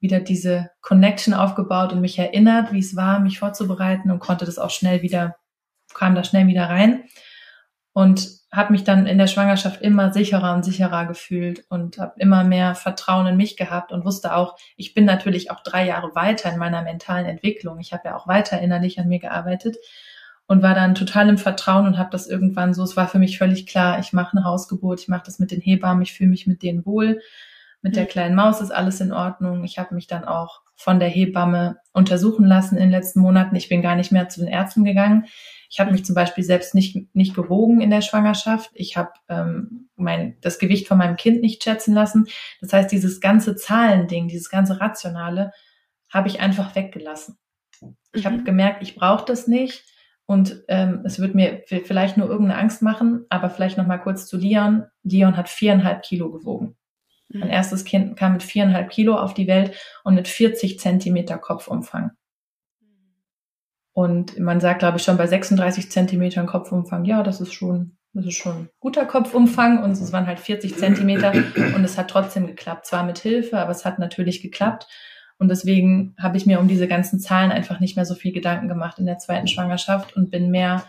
wieder 0.00 0.20
diese 0.20 0.70
Connection 0.80 1.32
aufgebaut 1.32 1.92
und 1.92 2.00
mich 2.00 2.18
erinnert, 2.18 2.72
wie 2.72 2.80
es 2.80 2.96
war, 2.96 3.20
mich 3.20 3.38
vorzubereiten 3.38 4.10
und 4.10 4.18
konnte 4.18 4.44
das 4.44 4.58
auch 4.58 4.70
schnell 4.70 5.02
wieder, 5.02 5.36
kam 5.94 6.14
da 6.14 6.24
schnell 6.24 6.46
wieder 6.48 6.68
rein. 6.68 7.04
Und 7.92 8.41
habe 8.52 8.72
mich 8.72 8.84
dann 8.84 9.06
in 9.06 9.16
der 9.16 9.28
Schwangerschaft 9.28 9.80
immer 9.80 10.12
sicherer 10.12 10.54
und 10.54 10.62
sicherer 10.62 11.06
gefühlt 11.06 11.64
und 11.70 11.96
habe 11.98 12.12
immer 12.18 12.44
mehr 12.44 12.74
Vertrauen 12.74 13.26
in 13.26 13.36
mich 13.36 13.56
gehabt 13.56 13.92
und 13.92 14.04
wusste 14.04 14.34
auch, 14.34 14.56
ich 14.76 14.92
bin 14.92 15.06
natürlich 15.06 15.50
auch 15.50 15.62
drei 15.62 15.86
Jahre 15.86 16.14
weiter 16.14 16.52
in 16.52 16.58
meiner 16.58 16.82
mentalen 16.82 17.24
Entwicklung. 17.24 17.80
Ich 17.80 17.94
habe 17.94 18.08
ja 18.08 18.16
auch 18.16 18.28
weiter 18.28 18.60
innerlich 18.60 19.00
an 19.00 19.08
mir 19.08 19.20
gearbeitet 19.20 19.78
und 20.46 20.62
war 20.62 20.74
dann 20.74 20.94
total 20.94 21.30
im 21.30 21.38
Vertrauen 21.38 21.86
und 21.86 21.96
habe 21.96 22.10
das 22.10 22.26
irgendwann 22.26 22.74
so, 22.74 22.82
es 22.82 22.94
war 22.94 23.08
für 23.08 23.18
mich 23.18 23.38
völlig 23.38 23.66
klar, 23.66 23.98
ich 24.00 24.12
mache 24.12 24.36
eine 24.36 24.44
Hausgeburt, 24.44 25.00
ich 25.00 25.08
mache 25.08 25.22
das 25.24 25.38
mit 25.38 25.50
den 25.50 25.62
Hebammen, 25.62 26.02
ich 26.02 26.12
fühle 26.12 26.28
mich 26.28 26.46
mit 26.46 26.62
denen 26.62 26.84
wohl. 26.84 27.22
Mit 27.80 27.96
der 27.96 28.04
mhm. 28.04 28.08
kleinen 28.08 28.34
Maus 28.36 28.60
ist 28.60 28.70
alles 28.70 29.00
in 29.00 29.12
Ordnung. 29.12 29.64
Ich 29.64 29.78
habe 29.78 29.94
mich 29.94 30.06
dann 30.06 30.24
auch 30.24 30.60
von 30.82 30.98
der 30.98 31.08
Hebamme 31.08 31.76
untersuchen 31.92 32.44
lassen 32.44 32.76
in 32.76 32.82
den 32.82 32.90
letzten 32.90 33.20
Monaten. 33.20 33.54
Ich 33.54 33.68
bin 33.68 33.82
gar 33.82 33.94
nicht 33.94 34.10
mehr 34.10 34.28
zu 34.28 34.40
den 34.40 34.48
Ärzten 34.48 34.84
gegangen. 34.84 35.26
Ich 35.70 35.80
habe 35.80 35.92
mich 35.92 36.04
zum 36.04 36.14
Beispiel 36.14 36.44
selbst 36.44 36.74
nicht, 36.74 37.14
nicht 37.14 37.34
gewogen 37.34 37.80
in 37.80 37.90
der 37.90 38.02
Schwangerschaft. 38.02 38.70
Ich 38.74 38.96
habe 38.96 39.12
ähm, 39.28 39.88
mein, 39.96 40.36
das 40.40 40.58
Gewicht 40.58 40.88
von 40.88 40.98
meinem 40.98 41.16
Kind 41.16 41.40
nicht 41.40 41.62
schätzen 41.62 41.94
lassen. 41.94 42.26
Das 42.60 42.72
heißt, 42.72 42.90
dieses 42.90 43.20
ganze 43.20 43.56
Zahlending, 43.56 44.28
dieses 44.28 44.50
ganze 44.50 44.80
Rationale, 44.80 45.52
habe 46.10 46.28
ich 46.28 46.40
einfach 46.40 46.74
weggelassen. 46.74 47.38
Ich 48.12 48.26
habe 48.26 48.38
mhm. 48.38 48.44
gemerkt, 48.44 48.82
ich 48.82 48.96
brauche 48.96 49.24
das 49.24 49.46
nicht 49.46 49.84
und 50.26 50.62
ähm, 50.68 51.02
es 51.04 51.20
wird 51.20 51.34
mir 51.34 51.62
vielleicht 51.66 52.16
nur 52.16 52.28
irgendeine 52.28 52.60
Angst 52.60 52.82
machen, 52.82 53.24
aber 53.28 53.48
vielleicht 53.48 53.78
noch 53.78 53.86
mal 53.86 53.98
kurz 53.98 54.26
zu 54.26 54.38
Dion. 54.38 54.84
Dion 55.02 55.36
hat 55.36 55.48
viereinhalb 55.48 56.02
Kilo 56.02 56.30
gewogen. 56.30 56.76
Mein 57.34 57.50
erstes 57.50 57.84
Kind 57.84 58.16
kam 58.16 58.32
mit 58.32 58.42
viereinhalb 58.42 58.90
Kilo 58.90 59.16
auf 59.16 59.34
die 59.34 59.46
Welt 59.46 59.74
und 60.04 60.14
mit 60.14 60.28
40 60.28 60.78
Zentimeter 60.78 61.38
Kopfumfang. 61.38 62.12
Und 63.94 64.38
man 64.38 64.60
sagt, 64.60 64.80
glaube 64.80 64.98
ich, 64.98 65.04
schon 65.04 65.18
bei 65.18 65.26
36 65.26 65.90
Zentimetern 65.90 66.46
Kopfumfang, 66.46 67.04
ja, 67.04 67.22
das 67.22 67.40
ist 67.40 67.52
schon, 67.52 67.96
das 68.14 68.26
ist 68.26 68.36
schon 68.36 68.68
guter 68.80 69.04
Kopfumfang. 69.04 69.82
Und 69.82 69.92
es 69.92 70.12
waren 70.12 70.26
halt 70.26 70.40
40 70.40 70.76
Zentimeter 70.76 71.32
und 71.74 71.84
es 71.84 71.98
hat 71.98 72.08
trotzdem 72.08 72.46
geklappt. 72.46 72.86
Zwar 72.86 73.04
mit 73.04 73.18
Hilfe, 73.18 73.58
aber 73.58 73.70
es 73.70 73.84
hat 73.84 73.98
natürlich 73.98 74.40
geklappt. 74.40 74.86
Und 75.38 75.48
deswegen 75.48 76.14
habe 76.18 76.36
ich 76.36 76.46
mir 76.46 76.60
um 76.60 76.68
diese 76.68 76.88
ganzen 76.88 77.18
Zahlen 77.18 77.50
einfach 77.50 77.80
nicht 77.80 77.96
mehr 77.96 78.06
so 78.06 78.14
viel 78.14 78.32
Gedanken 78.32 78.68
gemacht 78.68 78.98
in 78.98 79.06
der 79.06 79.18
zweiten 79.18 79.48
Schwangerschaft 79.48 80.16
und 80.16 80.30
bin 80.30 80.50
mehr 80.50 80.84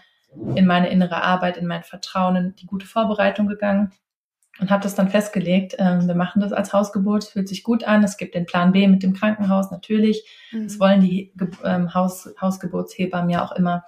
in 0.55 0.65
meine 0.65 0.89
innere 0.89 1.23
Arbeit, 1.23 1.57
in 1.57 1.67
mein 1.67 1.83
Vertrauen, 1.83 2.35
in 2.35 2.55
die 2.55 2.65
gute 2.65 2.85
Vorbereitung 2.85 3.47
gegangen 3.47 3.91
und 4.59 4.69
habe 4.69 4.83
das 4.83 4.95
dann 4.95 5.09
festgelegt. 5.09 5.75
Ähm, 5.79 6.07
wir 6.07 6.15
machen 6.15 6.41
das 6.41 6.53
als 6.53 6.73
Hausgeburt, 6.73 7.23
fühlt 7.23 7.47
sich 7.47 7.63
gut 7.63 7.83
an. 7.83 8.03
Es 8.03 8.17
gibt 8.17 8.35
den 8.35 8.45
Plan 8.45 8.71
B 8.71 8.87
mit 8.87 9.03
dem 9.03 9.13
Krankenhaus 9.13 9.71
natürlich. 9.71 10.23
Mhm. 10.51 10.63
Das 10.63 10.79
wollen 10.79 11.01
die 11.01 11.33
ähm, 11.63 11.93
Haus, 11.93 12.29
Hausgeburtshebammen 12.39 13.29
ja 13.29 13.43
auch 13.43 13.53
immer. 13.53 13.83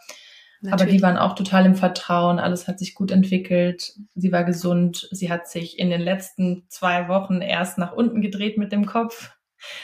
Natürlich. 0.61 0.81
Aber 0.81 0.91
die 0.91 1.01
waren 1.03 1.17
auch 1.17 1.35
total 1.35 1.65
im 1.65 1.75
Vertrauen. 1.75 2.39
Alles 2.39 2.67
hat 2.67 2.79
sich 2.79 2.95
gut 2.95 3.11
entwickelt. 3.11 3.93
Sie 4.15 4.31
war 4.31 4.43
gesund. 4.43 5.07
Sie 5.11 5.31
hat 5.31 5.47
sich 5.47 5.77
in 5.77 5.89
den 5.91 6.01
letzten 6.01 6.65
zwei 6.69 7.07
Wochen 7.07 7.41
erst 7.41 7.77
nach 7.77 7.93
unten 7.93 8.21
gedreht 8.21 8.57
mit 8.57 8.71
dem 8.71 8.85
Kopf. 8.85 9.31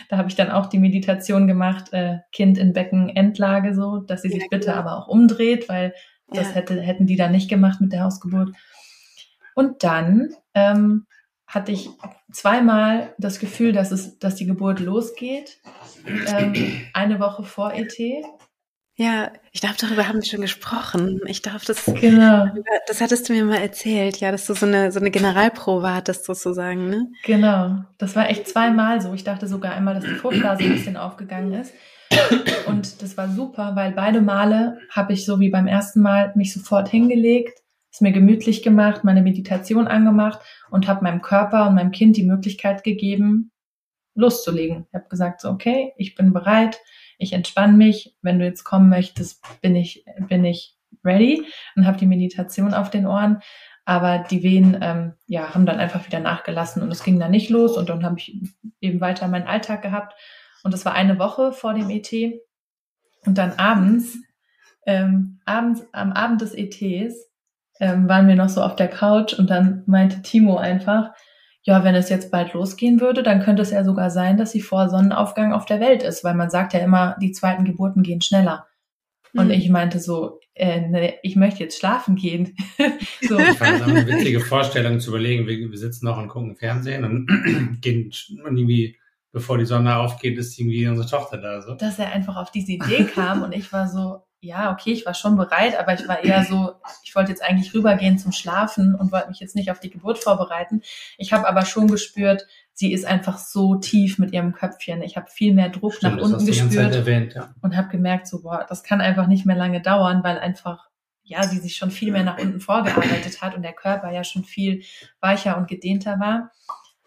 Da 0.09 0.17
habe 0.17 0.29
ich 0.29 0.35
dann 0.35 0.51
auch 0.51 0.67
die 0.67 0.79
Meditation 0.79 1.47
gemacht, 1.47 1.91
äh, 1.93 2.17
Kind 2.31 2.57
in 2.57 2.73
Beckenendlage 2.73 3.73
so, 3.73 3.97
dass 3.97 4.21
sie 4.21 4.29
sich 4.29 4.43
ja, 4.43 4.47
bitte 4.49 4.75
aber 4.75 4.97
auch 4.97 5.07
umdreht, 5.07 5.69
weil 5.69 5.93
das 6.27 6.49
ja. 6.49 6.55
hätte, 6.55 6.79
hätten 6.81 7.07
die 7.07 7.15
dann 7.15 7.31
nicht 7.31 7.49
gemacht 7.49 7.81
mit 7.81 7.91
der 7.91 8.03
Hausgeburt. 8.03 8.51
Und 9.55 9.83
dann 9.83 10.33
ähm, 10.53 11.05
hatte 11.47 11.71
ich 11.71 11.89
zweimal 12.31 13.13
das 13.17 13.39
Gefühl, 13.39 13.73
dass 13.73 13.91
es, 13.91 14.19
dass 14.19 14.35
die 14.35 14.45
Geburt 14.45 14.79
losgeht. 14.79 15.59
Ähm, 16.27 16.81
eine 16.93 17.19
Woche 17.19 17.43
vor 17.43 17.73
ET. 17.73 17.93
Ja, 18.95 19.31
ich 19.51 19.61
glaube, 19.61 19.75
darüber 19.79 20.07
haben 20.07 20.19
wir 20.19 20.25
schon 20.25 20.41
gesprochen. 20.41 21.21
Ich 21.25 21.41
glaube, 21.41 21.61
das, 21.65 21.85
genau. 21.85 22.47
das 22.87 23.01
hattest 23.01 23.27
du 23.27 23.33
mir 23.33 23.45
mal 23.45 23.55
erzählt, 23.55 24.17
ja, 24.17 24.31
dass 24.31 24.45
du 24.45 24.53
so 24.53 24.65
eine, 24.65 24.91
so 24.91 24.99
eine 24.99 25.11
Generalprobe 25.11 25.93
hattest 25.93 26.25
sozusagen, 26.25 26.89
ne? 26.89 27.07
Genau. 27.23 27.83
Das 27.97 28.15
war 28.15 28.29
echt 28.29 28.47
zweimal 28.47 29.01
so. 29.01 29.13
Ich 29.13 29.23
dachte 29.23 29.47
sogar 29.47 29.73
einmal, 29.73 29.95
dass 29.95 30.03
die 30.03 30.15
Fruchtblase 30.15 30.63
ein 30.63 30.73
bisschen 30.73 30.97
aufgegangen 30.97 31.53
ist. 31.53 31.73
Und 32.67 33.01
das 33.01 33.17
war 33.17 33.29
super, 33.29 33.75
weil 33.75 33.91
beide 33.91 34.21
Male 34.21 34.77
habe 34.89 35.13
ich 35.13 35.25
so 35.25 35.39
wie 35.39 35.49
beim 35.49 35.67
ersten 35.67 36.01
Mal 36.01 36.31
mich 36.35 36.53
sofort 36.53 36.89
hingelegt, 36.89 37.60
es 37.91 38.01
mir 38.01 38.11
gemütlich 38.11 38.63
gemacht, 38.63 39.03
meine 39.03 39.21
Meditation 39.21 39.87
angemacht 39.87 40.39
und 40.69 40.87
habe 40.87 41.03
meinem 41.03 41.21
Körper 41.21 41.67
und 41.67 41.75
meinem 41.75 41.91
Kind 41.91 42.15
die 42.17 42.23
Möglichkeit 42.23 42.83
gegeben, 42.83 43.51
loszulegen. 44.15 44.87
Ich 44.87 44.93
habe 44.93 45.09
gesagt, 45.09 45.41
so, 45.41 45.49
okay, 45.49 45.93
ich 45.97 46.15
bin 46.15 46.33
bereit, 46.33 46.79
ich 47.17 47.33
entspanne 47.33 47.73
mich. 47.73 48.15
Wenn 48.21 48.39
du 48.39 48.45
jetzt 48.45 48.63
kommen 48.63 48.89
möchtest, 48.89 49.43
bin 49.61 49.75
ich, 49.75 50.05
bin 50.29 50.45
ich 50.45 50.77
ready 51.03 51.45
und 51.75 51.85
habe 51.85 51.97
die 51.97 52.07
Meditation 52.07 52.73
auf 52.73 52.89
den 52.89 53.05
Ohren. 53.05 53.41
Aber 53.83 54.19
die 54.19 54.43
Wehen 54.43 54.77
ähm, 54.81 55.13
ja, 55.25 55.53
haben 55.53 55.65
dann 55.65 55.79
einfach 55.79 56.05
wieder 56.05 56.19
nachgelassen 56.19 56.81
und 56.81 56.91
es 56.91 57.03
ging 57.03 57.19
dann 57.19 57.31
nicht 57.31 57.49
los 57.49 57.77
und 57.77 57.89
dann 57.89 58.03
habe 58.03 58.19
ich 58.19 58.41
eben 58.79 59.01
weiter 59.01 59.27
meinen 59.27 59.47
Alltag 59.47 59.81
gehabt. 59.81 60.13
Und 60.63 60.73
das 60.73 60.85
war 60.85 60.93
eine 60.93 61.19
Woche 61.19 61.51
vor 61.51 61.73
dem 61.73 61.89
ET. 61.89 62.11
Und 63.25 63.37
dann 63.37 63.53
abends, 63.53 64.17
ähm, 64.85 65.39
abends, 65.45 65.83
am 65.91 66.11
Abend 66.11 66.41
des 66.41 66.53
ETs 66.53 67.30
ähm, 67.81 68.07
waren 68.07 68.27
wir 68.27 68.35
noch 68.35 68.47
so 68.47 68.61
auf 68.61 68.75
der 68.75 68.87
Couch 68.87 69.33
und 69.33 69.49
dann 69.49 69.83
meinte 69.87 70.21
Timo 70.21 70.57
einfach, 70.57 71.09
ja, 71.63 71.83
wenn 71.83 71.95
es 71.95 72.09
jetzt 72.09 72.31
bald 72.31 72.53
losgehen 72.53 73.01
würde, 73.01 73.23
dann 73.23 73.41
könnte 73.41 73.63
es 73.63 73.71
ja 73.71 73.83
sogar 73.83 74.11
sein, 74.11 74.37
dass 74.37 74.51
sie 74.51 74.61
vor 74.61 74.87
Sonnenaufgang 74.89 75.51
auf 75.51 75.65
der 75.65 75.79
Welt 75.79 76.03
ist, 76.03 76.23
weil 76.23 76.35
man 76.35 76.51
sagt 76.51 76.73
ja 76.73 76.79
immer, 76.79 77.17
die 77.19 77.31
zweiten 77.31 77.65
Geburten 77.65 78.03
gehen 78.03 78.21
schneller. 78.21 78.67
Und 79.33 79.45
mhm. 79.45 79.51
ich 79.51 79.69
meinte 79.69 79.99
so, 79.99 80.39
äh, 80.53 80.81
ne, 80.87 81.15
ich 81.23 81.35
möchte 81.35 81.63
jetzt 81.63 81.79
schlafen 81.79 82.15
gehen. 82.15 82.55
so. 83.21 83.39
Ich 83.39 83.57
fand 83.57 83.81
es 83.81 83.87
eine 83.87 84.05
witzige 84.05 84.41
Vorstellung 84.41 84.99
zu 84.99 85.09
überlegen, 85.09 85.47
wir, 85.47 85.57
wir 85.57 85.77
sitzen 85.77 86.05
noch 86.05 86.17
und 86.17 86.27
gucken 86.27 86.55
Fernsehen 86.55 87.03
und 87.03 87.79
gehen 87.81 88.11
irgendwie, 88.43 88.97
bevor 89.31 89.57
die 89.57 89.65
Sonne 89.65 89.97
aufgeht, 89.97 90.37
ist 90.37 90.59
irgendwie 90.59 90.87
unsere 90.87 91.07
Tochter 91.07 91.37
da. 91.37 91.61
So. 91.61 91.73
Dass 91.75 91.97
er 91.97 92.11
einfach 92.11 92.35
auf 92.37 92.51
diese 92.51 92.73
Idee 92.73 93.05
kam 93.05 93.41
und 93.41 93.53
ich 93.53 93.73
war 93.73 93.87
so, 93.87 94.23
ja, 94.43 94.71
okay, 94.71 94.91
ich 94.91 95.05
war 95.05 95.13
schon 95.13 95.37
bereit, 95.37 95.79
aber 95.79 95.93
ich 95.93 96.07
war 96.07 96.23
eher 96.23 96.43
so, 96.43 96.73
ich 97.03 97.15
wollte 97.15 97.29
jetzt 97.29 97.43
eigentlich 97.43 97.75
rübergehen 97.75 98.17
zum 98.17 98.31
Schlafen 98.31 98.95
und 98.95 99.11
wollte 99.11 99.29
mich 99.29 99.39
jetzt 99.39 99.55
nicht 99.55 99.69
auf 99.69 99.79
die 99.79 99.91
Geburt 99.91 100.17
vorbereiten. 100.17 100.81
Ich 101.19 101.31
habe 101.31 101.47
aber 101.47 101.63
schon 101.63 101.87
gespürt, 101.87 102.47
sie 102.73 102.91
ist 102.91 103.05
einfach 103.05 103.37
so 103.37 103.75
tief 103.75 104.17
mit 104.17 104.33
ihrem 104.33 104.53
Köpfchen. 104.53 105.03
Ich 105.03 105.15
habe 105.15 105.29
viel 105.29 105.53
mehr 105.53 105.69
Druck 105.69 105.93
Stimmt, 105.93 106.15
nach 106.15 106.23
unten 106.23 106.45
gespürt 106.47 106.95
erwähnt, 106.95 107.35
ja. 107.35 107.53
und 107.61 107.77
habe 107.77 107.89
gemerkt, 107.89 108.27
so 108.27 108.41
boah, 108.41 108.65
das 108.67 108.83
kann 108.83 108.99
einfach 108.99 109.27
nicht 109.27 109.45
mehr 109.45 109.55
lange 109.55 109.79
dauern, 109.79 110.23
weil 110.23 110.39
einfach 110.39 110.89
ja, 111.21 111.43
sie 111.43 111.59
sich 111.59 111.75
schon 111.75 111.91
viel 111.91 112.11
mehr 112.11 112.23
nach 112.23 112.39
unten 112.39 112.59
vorgearbeitet 112.59 113.41
hat 113.43 113.55
und 113.55 113.61
der 113.61 113.73
Körper 113.73 114.11
ja 114.11 114.23
schon 114.23 114.43
viel 114.43 114.81
weicher 115.19 115.55
und 115.55 115.67
gedehnter 115.67 116.19
war. 116.19 116.51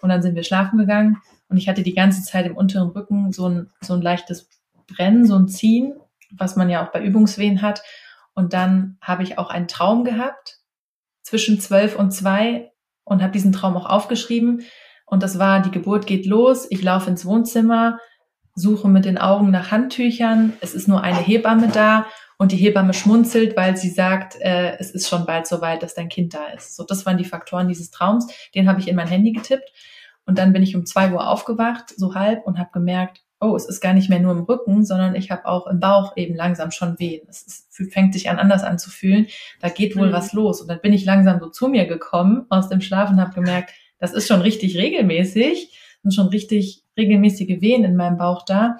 Und 0.00 0.08
dann 0.08 0.22
sind 0.22 0.36
wir 0.36 0.44
schlafen 0.44 0.78
gegangen 0.78 1.20
und 1.48 1.56
ich 1.56 1.68
hatte 1.68 1.82
die 1.82 1.94
ganze 1.94 2.22
Zeit 2.22 2.46
im 2.46 2.56
unteren 2.56 2.90
Rücken 2.90 3.32
so 3.32 3.48
ein, 3.48 3.70
so 3.80 3.94
ein 3.94 4.02
leichtes 4.02 4.48
Brennen, 4.86 5.26
so 5.26 5.34
ein 5.34 5.48
Ziehen 5.48 5.94
was 6.32 6.56
man 6.56 6.70
ja 6.70 6.84
auch 6.84 6.92
bei 6.92 7.02
Übungswehen 7.02 7.62
hat. 7.62 7.82
Und 8.34 8.52
dann 8.52 8.98
habe 9.00 9.22
ich 9.22 9.38
auch 9.38 9.50
einen 9.50 9.68
Traum 9.68 10.04
gehabt 10.04 10.58
zwischen 11.22 11.60
zwölf 11.60 11.96
und 11.96 12.10
zwei 12.10 12.72
und 13.04 13.22
habe 13.22 13.32
diesen 13.32 13.52
Traum 13.52 13.76
auch 13.76 13.86
aufgeschrieben. 13.86 14.62
Und 15.06 15.22
das 15.22 15.38
war, 15.38 15.60
die 15.62 15.70
Geburt 15.70 16.06
geht 16.06 16.26
los, 16.26 16.66
ich 16.70 16.82
laufe 16.82 17.10
ins 17.10 17.26
Wohnzimmer, 17.26 17.98
suche 18.54 18.88
mit 18.88 19.04
den 19.04 19.18
Augen 19.18 19.50
nach 19.50 19.70
Handtüchern, 19.70 20.54
es 20.60 20.74
ist 20.74 20.88
nur 20.88 21.02
eine 21.02 21.18
Hebamme 21.18 21.68
da 21.68 22.06
und 22.38 22.52
die 22.52 22.56
Hebamme 22.56 22.94
schmunzelt, 22.94 23.56
weil 23.56 23.76
sie 23.76 23.90
sagt, 23.90 24.40
äh, 24.40 24.76
es 24.78 24.90
ist 24.90 25.08
schon 25.08 25.26
bald 25.26 25.46
soweit, 25.46 25.82
dass 25.82 25.94
dein 25.94 26.08
Kind 26.08 26.34
da 26.34 26.46
ist. 26.48 26.76
So, 26.76 26.84
das 26.84 27.06
waren 27.06 27.18
die 27.18 27.24
Faktoren 27.24 27.68
dieses 27.68 27.90
Traums. 27.90 28.26
Den 28.54 28.68
habe 28.68 28.80
ich 28.80 28.88
in 28.88 28.96
mein 28.96 29.08
Handy 29.08 29.32
getippt. 29.32 29.70
Und 30.26 30.38
dann 30.38 30.52
bin 30.52 30.62
ich 30.62 30.74
um 30.74 30.86
zwei 30.86 31.12
Uhr 31.12 31.28
aufgewacht, 31.28 31.92
so 31.96 32.14
halb, 32.14 32.46
und 32.46 32.58
habe 32.58 32.70
gemerkt, 32.72 33.23
oh, 33.44 33.54
es 33.56 33.66
ist 33.66 33.80
gar 33.80 33.92
nicht 33.92 34.08
mehr 34.08 34.20
nur 34.20 34.32
im 34.32 34.44
Rücken, 34.44 34.84
sondern 34.84 35.14
ich 35.14 35.30
habe 35.30 35.44
auch 35.46 35.66
im 35.66 35.80
Bauch 35.80 36.16
eben 36.16 36.34
langsam 36.34 36.70
schon 36.70 36.98
Wehen. 36.98 37.26
Es 37.28 37.42
ist, 37.42 37.92
fängt 37.92 38.14
sich 38.14 38.30
an 38.30 38.38
anders 38.38 38.64
an 38.64 38.78
zu 38.78 38.90
fühlen. 38.90 39.26
Da 39.60 39.68
geht 39.68 39.96
wohl 39.96 40.08
mhm. 40.08 40.12
was 40.12 40.32
los. 40.32 40.60
Und 40.62 40.68
dann 40.68 40.80
bin 40.80 40.92
ich 40.92 41.04
langsam 41.04 41.40
so 41.40 41.50
zu 41.50 41.68
mir 41.68 41.86
gekommen 41.86 42.46
aus 42.48 42.68
dem 42.68 42.80
Schlaf 42.80 43.10
und 43.10 43.20
habe 43.20 43.34
gemerkt, 43.34 43.72
das 43.98 44.12
ist 44.12 44.26
schon 44.26 44.40
richtig 44.40 44.76
regelmäßig, 44.76 45.78
sind 46.02 46.14
schon 46.14 46.28
richtig 46.28 46.82
regelmäßige 46.96 47.60
Wehen 47.60 47.84
in 47.84 47.96
meinem 47.96 48.16
Bauch 48.16 48.44
da. 48.44 48.78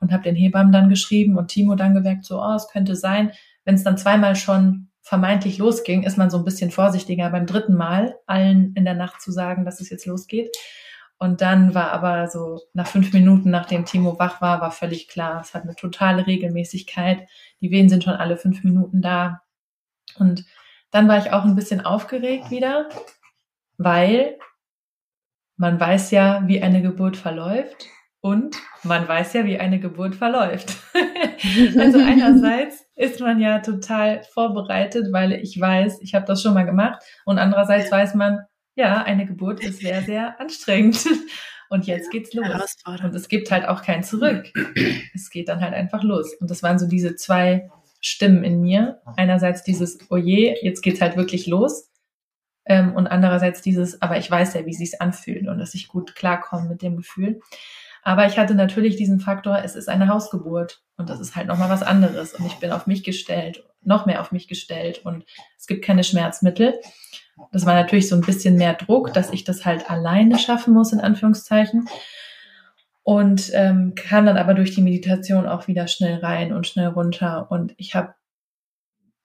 Und 0.00 0.12
habe 0.12 0.22
den 0.22 0.36
Hebammen 0.36 0.72
dann 0.72 0.88
geschrieben 0.88 1.36
und 1.36 1.48
Timo 1.48 1.74
dann 1.74 1.92
gemerkt, 1.92 2.24
so, 2.24 2.40
oh, 2.40 2.54
es 2.54 2.68
könnte 2.68 2.94
sein, 2.94 3.32
wenn 3.64 3.74
es 3.74 3.82
dann 3.82 3.98
zweimal 3.98 4.36
schon 4.36 4.88
vermeintlich 5.02 5.58
losging, 5.58 6.04
ist 6.04 6.18
man 6.18 6.30
so 6.30 6.38
ein 6.38 6.44
bisschen 6.44 6.70
vorsichtiger 6.70 7.30
beim 7.30 7.46
dritten 7.46 7.74
Mal 7.74 8.16
allen 8.26 8.74
in 8.74 8.84
der 8.84 8.94
Nacht 8.94 9.20
zu 9.20 9.32
sagen, 9.32 9.64
dass 9.64 9.80
es 9.80 9.90
jetzt 9.90 10.06
losgeht. 10.06 10.54
Und 11.18 11.40
dann 11.40 11.74
war 11.74 11.90
aber 11.90 12.28
so 12.28 12.60
nach 12.74 12.86
fünf 12.86 13.12
Minuten, 13.12 13.50
nachdem 13.50 13.84
Timo 13.84 14.18
wach 14.18 14.40
war, 14.40 14.60
war 14.60 14.70
völlig 14.70 15.08
klar, 15.08 15.40
es 15.40 15.52
hat 15.52 15.64
eine 15.64 15.74
totale 15.74 16.26
Regelmäßigkeit. 16.26 17.28
Die 17.60 17.70
Wehen 17.72 17.88
sind 17.88 18.04
schon 18.04 18.14
alle 18.14 18.36
fünf 18.36 18.62
Minuten 18.62 19.02
da. 19.02 19.42
Und 20.16 20.44
dann 20.90 21.08
war 21.08 21.18
ich 21.18 21.32
auch 21.32 21.44
ein 21.44 21.56
bisschen 21.56 21.84
aufgeregt 21.84 22.50
wieder, 22.50 22.88
weil 23.78 24.38
man 25.56 25.78
weiß 25.78 26.12
ja, 26.12 26.46
wie 26.46 26.62
eine 26.62 26.82
Geburt 26.82 27.16
verläuft 27.16 27.86
und 28.20 28.56
man 28.84 29.08
weiß 29.08 29.32
ja, 29.34 29.44
wie 29.44 29.58
eine 29.58 29.80
Geburt 29.80 30.14
verläuft. 30.14 30.76
also 31.78 31.98
einerseits 31.98 32.86
ist 32.94 33.20
man 33.20 33.40
ja 33.40 33.58
total 33.58 34.22
vorbereitet, 34.22 35.12
weil 35.12 35.32
ich 35.32 35.60
weiß, 35.60 36.00
ich 36.00 36.14
habe 36.14 36.26
das 36.26 36.42
schon 36.42 36.54
mal 36.54 36.64
gemacht 36.64 37.02
und 37.24 37.38
andererseits 37.38 37.90
weiß 37.90 38.14
man, 38.14 38.38
ja, 38.78 39.02
eine 39.02 39.26
Geburt 39.26 39.60
ist 39.64 39.80
sehr, 39.80 40.02
sehr 40.02 40.40
anstrengend. 40.40 41.04
Und 41.68 41.86
jetzt 41.86 42.10
geht's 42.10 42.32
los. 42.32 42.76
Und 42.86 43.14
es 43.14 43.28
gibt 43.28 43.50
halt 43.50 43.66
auch 43.66 43.82
kein 43.82 44.02
Zurück. 44.02 44.50
Es 45.14 45.30
geht 45.30 45.48
dann 45.48 45.60
halt 45.60 45.74
einfach 45.74 46.02
los. 46.04 46.32
Und 46.40 46.50
das 46.50 46.62
waren 46.62 46.78
so 46.78 46.86
diese 46.86 47.16
zwei 47.16 47.68
Stimmen 48.00 48.44
in 48.44 48.60
mir. 48.60 49.02
Einerseits 49.16 49.64
dieses, 49.64 49.98
oh 50.10 50.16
je, 50.16 50.56
jetzt 50.62 50.82
geht's 50.82 51.00
halt 51.00 51.16
wirklich 51.16 51.46
los. 51.46 51.90
Ähm, 52.66 52.94
und 52.94 53.08
andererseits 53.08 53.62
dieses, 53.62 54.00
aber 54.00 54.16
ich 54.16 54.30
weiß 54.30 54.54
ja, 54.54 54.64
wie 54.64 54.74
sich's 54.74 55.00
anfühlt 55.00 55.48
und 55.48 55.58
dass 55.58 55.74
ich 55.74 55.88
gut 55.88 56.14
klarkomme 56.14 56.68
mit 56.68 56.80
dem 56.80 56.96
Gefühl. 56.96 57.40
Aber 58.08 58.24
ich 58.24 58.38
hatte 58.38 58.54
natürlich 58.54 58.96
diesen 58.96 59.20
Faktor, 59.20 59.60
es 59.62 59.76
ist 59.76 59.90
eine 59.90 60.08
Hausgeburt 60.08 60.80
und 60.96 61.10
das 61.10 61.20
ist 61.20 61.36
halt 61.36 61.46
nochmal 61.46 61.68
was 61.68 61.82
anderes 61.82 62.32
und 62.32 62.46
ich 62.46 62.54
bin 62.54 62.72
auf 62.72 62.86
mich 62.86 63.04
gestellt, 63.04 63.66
noch 63.82 64.06
mehr 64.06 64.22
auf 64.22 64.32
mich 64.32 64.48
gestellt 64.48 65.04
und 65.04 65.26
es 65.58 65.66
gibt 65.66 65.84
keine 65.84 66.02
Schmerzmittel. 66.02 66.80
Das 67.52 67.66
war 67.66 67.74
natürlich 67.74 68.08
so 68.08 68.14
ein 68.16 68.22
bisschen 68.22 68.56
mehr 68.56 68.72
Druck, 68.72 69.12
dass 69.12 69.30
ich 69.30 69.44
das 69.44 69.66
halt 69.66 69.90
alleine 69.90 70.38
schaffen 70.38 70.72
muss, 70.72 70.94
in 70.94 71.00
Anführungszeichen. 71.00 71.86
Und 73.02 73.50
ähm, 73.52 73.92
kam 73.94 74.24
dann 74.24 74.38
aber 74.38 74.54
durch 74.54 74.74
die 74.74 74.80
Meditation 74.80 75.46
auch 75.46 75.68
wieder 75.68 75.86
schnell 75.86 76.20
rein 76.20 76.54
und 76.54 76.66
schnell 76.66 76.88
runter. 76.88 77.50
Und 77.50 77.74
ich 77.76 77.94
habe 77.94 78.14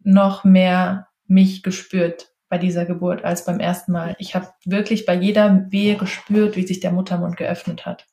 noch 0.01 0.43
mehr 0.43 1.07
mich 1.25 1.63
gespürt 1.63 2.34
bei 2.49 2.57
dieser 2.57 2.86
Geburt 2.86 3.23
als 3.23 3.45
beim 3.45 3.61
ersten 3.61 3.93
Mal. 3.93 4.17
Ich 4.19 4.36
habe 4.36 4.49
wirklich 4.65 5.05
bei 5.05 5.15
jeder 5.15 5.71
Wehe 5.71 5.95
gespürt, 5.95 6.57
wie 6.57 6.67
sich 6.67 6.81
der 6.81 6.91
Muttermund 6.91 7.38
geöffnet 7.38 7.86
hat. 7.86 8.07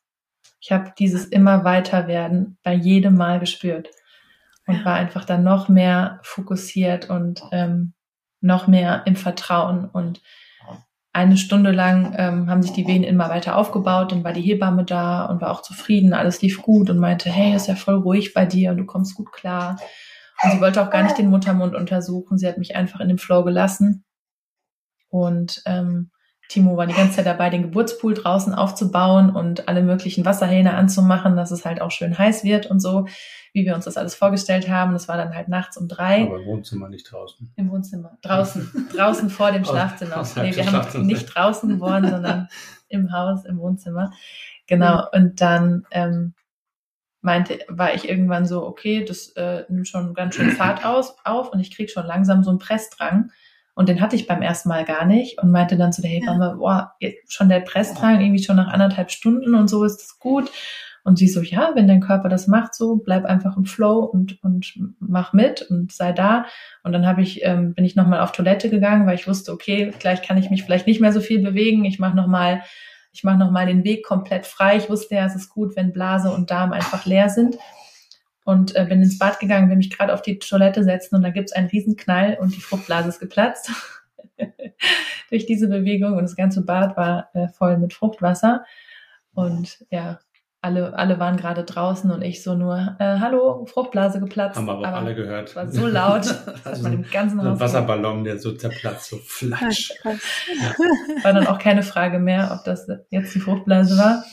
Ich 0.61 0.71
habe 0.71 0.93
dieses 0.97 1.25
immer 1.25 1.63
weiter 1.63 2.07
werden 2.07 2.57
bei 2.63 2.73
jedem 2.73 3.15
Mal 3.15 3.39
gespürt 3.39 3.89
und 4.67 4.85
war 4.85 4.93
einfach 4.93 5.25
dann 5.25 5.43
noch 5.43 5.69
mehr 5.69 6.19
fokussiert 6.21 7.09
und 7.09 7.41
ähm, 7.51 7.93
noch 8.41 8.67
mehr 8.67 9.03
im 9.05 9.15
Vertrauen. 9.15 9.85
Und 9.85 10.21
eine 11.13 11.35
Stunde 11.35 11.71
lang 11.71 12.13
ähm, 12.17 12.49
haben 12.49 12.61
sich 12.61 12.71
die 12.71 12.87
Wehen 12.87 13.03
immer 13.03 13.29
weiter 13.29 13.57
aufgebaut. 13.57 14.11
Dann 14.11 14.23
war 14.23 14.33
die 14.33 14.41
Hebamme 14.41 14.85
da 14.85 15.25
und 15.25 15.41
war 15.41 15.51
auch 15.51 15.63
zufrieden. 15.63 16.13
Alles 16.13 16.41
lief 16.41 16.61
gut 16.61 16.89
und 16.89 16.99
meinte, 16.99 17.29
hey, 17.29 17.55
ist 17.55 17.67
ja 17.67 17.75
voll 17.75 17.95
ruhig 17.95 18.33
bei 18.33 18.45
dir 18.45 18.71
und 18.71 18.77
du 18.77 18.85
kommst 18.85 19.15
gut 19.15 19.31
klar. 19.31 19.77
Und 20.43 20.51
sie 20.51 20.61
wollte 20.61 20.81
auch 20.81 20.89
gar 20.89 21.03
nicht 21.03 21.17
den 21.17 21.29
Muttermund 21.29 21.75
untersuchen. 21.75 22.37
Sie 22.37 22.47
hat 22.47 22.57
mich 22.57 22.75
einfach 22.75 22.99
in 22.99 23.09
dem 23.09 23.17
Flow 23.17 23.43
gelassen. 23.43 24.05
Und 25.09 25.61
ähm, 25.65 26.11
Timo 26.51 26.77
war 26.77 26.87
die 26.87 26.93
ganze 26.93 27.17
Zeit 27.17 27.25
dabei, 27.25 27.49
den 27.49 27.63
Geburtspool 27.63 28.13
draußen 28.13 28.53
aufzubauen 28.53 29.29
und 29.29 29.67
alle 29.67 29.81
möglichen 29.81 30.25
Wasserhähne 30.25 30.73
anzumachen, 30.73 31.35
dass 31.35 31.51
es 31.51 31.65
halt 31.65 31.81
auch 31.81 31.91
schön 31.91 32.17
heiß 32.17 32.43
wird 32.43 32.65
und 32.65 32.79
so 32.79 33.05
wie 33.53 33.65
wir 33.65 33.75
uns 33.75 33.85
das 33.85 33.97
alles 33.97 34.15
vorgestellt 34.15 34.69
haben. 34.69 34.93
Das 34.93 35.07
war 35.07 35.17
dann 35.17 35.35
halt 35.35 35.47
nachts 35.49 35.77
um 35.77 35.87
drei. 35.87 36.23
Aber 36.23 36.39
im 36.39 36.45
Wohnzimmer, 36.45 36.87
nicht 36.89 37.11
draußen. 37.11 37.51
Im 37.55 37.69
Wohnzimmer. 37.69 38.17
Draußen. 38.21 38.87
draußen 38.95 39.29
vor 39.29 39.51
dem 39.51 39.65
Schlafzimmer. 39.65 40.17
Aus, 40.17 40.35
nee, 40.35 40.55
wir 40.55 40.71
haben 40.71 41.05
nicht 41.05 41.25
draußen 41.25 41.67
geboren, 41.67 42.09
sondern 42.09 42.47
im 42.87 43.11
Haus, 43.11 43.45
im 43.45 43.59
Wohnzimmer. 43.59 44.11
Genau. 44.67 45.05
Und 45.11 45.41
dann 45.41 45.85
ähm, 45.91 46.33
meinte, 47.21 47.59
war 47.67 47.93
ich 47.93 48.07
irgendwann 48.07 48.45
so, 48.45 48.65
okay, 48.65 49.03
das 49.03 49.29
äh, 49.29 49.65
nimmt 49.67 49.87
schon 49.87 50.13
ganz 50.13 50.35
schön 50.35 50.51
Fahrt 50.51 50.85
aus, 50.85 51.15
auf 51.25 51.51
und 51.51 51.59
ich 51.59 51.75
krieg 51.75 51.91
schon 51.91 52.05
langsam 52.05 52.43
so 52.43 52.49
einen 52.51 52.59
Pressdrang. 52.59 53.31
Und 53.73 53.89
den 53.89 54.01
hatte 54.01 54.15
ich 54.15 54.27
beim 54.27 54.41
ersten 54.41 54.69
Mal 54.69 54.85
gar 54.85 55.05
nicht 55.05 55.41
und 55.41 55.51
meinte 55.51 55.77
dann 55.77 55.93
zu 55.93 56.01
der 56.01 56.11
Hebamme, 56.11 56.45
ja. 56.45 56.53
boah, 56.55 56.93
schon 57.27 57.49
der 57.49 57.61
Pressdrang, 57.61 58.21
irgendwie 58.21 58.43
schon 58.43 58.57
nach 58.57 58.67
anderthalb 58.67 59.11
Stunden 59.11 59.55
und 59.55 59.69
so 59.69 59.83
ist 59.83 59.97
das 59.97 60.19
gut. 60.19 60.51
Und 61.03 61.17
sie 61.17 61.27
so, 61.27 61.41
ja, 61.41 61.71
wenn 61.73 61.87
dein 61.87 62.01
Körper 62.01 62.29
das 62.29 62.47
macht, 62.47 62.75
so 62.75 62.97
bleib 62.97 63.25
einfach 63.25 63.57
im 63.57 63.65
Flow 63.65 64.01
und 64.01 64.43
und 64.43 64.73
mach 64.99 65.33
mit 65.33 65.63
und 65.63 65.91
sei 65.91 66.11
da. 66.11 66.45
Und 66.83 66.91
dann 66.91 67.07
habe 67.07 67.23
ich 67.23 67.43
ähm, 67.43 67.73
bin 67.73 67.85
ich 67.85 67.95
nochmal 67.95 68.19
auf 68.19 68.33
Toilette 68.33 68.69
gegangen, 68.69 69.07
weil 69.07 69.15
ich 69.15 69.27
wusste, 69.27 69.51
okay, 69.51 69.91
gleich 69.97 70.21
kann 70.21 70.37
ich 70.37 70.51
mich 70.51 70.63
vielleicht 70.63 70.85
nicht 70.85 71.01
mehr 71.01 71.11
so 71.11 71.19
viel 71.19 71.41
bewegen. 71.41 71.85
Ich 71.85 71.97
mache 71.97 72.15
nochmal 72.15 72.61
ich 73.13 73.23
mache 73.23 73.37
nochmal 73.37 73.65
den 73.65 73.83
Weg 73.83 74.05
komplett 74.05 74.45
frei. 74.45 74.77
Ich 74.77 74.89
wusste 74.89 75.15
ja, 75.15 75.25
es 75.25 75.35
ist 75.35 75.49
gut, 75.49 75.75
wenn 75.75 75.91
Blase 75.91 76.31
und 76.31 76.51
Darm 76.51 76.71
einfach 76.71 77.05
leer 77.05 77.29
sind. 77.29 77.57
Und 78.43 78.75
äh, 78.75 78.85
bin 78.85 79.03
ins 79.03 79.19
Bad 79.19 79.39
gegangen, 79.39 79.69
will 79.69 79.77
mich 79.77 79.95
gerade 79.95 80.13
auf 80.13 80.21
die 80.21 80.39
Toilette 80.39 80.83
setzen 80.83 81.15
und 81.15 81.21
da 81.21 81.29
gibt's 81.29 81.51
einen 81.51 81.67
Riesenknall 81.67 82.37
und 82.39 82.55
die 82.55 82.61
Fruchtblase 82.61 83.09
ist 83.09 83.19
geplatzt. 83.19 83.71
Durch 85.29 85.45
diese 85.45 85.67
Bewegung 85.67 86.13
und 86.13 86.23
das 86.23 86.35
ganze 86.35 86.65
Bad 86.65 86.97
war 86.97 87.29
äh, 87.33 87.47
voll 87.49 87.77
mit 87.77 87.93
Fruchtwasser. 87.93 88.65
Und 89.33 89.85
ja, 89.91 90.19
alle, 90.63 90.93
alle 90.93 91.19
waren 91.19 91.37
gerade 91.37 91.63
draußen 91.63 92.11
und 92.11 92.21
ich 92.21 92.43
so 92.43 92.53
nur, 92.53 92.95
äh, 92.99 93.17
hallo, 93.19 93.65
Fruchtblase 93.65 94.19
geplatzt. 94.19 94.57
Haben 94.57 94.69
aber, 94.69 94.87
aber 94.87 94.97
alle 94.97 95.15
gehört. 95.15 95.55
War 95.55 95.67
so 95.67 95.87
laut, 95.87 96.25
dass 96.63 96.81
man 96.81 96.93
im 96.93 97.05
ganzen 97.09 97.39
so 97.39 97.45
Haus. 97.45 97.53
Ein 97.53 97.59
Wasserballon, 97.59 98.23
der 98.23 98.37
so 98.37 98.53
zerplatzt, 98.53 99.09
so 99.09 99.17
flatsch. 99.17 99.91
Ja. 100.03 100.11
War 101.23 101.33
dann 101.33 101.47
auch 101.47 101.57
keine 101.57 101.81
Frage 101.81 102.19
mehr, 102.19 102.55
ob 102.55 102.63
das 102.63 102.87
jetzt 103.09 103.33
die 103.33 103.39
Fruchtblase 103.39 103.97
war. 103.97 104.23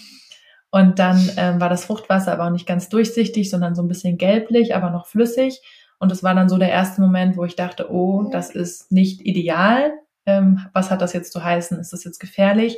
Und 0.70 0.98
dann 0.98 1.30
ähm, 1.36 1.60
war 1.60 1.68
das 1.68 1.86
Fruchtwasser 1.86 2.32
aber 2.32 2.46
auch 2.46 2.50
nicht 2.50 2.66
ganz 2.66 2.88
durchsichtig, 2.88 3.50
sondern 3.50 3.74
so 3.74 3.82
ein 3.82 3.88
bisschen 3.88 4.18
gelblich, 4.18 4.74
aber 4.74 4.90
noch 4.90 5.06
flüssig. 5.06 5.62
Und 5.98 6.10
das 6.10 6.22
war 6.22 6.34
dann 6.34 6.48
so 6.48 6.58
der 6.58 6.70
erste 6.70 7.00
Moment, 7.00 7.36
wo 7.36 7.44
ich 7.44 7.56
dachte, 7.56 7.90
oh, 7.90 8.28
das 8.30 8.50
ist 8.50 8.92
nicht 8.92 9.22
ideal. 9.22 9.92
Ähm, 10.26 10.66
was 10.74 10.90
hat 10.90 11.00
das 11.00 11.12
jetzt 11.12 11.32
zu 11.32 11.42
heißen? 11.42 11.78
Ist 11.78 11.92
das 11.92 12.04
jetzt 12.04 12.20
gefährlich? 12.20 12.76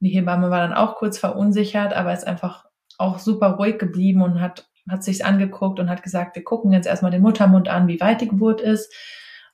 Die 0.00 0.08
Hebamme 0.10 0.50
war 0.50 0.60
dann 0.60 0.74
auch 0.74 0.96
kurz 0.96 1.18
verunsichert, 1.18 1.92
aber 1.92 2.12
ist 2.12 2.26
einfach 2.26 2.66
auch 2.98 3.18
super 3.18 3.52
ruhig 3.52 3.78
geblieben 3.78 4.22
und 4.22 4.40
hat, 4.40 4.68
hat 4.88 5.04
sich's 5.04 5.20
angeguckt 5.20 5.78
und 5.78 5.90
hat 5.90 6.02
gesagt, 6.02 6.36
wir 6.36 6.44
gucken 6.44 6.72
jetzt 6.72 6.86
erstmal 6.86 7.10
den 7.10 7.22
Muttermund 7.22 7.68
an, 7.68 7.88
wie 7.88 8.00
weit 8.00 8.20
die 8.20 8.28
Geburt 8.28 8.60
ist 8.60 8.92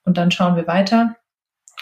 und 0.04 0.16
dann 0.16 0.30
schauen 0.30 0.56
wir 0.56 0.66
weiter 0.66 1.16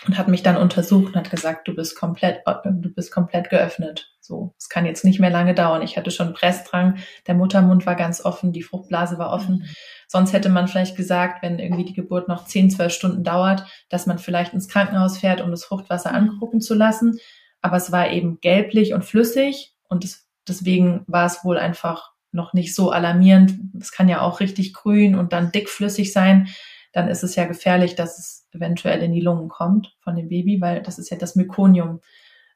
und 0.06 0.16
hat 0.16 0.28
mich 0.28 0.42
dann 0.42 0.56
untersucht 0.56 1.08
und 1.08 1.16
hat 1.16 1.30
gesagt, 1.30 1.68
du 1.68 1.74
bist 1.74 1.96
komplett, 1.96 2.42
du 2.64 2.94
bist 2.94 3.12
komplett 3.12 3.50
geöffnet. 3.50 4.12
So, 4.20 4.54
es 4.58 4.68
kann 4.68 4.86
jetzt 4.86 5.04
nicht 5.04 5.20
mehr 5.20 5.30
lange 5.30 5.54
dauern. 5.54 5.82
Ich 5.82 5.96
hatte 5.96 6.10
schon 6.10 6.32
Pressdrang, 6.32 6.98
der 7.26 7.34
Muttermund 7.34 7.84
war 7.86 7.96
ganz 7.96 8.24
offen, 8.24 8.52
die 8.52 8.62
Fruchtblase 8.62 9.18
war 9.18 9.32
offen. 9.32 9.56
Mhm. 9.56 9.74
Sonst 10.08 10.32
hätte 10.32 10.48
man 10.48 10.68
vielleicht 10.68 10.96
gesagt, 10.96 11.42
wenn 11.42 11.58
irgendwie 11.58 11.84
die 11.84 11.94
Geburt 11.94 12.28
noch 12.28 12.44
10, 12.44 12.70
12 12.70 12.92
Stunden 12.92 13.24
dauert, 13.24 13.64
dass 13.88 14.06
man 14.06 14.18
vielleicht 14.18 14.54
ins 14.54 14.68
Krankenhaus 14.68 15.18
fährt, 15.18 15.40
um 15.40 15.50
das 15.50 15.64
Fruchtwasser 15.64 16.10
mhm. 16.10 16.16
angucken 16.16 16.60
zu 16.60 16.74
lassen. 16.74 17.18
Aber 17.60 17.76
es 17.76 17.92
war 17.92 18.10
eben 18.10 18.40
gelblich 18.40 18.94
und 18.94 19.04
flüssig 19.04 19.74
und 19.88 20.04
es 20.04 20.30
Deswegen 20.50 21.04
war 21.06 21.26
es 21.26 21.44
wohl 21.44 21.58
einfach 21.58 22.10
noch 22.32 22.52
nicht 22.52 22.74
so 22.74 22.90
alarmierend. 22.90 23.54
Es 23.80 23.92
kann 23.92 24.08
ja 24.08 24.20
auch 24.20 24.40
richtig 24.40 24.72
grün 24.72 25.14
und 25.14 25.32
dann 25.32 25.52
dickflüssig 25.52 26.12
sein. 26.12 26.48
Dann 26.92 27.08
ist 27.08 27.22
es 27.22 27.36
ja 27.36 27.44
gefährlich, 27.44 27.94
dass 27.94 28.18
es 28.18 28.39
eventuell 28.52 29.02
in 29.02 29.12
die 29.12 29.20
Lungen 29.20 29.48
kommt 29.48 29.94
von 30.00 30.16
dem 30.16 30.28
Baby, 30.28 30.60
weil 30.60 30.82
das 30.82 30.98
ist 30.98 31.10
ja 31.10 31.16
das 31.16 31.36
Mykonium, 31.36 32.00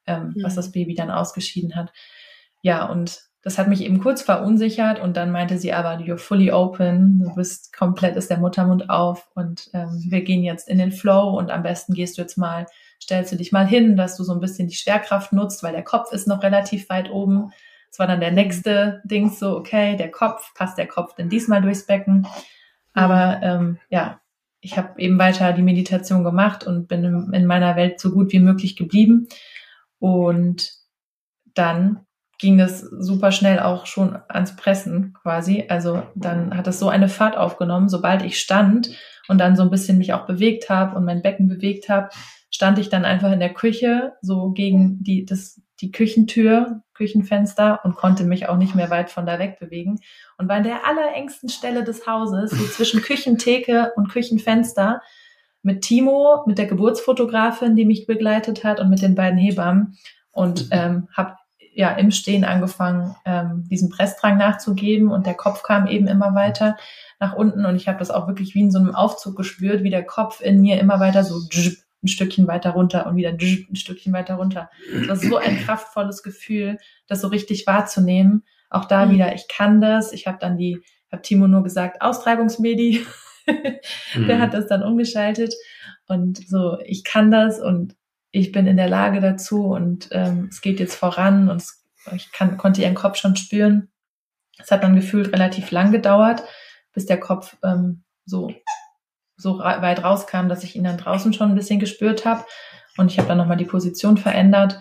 ähm, 0.07 0.35
mhm. 0.35 0.43
was 0.43 0.55
das 0.55 0.73
Baby 0.73 0.95
dann 0.95 1.11
ausgeschieden 1.11 1.77
hat. 1.77 1.93
Ja, 2.63 2.87
und 2.87 3.23
das 3.43 3.59
hat 3.59 3.69
mich 3.69 3.83
eben 3.83 4.01
kurz 4.01 4.23
verunsichert 4.23 4.99
und 5.01 5.17
dann 5.19 5.31
meinte 5.31 5.59
sie 5.59 5.75
aber, 5.75 5.99
you're 5.99 6.17
fully 6.17 6.51
open, 6.51 7.21
du 7.23 7.35
bist 7.35 7.77
komplett, 7.77 8.17
ist 8.17 8.31
der 8.31 8.39
Muttermund 8.39 8.89
auf 8.89 9.29
und 9.35 9.69
ähm, 9.75 10.03
wir 10.09 10.23
gehen 10.23 10.43
jetzt 10.43 10.69
in 10.69 10.79
den 10.79 10.93
Flow 10.93 11.37
und 11.39 11.51
am 11.51 11.63
besten 11.63 11.93
gehst 11.93 12.17
du 12.17 12.23
jetzt 12.23 12.39
mal, 12.39 12.67
stellst 13.03 13.33
du 13.33 13.37
dich 13.37 13.53
mal 13.53 13.67
hin, 13.67 13.97
dass 13.97 14.17
du 14.17 14.25
so 14.25 14.33
ein 14.33 14.41
bisschen 14.41 14.69
die 14.69 14.77
Schwerkraft 14.77 15.35
nutzt, 15.35 15.63
weil 15.63 15.73
der 15.73 15.85
Kopf 15.85 16.11
ist 16.13 16.27
noch 16.27 16.43
relativ 16.43 16.89
weit 16.89 17.11
oben 17.11 17.53
das 17.95 18.01
war 18.01 18.09
dann 18.09 18.19
der 18.19 18.33
nächste 18.33 19.01
Ding, 19.05 19.31
so, 19.31 19.57
okay, 19.57 19.95
der 19.95 20.11
Kopf, 20.11 20.53
passt 20.55 20.79
der 20.79 20.89
Kopf 20.89 21.15
denn 21.15 21.29
diesmal 21.29 21.63
durchs 21.63 21.87
Becken? 21.87 22.27
Aber 22.93 23.39
ähm, 23.41 23.79
ja, 23.89 24.21
ich 24.65 24.79
habe 24.79 24.99
eben 24.99 25.19
weiter 25.19 25.53
die 25.53 25.63
Meditation 25.63 26.25
gemacht 26.25 26.67
und 26.67 26.89
bin 26.89 27.05
in, 27.05 27.33
in 27.35 27.47
meiner 27.47 27.77
Welt 27.77 28.01
so 28.01 28.11
gut 28.11 28.33
wie 28.33 28.41
möglich 28.41 28.77
geblieben. 28.77 29.29
Und 29.99 30.73
dann 31.55 32.01
ging 32.39 32.57
das 32.57 32.81
super 32.81 33.31
schnell 33.31 33.61
auch 33.61 33.85
schon 33.85 34.19
ans 34.29 34.57
Pressen 34.57 35.13
quasi. 35.13 35.67
Also 35.69 36.03
dann 36.15 36.57
hat 36.57 36.67
es 36.67 36.79
so 36.79 36.89
eine 36.89 37.09
Fahrt 37.09 37.37
aufgenommen, 37.37 37.91
sobald 37.91 38.23
ich 38.23 38.39
stand 38.39 38.91
und 39.29 39.39
dann 39.39 39.55
so 39.55 39.63
ein 39.63 39.71
bisschen 39.71 39.99
mich 39.99 40.15
auch 40.15 40.27
bewegt 40.27 40.71
habe 40.71 40.97
und 40.97 41.05
mein 41.05 41.23
Becken 41.23 41.47
bewegt 41.47 41.91
habe, 41.91 42.09
stand 42.51 42.79
ich 42.79 42.89
dann 42.89 43.05
einfach 43.05 43.33
in 43.33 43.41
der 43.41 43.53
Küche, 43.53 44.15
so 44.23 44.53
gegen 44.53 45.03
die, 45.03 45.27
das, 45.27 45.61
die 45.81 45.91
Küchentür, 45.91 46.83
Küchenfenster 46.95 47.81
und 47.85 47.97
konnte 47.97 48.25
mich 48.25 48.49
auch 48.49 48.57
nicht 48.57 48.75
mehr 48.75 48.91
weit 48.91 49.11
von 49.11 49.27
da 49.27 49.39
weg 49.39 49.59
bewegen 49.59 50.01
und 50.39 50.49
war 50.49 50.59
in 50.59 50.63
der 50.63 50.87
allerengsten 50.87 51.49
Stelle 51.49 51.85
des 51.85 52.07
Hauses, 52.07 52.51
so 52.51 52.65
zwischen 52.67 53.03
Küchentheke 53.03 53.93
und 53.97 54.09
Küchenfenster 54.09 55.03
mit 55.63 55.83
Timo, 55.83 56.45
mit 56.47 56.59
der 56.59 56.67
Geburtsfotografin, 56.67 57.75
die 57.75 57.87
mich 57.87 58.07
begleitet 58.07 58.65
hat 58.65 58.81
und 58.81 58.91
mit 58.91 59.03
den 59.03 59.15
beiden 59.15 59.39
Hebammen. 59.39 59.97
Und 60.31 60.67
mhm. 60.67 60.71
ähm, 60.73 61.09
habe 61.13 61.37
ja 61.75 61.91
im 61.91 62.11
Stehen 62.11 62.45
angefangen, 62.45 63.17
ähm, 63.25 63.67
diesen 63.69 63.91
Pressdrang 63.91 64.37
nachzugeben 64.37 65.11
und 65.11 65.27
der 65.27 65.35
Kopf 65.35 65.63
kam 65.63 65.87
eben 65.87 66.07
immer 66.07 66.35
weiter 66.35 66.77
nach 67.19 67.35
unten. 67.35 67.65
Und 67.65 67.77
ich 67.77 67.89
habe 67.89 67.99
das 67.99 68.11
auch 68.11 68.29
wirklich 68.29 68.55
wie 68.55 68.61
in 68.61 68.71
so 68.71 68.79
einem 68.79 68.95
Aufzug 68.95 69.37
gespürt, 69.37 69.83
wie 69.83 69.91
der 69.91 70.05
Kopf 70.05 70.41
in 70.41 70.61
mir 70.61 70.79
immer 70.79 71.01
weiter 71.01 71.25
so 71.25 71.41
ein 72.05 72.09
Stückchen 72.09 72.47
weiter 72.47 72.71
runter 72.71 73.07
und 73.07 73.17
wieder 73.17 73.31
ein 73.31 73.77
Stückchen 73.77 74.13
weiter 74.13 74.35
runter. 74.35 74.71
Das 74.93 75.09
war 75.09 75.17
so 75.17 75.37
ein 75.37 75.59
kraftvolles 75.59 76.23
Gefühl, 76.23 76.79
das 77.07 77.21
so 77.21 77.29
richtig 77.29 77.67
wahrzunehmen. 77.67 78.45
Auch 78.71 78.85
da 78.85 79.07
mhm. 79.07 79.13
wieder, 79.13 79.35
ich 79.35 79.49
kann 79.49 79.81
das. 79.81 80.13
Ich 80.13 80.27
habe 80.27 80.39
dann 80.41 80.57
die, 80.57 80.81
habe 81.11 81.23
Timo 81.23 81.49
nur 81.49 81.63
gesagt, 81.63 82.03
Austreibungsmedi. 82.03 83.05
der 83.47 84.37
mhm. 84.37 84.41
hat 84.41 84.55
das 84.55 84.67
dann 84.67 84.83
umgeschaltet 84.83 85.55
und 86.07 86.47
so, 86.49 86.79
ich 86.85 87.05
kann 87.05 87.31
das 87.31 87.61
und 87.61 87.97
ich 88.31 88.53
bin 88.53 88.67
in 88.67 88.77
der 88.77 88.89
Lage 88.89 89.21
dazu 89.21 89.67
und 89.67 90.09
ähm, 90.13 90.49
es 90.51 90.61
geht 90.61 90.81
jetzt 90.81 90.97
voran 90.97 91.49
und 91.49 91.57
es, 91.57 91.85
ich 92.15 92.33
kann, 92.33 92.57
konnte 92.57 92.83
ihren 92.83 92.95
Kopf 92.95 93.17
schon 93.17 93.37
spüren. 93.37 93.89
Es 94.59 94.71
hat 94.71 94.83
dann 94.83 94.97
gefühlt 94.97 95.33
relativ 95.33 95.71
lang 95.71 95.93
gedauert, 95.93 96.43
bis 96.93 97.07
der 97.07 97.19
Kopf 97.19 97.57
ähm, 97.63 98.03
so 98.25 98.53
so 99.37 99.59
weit 99.59 100.03
rauskam, 100.03 100.49
dass 100.49 100.65
ich 100.65 100.77
ihn 100.77 100.85
dann 100.85 100.99
draußen 100.99 101.33
schon 101.33 101.51
ein 101.51 101.55
bisschen 101.55 101.81
gespürt 101.81 102.25
habe. 102.25 102.45
Und 102.97 103.11
ich 103.11 103.19
habe 103.19 103.29
dann 103.29 103.39
nochmal 103.39 103.57
die 103.57 103.65
Position 103.65 104.17
verändert 104.17 104.81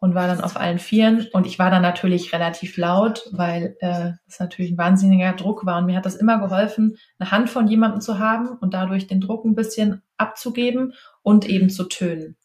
und 0.00 0.14
war 0.14 0.28
dann 0.28 0.40
auf 0.40 0.56
allen 0.56 0.78
Vieren. 0.78 1.26
Und 1.32 1.46
ich 1.46 1.58
war 1.58 1.70
dann 1.70 1.82
natürlich 1.82 2.32
relativ 2.32 2.76
laut, 2.76 3.28
weil 3.32 3.76
äh, 3.80 4.12
das 4.26 4.38
natürlich 4.38 4.72
ein 4.72 4.78
wahnsinniger 4.78 5.32
Druck 5.32 5.66
war. 5.66 5.78
Und 5.78 5.86
mir 5.86 5.96
hat 5.96 6.06
das 6.06 6.14
immer 6.14 6.38
geholfen, 6.38 6.96
eine 7.18 7.30
Hand 7.30 7.50
von 7.50 7.66
jemandem 7.66 8.00
zu 8.00 8.18
haben 8.18 8.48
und 8.60 8.74
dadurch 8.74 9.06
den 9.06 9.20
Druck 9.20 9.44
ein 9.44 9.56
bisschen 9.56 10.02
abzugeben 10.16 10.94
und 11.22 11.48
eben 11.48 11.68
zu 11.68 11.84
tönen. 11.84 12.36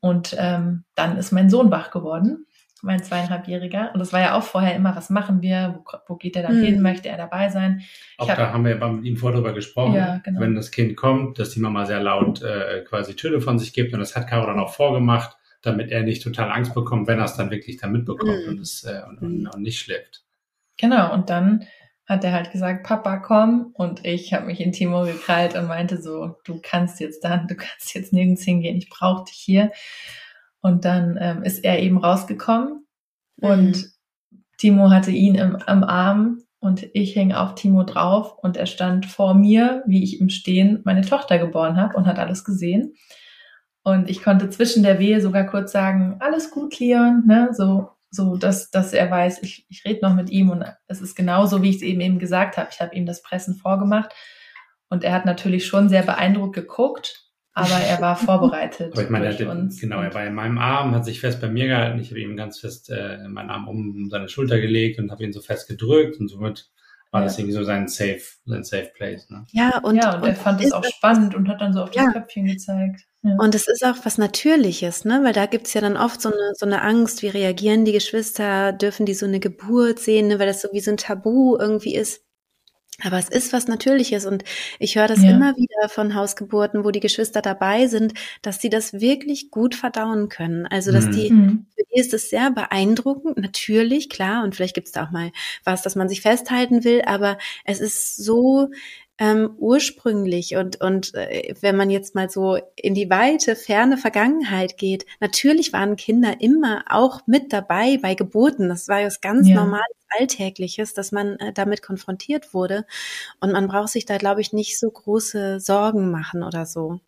Und 0.00 0.34
ähm, 0.38 0.84
dann 0.94 1.16
ist 1.16 1.32
mein 1.32 1.50
Sohn 1.50 1.70
wach 1.70 1.90
geworden 1.90 2.46
mein 2.82 3.02
zweieinhalbjähriger. 3.02 3.90
Und 3.92 4.00
das 4.00 4.12
war 4.12 4.20
ja 4.20 4.34
auch 4.34 4.42
vorher 4.42 4.74
immer, 4.74 4.94
was 4.96 5.10
machen 5.10 5.42
wir, 5.42 5.78
wo, 5.84 5.98
wo 6.06 6.16
geht 6.16 6.36
er 6.36 6.42
dann 6.42 6.56
hm. 6.56 6.64
hin, 6.64 6.82
möchte 6.82 7.08
er 7.08 7.16
dabei 7.16 7.48
sein. 7.48 7.82
Auch 8.18 8.28
hab, 8.28 8.36
da 8.36 8.52
haben 8.52 8.64
wir 8.64 8.76
mit 8.76 9.04
ihm 9.04 9.16
vorher 9.16 9.38
drüber 9.38 9.52
gesprochen, 9.52 9.94
ja, 9.94 10.18
genau. 10.24 10.40
wenn 10.40 10.54
das 10.54 10.70
Kind 10.70 10.96
kommt, 10.96 11.38
dass 11.38 11.50
die 11.50 11.60
Mama 11.60 11.86
sehr 11.86 12.00
laut 12.00 12.42
äh, 12.42 12.84
quasi 12.88 13.14
Töne 13.16 13.40
von 13.40 13.58
sich 13.58 13.72
gibt. 13.72 13.92
Und 13.92 14.00
das 14.00 14.16
hat 14.16 14.28
Caro 14.28 14.46
dann 14.46 14.58
auch 14.58 14.72
vorgemacht, 14.72 15.36
damit 15.62 15.90
er 15.90 16.02
nicht 16.02 16.22
total 16.22 16.50
Angst 16.50 16.74
bekommt, 16.74 17.06
wenn 17.06 17.18
er 17.18 17.26
es 17.26 17.34
dann 17.34 17.50
wirklich 17.50 17.76
dann 17.76 17.92
mitbekommt 17.92 18.44
hm. 18.44 18.48
und, 18.48 18.60
es, 18.60 18.84
äh, 18.84 19.02
und, 19.08 19.18
und, 19.18 19.46
und 19.46 19.62
nicht 19.62 19.78
schläft. 19.78 20.24
Genau, 20.76 21.12
und 21.12 21.28
dann 21.28 21.66
hat 22.10 22.24
er 22.24 22.32
halt 22.32 22.50
gesagt, 22.50 22.84
Papa, 22.84 23.18
komm. 23.18 23.70
Und 23.74 24.04
ich 24.04 24.34
habe 24.34 24.46
mich 24.46 24.60
in 24.60 24.72
Timo 24.72 25.04
gekrallt 25.04 25.54
und 25.54 25.68
meinte 25.68 26.02
so, 26.02 26.36
du 26.44 26.60
kannst 26.60 26.98
jetzt 26.98 27.22
dann, 27.22 27.46
du 27.46 27.54
kannst 27.54 27.94
jetzt 27.94 28.12
nirgends 28.12 28.42
hingehen, 28.42 28.76
ich 28.76 28.90
brauche 28.90 29.24
dich 29.24 29.36
hier. 29.36 29.70
Und 30.62 30.84
dann 30.84 31.18
ähm, 31.20 31.42
ist 31.42 31.64
er 31.64 31.80
eben 31.80 31.98
rausgekommen 31.98 32.86
mhm. 33.36 33.48
und 33.48 33.90
Timo 34.58 34.90
hatte 34.90 35.10
ihn 35.10 35.36
im, 35.36 35.56
am 35.56 35.84
Arm 35.84 36.42
und 36.60 36.86
ich 36.92 37.14
hing 37.14 37.32
auf 37.32 37.54
Timo 37.54 37.84
drauf 37.84 38.36
und 38.36 38.58
er 38.58 38.66
stand 38.66 39.06
vor 39.06 39.34
mir, 39.34 39.82
wie 39.86 40.04
ich 40.04 40.20
im 40.20 40.28
Stehen 40.28 40.82
meine 40.84 41.00
Tochter 41.00 41.38
geboren 41.38 41.78
habe 41.78 41.96
und 41.96 42.06
hat 42.06 42.18
alles 42.18 42.44
gesehen. 42.44 42.94
Und 43.82 44.10
ich 44.10 44.22
konnte 44.22 44.50
zwischen 44.50 44.82
der 44.82 44.98
Wehe 44.98 45.22
sogar 45.22 45.46
kurz 45.46 45.72
sagen, 45.72 46.16
alles 46.20 46.50
gut, 46.50 46.78
Leon, 46.78 47.24
ne? 47.26 47.48
so, 47.52 47.88
so 48.10 48.36
dass, 48.36 48.70
dass 48.70 48.92
er 48.92 49.10
weiß, 49.10 49.42
ich, 49.42 49.64
ich 49.70 49.84
rede 49.86 50.06
noch 50.06 50.14
mit 50.14 50.28
ihm 50.28 50.50
und 50.50 50.64
es 50.86 51.00
ist 51.00 51.14
genauso, 51.14 51.62
wie 51.62 51.70
ich 51.70 51.76
es 51.76 51.82
eben 51.82 52.02
eben 52.02 52.18
gesagt 52.18 52.58
habe. 52.58 52.68
Ich 52.70 52.80
habe 52.80 52.94
ihm 52.94 53.06
das 53.06 53.22
Pressen 53.22 53.54
vorgemacht 53.54 54.12
und 54.90 55.02
er 55.02 55.14
hat 55.14 55.24
natürlich 55.24 55.66
schon 55.66 55.88
sehr 55.88 56.02
beeindruckt 56.02 56.54
geguckt 56.54 57.29
aber 57.52 57.74
er 57.74 58.00
war 58.00 58.16
vorbereitet. 58.16 58.92
aber 58.92 59.02
ich 59.02 59.10
meine, 59.10 59.26
er 59.26 59.32
hatte, 59.32 59.68
genau, 59.80 60.00
er 60.00 60.14
war 60.14 60.26
in 60.26 60.34
meinem 60.34 60.58
Arm, 60.58 60.94
hat 60.94 61.04
sich 61.04 61.20
fest 61.20 61.40
bei 61.40 61.48
mir 61.48 61.66
gehalten. 61.66 61.98
Ich 61.98 62.10
habe 62.10 62.20
ihm 62.20 62.36
ganz 62.36 62.60
fest 62.60 62.90
äh, 62.90 63.26
meinen 63.28 63.50
Arm 63.50 63.68
um 63.68 64.08
seine 64.10 64.28
Schulter 64.28 64.60
gelegt 64.60 64.98
und 64.98 65.10
habe 65.10 65.24
ihn 65.24 65.32
so 65.32 65.40
fest 65.40 65.68
gedrückt 65.68 66.20
und 66.20 66.28
somit 66.28 66.70
war 67.10 67.22
ja. 67.22 67.26
das 67.26 67.38
irgendwie 67.38 67.54
so 67.54 67.64
sein 67.64 67.88
Safe, 67.88 68.20
sein 68.44 68.62
Safe 68.62 68.90
Place. 68.94 69.28
Ne? 69.30 69.44
Ja, 69.50 69.78
und, 69.78 69.96
ja, 69.96 70.14
und, 70.14 70.22
und 70.22 70.28
er 70.28 70.36
fand 70.36 70.62
es 70.62 70.72
auch 70.72 70.84
spannend 70.84 71.34
und 71.34 71.48
hat 71.48 71.60
dann 71.60 71.72
so 71.72 71.82
auf 71.82 71.94
ja. 71.94 72.04
das 72.04 72.12
Köpfchen 72.12 72.46
gezeigt. 72.46 73.02
Ja. 73.22 73.36
Und 73.38 73.54
es 73.54 73.68
ist 73.68 73.84
auch 73.84 73.96
was 74.04 74.16
Natürliches, 74.16 75.04
ne? 75.04 75.20
Weil 75.22 75.32
da 75.32 75.46
gibt's 75.46 75.74
ja 75.74 75.80
dann 75.80 75.96
oft 75.96 76.22
so 76.22 76.30
eine, 76.30 76.52
so 76.54 76.64
eine 76.64 76.82
Angst, 76.82 77.22
wie 77.22 77.28
reagieren 77.28 77.84
die 77.84 77.92
Geschwister, 77.92 78.72
dürfen 78.72 79.06
die 79.06 79.14
so 79.14 79.26
eine 79.26 79.40
Geburt 79.40 79.98
sehen, 79.98 80.28
ne? 80.28 80.38
weil 80.38 80.46
das 80.46 80.62
so 80.62 80.68
wie 80.72 80.80
so 80.80 80.90
ein 80.90 80.96
Tabu 80.96 81.56
irgendwie 81.58 81.94
ist. 81.94 82.22
Aber 83.02 83.18
es 83.18 83.28
ist 83.28 83.52
was 83.52 83.68
Natürliches 83.68 84.26
und 84.26 84.44
ich 84.78 84.96
höre 84.96 85.08
das 85.08 85.22
ja. 85.22 85.30
immer 85.30 85.56
wieder 85.56 85.88
von 85.88 86.14
Hausgeburten, 86.14 86.84
wo 86.84 86.90
die 86.90 87.00
Geschwister 87.00 87.42
dabei 87.42 87.86
sind, 87.86 88.14
dass 88.42 88.60
sie 88.60 88.70
das 88.70 89.00
wirklich 89.00 89.50
gut 89.50 89.74
verdauen 89.74 90.28
können. 90.28 90.66
Also, 90.66 90.92
dass 90.92 91.06
mhm. 91.06 91.12
die, 91.12 91.28
für 91.28 91.84
die 91.94 92.00
ist 92.00 92.14
es 92.14 92.30
sehr 92.30 92.50
beeindruckend, 92.50 93.38
natürlich, 93.38 94.08
klar, 94.10 94.44
und 94.44 94.54
vielleicht 94.54 94.74
gibt 94.74 94.88
es 94.88 94.92
da 94.92 95.04
auch 95.04 95.10
mal 95.10 95.32
was, 95.64 95.82
dass 95.82 95.96
man 95.96 96.08
sich 96.08 96.20
festhalten 96.20 96.84
will, 96.84 97.02
aber 97.06 97.38
es 97.64 97.80
ist 97.80 98.16
so 98.16 98.70
ähm, 99.20 99.54
ursprünglich 99.58 100.56
und, 100.56 100.80
und 100.80 101.14
äh, 101.14 101.54
wenn 101.60 101.76
man 101.76 101.90
jetzt 101.90 102.14
mal 102.14 102.30
so 102.30 102.58
in 102.74 102.94
die 102.94 103.10
weite, 103.10 103.54
ferne 103.54 103.98
Vergangenheit 103.98 104.78
geht, 104.78 105.04
natürlich 105.20 105.74
waren 105.74 105.96
Kinder 105.96 106.40
immer 106.40 106.84
auch 106.88 107.20
mit 107.26 107.52
dabei 107.52 107.98
bei 108.00 108.14
Geburten. 108.14 108.70
Das 108.70 108.88
war 108.88 109.00
ja 109.00 109.06
was 109.06 109.20
ganz 109.20 109.46
ja. 109.46 109.56
normales 109.56 109.84
Alltägliches, 110.18 110.94
dass 110.94 111.12
man 111.12 111.36
äh, 111.38 111.52
damit 111.52 111.82
konfrontiert 111.82 112.54
wurde. 112.54 112.86
Und 113.40 113.52
man 113.52 113.68
braucht 113.68 113.90
sich 113.90 114.06
da, 114.06 114.16
glaube 114.16 114.40
ich, 114.40 114.54
nicht 114.54 114.78
so 114.78 114.90
große 114.90 115.60
Sorgen 115.60 116.10
machen 116.10 116.42
oder 116.42 116.64
so. 116.64 117.00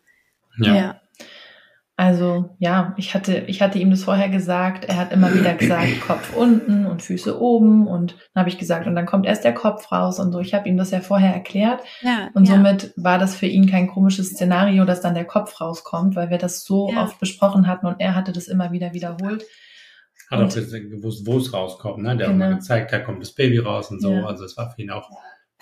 Ja. 0.57 0.75
ja. 0.75 1.01
Also 1.95 2.55
ja, 2.57 2.95
ich 2.97 3.13
hatte, 3.13 3.43
ich 3.47 3.61
hatte 3.61 3.77
ihm 3.77 3.91
das 3.91 4.03
vorher 4.03 4.29
gesagt. 4.29 4.85
Er 4.85 4.97
hat 4.97 5.11
immer 5.11 5.33
wieder 5.33 5.53
gesagt, 5.53 6.01
Kopf 6.07 6.35
unten 6.35 6.87
und 6.87 7.03
Füße 7.03 7.39
oben. 7.39 7.87
Und 7.87 8.15
dann 8.33 8.41
habe 8.41 8.49
ich 8.49 8.57
gesagt, 8.57 8.87
und 8.87 8.95
dann 8.95 9.05
kommt 9.05 9.27
erst 9.27 9.43
der 9.43 9.53
Kopf 9.53 9.91
raus 9.91 10.19
und 10.19 10.31
so. 10.31 10.39
Ich 10.39 10.55
habe 10.55 10.67
ihm 10.67 10.77
das 10.77 10.89
ja 10.89 11.01
vorher 11.01 11.33
erklärt. 11.33 11.81
Ja, 12.01 12.31
und 12.33 12.47
ja. 12.47 12.55
somit 12.55 12.93
war 12.97 13.19
das 13.19 13.35
für 13.35 13.45
ihn 13.45 13.69
kein 13.69 13.87
komisches 13.87 14.31
Szenario, 14.31 14.85
dass 14.85 15.01
dann 15.01 15.13
der 15.13 15.25
Kopf 15.25 15.61
rauskommt, 15.61 16.15
weil 16.15 16.31
wir 16.31 16.39
das 16.39 16.63
so 16.63 16.89
ja. 16.91 17.03
oft 17.03 17.19
besprochen 17.19 17.67
hatten 17.67 17.85
und 17.85 17.99
er 17.99 18.15
hatte 18.15 18.31
das 18.31 18.47
immer 18.47 18.71
wieder 18.71 18.93
wiederholt. 18.93 19.43
Hat 20.31 20.39
und, 20.39 20.45
auch 20.47 20.71
gewusst, 20.71 21.27
wo 21.27 21.37
es 21.37 21.53
rauskommt, 21.53 22.01
ne? 22.01 22.17
Der 22.17 22.27
genau. 22.27 22.45
hat 22.45 22.51
mal 22.51 22.55
gezeigt, 22.55 22.91
da 22.91 22.99
kommt 22.99 23.21
das 23.21 23.33
Baby 23.33 23.59
raus 23.59 23.91
und 23.91 24.01
so. 24.01 24.11
Also 24.25 24.45
es 24.45 24.57
war 24.57 24.71
für 24.71 24.81
ihn 24.81 24.89
auch 24.89 25.11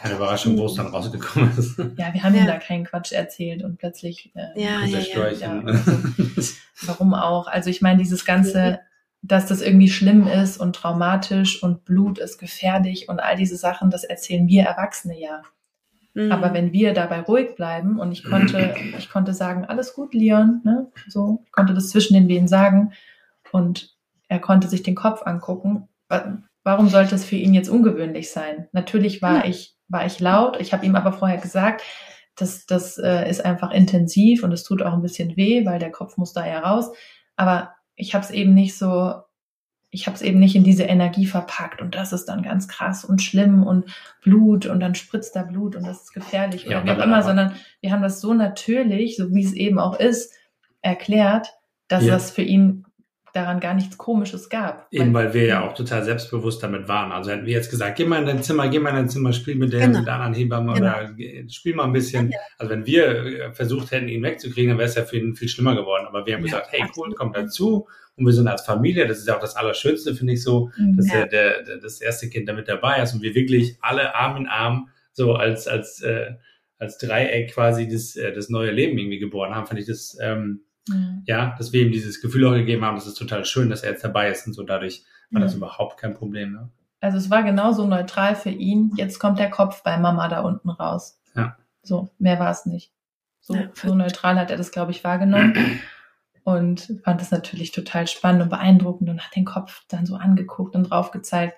keine 0.01 0.15
Überraschung, 0.15 0.57
wo 0.57 0.65
es 0.65 0.73
dann 0.73 0.87
rausgekommen 0.87 1.51
ist. 1.57 1.77
Ja, 1.77 2.13
wir 2.13 2.23
haben 2.23 2.33
ja. 2.33 2.41
ihm 2.41 2.47
da 2.47 2.57
keinen 2.57 2.85
Quatsch 2.85 3.11
erzählt 3.11 3.63
und 3.63 3.77
plötzlich 3.77 4.31
äh, 4.35 4.61
ja, 4.61 4.83
ja, 4.83 4.99
ja. 4.99 5.31
ja 5.31 5.61
also, 5.61 6.53
warum 6.83 7.13
auch? 7.13 7.47
Also 7.47 7.69
ich 7.69 7.81
meine, 7.81 7.99
dieses 7.99 8.25
ganze, 8.25 8.79
dass 9.21 9.45
das 9.45 9.61
irgendwie 9.61 9.89
schlimm 9.89 10.27
ist 10.27 10.57
und 10.57 10.75
traumatisch 10.75 11.61
und 11.61 11.85
Blut 11.85 12.17
ist 12.17 12.39
gefährlich 12.39 13.09
und 13.09 13.19
all 13.19 13.35
diese 13.35 13.57
Sachen, 13.57 13.91
das 13.91 14.03
erzählen 14.03 14.47
wir 14.47 14.63
Erwachsene 14.63 15.19
ja. 15.19 15.43
Mhm. 16.15 16.31
Aber 16.31 16.53
wenn 16.53 16.73
wir 16.73 16.93
dabei 16.93 17.21
ruhig 17.21 17.55
bleiben 17.55 17.99
und 17.99 18.11
ich 18.11 18.23
konnte, 18.23 18.73
ich 18.97 19.09
konnte 19.09 19.33
sagen, 19.33 19.65
alles 19.65 19.93
gut, 19.93 20.13
Leon, 20.15 20.61
ne? 20.63 20.91
So, 21.07 21.43
ich 21.45 21.51
konnte 21.51 21.73
das 21.73 21.89
zwischen 21.89 22.15
den 22.15 22.27
Wehen 22.27 22.47
sagen 22.47 22.93
und 23.51 23.95
er 24.27 24.39
konnte 24.39 24.67
sich 24.67 24.81
den 24.81 24.95
Kopf 24.95 25.21
angucken. 25.25 25.87
Warum 26.63 26.89
sollte 26.89 27.15
es 27.15 27.23
für 27.23 27.35
ihn 27.35 27.53
jetzt 27.53 27.69
ungewöhnlich 27.69 28.31
sein? 28.31 28.67
Natürlich 28.71 29.21
war 29.21 29.45
ja. 29.45 29.49
ich 29.49 29.77
war 29.91 30.05
ich 30.05 30.19
laut. 30.19 30.59
Ich 30.59 30.73
habe 30.73 30.85
ihm 30.85 30.95
aber 30.95 31.13
vorher 31.13 31.37
gesagt, 31.37 31.83
das, 32.35 32.65
das 32.65 32.97
äh, 32.97 33.29
ist 33.29 33.43
einfach 33.43 33.71
intensiv 33.71 34.43
und 34.43 34.51
es 34.51 34.63
tut 34.63 34.81
auch 34.81 34.93
ein 34.93 35.01
bisschen 35.01 35.35
weh, 35.35 35.65
weil 35.65 35.79
der 35.79 35.91
Kopf 35.91 36.17
muss 36.17 36.33
da 36.33 36.47
ja 36.47 36.59
raus. 36.59 36.91
Aber 37.35 37.73
ich 37.95 38.15
habe 38.15 38.23
es 38.23 38.31
eben 38.31 38.53
nicht 38.53 38.77
so, 38.77 39.13
ich 39.89 40.07
habe 40.07 40.15
es 40.15 40.21
eben 40.21 40.39
nicht 40.39 40.55
in 40.55 40.63
diese 40.63 40.83
Energie 40.83 41.25
verpackt 41.25 41.81
und 41.81 41.95
das 41.95 42.13
ist 42.13 42.25
dann 42.25 42.41
ganz 42.41 42.67
krass 42.67 43.03
und 43.03 43.21
schlimm 43.21 43.63
und 43.63 43.93
Blut 44.23 44.65
und 44.65 44.79
dann 44.79 44.95
spritzt 44.95 45.35
da 45.35 45.43
Blut 45.43 45.75
und 45.75 45.85
das 45.85 46.03
ist 46.03 46.13
gefährlich 46.13 46.63
ja, 46.63 46.81
oder 46.81 46.85
wie 46.85 46.99
auch 46.99 47.03
immer, 47.03 47.21
sondern 47.21 47.55
wir 47.81 47.91
haben 47.91 48.01
das 48.01 48.21
so 48.21 48.33
natürlich, 48.33 49.17
so 49.17 49.33
wie 49.33 49.43
es 49.43 49.53
eben 49.53 49.79
auch 49.79 49.99
ist, 49.99 50.33
erklärt, 50.81 51.53
dass 51.89 52.05
ja. 52.05 52.13
das 52.13 52.31
für 52.31 52.43
ihn 52.43 52.85
daran 53.33 53.59
gar 53.59 53.73
nichts 53.73 53.97
Komisches 53.97 54.49
gab. 54.49 54.87
Eben, 54.91 55.13
weil 55.13 55.33
wir 55.33 55.45
ja 55.45 55.67
auch 55.67 55.73
total 55.73 56.03
selbstbewusst 56.03 56.61
damit 56.61 56.87
waren. 56.87 57.11
Also 57.11 57.31
hätten 57.31 57.45
wir 57.45 57.53
jetzt 57.53 57.69
gesagt, 57.69 57.97
geh 57.97 58.05
mal 58.05 58.19
in 58.19 58.25
dein 58.25 58.43
Zimmer, 58.43 58.67
geh 58.67 58.79
mal 58.79 58.89
in 58.89 58.95
dein 58.95 59.09
Zimmer, 59.09 59.33
spiel 59.33 59.55
mit 59.55 59.73
der, 59.73 59.87
genau. 59.87 59.99
mit 59.99 60.07
der 60.07 60.15
anderen 60.15 60.33
Hebamme 60.33 60.73
genau. 60.73 60.87
oder 60.87 61.09
spiel 61.49 61.75
mal 61.75 61.85
ein 61.85 61.93
bisschen. 61.93 62.31
Ja. 62.31 62.37
Also 62.57 62.71
wenn 62.71 62.85
wir 62.85 63.05
äh, 63.07 63.53
versucht 63.53 63.91
hätten, 63.91 64.07
ihn 64.07 64.23
wegzukriegen, 64.23 64.69
dann 64.69 64.77
wäre 64.77 64.89
es 64.89 64.95
ja 64.95 65.03
für 65.03 65.17
ihn 65.17 65.35
viel 65.35 65.47
schlimmer 65.47 65.75
geworden. 65.75 66.05
Aber 66.07 66.25
wir 66.25 66.33
haben 66.33 66.45
ja, 66.45 66.59
gesagt, 66.59 66.67
hey, 66.71 66.83
cool, 66.97 67.13
komm 67.15 67.33
dazu. 67.33 67.87
Und 68.15 68.25
wir 68.25 68.33
sind 68.33 68.47
als 68.47 68.63
Familie, 68.63 69.07
das 69.07 69.19
ist 69.19 69.27
ja 69.27 69.37
auch 69.37 69.41
das 69.41 69.55
Allerschönste, 69.55 70.13
finde 70.13 70.33
ich 70.33 70.43
so, 70.43 70.69
mhm. 70.77 70.97
dass 70.97 71.11
ja. 71.11 71.25
der, 71.25 71.63
der, 71.63 71.77
das 71.77 72.01
erste 72.01 72.29
Kind 72.29 72.49
damit 72.49 72.67
dabei 72.67 73.01
ist 73.01 73.13
und 73.13 73.21
wir 73.21 73.33
wirklich 73.33 73.77
alle 73.81 74.13
Arm 74.15 74.37
in 74.37 74.47
Arm 74.47 74.89
so 75.13 75.33
als, 75.33 75.67
als, 75.67 76.01
äh, 76.01 76.31
als 76.77 76.97
Dreieck 76.97 77.53
quasi 77.53 77.87
das, 77.87 78.15
äh, 78.15 78.33
das 78.33 78.49
neue 78.49 78.71
Leben 78.71 78.97
irgendwie 78.97 79.19
geboren 79.19 79.55
haben, 79.55 79.65
fand 79.65 79.79
ich 79.79 79.85
das, 79.85 80.17
ähm, 80.21 80.61
Mhm. 80.87 81.23
Ja, 81.25 81.55
dass 81.57 81.73
wir 81.73 81.81
ihm 81.81 81.91
dieses 81.91 82.21
Gefühl 82.21 82.47
auch 82.47 82.53
gegeben 82.53 82.83
haben, 82.85 82.95
das 82.95 83.07
ist 83.07 83.17
total 83.17 83.45
schön, 83.45 83.69
dass 83.69 83.83
er 83.83 83.91
jetzt 83.91 84.03
dabei 84.03 84.29
ist 84.29 84.47
und 84.47 84.53
so 84.53 84.63
dadurch 84.63 85.03
war 85.29 85.39
mhm. 85.39 85.43
das 85.45 85.55
überhaupt 85.55 85.99
kein 85.99 86.13
Problem. 86.13 86.53
Ne? 86.53 86.69
Also 86.99 87.17
es 87.17 87.29
war 87.29 87.43
genauso 87.43 87.85
neutral 87.87 88.35
für 88.35 88.49
ihn. 88.49 88.91
Jetzt 88.95 89.19
kommt 89.19 89.39
der 89.39 89.49
Kopf 89.49 89.83
bei 89.83 89.97
Mama 89.97 90.27
da 90.27 90.41
unten 90.41 90.69
raus. 90.69 91.19
Ja. 91.35 91.57
So, 91.83 92.11
mehr 92.19 92.39
war 92.39 92.51
es 92.51 92.65
nicht. 92.65 92.93
So, 93.39 93.55
ja. 93.55 93.69
so 93.73 93.95
neutral 93.95 94.39
hat 94.39 94.51
er 94.51 94.57
das, 94.57 94.71
glaube 94.71 94.91
ich, 94.91 95.03
wahrgenommen. 95.03 95.81
und 96.43 96.99
fand 97.03 97.21
es 97.21 97.31
natürlich 97.31 97.71
total 97.71 98.07
spannend 98.07 98.43
und 98.43 98.49
beeindruckend 98.49 99.09
und 99.09 99.21
hat 99.21 99.35
den 99.35 99.45
Kopf 99.45 99.83
dann 99.87 100.05
so 100.05 100.15
angeguckt 100.15 100.75
und 100.75 100.83
drauf 100.83 101.11
gezeigt. 101.11 101.55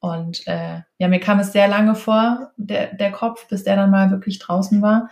Und 0.00 0.46
äh, 0.46 0.82
ja, 0.98 1.08
mir 1.08 1.20
kam 1.20 1.38
es 1.38 1.52
sehr 1.52 1.68
lange 1.68 1.94
vor, 1.94 2.52
der, 2.56 2.94
der 2.94 3.10
Kopf, 3.10 3.48
bis 3.48 3.64
der 3.64 3.76
dann 3.76 3.90
mal 3.90 4.10
wirklich 4.10 4.38
draußen 4.38 4.82
war. 4.82 5.08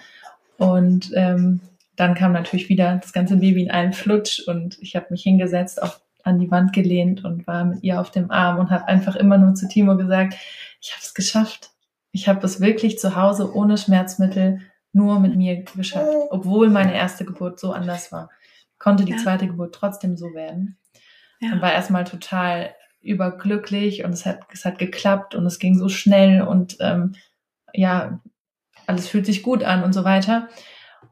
Und 0.59 1.11
ähm, 1.15 1.61
dann 1.97 2.15
kam 2.15 2.33
natürlich 2.33 2.69
wieder 2.69 2.97
das 2.97 3.13
ganze 3.13 3.37
Baby 3.37 3.63
in 3.65 3.71
einen 3.71 3.93
Flutsch 3.93 4.41
und 4.47 4.79
ich 4.81 4.97
habe 4.97 5.07
mich 5.11 5.23
hingesetzt, 5.23 5.83
auf, 5.83 6.01
an 6.25 6.39
die 6.39 6.51
Wand 6.51 6.73
gelehnt 6.73 7.25
und 7.25 7.47
war 7.47 7.65
mit 7.65 7.83
ihr 7.83 8.01
auf 8.01 8.11
dem 8.11 8.31
Arm 8.31 8.59
und 8.59 8.71
habe 8.71 8.89
einfach 8.89 9.17
immer 9.17 9.39
nur 9.39 9.55
zu 9.55 9.69
Timo 9.69 9.97
gesagt, 9.97 10.35
ich 10.81 10.93
habe 10.93 11.03
es 11.03 11.15
geschafft. 11.15 11.71
Ich 12.13 12.29
habe 12.29 12.45
es 12.47 12.61
wirklich 12.61 12.99
zu 12.99 13.17
Hause 13.17 13.55
ohne 13.55 13.79
Schmerzmittel 13.79 14.61
nur 14.93 15.21
mit 15.21 15.37
mir 15.37 15.63
geschafft, 15.63 16.13
obwohl 16.31 16.69
meine 16.69 16.95
erste 16.95 17.25
Geburt 17.25 17.59
so 17.59 17.73
anders 17.73 18.13
war. 18.13 18.31
Konnte 18.79 19.05
die 19.05 19.13
ja. 19.13 19.19
zweite 19.19 19.47
Geburt 19.47 19.75
trotzdem 19.75 20.17
so 20.17 20.35
werden. 20.35 20.77
Ja. 21.41 21.53
Und 21.53 21.63
war 21.63 21.73
erstmal 21.73 22.05
total 22.05 22.75
überglücklich 23.01 24.05
und 24.05 24.13
es 24.13 24.27
hat, 24.27 24.41
es 24.53 24.65
hat 24.65 24.79
geklappt 24.79 25.35
und 25.35 25.45
es 25.47 25.59
ging 25.59 25.77
so 25.77 25.89
schnell 25.89 26.43
und 26.43 26.77
ähm, 26.81 27.15
ja, 27.73 28.21
alles 28.87 29.09
fühlt 29.09 29.27
sich 29.27 29.43
gut 29.43 29.65
an 29.65 29.83
und 29.83 29.93
so 29.93 30.05
weiter. 30.05 30.49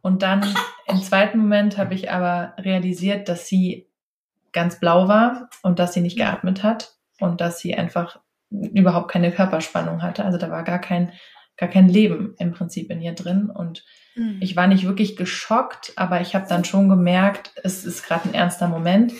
Und 0.03 0.23
dann 0.23 0.45
im 0.87 1.03
zweiten 1.03 1.39
Moment 1.39 1.79
habe 1.79 1.95
ich 1.95 2.11
aber 2.11 2.55
realisiert, 2.59 3.29
dass 3.29 3.47
sie 3.47 3.89
ganz 4.53 4.81
blau 4.81 5.09
war 5.09 5.49
und 5.63 5.79
dass 5.79 5.95
sie 5.95 6.01
nicht 6.01 6.17
geatmet 6.17 6.63
hat 6.63 6.95
und 7.21 7.41
dass 7.41 7.61
sie 7.61 7.77
einfach 7.77 8.19
überhaupt 8.51 9.11
keine 9.11 9.31
Körperspannung 9.31 10.03
hatte. 10.03 10.25
Also 10.25 10.39
da 10.39 10.51
war 10.51 10.65
gar 10.65 10.81
kein, 10.81 11.13
gar 11.57 11.69
kein 11.69 11.89
Leben 11.89 12.35
im 12.39 12.53
Prinzip 12.53 12.91
in 12.91 13.01
ihr 13.01 13.13
drin. 13.13 13.51
Und 13.51 13.85
mhm. 14.17 14.39
ich 14.41 14.57
war 14.57 14.67
nicht 14.67 14.87
wirklich 14.87 15.17
geschockt, 15.17 15.93
aber 15.97 16.21
ich 16.21 16.35
habe 16.35 16.47
dann 16.49 16.65
schon 16.65 16.89
gemerkt, 16.89 17.53
es 17.63 17.85
ist 17.85 18.05
gerade 18.05 18.29
ein 18.29 18.35
ernster 18.35 18.69
Moment. 18.69 19.13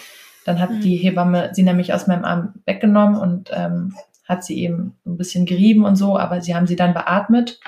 Dann 0.45 0.59
hat 0.59 0.71
mhm. 0.71 0.81
die 0.81 0.97
Hebamme 0.97 1.51
sie 1.53 1.63
nämlich 1.63 1.95
aus 1.95 2.07
meinem 2.07 2.25
Arm 2.25 2.55
weggenommen 2.65 3.21
und 3.21 3.51
ähm, 3.53 3.95
hat 4.25 4.45
sie 4.45 4.63
eben 4.63 4.97
ein 5.07 5.17
bisschen 5.17 5.45
gerieben 5.45 5.85
und 5.85 5.97
so, 5.97 6.17
aber 6.17 6.41
sie 6.41 6.55
haben 6.55 6.67
sie 6.67 6.77
dann 6.77 6.95
beatmet 6.95 7.61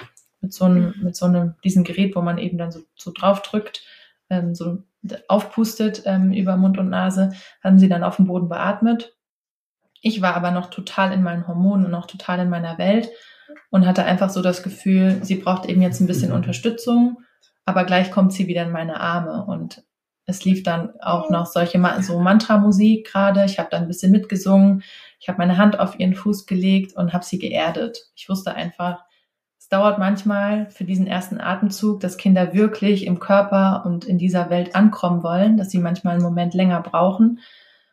mit 0.42 0.52
so 0.52 0.66
einem, 0.66 0.94
mhm. 0.96 1.04
mit 1.04 1.16
so 1.16 1.26
einem, 1.26 1.54
diesem 1.64 1.84
Gerät, 1.84 2.14
wo 2.14 2.20
man 2.20 2.38
eben 2.38 2.58
dann 2.58 2.70
so, 2.70 2.80
so 2.96 3.12
drauf 3.12 3.40
drückt, 3.42 3.82
ähm, 4.28 4.54
so 4.54 4.82
aufpustet 5.28 6.02
ähm, 6.04 6.32
über 6.32 6.56
Mund 6.56 6.78
und 6.78 6.90
Nase, 6.90 7.32
haben 7.62 7.78
sie 7.78 7.88
dann 7.88 8.04
auf 8.04 8.16
dem 8.16 8.26
Boden 8.26 8.48
beatmet. 8.48 9.16
Ich 10.00 10.20
war 10.20 10.34
aber 10.34 10.50
noch 10.50 10.68
total 10.68 11.12
in 11.12 11.22
meinen 11.22 11.48
Hormonen 11.48 11.86
und 11.86 11.92
noch 11.92 12.06
total 12.06 12.40
in 12.40 12.50
meiner 12.50 12.76
Welt 12.76 13.08
und 13.70 13.86
hatte 13.86 14.04
einfach 14.04 14.30
so 14.30 14.42
das 14.42 14.62
Gefühl, 14.62 15.20
sie 15.22 15.36
braucht 15.36 15.66
eben 15.66 15.80
jetzt 15.80 16.00
ein 16.00 16.06
bisschen 16.06 16.30
mhm. 16.30 16.36
Unterstützung, 16.36 17.22
aber 17.64 17.84
gleich 17.84 18.10
kommt 18.10 18.32
sie 18.32 18.48
wieder 18.48 18.64
in 18.64 18.72
meine 18.72 19.00
Arme 19.00 19.44
und 19.46 19.82
es 20.24 20.44
lief 20.44 20.62
dann 20.62 20.92
auch 21.00 21.30
noch 21.30 21.46
solche 21.46 21.82
so 22.00 22.20
Mantra-Musik 22.20 23.10
gerade. 23.10 23.44
Ich 23.44 23.58
habe 23.58 23.68
dann 23.70 23.82
ein 23.82 23.88
bisschen 23.88 24.12
mitgesungen. 24.12 24.84
Ich 25.18 25.28
habe 25.28 25.38
meine 25.38 25.58
Hand 25.58 25.80
auf 25.80 25.98
ihren 25.98 26.14
Fuß 26.14 26.46
gelegt 26.46 26.96
und 26.96 27.12
habe 27.12 27.24
sie 27.24 27.38
geerdet. 27.38 28.10
Ich 28.14 28.28
wusste 28.28 28.54
einfach, 28.54 29.04
dauert 29.72 29.98
manchmal 29.98 30.68
für 30.70 30.84
diesen 30.84 31.06
ersten 31.06 31.40
Atemzug, 31.40 32.00
dass 32.00 32.18
Kinder 32.18 32.52
wirklich 32.52 33.06
im 33.06 33.18
Körper 33.18 33.84
und 33.86 34.04
in 34.04 34.18
dieser 34.18 34.50
Welt 34.50 34.74
ankommen 34.74 35.22
wollen, 35.22 35.56
dass 35.56 35.70
sie 35.70 35.78
manchmal 35.78 36.14
einen 36.14 36.22
Moment 36.22 36.52
länger 36.52 36.80
brauchen 36.82 37.40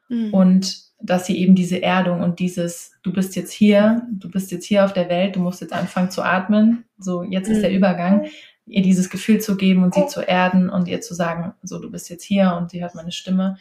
mhm. 0.09 0.33
und 0.33 0.77
dass 1.01 1.25
sie 1.25 1.37
eben 1.39 1.55
diese 1.55 1.81
Erdung 1.81 2.21
und 2.21 2.39
dieses, 2.39 2.91
du 3.01 3.13
bist 3.13 3.37
jetzt 3.37 3.53
hier, 3.53 4.01
du 4.11 4.29
bist 4.29 4.51
jetzt 4.51 4.65
hier 4.65 4.83
auf 4.83 4.91
der 4.91 5.07
Welt, 5.07 5.37
du 5.37 5.39
musst 5.39 5.61
jetzt 5.61 5.71
anfangen 5.71 6.11
zu 6.11 6.21
atmen, 6.21 6.83
so 6.97 7.23
jetzt 7.23 7.47
mhm. 7.47 7.55
ist 7.55 7.61
der 7.61 7.71
Übergang, 7.71 8.27
ihr 8.65 8.81
dieses 8.81 9.09
Gefühl 9.09 9.39
zu 9.39 9.55
geben 9.55 9.81
und 9.83 9.93
sie 9.93 10.05
zu 10.07 10.19
erden 10.19 10.69
und 10.69 10.89
ihr 10.89 10.99
zu 10.99 11.13
sagen, 11.13 11.53
so 11.63 11.79
du 11.79 11.89
bist 11.89 12.09
jetzt 12.09 12.25
hier 12.25 12.57
und 12.59 12.71
sie 12.71 12.81
hört 12.81 12.93
meine 12.93 13.13
Stimme. 13.13 13.57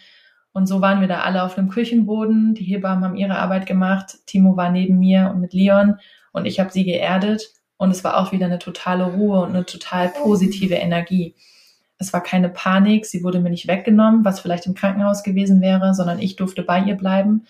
Und 0.52 0.66
so 0.66 0.80
waren 0.80 1.00
wir 1.00 1.06
da 1.06 1.20
alle 1.20 1.44
auf 1.44 1.54
dem 1.54 1.68
Küchenboden. 1.68 2.54
Die 2.54 2.64
Hebammen 2.64 3.04
haben 3.04 3.16
ihre 3.16 3.38
Arbeit 3.38 3.66
gemacht. 3.66 4.18
Timo 4.26 4.56
war 4.56 4.72
neben 4.72 4.98
mir 4.98 5.30
und 5.32 5.40
mit 5.40 5.52
Leon 5.52 5.98
und 6.32 6.46
ich 6.46 6.58
habe 6.58 6.72
sie 6.72 6.84
geerdet. 6.84 7.52
Und 7.78 7.90
es 7.90 8.04
war 8.04 8.18
auch 8.18 8.32
wieder 8.32 8.46
eine 8.46 8.58
totale 8.58 9.04
Ruhe 9.04 9.40
und 9.40 9.50
eine 9.50 9.64
total 9.64 10.08
positive 10.10 10.74
Energie. 10.74 11.34
Es 11.96 12.12
war 12.12 12.22
keine 12.22 12.48
Panik, 12.48 13.06
sie 13.06 13.24
wurde 13.24 13.40
mir 13.40 13.50
nicht 13.50 13.66
weggenommen, 13.66 14.24
was 14.24 14.40
vielleicht 14.40 14.66
im 14.66 14.74
Krankenhaus 14.74 15.22
gewesen 15.22 15.60
wäre, 15.60 15.94
sondern 15.94 16.20
ich 16.20 16.36
durfte 16.36 16.62
bei 16.62 16.80
ihr 16.80 16.96
bleiben 16.96 17.46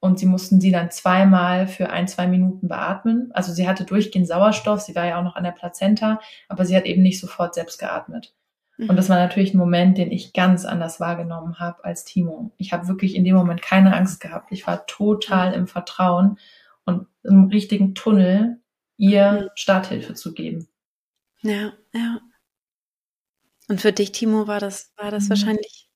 und 0.00 0.18
sie 0.18 0.26
mussten 0.26 0.60
sie 0.60 0.72
dann 0.72 0.90
zweimal 0.90 1.66
für 1.66 1.90
ein, 1.90 2.08
zwei 2.08 2.26
Minuten 2.26 2.68
beatmen. 2.68 3.30
Also 3.32 3.52
sie 3.52 3.68
hatte 3.68 3.84
durchgehend 3.84 4.28
Sauerstoff, 4.28 4.80
sie 4.80 4.94
war 4.94 5.06
ja 5.06 5.18
auch 5.18 5.24
noch 5.24 5.36
an 5.36 5.44
der 5.44 5.52
Plazenta, 5.52 6.20
aber 6.48 6.64
sie 6.64 6.76
hat 6.76 6.84
eben 6.84 7.02
nicht 7.02 7.20
sofort 7.20 7.54
selbst 7.54 7.78
geatmet. 7.78 8.34
Und 8.78 8.94
das 8.94 9.08
mhm. 9.08 9.14
war 9.14 9.18
natürlich 9.18 9.54
ein 9.54 9.58
Moment, 9.58 9.98
den 9.98 10.12
ich 10.12 10.32
ganz 10.32 10.64
anders 10.64 11.00
wahrgenommen 11.00 11.58
habe 11.58 11.84
als 11.84 12.04
Timo. 12.04 12.52
Ich 12.58 12.72
habe 12.72 12.86
wirklich 12.86 13.16
in 13.16 13.24
dem 13.24 13.34
Moment 13.34 13.60
keine 13.60 13.96
Angst 13.96 14.20
gehabt. 14.20 14.52
Ich 14.52 14.68
war 14.68 14.86
total 14.86 15.52
im 15.52 15.66
Vertrauen 15.66 16.38
und 16.84 17.08
im 17.24 17.46
richtigen 17.46 17.96
Tunnel, 17.96 18.60
ihr 18.98 19.50
Starthilfe 19.54 20.12
zu 20.12 20.34
geben. 20.34 20.68
Ja, 21.40 21.72
ja. 21.94 22.20
Und 23.68 23.80
für 23.80 23.92
dich, 23.92 24.12
Timo, 24.12 24.46
war 24.46 24.60
das, 24.60 24.92
war 24.96 25.10
das 25.10 25.24
mhm. 25.24 25.30
wahrscheinlich 25.30 25.88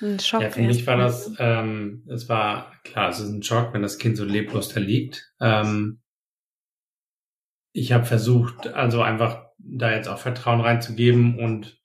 ein 0.00 0.18
Schock. 0.20 0.42
Ja, 0.42 0.50
für 0.50 0.62
mich 0.62 0.86
war 0.86 0.96
das, 0.96 1.32
ähm, 1.38 2.04
es 2.08 2.28
war 2.28 2.72
klar, 2.84 3.10
es 3.10 3.20
ist 3.20 3.30
ein 3.30 3.42
Schock, 3.42 3.72
wenn 3.72 3.82
das 3.82 3.98
Kind 3.98 4.16
so 4.16 4.24
leblos 4.24 4.68
da 4.68 4.80
liegt. 4.80 5.32
Ähm, 5.40 6.00
ich 7.72 7.92
habe 7.92 8.04
versucht, 8.04 8.68
also 8.68 9.02
einfach 9.02 9.46
da 9.58 9.92
jetzt 9.92 10.08
auch 10.08 10.18
Vertrauen 10.18 10.60
reinzugeben 10.60 11.38
und 11.38 11.80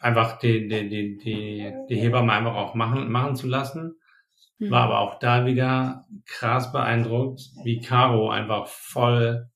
einfach 0.00 0.38
die, 0.38 0.68
die, 0.68 0.88
die, 0.88 1.16
die, 1.16 1.72
die 1.88 1.96
Hebamme 1.96 2.32
einfach 2.32 2.54
auch 2.54 2.74
machen, 2.74 3.10
machen 3.10 3.36
zu 3.36 3.46
lassen. 3.46 3.96
War 4.60 4.82
aber 4.82 5.00
auch 5.00 5.18
da 5.18 5.46
wieder 5.46 6.06
krass 6.26 6.72
beeindruckt, 6.72 7.40
wie 7.64 7.80
Caro 7.80 8.30
einfach 8.30 8.66
voll 8.68 9.50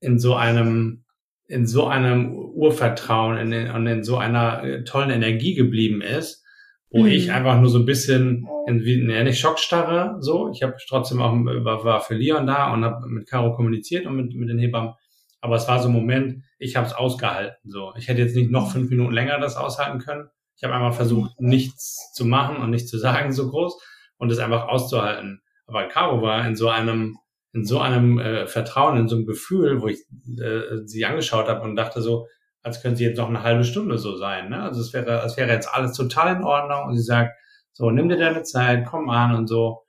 in 0.00 0.18
so 0.18 0.34
einem 0.34 1.04
in 1.52 1.66
so 1.66 1.86
einem 1.86 2.34
Urvertrauen 2.34 3.52
in, 3.52 3.70
und 3.70 3.86
in 3.86 4.04
so 4.04 4.16
einer 4.16 4.64
äh, 4.64 4.84
tollen 4.84 5.10
Energie 5.10 5.54
geblieben 5.54 6.00
ist, 6.00 6.42
wo 6.90 7.00
mhm. 7.02 7.08
ich 7.08 7.30
einfach 7.30 7.60
nur 7.60 7.68
so 7.68 7.78
ein 7.78 7.84
bisschen, 7.84 8.46
ne, 8.66 9.24
nicht 9.24 9.38
Schockstarre, 9.38 10.16
so. 10.20 10.50
Ich 10.50 10.62
habe 10.62 10.76
trotzdem 10.88 11.20
auch, 11.20 11.32
war, 11.32 11.84
war 11.84 12.00
für 12.00 12.14
Leon 12.14 12.46
da 12.46 12.72
und 12.72 12.84
habe 12.84 13.06
mit 13.06 13.28
Caro 13.28 13.54
kommuniziert 13.54 14.06
und 14.06 14.16
mit, 14.16 14.34
mit 14.34 14.48
den 14.48 14.58
Hebammen. 14.58 14.94
Aber 15.42 15.56
es 15.56 15.68
war 15.68 15.82
so 15.82 15.88
ein 15.88 15.94
Moment, 15.94 16.42
ich 16.58 16.76
habe 16.76 16.86
es 16.86 16.94
ausgehalten. 16.94 17.70
So, 17.70 17.92
ich 17.98 18.08
hätte 18.08 18.22
jetzt 18.22 18.36
nicht 18.36 18.50
noch 18.50 18.70
fünf 18.72 18.88
Minuten 18.88 19.12
länger 19.12 19.38
das 19.38 19.56
aushalten 19.56 19.98
können. 19.98 20.28
Ich 20.56 20.64
habe 20.64 20.74
einfach 20.74 20.94
versucht, 20.94 21.40
nichts 21.40 22.12
zu 22.14 22.24
machen 22.24 22.58
und 22.58 22.70
nichts 22.70 22.90
zu 22.90 22.98
sagen 22.98 23.32
so 23.32 23.50
groß 23.50 23.80
und 24.18 24.30
es 24.30 24.38
einfach 24.38 24.68
auszuhalten. 24.68 25.42
Aber 25.66 25.88
Caro 25.88 26.22
war 26.22 26.46
in 26.46 26.56
so 26.56 26.68
einem 26.68 27.18
in 27.54 27.66
so 27.66 27.80
einem 27.80 28.18
äh, 28.18 28.46
Vertrauen, 28.46 28.96
in 28.96 29.08
so 29.08 29.16
einem 29.16 29.26
Gefühl, 29.26 29.82
wo 29.82 29.88
ich 29.88 30.00
äh, 30.40 30.86
sie 30.86 31.04
angeschaut 31.04 31.48
habe 31.48 31.60
und 31.60 31.76
dachte 31.76 32.00
so, 32.00 32.26
als 32.62 32.80
könnte 32.80 32.98
sie 32.98 33.04
jetzt 33.04 33.18
noch 33.18 33.28
eine 33.28 33.42
halbe 33.42 33.64
Stunde 33.64 33.98
so 33.98 34.16
sein. 34.16 34.48
Ne? 34.48 34.62
Also 34.62 34.80
es 34.80 34.92
wäre, 34.92 35.22
es 35.24 35.36
wäre 35.36 35.50
jetzt 35.50 35.68
alles 35.68 35.96
total 35.96 36.36
in 36.36 36.44
Ordnung 36.44 36.86
und 36.86 36.96
sie 36.96 37.02
sagt, 37.02 37.32
so, 37.72 37.90
nimm 37.90 38.08
dir 38.08 38.18
deine 38.18 38.42
Zeit, 38.42 38.86
komm 38.86 39.10
an 39.10 39.34
und 39.34 39.48
so. 39.48 39.82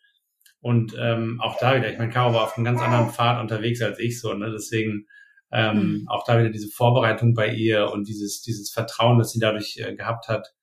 Und 0.60 0.96
ähm, 0.98 1.40
auch 1.42 1.58
da 1.60 1.76
wieder, 1.76 1.92
ich 1.92 1.98
meine, 1.98 2.12
Caro 2.12 2.34
war 2.34 2.44
auf 2.44 2.56
einem 2.56 2.66
ganz 2.66 2.82
anderen 2.82 3.10
Pfad 3.10 3.42
unterwegs 3.42 3.82
als 3.82 4.00
ich 4.00 4.20
so, 4.20 4.34
ne? 4.34 4.50
Deswegen 4.50 5.08
ähm, 5.54 5.78
mhm. 5.78 6.08
auch 6.08 6.24
da 6.26 6.40
wieder 6.40 6.50
diese 6.50 6.68
Vorbereitung 6.68 7.34
bei 7.34 7.54
ihr 7.54 7.92
und 7.92 8.08
dieses, 8.08 8.42
dieses 8.42 8.72
Vertrauen, 8.72 9.20
das 9.20 9.32
sie 9.32 9.40
dadurch 9.40 9.78
äh, 9.78 9.96
gehabt 9.96 10.28
hat, 10.28 10.54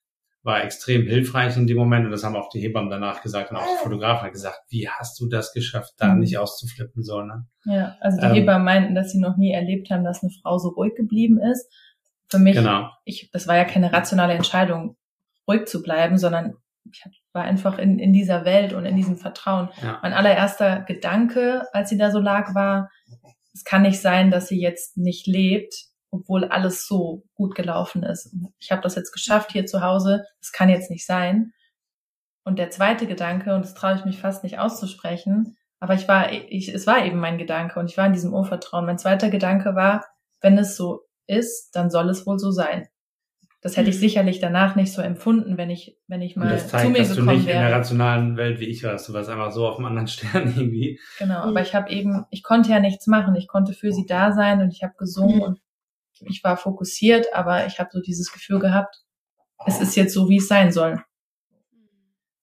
war 0.43 0.65
extrem 0.65 1.07
hilfreich 1.07 1.57
in 1.57 1.67
dem 1.67 1.77
Moment 1.77 2.07
und 2.07 2.13
das 2.13 2.25
haben 2.25 2.35
auch 2.35 2.49
die 2.49 2.61
Hebammen 2.61 2.91
danach 2.91 3.23
gesagt 3.23 3.51
und 3.51 3.59
auch 3.59 3.63
die 3.63 3.83
Fotografen 3.83 4.33
gesagt, 4.33 4.61
wie 4.69 4.89
hast 4.89 5.21
du 5.21 5.29
das 5.29 5.53
geschafft, 5.53 5.95
da 5.99 6.15
mhm. 6.15 6.21
nicht 6.21 6.39
auszuflippen, 6.39 7.03
so, 7.03 7.23
ne? 7.23 7.47
Ja, 7.65 7.97
also 8.01 8.19
die 8.19 8.27
ähm, 8.27 8.35
Hebammen 8.35 8.65
meinten, 8.65 8.95
dass 8.95 9.13
sie 9.13 9.21
noch 9.21 9.37
nie 9.37 9.53
erlebt 9.53 9.91
haben, 9.91 10.03
dass 10.03 10.23
eine 10.23 10.33
Frau 10.43 10.59
so 10.59 10.71
ruhig 10.71 10.95
geblieben 10.95 11.39
ist. 11.39 11.71
Für 12.29 12.39
mich, 12.39 12.57
genau. 12.57 12.91
ich, 13.05 13.31
das 13.33 13.49
war 13.49 13.57
ja 13.57 13.65
keine 13.65 13.93
rationale 13.93 14.33
Entscheidung, 14.33 14.97
ruhig 15.47 15.67
zu 15.67 15.83
bleiben, 15.83 16.17
sondern 16.17 16.55
ich 16.91 17.05
war 17.33 17.43
einfach 17.43 17.79
in, 17.79 17.99
in 17.99 18.13
dieser 18.13 18.45
Welt 18.45 18.73
und 18.73 18.87
in 18.87 18.97
diesem 18.97 19.17
Vertrauen. 19.17 19.69
Ja. 19.83 19.99
Mein 20.03 20.15
allererster 20.15 20.81
Gedanke, 20.81 21.67
als 21.73 21.91
sie 21.91 21.99
da 21.99 22.11
so 22.11 22.19
lag, 22.19 22.55
war, 22.55 22.91
es 23.53 23.65
kann 23.65 23.83
nicht 23.83 24.01
sein, 24.01 24.31
dass 24.31 24.49
sie 24.49 24.61
jetzt 24.61 24.97
nicht 24.97 25.27
lebt, 25.27 25.75
obwohl 26.11 26.45
alles 26.45 26.87
so 26.87 27.25
gut 27.35 27.55
gelaufen 27.55 28.03
ist. 28.03 28.35
Ich 28.59 28.73
habe 28.73 28.83
das 28.83 28.95
jetzt 28.95 29.13
geschafft 29.13 29.53
hier 29.53 29.67
zu 29.67 29.81
Hause, 29.83 30.25
das 30.41 30.53
kann 30.53 30.69
jetzt 30.69 30.91
nicht 30.91 31.07
sein. 31.07 31.53
Und 32.45 32.59
der 32.59 32.71
zweite 32.71 33.07
Gedanke, 33.07 33.55
und 33.55 33.65
das 33.65 33.75
traue 33.75 33.97
ich 33.97 34.05
mich 34.05 34.19
fast 34.19 34.43
nicht 34.43 34.59
auszusprechen, 34.59 35.57
aber 35.79 35.95
ich 35.95 36.09
war, 36.09 36.33
ich, 36.33 36.73
es 36.73 36.87
war 36.87 37.05
eben 37.05 37.19
mein 37.19 37.39
Gedanke 37.39 37.81
und 37.81 37.91
ich 37.91 37.97
war 37.97 38.07
in 38.07 38.13
diesem 38.13 38.35
Urvertrauen. 38.35 38.87
Mein 38.87 38.99
zweiter 38.99 39.31
Gedanke 39.31 39.75
war, 39.75 40.05
wenn 40.41 40.59
es 40.59 40.77
so 40.77 41.07
ist, 41.27 41.71
dann 41.75 41.91
soll 41.91 42.11
es 42.11 42.27
wohl 42.27 42.39
so 42.39 42.51
sein. 42.51 42.89
Das 43.63 43.77
hätte 43.77 43.91
ich 43.91 43.97
mhm. 43.97 44.01
sicherlich 44.01 44.41
danach 44.41 44.75
nicht 44.75 44.93
so 44.93 45.03
empfunden, 45.03 45.59
wenn 45.59 45.69
ich, 45.69 45.99
wenn 46.07 46.23
ich 46.23 46.35
mal 46.35 46.45
und 46.45 46.53
das 46.53 46.69
zeigt, 46.69 46.87
zu 46.87 46.91
mir 46.91 46.99
dass 46.99 47.11
gekommen 47.11 47.29
du 47.29 47.35
nicht 47.35 47.47
wäre. 47.47 47.59
in 47.59 47.65
der 47.65 47.77
rationalen 47.77 48.37
Welt 48.39 48.59
wie 48.59 48.65
ich 48.65 48.83
warst. 48.83 49.09
Du 49.09 49.13
warst 49.13 49.29
einfach 49.29 49.53
so 49.53 49.67
auf 49.67 49.77
einem 49.77 49.87
anderen 49.87 50.09
Stern 50.09 50.55
irgendwie. 50.57 50.99
Genau, 51.19 51.41
aber 51.41 51.61
ich 51.61 51.75
habe 51.75 51.91
eben, 51.91 52.25
ich 52.31 52.43
konnte 52.43 52.71
ja 52.71 52.81
nichts 52.81 53.07
machen. 53.07 53.37
Ich 53.37 53.49
konnte 53.49 53.75
für 53.75 53.93
sie 53.93 54.07
da 54.07 54.33
sein 54.33 54.63
und 54.63 54.73
ich 54.73 54.83
habe 54.83 54.95
gesungen 54.97 55.37
mhm. 55.37 55.43
und 55.43 55.61
ich 56.21 56.43
war 56.43 56.57
fokussiert, 56.57 57.35
aber 57.35 57.67
ich 57.67 57.79
habe 57.79 57.91
so 57.93 58.01
dieses 58.01 58.33
Gefühl 58.33 58.61
gehabt, 58.61 59.03
es 59.67 59.81
ist 59.81 59.97
jetzt 59.97 60.15
so, 60.15 60.29
wie 60.29 60.39
es 60.39 60.49
sein 60.49 60.73
soll. 60.73 61.03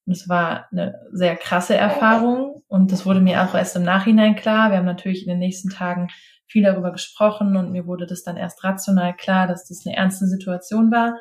Und 0.06 0.14
es 0.14 0.30
war 0.30 0.68
eine 0.72 0.96
sehr 1.12 1.36
krasse 1.36 1.76
Erfahrung 1.76 2.64
und 2.68 2.92
das 2.92 3.06
wurde 3.06 3.20
mir 3.22 3.44
auch 3.44 3.56
erst 3.56 3.76
im 3.76 3.84
Nachhinein 3.84 4.36
klar. 4.36 4.70
Wir 4.70 4.78
haben 4.78 4.86
natürlich 4.86 5.24
in 5.24 5.30
den 5.30 5.40
nächsten 5.40 5.70
Tagen 5.70 6.10
viel 6.48 6.64
darüber 6.64 6.92
gesprochen 6.92 7.56
und 7.58 7.72
mir 7.72 7.86
wurde 7.86 8.06
das 8.06 8.24
dann 8.24 8.38
erst 8.38 8.64
rational 8.64 9.16
klar, 9.16 9.48
dass 9.48 9.68
das 9.68 9.86
eine 9.86 9.96
ernste 9.96 10.26
Situation 10.28 10.92
war. 10.92 11.18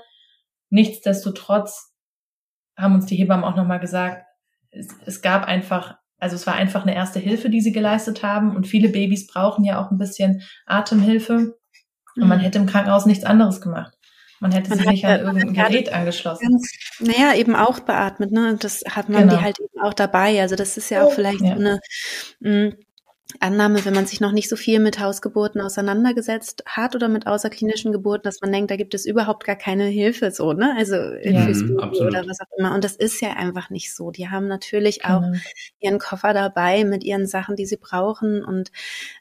Nichtsdestotrotz 0.70 1.92
haben 2.76 2.94
uns 2.94 3.06
die 3.06 3.16
Hebammen 3.16 3.44
auch 3.44 3.56
nochmal 3.56 3.80
gesagt, 3.80 4.24
es, 4.70 4.88
es 5.04 5.22
gab 5.22 5.46
einfach, 5.46 5.96
also 6.18 6.36
es 6.36 6.46
war 6.46 6.54
einfach 6.54 6.82
eine 6.82 6.94
erste 6.94 7.18
Hilfe, 7.18 7.50
die 7.50 7.60
sie 7.60 7.72
geleistet 7.72 8.22
haben 8.22 8.54
und 8.54 8.66
viele 8.66 8.88
Babys 8.88 9.26
brauchen 9.26 9.64
ja 9.64 9.80
auch 9.80 9.90
ein 9.90 9.98
bisschen 9.98 10.42
Atemhilfe 10.66 11.56
und 12.16 12.28
man 12.28 12.38
mhm. 12.38 12.42
hätte 12.42 12.58
im 12.58 12.66
Krankenhaus 12.66 13.06
nichts 13.06 13.24
anderes 13.24 13.60
gemacht. 13.60 13.96
Man 14.40 14.52
hätte 14.52 14.68
man 14.70 14.78
sie 14.78 14.88
nicht 14.88 15.04
an 15.06 15.20
irgendein 15.20 15.54
Gerät 15.54 15.92
angeschlossen. 15.92 16.46
Ganz, 16.50 16.70
naja, 17.00 17.34
eben 17.34 17.56
auch 17.56 17.80
beatmet, 17.80 18.32
ne? 18.32 18.56
Das 18.60 18.82
hat 18.88 19.08
man 19.08 19.22
genau. 19.22 19.36
die 19.36 19.42
halt 19.42 19.58
eben 19.58 19.80
auch 19.82 19.94
dabei. 19.94 20.40
Also 20.42 20.56
das 20.56 20.76
ist 20.76 20.90
ja 20.90 21.04
auch 21.04 21.12
vielleicht 21.12 21.40
ja. 21.40 21.54
so 21.54 21.60
eine 21.60 21.80
mm, 22.40 22.74
Annahme, 23.40 23.84
wenn 23.84 23.94
man 23.94 24.06
sich 24.06 24.20
noch 24.20 24.30
nicht 24.30 24.48
so 24.48 24.54
viel 24.54 24.78
mit 24.78 25.00
Hausgeburten 25.00 25.60
auseinandergesetzt 25.60 26.62
hat 26.64 26.94
oder 26.94 27.08
mit 27.08 27.26
außerklinischen 27.26 27.90
Geburten, 27.90 28.22
dass 28.22 28.40
man 28.40 28.52
denkt, 28.52 28.70
da 28.70 28.76
gibt 28.76 28.94
es 28.94 29.04
überhaupt 29.04 29.44
gar 29.44 29.56
keine 29.56 29.86
Hilfe 29.86 30.30
so, 30.30 30.52
ne? 30.52 30.74
Also 30.76 30.94
ja, 30.94 31.42
fürs 31.42 31.66
Baby 31.66 32.06
oder 32.06 32.24
was 32.26 32.40
auch 32.40 32.56
immer. 32.56 32.72
Und 32.72 32.84
das 32.84 32.94
ist 32.94 33.20
ja 33.20 33.32
einfach 33.32 33.68
nicht 33.68 33.92
so. 33.92 34.12
Die 34.12 34.28
haben 34.28 34.46
natürlich 34.46 35.04
auch 35.04 35.22
genau. 35.22 35.38
ihren 35.80 35.98
Koffer 35.98 36.34
dabei 36.34 36.84
mit 36.84 37.02
ihren 37.02 37.26
Sachen, 37.26 37.56
die 37.56 37.66
sie 37.66 37.78
brauchen. 37.78 38.44
Und 38.44 38.70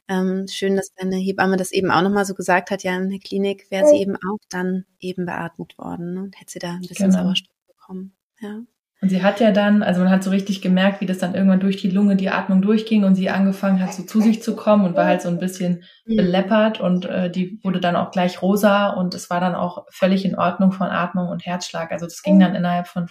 ähm, 0.07 0.45
schön, 0.47 0.75
dass 0.75 0.93
deine 0.93 1.17
Hebamme 1.17 1.57
das 1.57 1.71
eben 1.71 1.89
auch 1.89 2.03
nochmal 2.03 2.25
so 2.25 2.35
gesagt 2.35 2.69
hat, 2.69 2.83
ja, 2.83 2.95
in 2.95 3.09
der 3.09 3.19
Klinik 3.19 3.71
wäre 3.71 3.87
sie 3.87 3.97
eben 3.97 4.15
auch 4.17 4.39
dann 4.49 4.85
eben 4.99 5.25
beatmet 5.25 5.77
worden 5.79 6.13
ne? 6.13 6.21
und 6.21 6.39
hätte 6.39 6.51
sie 6.51 6.59
da 6.59 6.73
ein 6.73 6.81
bisschen 6.81 7.09
genau. 7.09 7.23
Sauerstoff 7.23 7.55
bekommen. 7.67 8.13
Ja. 8.39 8.61
Und 9.05 9.09
sie 9.09 9.21
hat 9.21 9.39
ja 9.39 9.51
dann, 9.51 9.83
also 9.83 10.01
man 10.01 10.09
hat 10.09 10.23
so 10.23 10.31
richtig 10.31 10.63
gemerkt, 10.63 10.99
wie 10.99 11.05
das 11.05 11.19
dann 11.19 11.35
irgendwann 11.35 11.59
durch 11.59 11.77
die 11.77 11.91
Lunge 11.91 12.15
die 12.15 12.31
Atmung 12.31 12.63
durchging 12.63 13.03
und 13.03 13.13
sie 13.13 13.29
angefangen 13.29 13.79
hat, 13.79 13.93
so 13.93 14.01
zu 14.01 14.19
sich 14.19 14.41
zu 14.41 14.55
kommen 14.55 14.83
und 14.83 14.95
war 14.95 15.05
halt 15.05 15.21
so 15.21 15.29
ein 15.29 15.37
bisschen 15.37 15.83
beleppert 16.07 16.79
und 16.81 17.05
äh, 17.05 17.29
die 17.29 17.59
wurde 17.61 17.79
dann 17.79 17.95
auch 17.95 18.09
gleich 18.09 18.41
rosa 18.41 18.89
und 18.89 19.13
es 19.13 19.29
war 19.29 19.39
dann 19.39 19.53
auch 19.53 19.85
völlig 19.91 20.25
in 20.25 20.35
Ordnung 20.35 20.71
von 20.71 20.87
Atmung 20.87 21.27
und 21.27 21.45
Herzschlag. 21.45 21.91
Also 21.91 22.07
das 22.07 22.23
ging 22.23 22.39
dann 22.39 22.55
innerhalb 22.55 22.87
von 22.87 23.05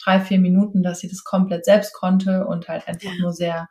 drei, 0.00 0.20
vier 0.20 0.38
Minuten, 0.38 0.84
dass 0.84 1.00
sie 1.00 1.08
das 1.08 1.24
komplett 1.24 1.64
selbst 1.64 1.94
konnte 1.94 2.46
und 2.46 2.68
halt 2.68 2.86
einfach 2.86 3.10
nur 3.20 3.32
sehr 3.32 3.68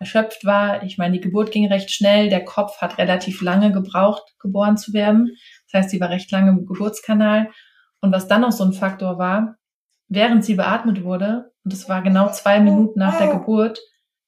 erschöpft 0.00 0.44
war. 0.44 0.82
Ich 0.82 0.98
meine, 0.98 1.12
die 1.14 1.20
Geburt 1.20 1.52
ging 1.52 1.68
recht 1.68 1.92
schnell, 1.92 2.30
der 2.30 2.44
Kopf 2.44 2.78
hat 2.78 2.98
relativ 2.98 3.42
lange 3.42 3.70
gebraucht, 3.70 4.24
geboren 4.40 4.76
zu 4.76 4.92
werden. 4.92 5.30
Das 5.70 5.82
heißt, 5.82 5.90
sie 5.90 6.00
war 6.00 6.10
recht 6.10 6.32
lange 6.32 6.50
im 6.50 6.66
Geburtskanal. 6.66 7.48
Und 8.00 8.10
was 8.10 8.26
dann 8.26 8.40
noch 8.40 8.50
so 8.50 8.64
ein 8.64 8.72
Faktor 8.72 9.18
war, 9.18 9.54
während 10.12 10.44
sie 10.44 10.54
beatmet 10.54 11.02
wurde, 11.02 11.52
und 11.64 11.72
das 11.72 11.88
war 11.88 12.02
genau 12.02 12.30
zwei 12.30 12.60
Minuten 12.60 12.98
nach 12.98 13.18
der 13.18 13.28
Geburt, 13.28 13.80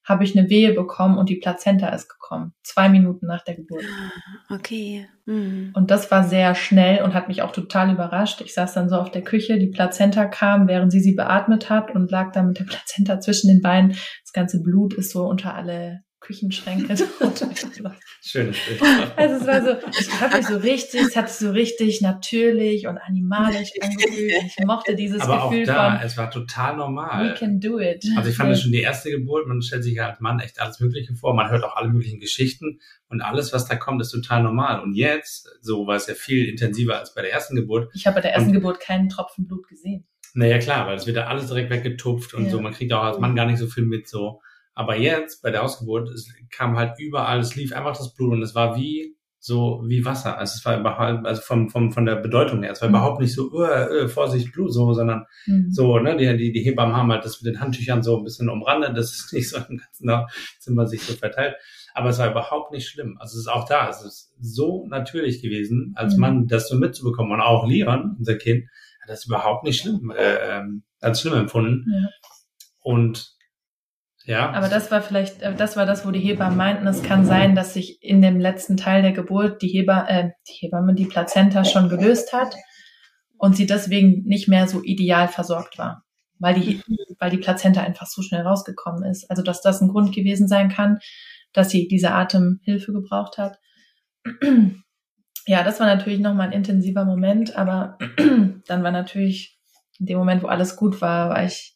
habe 0.05 0.23
ich 0.23 0.37
eine 0.37 0.49
Wehe 0.49 0.73
bekommen 0.73 1.17
und 1.17 1.29
die 1.29 1.37
Plazenta 1.37 1.89
ist 1.89 2.07
gekommen. 2.07 2.53
Zwei 2.63 2.89
Minuten 2.89 3.25
nach 3.25 3.43
der 3.43 3.55
Geburt. 3.55 3.83
Okay. 4.49 5.07
Mhm. 5.25 5.71
Und 5.73 5.89
das 5.89 6.11
war 6.11 6.23
sehr 6.23 6.53
schnell 6.53 7.03
und 7.03 7.15
hat 7.15 7.27
mich 7.27 7.41
auch 7.41 7.51
total 7.51 7.91
überrascht. 7.91 8.41
Ich 8.41 8.53
saß 8.53 8.73
dann 8.73 8.87
so 8.87 8.97
auf 8.97 9.09
der 9.09 9.23
Küche, 9.23 9.57
die 9.57 9.71
Plazenta 9.71 10.25
kam, 10.25 10.67
während 10.67 10.91
sie 10.91 10.99
sie 10.99 11.15
beatmet 11.15 11.71
hat 11.71 11.95
und 11.95 12.11
lag 12.11 12.31
da 12.33 12.43
mit 12.43 12.59
der 12.59 12.65
Plazenta 12.65 13.19
zwischen 13.19 13.47
den 13.47 13.61
Beinen. 13.61 13.89
Das 13.89 14.31
ganze 14.31 14.61
Blut 14.61 14.93
ist 14.93 15.09
so 15.09 15.25
unter 15.25 15.55
alle 15.55 16.04
Küchenschränke. 16.25 16.95
Schönes 18.21 18.57
Bild. 18.65 18.81
Also 19.15 19.35
es 19.35 19.47
war 19.47 19.63
so, 19.63 19.87
ich 19.99 20.21
habe 20.21 20.37
mich 20.37 20.47
so 20.47 20.57
richtig, 20.57 21.01
es 21.01 21.15
hat 21.15 21.29
sich 21.29 21.37
so 21.37 21.51
richtig 21.51 22.01
natürlich 22.01 22.87
und 22.87 22.97
animalisch 22.97 23.69
angefühlt. 23.79 24.33
Ich 24.57 24.65
mochte 24.65 24.95
dieses 24.95 25.21
Aber 25.21 25.49
Gefühl 25.49 25.69
auch 25.69 25.75
da, 25.75 25.97
von, 25.97 26.05
es 26.05 26.17
war 26.17 26.31
total 26.31 26.77
normal. 26.77 27.29
We 27.29 27.33
can 27.35 27.59
do 27.59 27.79
it. 27.79 28.03
Also 28.17 28.29
ich 28.29 28.35
fand 28.35 28.51
das 28.51 28.61
schon 28.61 28.71
die 28.71 28.81
erste 28.81 29.11
Geburt, 29.11 29.47
man 29.47 29.61
stellt 29.61 29.83
sich 29.83 29.95
ja 29.95 30.09
als 30.09 30.19
Mann 30.19 30.39
echt 30.39 30.59
alles 30.59 30.79
Mögliche 30.79 31.13
vor, 31.15 31.35
man 31.35 31.51
hört 31.51 31.63
auch 31.63 31.75
alle 31.75 31.89
möglichen 31.89 32.19
Geschichten 32.19 32.79
und 33.09 33.21
alles, 33.21 33.53
was 33.53 33.67
da 33.67 33.75
kommt, 33.75 34.01
ist 34.01 34.09
total 34.09 34.41
normal. 34.43 34.81
Und 34.81 34.95
jetzt, 34.95 35.49
so 35.61 35.85
war 35.85 35.95
es 35.95 36.07
ja 36.07 36.15
viel 36.15 36.45
intensiver 36.47 36.97
als 36.97 37.13
bei 37.13 37.21
der 37.21 37.31
ersten 37.31 37.55
Geburt. 37.55 37.91
Ich 37.93 38.07
habe 38.07 38.15
bei 38.15 38.21
der 38.21 38.33
ersten 38.33 38.49
und, 38.49 38.55
Geburt 38.55 38.79
keinen 38.79 39.09
Tropfen 39.09 39.45
Blut 39.45 39.67
gesehen. 39.67 40.07
Naja, 40.33 40.57
klar, 40.57 40.87
weil 40.87 40.95
es 40.95 41.05
wird 41.05 41.17
ja 41.17 41.27
alles 41.27 41.47
direkt 41.47 41.69
weggetupft 41.69 42.33
und 42.33 42.45
ja. 42.45 42.51
so. 42.51 42.59
Man 42.59 42.73
kriegt 42.73 42.91
auch 42.93 43.03
als 43.03 43.19
Mann 43.19 43.35
gar 43.35 43.45
nicht 43.45 43.59
so 43.59 43.67
viel 43.67 43.85
mit, 43.85 44.07
so. 44.07 44.41
Aber 44.75 44.97
jetzt, 44.97 45.41
bei 45.41 45.51
der 45.51 45.63
Ausgeburt, 45.63 46.09
es 46.09 46.31
kam 46.51 46.77
halt 46.77 46.99
überall, 46.99 47.39
es 47.39 47.55
lief 47.55 47.73
einfach 47.73 47.97
das 47.97 48.13
Blut 48.13 48.33
und 48.33 48.43
es 48.43 48.53
war 48.53 48.75
wie, 48.75 49.15
so 49.39 49.83
wie 49.85 50.03
Wasser. 50.03 50.37
Also 50.37 50.55
es 50.57 50.65
war 50.65 50.79
überhaupt, 50.79 51.25
also 51.25 51.41
vom, 51.41 51.69
vom, 51.69 51.91
von 51.91 52.05
der 52.05 52.15
Bedeutung 52.15 52.63
her, 52.63 52.71
es 52.71 52.81
war 52.81 52.89
mhm. 52.89 52.95
überhaupt 52.95 53.21
nicht 53.21 53.33
so, 53.33 53.51
uh, 53.51 54.03
uh, 54.03 54.07
Vorsicht, 54.07 54.51
Blut, 54.51 54.73
so, 54.73 54.91
sondern 54.93 55.25
mhm. 55.45 55.71
so, 55.71 55.97
ne, 55.99 56.17
die, 56.17 56.35
die, 56.35 56.51
die 56.51 56.61
Hebammen 56.61 56.95
haben 56.95 57.11
halt 57.11 57.23
das 57.23 57.41
mit 57.41 57.53
den 57.53 57.61
Handtüchern 57.61 58.03
so 58.03 58.17
ein 58.17 58.23
bisschen 58.23 58.49
umrandet, 58.49 58.97
das 58.97 59.13
ist 59.13 59.33
nicht 59.33 59.49
so 59.49 59.57
im 59.57 59.77
ganzen 59.77 60.27
Zimmer 60.59 60.87
sich 60.87 61.01
so 61.03 61.13
verteilt. 61.13 61.55
Aber 61.93 62.09
es 62.09 62.19
war 62.19 62.29
überhaupt 62.29 62.73
nicht 62.73 62.89
schlimm. 62.89 63.17
Also 63.19 63.35
es 63.35 63.41
ist 63.41 63.47
auch 63.47 63.65
da, 63.65 63.87
es 63.87 64.01
ist 64.01 64.33
so 64.41 64.85
natürlich 64.89 65.41
gewesen, 65.41 65.93
als 65.95 66.15
mhm. 66.15 66.19
Mann 66.19 66.47
das 66.47 66.67
so 66.67 66.75
mitzubekommen. 66.75 67.31
Und 67.31 67.41
auch 67.41 67.65
Leon, 67.65 68.15
unser 68.17 68.35
Kind, 68.35 68.65
hat 69.01 69.09
das 69.09 69.25
überhaupt 69.25 69.63
nicht 69.63 69.79
schlimm, 69.79 70.11
äh, 70.11 70.57
ähm, 70.57 70.83
als 70.99 71.21
schlimm 71.21 71.35
empfunden. 71.35 71.85
Ja. 71.89 72.09
Und 72.81 73.34
ja. 74.25 74.51
Aber 74.51 74.69
das 74.69 74.91
war 74.91 75.01
vielleicht, 75.01 75.41
äh, 75.41 75.53
das 75.53 75.77
war 75.77 75.85
das, 75.85 76.05
wo 76.05 76.11
die 76.11 76.19
Hebammen 76.19 76.57
meinten, 76.57 76.87
es 76.87 77.03
kann 77.03 77.25
sein, 77.25 77.55
dass 77.55 77.73
sich 77.73 78.01
in 78.01 78.21
dem 78.21 78.39
letzten 78.39 78.75
Teil 78.75 79.01
der 79.01 79.11
Geburt 79.11 79.61
die, 79.61 79.67
Heba, 79.67 80.07
äh, 80.07 80.31
die 80.47 80.65
Hebamme, 80.65 80.95
die 80.95 81.05
Plazenta 81.05 81.63
schon 81.63 81.89
gelöst 81.89 82.33
hat 82.33 82.55
und 83.37 83.55
sie 83.55 83.67
deswegen 83.67 84.23
nicht 84.25 84.47
mehr 84.47 84.67
so 84.67 84.81
ideal 84.83 85.27
versorgt 85.27 85.77
war, 85.77 86.03
weil 86.39 86.55
die, 86.55 86.81
weil 87.19 87.29
die 87.29 87.37
Plazenta 87.37 87.81
einfach 87.81 88.07
so 88.07 88.21
schnell 88.21 88.41
rausgekommen 88.41 89.03
ist. 89.03 89.29
Also, 89.29 89.43
dass 89.43 89.61
das 89.61 89.81
ein 89.81 89.89
Grund 89.89 90.13
gewesen 90.13 90.47
sein 90.47 90.69
kann, 90.69 90.99
dass 91.53 91.69
sie 91.69 91.87
diese 91.87 92.11
Atemhilfe 92.11 92.93
gebraucht 92.93 93.37
hat. 93.37 93.59
Ja, 95.47 95.61
das 95.63 95.79
war 95.79 95.85
natürlich 95.85 96.19
nochmal 96.19 96.47
ein 96.47 96.53
intensiver 96.53 97.05
Moment, 97.05 97.55
aber 97.55 97.99
dann 98.67 98.83
war 98.83 98.91
natürlich 98.91 99.59
in 99.99 100.07
dem 100.07 100.17
Moment, 100.17 100.41
wo 100.41 100.47
alles 100.47 100.75
gut 100.75 101.01
war, 101.01 101.29
war 101.29 101.45
ich 101.45 101.74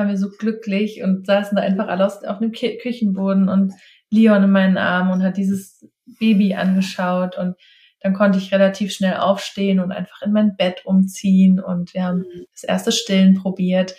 waren 0.00 0.08
wir 0.08 0.16
so 0.16 0.30
glücklich 0.30 1.02
und 1.02 1.26
saßen 1.26 1.56
da 1.56 1.62
einfach 1.62 1.88
alle 1.88 2.06
auf 2.06 2.38
dem 2.38 2.52
Küchenboden 2.52 3.50
und 3.50 3.74
Leon 4.08 4.44
in 4.44 4.50
meinen 4.50 4.78
Armen 4.78 5.12
und 5.12 5.22
hat 5.22 5.36
dieses 5.36 5.86
Baby 6.18 6.54
angeschaut 6.54 7.36
und 7.36 7.54
dann 8.00 8.14
konnte 8.14 8.38
ich 8.38 8.52
relativ 8.52 8.92
schnell 8.92 9.16
aufstehen 9.16 9.78
und 9.78 9.92
einfach 9.92 10.22
in 10.22 10.32
mein 10.32 10.56
Bett 10.56 10.86
umziehen 10.86 11.60
und 11.60 11.92
wir 11.92 12.04
haben 12.04 12.20
mhm. 12.20 12.46
das 12.52 12.64
erste 12.64 12.92
Stillen 12.92 13.34
probiert 13.34 13.94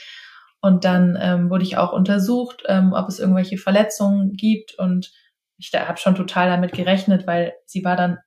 und 0.59 0.85
dann 0.85 1.17
ähm, 1.21 1.51
wurde 1.51 1.63
ich 1.63 1.77
auch 1.77 1.93
untersucht, 1.93 2.63
ähm, 2.67 2.93
ob 2.93 3.07
es 3.07 3.19
irgendwelche 3.19 3.57
Verletzungen 3.57 4.33
gibt 4.33 4.73
und 4.79 5.11
ich 5.59 5.71
habe 5.73 5.99
schon 5.99 6.15
total 6.15 6.49
damit 6.49 6.71
gerechnet, 6.71 7.27
weil 7.27 7.53
sie 7.67 7.83
war 7.83 7.95
dann 7.95 8.17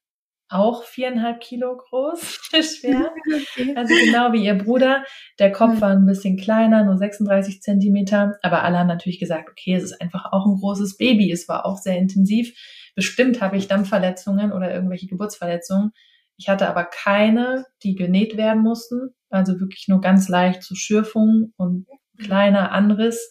auch 0.54 0.84
viereinhalb 0.84 1.40
Kilo 1.40 1.76
groß, 1.76 2.20
schwer. 2.52 3.12
Also 3.76 3.94
genau 3.94 4.32
wie 4.32 4.44
ihr 4.44 4.54
Bruder. 4.54 5.04
Der 5.38 5.50
Kopf 5.50 5.80
war 5.80 5.90
ein 5.90 6.06
bisschen 6.06 6.36
kleiner, 6.36 6.84
nur 6.84 6.96
36 6.96 7.60
Zentimeter. 7.60 8.36
Aber 8.42 8.62
alle 8.62 8.78
haben 8.78 8.86
natürlich 8.86 9.18
gesagt, 9.18 9.50
okay, 9.50 9.74
es 9.74 9.82
ist 9.82 10.00
einfach 10.00 10.32
auch 10.32 10.46
ein 10.46 10.56
großes 10.60 10.96
Baby. 10.96 11.30
Es 11.32 11.48
war 11.48 11.66
auch 11.66 11.78
sehr 11.78 11.98
intensiv. 11.98 12.54
Bestimmt 12.94 13.40
habe 13.40 13.56
ich 13.56 13.66
Dampfverletzungen 13.66 14.52
oder 14.52 14.72
irgendwelche 14.72 15.08
Geburtsverletzungen. 15.08 15.90
Ich 16.36 16.48
hatte 16.48 16.68
aber 16.68 16.84
keine, 16.84 17.66
die 17.82 17.94
genäht 17.94 18.36
werden 18.36 18.62
mussten. 18.62 19.10
Also 19.30 19.58
wirklich 19.58 19.86
nur 19.88 20.00
ganz 20.00 20.28
leicht 20.28 20.62
zu 20.62 20.76
Schürfungen 20.76 21.52
und 21.56 21.86
kleiner 22.18 22.70
Anriss. 22.70 23.30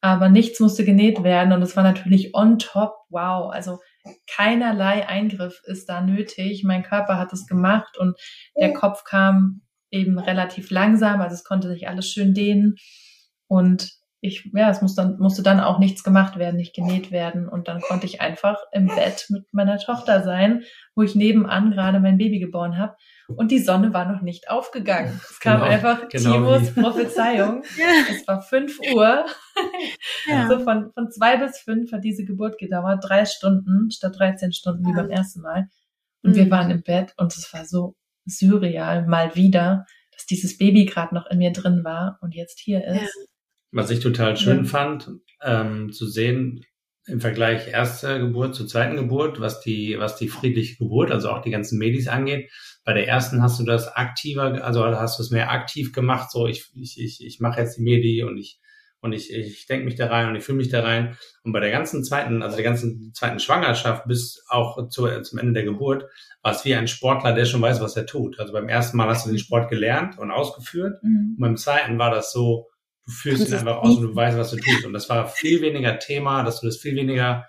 Aber 0.00 0.28
nichts 0.28 0.60
musste 0.60 0.84
genäht 0.84 1.22
werden. 1.22 1.52
Und 1.52 1.62
es 1.62 1.76
war 1.76 1.82
natürlich 1.82 2.34
on 2.34 2.58
top. 2.58 2.92
Wow. 3.08 3.50
Also 3.52 3.78
keinerlei 4.26 5.06
Eingriff 5.08 5.60
ist 5.64 5.88
da 5.88 6.00
nötig. 6.00 6.64
Mein 6.64 6.82
Körper 6.82 7.18
hat 7.18 7.32
es 7.32 7.46
gemacht 7.46 7.98
und 7.98 8.16
der 8.56 8.72
Kopf 8.72 9.04
kam 9.04 9.62
eben 9.90 10.18
relativ 10.18 10.70
langsam, 10.70 11.20
also 11.20 11.34
es 11.34 11.44
konnte 11.44 11.68
sich 11.68 11.88
alles 11.88 12.10
schön 12.10 12.34
dehnen 12.34 12.76
und 13.46 13.97
ich, 14.20 14.50
ja, 14.52 14.68
es 14.68 14.82
musste 14.82 15.02
dann, 15.02 15.18
musste 15.18 15.42
dann 15.42 15.60
auch 15.60 15.78
nichts 15.78 16.02
gemacht 16.02 16.38
werden, 16.38 16.56
nicht 16.56 16.74
genäht 16.74 17.12
werden. 17.12 17.48
Und 17.48 17.68
dann 17.68 17.80
konnte 17.80 18.06
ich 18.06 18.20
einfach 18.20 18.58
im 18.72 18.88
Bett 18.88 19.26
mit 19.28 19.44
meiner 19.52 19.78
Tochter 19.78 20.24
sein, 20.24 20.64
wo 20.96 21.02
ich 21.02 21.14
nebenan 21.14 21.70
gerade 21.70 22.00
mein 22.00 22.18
Baby 22.18 22.40
geboren 22.40 22.78
habe. 22.78 22.96
Und 23.28 23.52
die 23.52 23.60
Sonne 23.60 23.92
war 23.92 24.10
noch 24.10 24.22
nicht 24.22 24.50
aufgegangen. 24.50 25.20
Es 25.30 25.38
kam 25.38 25.60
genau, 25.60 25.70
einfach 25.70 26.08
genau 26.08 26.32
Timos 26.32 26.76
wie. 26.76 26.80
Prophezeiung. 26.80 27.62
Es 28.10 28.26
war 28.26 28.42
fünf 28.42 28.78
Uhr. 28.92 29.24
Ja. 30.26 30.42
Also 30.42 30.64
von, 30.64 30.90
von 30.92 31.10
zwei 31.10 31.36
bis 31.36 31.58
fünf 31.58 31.92
hat 31.92 32.02
diese 32.02 32.24
Geburt 32.24 32.58
gedauert. 32.58 33.04
Drei 33.06 33.24
Stunden 33.24 33.90
statt 33.90 34.18
13 34.18 34.52
Stunden 34.52 34.84
wie 34.86 34.94
beim 34.94 35.10
ersten 35.10 35.42
Mal. 35.42 35.68
Und 36.22 36.32
mhm. 36.32 36.36
wir 36.36 36.50
waren 36.50 36.70
im 36.70 36.82
Bett 36.82 37.14
und 37.16 37.36
es 37.36 37.52
war 37.52 37.64
so 37.64 37.94
surreal, 38.24 39.06
mal 39.06 39.34
wieder, 39.36 39.86
dass 40.12 40.26
dieses 40.26 40.58
Baby 40.58 40.84
gerade 40.86 41.14
noch 41.14 41.26
in 41.26 41.38
mir 41.38 41.52
drin 41.52 41.84
war 41.84 42.18
und 42.20 42.34
jetzt 42.34 42.58
hier 42.58 42.84
ist. 42.84 43.27
Was 43.70 43.90
ich 43.90 44.00
total 44.00 44.36
schön 44.36 44.64
ja. 44.64 44.64
fand, 44.64 45.10
ähm, 45.42 45.92
zu 45.92 46.06
sehen, 46.06 46.64
im 47.06 47.20
Vergleich 47.20 47.68
erste 47.68 48.18
Geburt 48.18 48.54
zur 48.54 48.66
zweiten 48.66 48.96
Geburt, 48.96 49.40
was 49.40 49.60
die, 49.60 49.96
was 49.98 50.16
die 50.16 50.28
friedliche 50.28 50.76
Geburt, 50.76 51.10
also 51.10 51.30
auch 51.30 51.40
die 51.40 51.50
ganzen 51.50 51.78
Medis 51.78 52.06
angeht. 52.06 52.50
Bei 52.84 52.92
der 52.92 53.08
ersten 53.08 53.42
hast 53.42 53.58
du 53.58 53.64
das 53.64 53.88
aktiver, 53.88 54.64
also 54.64 54.84
hast 54.84 55.18
du 55.18 55.22
es 55.22 55.30
mehr 55.30 55.50
aktiv 55.50 55.92
gemacht, 55.92 56.30
so 56.30 56.46
ich, 56.46 56.70
ich, 56.74 57.00
ich, 57.00 57.24
ich 57.24 57.40
mache 57.40 57.60
jetzt 57.60 57.78
die 57.78 57.82
Medi 57.82 58.22
und 58.24 58.36
ich 58.36 58.60
und 59.00 59.12
ich, 59.12 59.32
ich 59.32 59.66
denke 59.66 59.84
mich 59.84 59.94
da 59.94 60.08
rein 60.08 60.28
und 60.28 60.34
ich 60.34 60.42
fühle 60.42 60.58
mich 60.58 60.70
da 60.70 60.82
rein. 60.82 61.16
Und 61.44 61.52
bei 61.52 61.60
der 61.60 61.70
ganzen 61.70 62.02
zweiten, 62.02 62.42
also 62.42 62.56
der 62.56 62.64
ganzen 62.64 63.12
zweiten 63.14 63.38
Schwangerschaft 63.38 64.06
bis 64.06 64.44
auch 64.48 64.88
zu, 64.88 65.06
zum 65.22 65.38
Ende 65.38 65.52
der 65.52 65.64
Geburt, 65.64 66.04
war 66.42 66.52
es 66.52 66.64
wie 66.64 66.74
ein 66.74 66.88
Sportler, 66.88 67.32
der 67.32 67.44
schon 67.44 67.62
weiß, 67.62 67.80
was 67.80 67.96
er 67.96 68.06
tut. 68.06 68.40
Also 68.40 68.52
beim 68.52 68.68
ersten 68.68 68.96
Mal 68.96 69.08
hast 69.08 69.24
du 69.24 69.30
den 69.30 69.38
Sport 69.38 69.70
gelernt 69.70 70.18
und 70.18 70.32
ausgeführt. 70.32 71.00
Mhm. 71.02 71.36
Und 71.36 71.40
beim 71.40 71.56
zweiten 71.56 71.98
war 71.98 72.10
das 72.10 72.32
so, 72.32 72.66
du 73.08 73.14
fühlst 73.14 73.48
ihn 73.48 73.54
einfach 73.54 73.78
aus 73.78 73.96
und 73.96 74.02
du 74.02 74.14
weißt, 74.14 74.36
was 74.36 74.50
du 74.50 74.58
tust. 74.58 74.84
Und 74.84 74.92
das 74.92 75.08
war 75.08 75.26
viel 75.26 75.62
weniger 75.62 75.98
Thema, 75.98 76.42
dass 76.42 76.60
du 76.60 76.66
das 76.66 76.76
viel 76.76 76.94
weniger, 76.94 77.48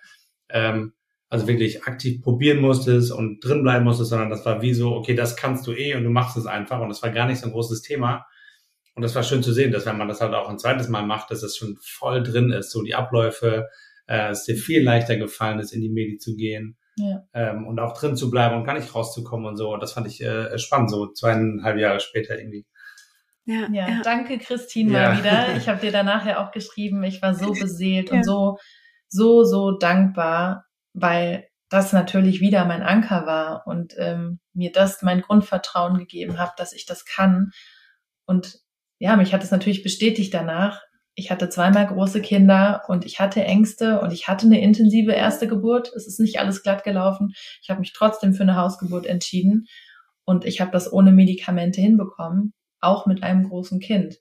ähm, 0.49 0.94
also 1.30 1.48
wirklich 1.48 1.84
aktiv 1.84 2.22
probieren 2.22 2.60
musstest 2.60 3.11
und 3.11 3.41
drin 3.41 3.61
bleiben 3.61 3.84
musstest, 3.84 4.10
sondern 4.10 4.30
das 4.30 4.45
war 4.45 4.61
wie 4.61 4.73
so, 4.73 4.95
okay, 4.95 5.15
das 5.15 5.36
kannst 5.36 5.68
du 5.68 5.73
eh 5.73 5.95
und 5.95 6.06
du 6.06 6.10
machst 6.10 6.38
es 6.38 6.45
einfach. 6.45 6.80
Und 6.80 6.88
das 6.88 7.03
war 7.03 7.10
gar 7.11 7.27
nicht 7.27 7.40
so 7.40 7.48
ein 7.48 7.52
großes 7.52 7.81
Thema. 7.81 8.26
Und 8.95 9.03
das 9.03 9.15
war 9.15 9.23
schön 9.23 9.44
zu 9.44 9.52
sehen, 9.52 9.72
dass 9.72 9.86
wenn 9.86 9.98
man 9.98 10.07
das 10.07 10.22
halt 10.22 10.34
auch 10.34 10.49
ein 10.49 10.60
zweites 10.60 10.88
Mal 10.88 11.06
macht, 11.06 11.30
dass 11.30 11.44
es 11.44 11.57
schon 11.57 11.77
voll 11.81 12.23
drin 12.23 12.52
ist, 12.52 12.72
so 12.72 12.81
die 12.81 12.95
Abläufe, 12.95 13.68
äh, 14.07 14.30
es 14.30 14.45
dir 14.45 14.56
viel 14.56 14.81
leichter 14.81 15.18
gefallen 15.18 15.60
ist, 15.60 15.73
in 15.73 15.81
die 15.81 15.90
Medi 15.90 16.18
zu 16.18 16.36
gehen 16.38 16.77
ja. 16.95 17.23
ähm, 17.34 17.68
und 17.68 17.80
auch 17.80 17.98
drin 17.98 18.15
zu 18.15 18.31
bleiben 18.31 18.56
und 18.56 18.64
gar 18.64 18.73
nicht 18.76 18.95
rauszukommen 18.95 19.45
und 19.45 19.57
so. 19.57 19.73
Und 19.73 19.84
das 19.84 19.91
fand 19.91 20.07
ich 20.07 20.22
äh, 20.22 20.57
spannend, 20.57 20.90
so 20.90 21.11
zweieinhalb 21.11 21.77
Jahre 21.77 21.99
später 21.99 22.40
irgendwie. 22.40 22.65
Ja, 23.45 23.67
ja, 23.71 23.89
ja. 23.89 24.01
danke 24.03 24.37
Christine 24.37 24.91
mal 24.91 25.17
wieder. 25.17 25.55
Ich 25.57 25.67
habe 25.67 25.81
dir 25.81 25.91
danach 25.91 26.25
ja 26.25 26.45
auch 26.45 26.51
geschrieben, 26.51 27.03
ich 27.03 27.21
war 27.21 27.33
so 27.33 27.51
beseelt 27.51 28.11
und 28.11 28.23
so, 28.23 28.57
so, 29.07 29.43
so 29.43 29.71
dankbar, 29.71 30.65
weil 30.93 31.47
das 31.69 31.93
natürlich 31.93 32.41
wieder 32.41 32.65
mein 32.65 32.81
Anker 32.81 33.25
war 33.25 33.67
und 33.67 33.95
ähm, 33.97 34.39
mir 34.53 34.71
das 34.71 35.01
mein 35.01 35.21
Grundvertrauen 35.21 35.97
gegeben 35.97 36.39
hat, 36.39 36.59
dass 36.59 36.73
ich 36.73 36.85
das 36.85 37.05
kann. 37.05 37.51
Und 38.25 38.59
ja, 38.97 39.15
mich 39.15 39.33
hat 39.33 39.43
es 39.43 39.51
natürlich 39.51 39.83
bestätigt 39.83 40.33
danach. 40.33 40.81
Ich 41.15 41.31
hatte 41.31 41.49
zweimal 41.49 41.87
große 41.87 42.21
Kinder 42.21 42.83
und 42.87 43.05
ich 43.05 43.19
hatte 43.19 43.43
Ängste 43.43 43.99
und 43.99 44.13
ich 44.13 44.27
hatte 44.27 44.45
eine 44.45 44.61
intensive 44.61 45.11
erste 45.11 45.47
Geburt. 45.47 45.91
Es 45.95 46.07
ist 46.07 46.19
nicht 46.19 46.39
alles 46.39 46.63
glatt 46.63 46.83
gelaufen. 46.83 47.33
Ich 47.61 47.69
habe 47.69 47.79
mich 47.79 47.93
trotzdem 47.93 48.33
für 48.33 48.43
eine 48.43 48.55
Hausgeburt 48.55 49.05
entschieden 49.05 49.65
und 50.25 50.45
ich 50.45 50.61
habe 50.61 50.71
das 50.71 50.91
ohne 50.91 51.11
Medikamente 51.11 51.81
hinbekommen, 51.81 52.53
auch 52.81 53.06
mit 53.06 53.23
einem 53.23 53.49
großen 53.49 53.80
Kind. 53.80 54.19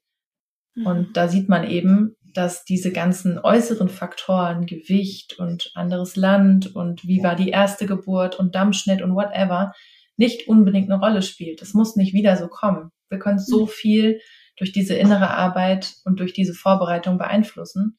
Mhm. 0.74 0.86
Und 0.86 1.16
da 1.16 1.28
sieht 1.28 1.48
man 1.48 1.68
eben, 1.68 2.16
dass 2.34 2.64
diese 2.64 2.92
ganzen 2.92 3.38
äußeren 3.38 3.88
Faktoren, 3.88 4.66
Gewicht 4.66 5.38
und 5.38 5.70
anderes 5.74 6.16
Land 6.16 6.74
und 6.74 7.06
wie 7.06 7.22
war 7.22 7.34
die 7.34 7.48
erste 7.48 7.86
Geburt 7.86 8.38
und 8.38 8.54
Dammschnitt 8.54 9.02
und 9.02 9.14
whatever, 9.14 9.72
nicht 10.16 10.48
unbedingt 10.48 10.90
eine 10.90 11.00
Rolle 11.00 11.22
spielt. 11.22 11.62
Es 11.62 11.74
muss 11.74 11.96
nicht 11.96 12.12
wieder 12.12 12.36
so 12.36 12.48
kommen. 12.48 12.90
Wir 13.08 13.18
können 13.18 13.38
so 13.38 13.62
mhm. 13.62 13.68
viel 13.68 14.20
durch 14.56 14.72
diese 14.72 14.94
innere 14.94 15.30
Arbeit 15.30 15.94
und 16.04 16.20
durch 16.20 16.32
diese 16.32 16.54
Vorbereitung 16.54 17.16
beeinflussen. 17.16 17.98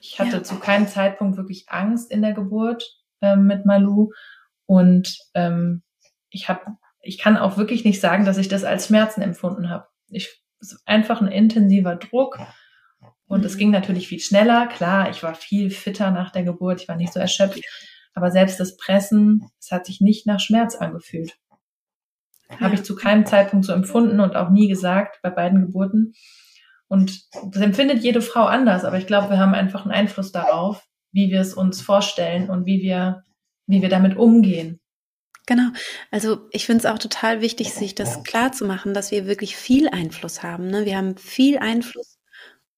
Ich 0.00 0.18
hatte 0.18 0.38
ja. 0.38 0.42
zu 0.42 0.58
keinem 0.58 0.86
Zeitpunkt 0.86 1.36
wirklich 1.36 1.64
Angst 1.68 2.10
in 2.10 2.22
der 2.22 2.32
Geburt 2.32 2.96
ähm, 3.20 3.46
mit 3.46 3.66
Malu 3.66 4.12
und 4.66 5.18
ähm, 5.34 5.82
ich 6.30 6.48
habe, 6.48 6.60
ich 7.02 7.18
kann 7.18 7.36
auch 7.36 7.56
wirklich 7.56 7.84
nicht 7.84 8.00
sagen, 8.00 8.24
dass 8.24 8.38
ich 8.38 8.48
das 8.48 8.64
als 8.64 8.86
Schmerzen 8.86 9.22
empfunden 9.22 9.70
habe. 9.70 9.86
Ich 10.08 10.42
einfach 10.84 11.20
ein 11.20 11.28
intensiver 11.28 11.96
Druck 11.96 12.38
und 13.26 13.44
es 13.44 13.54
mhm. 13.54 13.58
ging 13.58 13.70
natürlich 13.70 14.08
viel 14.08 14.20
schneller. 14.20 14.66
Klar, 14.66 15.10
ich 15.10 15.22
war 15.22 15.34
viel 15.34 15.70
fitter 15.70 16.10
nach 16.10 16.30
der 16.32 16.42
Geburt, 16.42 16.82
ich 16.82 16.88
war 16.88 16.96
nicht 16.96 17.12
so 17.12 17.20
erschöpft, 17.20 17.60
aber 18.14 18.30
selbst 18.30 18.60
das 18.60 18.76
Pressen, 18.76 19.48
es 19.58 19.70
hat 19.70 19.86
sich 19.86 20.00
nicht 20.00 20.26
nach 20.26 20.40
Schmerz 20.40 20.74
angefühlt. 20.74 21.38
Habe 22.58 22.74
ich 22.74 22.82
zu 22.82 22.96
keinem 22.96 23.26
Zeitpunkt 23.26 23.64
so 23.64 23.72
empfunden 23.72 24.20
und 24.20 24.34
auch 24.34 24.50
nie 24.50 24.68
gesagt 24.68 25.20
bei 25.22 25.30
beiden 25.30 25.60
Geburten. 25.62 26.14
Und 26.88 27.22
das 27.52 27.62
empfindet 27.62 28.02
jede 28.02 28.20
Frau 28.20 28.46
anders, 28.46 28.84
aber 28.84 28.98
ich 28.98 29.06
glaube, 29.06 29.30
wir 29.30 29.38
haben 29.38 29.54
einfach 29.54 29.84
einen 29.84 29.94
Einfluss 29.94 30.32
darauf, 30.32 30.84
wie 31.12 31.30
wir 31.30 31.40
es 31.40 31.54
uns 31.54 31.80
vorstellen 31.80 32.50
und 32.50 32.66
wie 32.66 32.82
wir, 32.82 33.22
wie 33.66 33.80
wir 33.80 33.88
damit 33.88 34.16
umgehen. 34.16 34.79
Genau. 35.46 35.70
Also 36.10 36.48
ich 36.50 36.66
finde 36.66 36.86
es 36.86 36.86
auch 36.86 36.98
total 36.98 37.40
wichtig, 37.40 37.72
sich 37.72 37.94
das 37.94 38.22
klar 38.22 38.52
zu 38.52 38.64
machen, 38.64 38.94
dass 38.94 39.10
wir 39.10 39.26
wirklich 39.26 39.56
viel 39.56 39.88
Einfluss 39.88 40.42
haben. 40.42 40.68
Ne? 40.68 40.84
Wir 40.84 40.96
haben 40.96 41.16
viel 41.16 41.58
Einfluss 41.58 42.18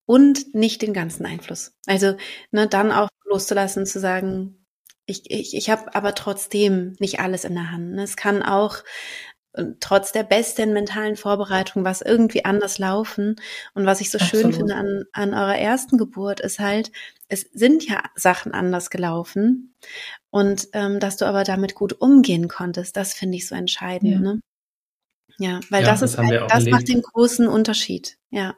und 0.06 0.54
nicht 0.54 0.82
den 0.82 0.92
ganzen 0.92 1.26
Einfluss. 1.26 1.74
Also 1.86 2.16
ne, 2.50 2.66
dann 2.66 2.92
auch 2.92 3.08
loszulassen, 3.24 3.86
zu 3.86 4.00
sagen, 4.00 4.62
ich, 5.06 5.30
ich, 5.30 5.54
ich 5.54 5.70
habe 5.70 5.94
aber 5.94 6.14
trotzdem 6.14 6.94
nicht 6.98 7.20
alles 7.20 7.44
in 7.44 7.54
der 7.54 7.70
Hand. 7.70 7.92
Ne? 7.92 8.02
Es 8.02 8.16
kann 8.16 8.42
auch 8.42 8.78
trotz 9.80 10.12
der 10.12 10.22
besten 10.22 10.72
mentalen 10.72 11.16
Vorbereitung 11.16 11.84
was 11.84 12.00
irgendwie 12.00 12.44
anders 12.44 12.78
laufen. 12.78 13.36
Und 13.74 13.84
was 13.84 14.00
ich 14.00 14.10
so 14.10 14.18
Absolut. 14.18 14.44
schön 14.44 14.52
finde 14.52 14.74
an, 14.74 15.04
an 15.12 15.34
eurer 15.34 15.58
ersten 15.58 15.98
Geburt 15.98 16.40
ist 16.40 16.58
halt, 16.58 16.90
es 17.28 17.42
sind 17.52 17.86
ja 17.86 18.02
Sachen 18.14 18.52
anders 18.52 18.90
gelaufen. 18.90 19.74
Und 20.30 20.68
ähm, 20.72 21.00
dass 21.00 21.18
du 21.18 21.26
aber 21.26 21.44
damit 21.44 21.74
gut 21.74 21.92
umgehen 21.92 22.48
konntest, 22.48 22.96
das 22.96 23.12
finde 23.12 23.36
ich 23.36 23.46
so 23.46 23.54
entscheidend. 23.54 24.12
Ja, 24.12 24.20
ne? 24.20 24.40
ja 25.38 25.60
weil 25.68 25.82
ja, 25.82 25.90
das, 25.90 26.00
das 26.00 26.12
ist, 26.12 26.18
ein, 26.18 26.30
das 26.48 26.66
macht 26.66 26.88
den 26.88 27.02
großen 27.02 27.46
Unterschied. 27.46 28.16
Ja. 28.30 28.54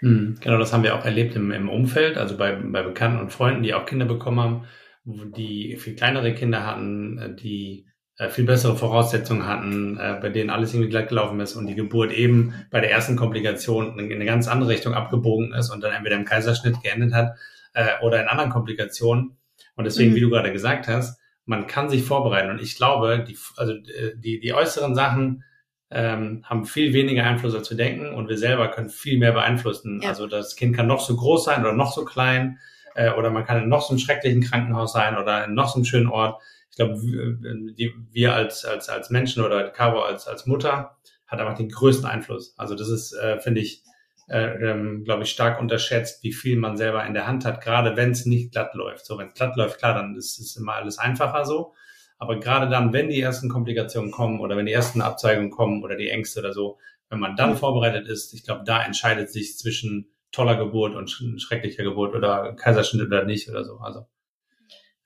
Hm, 0.00 0.38
genau, 0.40 0.58
das 0.58 0.74
haben 0.74 0.82
wir 0.82 0.94
auch 0.94 1.06
erlebt 1.06 1.36
im, 1.36 1.50
im 1.52 1.70
Umfeld, 1.70 2.18
also 2.18 2.36
bei, 2.36 2.52
bei 2.54 2.82
Bekannten 2.82 3.18
und 3.18 3.32
Freunden, 3.32 3.62
die 3.62 3.72
auch 3.72 3.86
Kinder 3.86 4.04
bekommen 4.04 4.40
haben, 4.40 4.66
die 5.04 5.76
viel 5.76 5.94
kleinere 5.94 6.34
Kinder 6.34 6.66
hatten, 6.66 7.36
die 7.40 7.86
äh, 7.86 7.95
viel 8.30 8.44
bessere 8.44 8.76
Voraussetzungen 8.76 9.46
hatten, 9.46 9.98
äh, 9.98 10.18
bei 10.20 10.30
denen 10.30 10.50
alles 10.50 10.72
irgendwie 10.72 10.88
glatt 10.88 11.08
gelaufen 11.08 11.38
ist 11.40 11.54
und 11.54 11.66
die 11.66 11.74
Geburt 11.74 12.12
eben 12.12 12.54
bei 12.70 12.80
der 12.80 12.90
ersten 12.90 13.14
Komplikation 13.16 13.98
in 13.98 14.10
eine 14.10 14.24
ganz 14.24 14.48
andere 14.48 14.70
Richtung 14.70 14.94
abgebogen 14.94 15.52
ist 15.52 15.70
und 15.70 15.82
dann 15.82 15.92
entweder 15.92 16.16
im 16.16 16.24
Kaiserschnitt 16.24 16.82
geendet 16.82 17.12
hat 17.12 17.36
äh, 17.74 18.02
oder 18.02 18.22
in 18.22 18.28
anderen 18.28 18.50
Komplikationen. 18.50 19.36
Und 19.76 19.84
deswegen, 19.84 20.12
mhm. 20.12 20.14
wie 20.16 20.20
du 20.20 20.30
gerade 20.30 20.52
gesagt 20.52 20.88
hast, 20.88 21.20
man 21.44 21.66
kann 21.66 21.90
sich 21.90 22.04
vorbereiten. 22.04 22.50
Und 22.50 22.60
ich 22.60 22.76
glaube, 22.76 23.24
die, 23.26 23.36
also 23.56 23.72
äh, 23.74 24.16
die, 24.16 24.40
die 24.40 24.54
äußeren 24.54 24.94
Sachen 24.94 25.44
ähm, 25.90 26.42
haben 26.44 26.64
viel 26.64 26.94
weniger 26.94 27.24
Einfluss, 27.24 27.54
als 27.54 27.68
wir 27.70 27.76
denken. 27.76 28.14
Und 28.14 28.28
wir 28.28 28.38
selber 28.38 28.68
können 28.68 28.88
viel 28.88 29.18
mehr 29.18 29.32
beeinflussen. 29.32 30.00
Ja. 30.02 30.08
Also 30.08 30.26
das 30.26 30.56
Kind 30.56 30.74
kann 30.74 30.86
noch 30.86 31.00
so 31.00 31.16
groß 31.16 31.44
sein 31.44 31.60
oder 31.60 31.74
noch 31.74 31.92
so 31.92 32.04
klein. 32.06 32.58
Äh, 32.94 33.10
oder 33.10 33.30
man 33.30 33.44
kann 33.44 33.62
in 33.62 33.68
noch 33.68 33.82
so 33.82 33.90
einem 33.90 33.98
schrecklichen 33.98 34.42
Krankenhaus 34.42 34.94
sein 34.94 35.16
oder 35.16 35.44
in 35.44 35.54
noch 35.54 35.68
so 35.68 35.76
einem 35.76 35.84
schönen 35.84 36.08
Ort 36.08 36.40
ich 36.76 36.84
glaube, 36.84 37.00
wir, 37.00 37.92
wir 38.12 38.34
als, 38.34 38.66
als, 38.66 38.90
als 38.90 39.08
Menschen 39.08 39.42
oder 39.42 39.70
Caro 39.70 40.02
als, 40.02 40.26
als 40.26 40.44
Mutter 40.44 40.98
hat 41.26 41.40
einfach 41.40 41.56
den 41.56 41.70
größten 41.70 42.04
Einfluss. 42.04 42.54
Also 42.58 42.74
das 42.74 42.90
ist, 42.90 43.14
äh, 43.14 43.40
finde 43.40 43.62
ich, 43.62 43.82
äh, 44.28 44.72
ähm, 44.72 45.02
glaube 45.02 45.22
ich, 45.22 45.30
stark 45.30 45.58
unterschätzt, 45.58 46.22
wie 46.22 46.34
viel 46.34 46.58
man 46.58 46.76
selber 46.76 47.06
in 47.06 47.14
der 47.14 47.26
Hand 47.26 47.46
hat, 47.46 47.62
gerade 47.62 47.96
wenn 47.96 48.10
es 48.10 48.26
nicht 48.26 48.52
glatt 48.52 48.74
läuft. 48.74 49.06
So, 49.06 49.16
wenn 49.16 49.28
es 49.28 49.32
glatt 49.32 49.56
läuft, 49.56 49.78
klar, 49.78 49.94
dann 49.94 50.16
ist 50.16 50.38
es 50.38 50.54
immer 50.56 50.74
alles 50.74 50.98
einfacher 50.98 51.46
so. 51.46 51.72
Aber 52.18 52.38
gerade 52.40 52.68
dann, 52.68 52.92
wenn 52.92 53.08
die 53.08 53.22
ersten 53.22 53.48
Komplikationen 53.48 54.10
kommen 54.10 54.40
oder 54.40 54.58
wenn 54.58 54.66
die 54.66 54.72
ersten 54.72 55.00
Abzeigungen 55.00 55.50
kommen 55.50 55.82
oder 55.82 55.96
die 55.96 56.10
Ängste 56.10 56.40
oder 56.40 56.52
so, 56.52 56.76
wenn 57.08 57.20
man 57.20 57.36
dann 57.36 57.56
vorbereitet 57.56 58.06
ist, 58.06 58.34
ich 58.34 58.44
glaube, 58.44 58.64
da 58.66 58.84
entscheidet 58.84 59.30
sich 59.30 59.56
zwischen 59.56 60.10
toller 60.30 60.56
Geburt 60.56 60.94
und 60.94 61.08
schrecklicher 61.40 61.84
Geburt 61.84 62.14
oder 62.14 62.52
Kaiserschnitt 62.54 63.06
oder 63.06 63.24
nicht 63.24 63.48
oder 63.48 63.64
so. 63.64 63.78
Also 63.78 64.06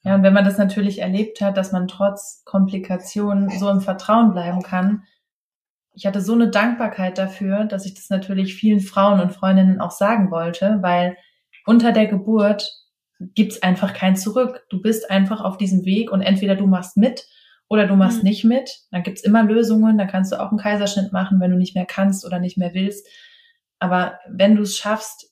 ja, 0.03 0.15
und 0.15 0.23
wenn 0.23 0.33
man 0.33 0.45
das 0.45 0.57
natürlich 0.57 1.01
erlebt 1.01 1.41
hat, 1.41 1.57
dass 1.57 1.73
man 1.73 1.87
trotz 1.87 2.43
Komplikationen 2.45 3.51
so 3.51 3.69
im 3.69 3.81
Vertrauen 3.81 4.33
bleiben 4.33 4.63
kann, 4.63 5.05
ich 5.93 6.07
hatte 6.07 6.21
so 6.21 6.33
eine 6.33 6.49
Dankbarkeit 6.49 7.19
dafür, 7.19 7.65
dass 7.65 7.85
ich 7.85 7.95
das 7.95 8.09
natürlich 8.11 8.55
vielen 8.55 8.81
Frauen 8.81 9.21
und 9.21 9.33
Freundinnen 9.33 9.81
auch 9.81 9.91
sagen 9.91 10.31
wollte, 10.31 10.79
weil 10.81 11.17
unter 11.67 11.93
der 11.93 12.07
Geburt 12.07 12.71
gibt's 13.19 13.63
einfach 13.63 13.93
kein 13.93 14.17
Zurück. 14.17 14.65
Du 14.71 14.81
bist 14.81 15.11
einfach 15.11 15.43
auf 15.43 15.59
diesem 15.59 15.85
Weg 15.85 16.11
und 16.11 16.23
entweder 16.23 16.57
du 16.57 16.67
machst 16.67 16.97
mit 16.97 17.27
oder 17.69 17.87
du 17.87 17.97
machst 17.97 18.19
mhm. 18.19 18.29
nicht 18.29 18.45
mit. 18.45 18.71
Dann 18.91 19.03
gibt's 19.03 19.23
immer 19.23 19.43
Lösungen. 19.43 19.99
Dann 19.99 20.09
kannst 20.09 20.33
du 20.33 20.41
auch 20.41 20.49
einen 20.49 20.59
Kaiserschnitt 20.59 21.13
machen, 21.13 21.41
wenn 21.41 21.51
du 21.51 21.59
nicht 21.59 21.75
mehr 21.75 21.87
kannst 21.87 22.25
oder 22.25 22.39
nicht 22.39 22.57
mehr 22.57 22.73
willst. 22.73 23.07
Aber 23.79 24.19
wenn 24.29 24.57
du 24.57 24.63
es 24.63 24.79
schaffst, 24.79 25.31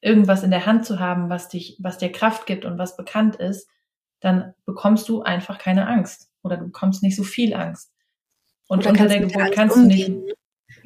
irgendwas 0.00 0.42
in 0.42 0.50
der 0.50 0.66
Hand 0.66 0.84
zu 0.84 0.98
haben, 0.98 1.30
was 1.30 1.48
dich, 1.48 1.78
was 1.80 1.98
dir 1.98 2.10
Kraft 2.10 2.46
gibt 2.46 2.64
und 2.64 2.78
was 2.78 2.96
bekannt 2.96 3.36
ist, 3.36 3.68
dann 4.24 4.54
bekommst 4.64 5.08
du 5.10 5.22
einfach 5.22 5.58
keine 5.58 5.86
Angst 5.86 6.30
oder 6.42 6.56
du 6.56 6.64
bekommst 6.64 7.02
nicht 7.02 7.14
so 7.14 7.24
viel 7.24 7.52
Angst. 7.54 7.92
Und 8.68 8.80
oder 8.80 8.90
unter 8.90 9.06
der 9.06 9.20
Geburt 9.20 9.52
kannst 9.52 9.76
umgehen. 9.76 10.14
du 10.14 10.24
nicht. 10.24 10.34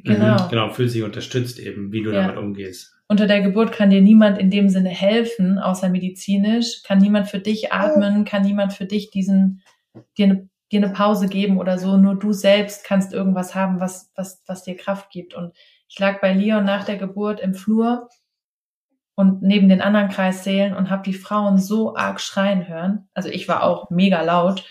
Genau. 0.05 0.45
Mhm, 0.45 0.49
genau, 0.51 0.71
fühl 0.71 0.89
sich 0.89 1.05
unterstützt 1.05 1.61
eben, 1.61 1.93
wie 1.93 2.03
du 2.03 2.13
ja. 2.13 2.23
damit 2.23 2.37
umgehst. 2.37 2.95
Unter 3.07 3.27
der 3.27 3.41
Geburt 3.41 3.73
kann 3.73 3.91
dir 3.91 4.03
niemand 4.03 4.39
in 4.39 4.51
dem 4.51 4.69
Sinne 4.69 4.91
helfen, 4.91 5.59
außer 5.59 5.89
medizinisch, 5.89 6.83
kann 6.83 6.99
niemand 6.99 7.29
für 7.29 7.39
dich 7.39 7.73
atmen, 7.73 8.25
kann 8.25 8.43
niemand 8.43 8.73
für 8.73 8.87
dich 8.87 9.11
diesen, 9.11 9.63
dir 10.19 10.27
eine, 10.27 10.49
dir 10.73 10.83
eine 10.83 10.93
Pause 10.93 11.29
geben 11.29 11.59
oder 11.59 11.79
so. 11.79 11.97
Nur 11.97 12.17
du 12.17 12.33
selbst 12.33 12.85
kannst 12.85 13.13
irgendwas 13.13 13.55
haben, 13.55 13.79
was, 13.79 14.11
was, 14.17 14.43
was 14.47 14.65
dir 14.65 14.77
Kraft 14.77 15.11
gibt. 15.11 15.35
Und 15.35 15.55
ich 15.89 15.99
lag 15.99 16.21
bei 16.21 16.33
Leon 16.33 16.65
nach 16.65 16.85
der 16.85 16.97
Geburt 16.97 17.41
im 17.41 17.55
Flur 17.55 18.09
und 19.19 19.43
neben 19.43 19.69
den 19.69 19.81
anderen 19.81 20.11
Kreissälen 20.11 20.77
und 20.77 20.91
habe 20.91 21.03
die 21.03 21.13
Frauen 21.13 21.59
so 21.59 21.97
arg 21.97 22.21
schreien 22.21 22.69
hören. 22.69 23.09
Also 23.15 23.29
ich 23.29 23.49
war 23.49 23.65
auch 23.65 23.91
mega 23.91 24.23
laut, 24.23 24.63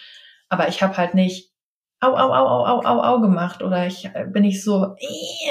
aber 0.48 0.70
ich 0.70 0.82
habe 0.82 0.96
halt 0.96 1.16
nicht 1.16 1.52
au, 2.00 2.12
au, 2.14 2.32
au, 2.32 2.48
au, 2.48 2.66
au, 2.66 2.82
au, 2.86 3.02
au 3.02 3.20
gemacht 3.20 3.62
oder 3.62 3.88
ich 3.88 4.06
äh, 4.06 4.26
bin 4.26 4.44
nicht 4.44 4.64
so, 4.64 4.96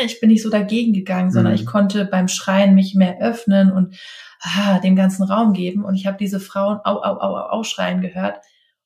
ich 0.03 0.19
bin 0.19 0.31
nicht 0.31 0.43
so 0.43 0.49
dagegen 0.49 0.95
gegangen, 0.95 1.31
sondern 1.31 1.53
mhm. 1.53 1.59
ich 1.59 1.67
konnte 1.67 2.07
beim 2.07 2.27
Schreien 2.27 2.75
mich 2.75 2.95
mehr 2.95 3.21
öffnen 3.21 3.71
und 3.71 3.99
ah, 4.41 4.79
dem 4.79 4.97
ganzen 4.97 5.25
Raum 5.25 5.53
geben 5.53 5.85
und 5.85 5.95
ich 5.95 6.07
habe 6.07 6.17
diese 6.17 6.41
Frauen 6.41 6.79
au, 6.83 6.97
au, 6.97 7.19
au, 7.19 7.37
au, 7.37 7.49
au 7.51 7.63
schreien 7.65 8.01
gehört 8.01 8.39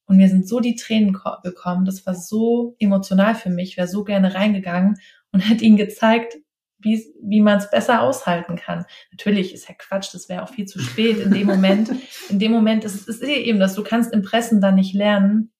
und 0.06 0.16
mir 0.16 0.28
sind 0.28 0.48
so 0.48 0.58
die 0.58 0.74
Tränen 0.74 1.16
gekommen. 1.44 1.84
Das 1.84 2.04
war 2.04 2.16
so 2.16 2.74
emotional 2.80 3.36
für 3.36 3.50
mich. 3.50 3.70
Ich 3.70 3.76
wäre 3.76 3.86
so 3.86 4.02
gerne 4.02 4.34
reingegangen 4.34 4.96
und 5.30 5.38
hätte 5.48 5.64
ihnen 5.64 5.76
gezeigt, 5.76 6.36
wie, 6.82 7.04
wie 7.22 7.40
man 7.40 7.58
es 7.58 7.70
besser 7.70 8.02
aushalten 8.02 8.56
kann. 8.56 8.86
Natürlich 9.10 9.54
ist 9.54 9.68
ja 9.68 9.74
Quatsch, 9.76 10.14
das 10.14 10.28
wäre 10.28 10.42
auch 10.42 10.48
viel 10.48 10.66
zu 10.66 10.78
spät 10.78 11.18
in 11.18 11.32
dem 11.32 11.46
Moment. 11.46 11.90
In 12.28 12.38
dem 12.38 12.52
Moment 12.52 12.84
ist 12.84 13.08
es 13.08 13.20
eben 13.20 13.60
das, 13.60 13.74
du 13.74 13.82
kannst 13.82 14.12
im 14.12 14.22
Pressen 14.22 14.60
dann 14.60 14.74
nicht 14.76 14.94
lernen, 14.94 15.52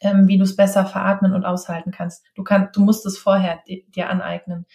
ähm, 0.00 0.28
wie 0.28 0.38
du 0.38 0.44
es 0.44 0.56
besser 0.56 0.86
veratmen 0.86 1.34
und 1.34 1.44
aushalten 1.44 1.90
kannst. 1.90 2.24
Du 2.34 2.42
kannst, 2.42 2.76
du 2.76 2.80
musst 2.80 3.06
es 3.06 3.18
vorher 3.18 3.62
dir 3.66 4.08
aneignen. 4.08 4.66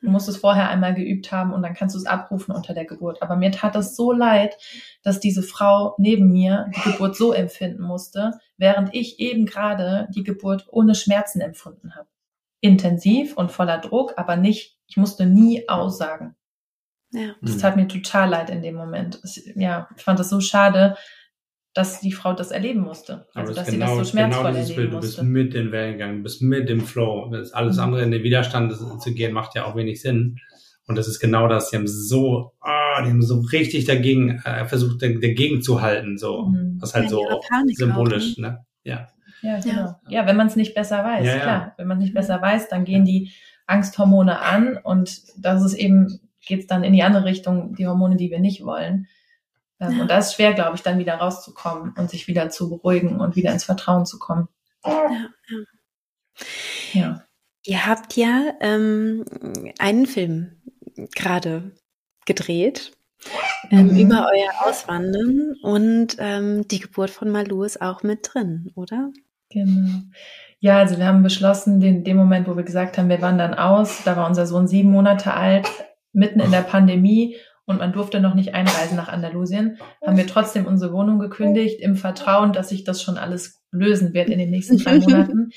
Du 0.00 0.10
musst 0.10 0.28
es 0.28 0.36
vorher 0.36 0.68
einmal 0.68 0.94
geübt 0.94 1.32
haben 1.32 1.52
und 1.52 1.62
dann 1.62 1.74
kannst 1.74 1.96
du 1.96 1.98
es 1.98 2.06
abrufen 2.06 2.54
unter 2.54 2.72
der 2.72 2.84
Geburt. 2.84 3.20
Aber 3.20 3.34
mir 3.34 3.50
tat 3.50 3.74
es 3.74 3.96
so 3.96 4.12
leid, 4.12 4.56
dass 5.02 5.18
diese 5.18 5.42
Frau 5.42 5.96
neben 5.98 6.30
mir 6.30 6.70
die 6.76 6.92
Geburt 6.92 7.16
so 7.16 7.32
empfinden 7.32 7.82
musste, 7.82 8.38
während 8.58 8.94
ich 8.94 9.18
eben 9.18 9.44
gerade 9.44 10.06
die 10.14 10.22
Geburt 10.22 10.66
ohne 10.70 10.94
Schmerzen 10.94 11.40
empfunden 11.40 11.96
habe. 11.96 12.08
Intensiv 12.60 13.36
und 13.36 13.52
voller 13.52 13.78
Druck, 13.78 14.14
aber 14.16 14.36
nicht 14.36 14.78
ich 14.88 14.96
musste 14.96 15.26
nie 15.26 15.68
aussagen. 15.68 16.34
Ja. 17.12 17.34
Das 17.40 17.58
tat 17.58 17.76
mir 17.76 17.88
total 17.88 18.30
leid 18.30 18.50
in 18.50 18.62
dem 18.62 18.74
Moment. 18.74 19.20
ja, 19.54 19.88
ich 19.96 20.02
fand 20.02 20.18
das 20.18 20.30
so 20.30 20.40
schade, 20.40 20.96
dass 21.74 22.00
die 22.00 22.12
Frau 22.12 22.32
das 22.32 22.50
erleben 22.50 22.80
musste. 22.80 23.28
Also, 23.34 23.54
dass 23.54 23.68
genau, 23.68 23.86
sie 23.86 23.98
das 23.98 24.08
so 24.08 24.12
schmerzvoll 24.12 24.44
genau 24.44 24.58
erleben 24.58 24.76
Bild. 24.76 24.92
Du 24.92 25.00
bist 25.00 25.22
mit 25.22 25.54
den 25.54 25.72
Wellen 25.72 25.92
gegangen, 25.92 26.16
du 26.18 26.22
bist 26.24 26.42
mit 26.42 26.68
dem 26.68 26.80
Flow. 26.80 27.30
Das 27.30 27.52
alles 27.52 27.76
mhm. 27.76 27.82
andere 27.82 28.02
in 28.02 28.10
den 28.10 28.22
Widerstand 28.22 28.74
zu 29.00 29.14
gehen, 29.14 29.32
macht 29.32 29.54
ja 29.54 29.64
auch 29.64 29.76
wenig 29.76 30.00
Sinn. 30.00 30.38
Und 30.86 30.96
das 30.96 31.06
ist 31.06 31.20
genau 31.20 31.48
das. 31.48 31.70
Die 31.70 31.76
haben 31.76 31.86
so, 31.86 32.52
ah, 32.60 33.02
die 33.02 33.10
haben 33.10 33.22
so 33.22 33.40
richtig 33.40 33.84
dagegen, 33.84 34.40
äh, 34.44 34.66
versucht, 34.66 35.02
dagegen 35.02 35.62
zu 35.62 35.82
halten, 35.82 36.16
so. 36.18 36.46
Mhm. 36.46 36.78
Was 36.80 36.94
halt 36.94 37.04
ja, 37.04 37.10
so 37.10 37.40
symbolisch, 37.74 38.34
auch, 38.34 38.38
ne? 38.38 38.48
ne? 38.48 38.66
Ja. 38.84 39.08
Ja, 39.42 39.60
genau. 39.60 39.82
Ja, 39.82 39.98
ja 40.08 40.26
wenn 40.26 40.36
man 40.36 40.48
es 40.48 40.56
nicht 40.56 40.74
besser 40.74 41.04
weiß, 41.04 41.26
ja, 41.26 41.38
klar. 41.38 41.74
Wenn 41.76 41.86
man 41.86 41.98
es 41.98 42.04
nicht 42.04 42.14
besser 42.14 42.40
weiß, 42.40 42.68
dann 42.68 42.84
gehen 42.84 43.04
die 43.04 43.32
Angsthormone 43.66 44.40
an 44.40 44.76
und 44.76 45.22
das 45.36 45.64
ist 45.64 45.74
eben, 45.74 46.20
geht 46.46 46.60
es 46.60 46.66
dann 46.66 46.84
in 46.84 46.92
die 46.92 47.02
andere 47.02 47.24
Richtung, 47.24 47.74
die 47.74 47.86
Hormone, 47.86 48.16
die 48.16 48.30
wir 48.30 48.40
nicht 48.40 48.64
wollen. 48.64 49.08
Ähm, 49.80 49.92
ja. 49.92 50.02
Und 50.02 50.10
da 50.10 50.18
ist 50.18 50.34
schwer, 50.34 50.54
glaube 50.54 50.76
ich, 50.76 50.82
dann 50.82 50.98
wieder 50.98 51.14
rauszukommen 51.14 51.94
und 51.96 52.10
sich 52.10 52.26
wieder 52.26 52.48
zu 52.50 52.68
beruhigen 52.70 53.20
und 53.20 53.36
wieder 53.36 53.52
ins 53.52 53.64
Vertrauen 53.64 54.06
zu 54.06 54.18
kommen. 54.18 54.48
Ja. 54.84 55.10
ja. 55.10 55.30
ja. 56.92 57.22
Ihr 57.64 57.86
habt 57.86 58.16
ja 58.16 58.52
ähm, 58.60 59.24
einen 59.78 60.06
Film 60.06 60.56
gerade 61.14 61.72
gedreht 62.24 62.92
ähm, 63.70 63.88
mhm. 63.88 63.98
über 63.98 64.30
euer 64.32 64.68
Auswandern 64.68 65.54
und 65.62 66.16
ähm, 66.18 66.66
die 66.68 66.80
Geburt 66.80 67.10
von 67.10 67.30
Malu 67.30 67.64
ist 67.64 67.82
auch 67.82 68.02
mit 68.02 68.30
drin, 68.32 68.72
oder? 68.74 69.10
Genau. 69.50 70.00
Ja, 70.60 70.78
also 70.78 70.98
wir 70.98 71.06
haben 71.06 71.22
beschlossen, 71.22 71.80
den, 71.80 72.04
dem 72.04 72.16
Moment, 72.16 72.48
wo 72.48 72.56
wir 72.56 72.64
gesagt 72.64 72.98
haben, 72.98 73.08
wir 73.08 73.22
wandern 73.22 73.54
aus, 73.54 74.02
da 74.04 74.16
war 74.16 74.26
unser 74.26 74.46
Sohn 74.46 74.66
sieben 74.66 74.90
Monate 74.90 75.34
alt, 75.34 75.68
mitten 76.12 76.40
in 76.40 76.50
der 76.50 76.62
Pandemie 76.62 77.36
und 77.64 77.78
man 77.78 77.92
durfte 77.92 78.18
noch 78.18 78.34
nicht 78.34 78.54
einreisen 78.54 78.96
nach 78.96 79.08
Andalusien, 79.08 79.78
haben 80.04 80.16
wir 80.16 80.26
trotzdem 80.26 80.66
unsere 80.66 80.92
Wohnung 80.92 81.18
gekündigt, 81.18 81.80
im 81.80 81.96
Vertrauen, 81.96 82.52
dass 82.52 82.70
sich 82.70 82.82
das 82.82 83.02
schon 83.02 83.18
alles 83.18 83.62
lösen 83.70 84.14
wird 84.14 84.30
in 84.30 84.38
den 84.38 84.50
nächsten 84.50 84.78
drei 84.78 84.98
Monaten. 84.98 85.50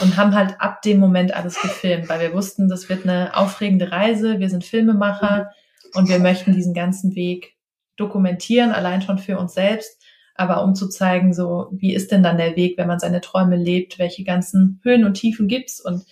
Und 0.00 0.16
haben 0.16 0.34
halt 0.34 0.60
ab 0.60 0.82
dem 0.82 0.98
Moment 0.98 1.36
alles 1.36 1.60
gefilmt, 1.60 2.08
weil 2.08 2.18
wir 2.18 2.32
wussten, 2.32 2.68
das 2.68 2.88
wird 2.88 3.04
eine 3.04 3.36
aufregende 3.36 3.92
Reise, 3.92 4.40
wir 4.40 4.50
sind 4.50 4.64
Filmemacher 4.64 5.50
und 5.94 6.08
wir 6.08 6.18
möchten 6.18 6.52
diesen 6.52 6.74
ganzen 6.74 7.14
Weg 7.14 7.54
dokumentieren, 7.96 8.72
allein 8.72 9.02
schon 9.02 9.18
für 9.18 9.38
uns 9.38 9.54
selbst 9.54 10.03
aber 10.34 10.64
um 10.64 10.74
zu 10.74 10.88
zeigen, 10.88 11.32
so, 11.32 11.68
wie 11.72 11.94
ist 11.94 12.10
denn 12.10 12.22
dann 12.22 12.38
der 12.38 12.56
Weg, 12.56 12.76
wenn 12.76 12.88
man 12.88 12.98
seine 12.98 13.20
Träume 13.20 13.56
lebt, 13.56 13.98
welche 13.98 14.24
ganzen 14.24 14.80
Höhen 14.82 15.04
und 15.04 15.14
Tiefen 15.14 15.48
gibt's 15.48 15.80
und 15.80 16.04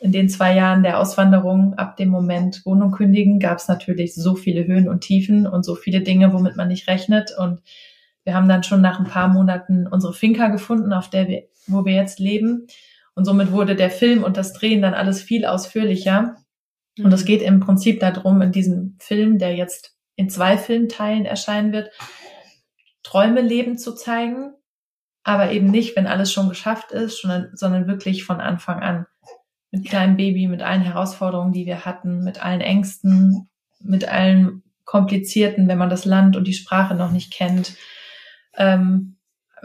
in 0.00 0.12
den 0.12 0.30
zwei 0.30 0.54
Jahren 0.54 0.82
der 0.82 0.98
Auswanderung 0.98 1.74
ab 1.74 1.98
dem 1.98 2.08
Moment 2.08 2.64
Wohnung 2.64 2.90
kündigen 2.90 3.38
gab 3.38 3.58
es 3.58 3.68
natürlich 3.68 4.14
so 4.14 4.34
viele 4.34 4.66
Höhen 4.66 4.88
und 4.88 5.02
Tiefen 5.02 5.46
und 5.46 5.62
so 5.62 5.74
viele 5.74 6.00
Dinge, 6.00 6.32
womit 6.32 6.56
man 6.56 6.68
nicht 6.68 6.88
rechnet. 6.88 7.32
Und 7.36 7.60
wir 8.24 8.34
haben 8.34 8.48
dann 8.48 8.62
schon 8.62 8.80
nach 8.80 8.98
ein 8.98 9.04
paar 9.04 9.28
Monaten 9.28 9.86
unsere 9.86 10.14
Finca 10.14 10.48
gefunden, 10.48 10.94
auf 10.94 11.10
der 11.10 11.28
wir, 11.28 11.42
wo 11.66 11.84
wir 11.84 11.92
jetzt 11.92 12.18
leben. 12.18 12.66
Und 13.14 13.26
somit 13.26 13.52
wurde 13.52 13.76
der 13.76 13.90
Film 13.90 14.24
und 14.24 14.38
das 14.38 14.54
Drehen 14.54 14.80
dann 14.80 14.94
alles 14.94 15.20
viel 15.20 15.44
ausführlicher. 15.44 16.36
Und 16.98 17.12
es 17.12 17.22
mhm. 17.22 17.26
geht 17.26 17.42
im 17.42 17.60
Prinzip 17.60 18.00
darum, 18.00 18.40
in 18.40 18.52
diesem 18.52 18.96
Film, 19.00 19.38
der 19.38 19.54
jetzt 19.54 19.98
in 20.16 20.30
zwei 20.30 20.56
Filmteilen 20.56 21.26
erscheinen 21.26 21.72
wird, 21.72 21.90
Träume 23.10 23.40
leben 23.40 23.76
zu 23.76 23.92
zeigen, 23.92 24.52
aber 25.24 25.50
eben 25.50 25.68
nicht, 25.68 25.96
wenn 25.96 26.06
alles 26.06 26.32
schon 26.32 26.48
geschafft 26.48 26.92
ist, 26.92 27.20
sondern, 27.20 27.50
sondern 27.54 27.88
wirklich 27.88 28.24
von 28.24 28.40
Anfang 28.40 28.80
an. 28.80 29.06
Mit 29.72 29.88
kleinem 29.88 30.16
Baby, 30.16 30.46
mit 30.46 30.62
allen 30.62 30.82
Herausforderungen, 30.82 31.52
die 31.52 31.66
wir 31.66 31.84
hatten, 31.84 32.22
mit 32.22 32.44
allen 32.44 32.60
Ängsten, 32.60 33.48
mit 33.80 34.08
allen 34.08 34.62
komplizierten, 34.84 35.66
wenn 35.66 35.78
man 35.78 35.90
das 35.90 36.04
Land 36.04 36.36
und 36.36 36.46
die 36.46 36.52
Sprache 36.52 36.94
noch 36.94 37.10
nicht 37.10 37.32
kennt. 37.32 37.74
Ähm, 38.56 39.16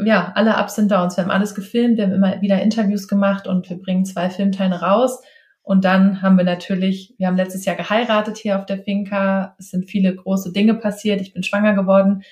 ja, 0.03 0.31
alle 0.34 0.59
Ups 0.59 0.80
und 0.80 0.89
Downs. 0.89 1.15
Wir 1.15 1.23
haben 1.23 1.31
alles 1.31 1.53
gefilmt, 1.53 1.97
wir 1.97 2.05
haben 2.05 2.13
immer 2.13 2.41
wieder 2.41 2.61
Interviews 2.63 3.07
gemacht 3.07 3.47
und 3.47 3.69
wir 3.69 3.77
bringen 3.77 4.05
zwei 4.05 4.31
Filmteile 4.31 4.81
raus. 4.81 5.22
Und 5.61 5.85
dann 5.85 6.23
haben 6.23 6.38
wir 6.38 6.45
natürlich, 6.45 7.13
wir 7.19 7.27
haben 7.27 7.38
letztes 7.38 7.65
Jahr 7.65 7.76
geheiratet 7.76 8.38
hier 8.38 8.57
auf 8.57 8.65
der 8.65 8.81
Finca. 8.84 9.55
Es 9.59 9.69
sind 9.69 9.85
viele 9.89 10.15
große 10.15 10.51
Dinge 10.51 10.73
passiert. 10.76 11.22
Ich 11.22 11.34
bin 11.34 11.43
schwanger 11.43 11.73
geworden. 11.73 12.23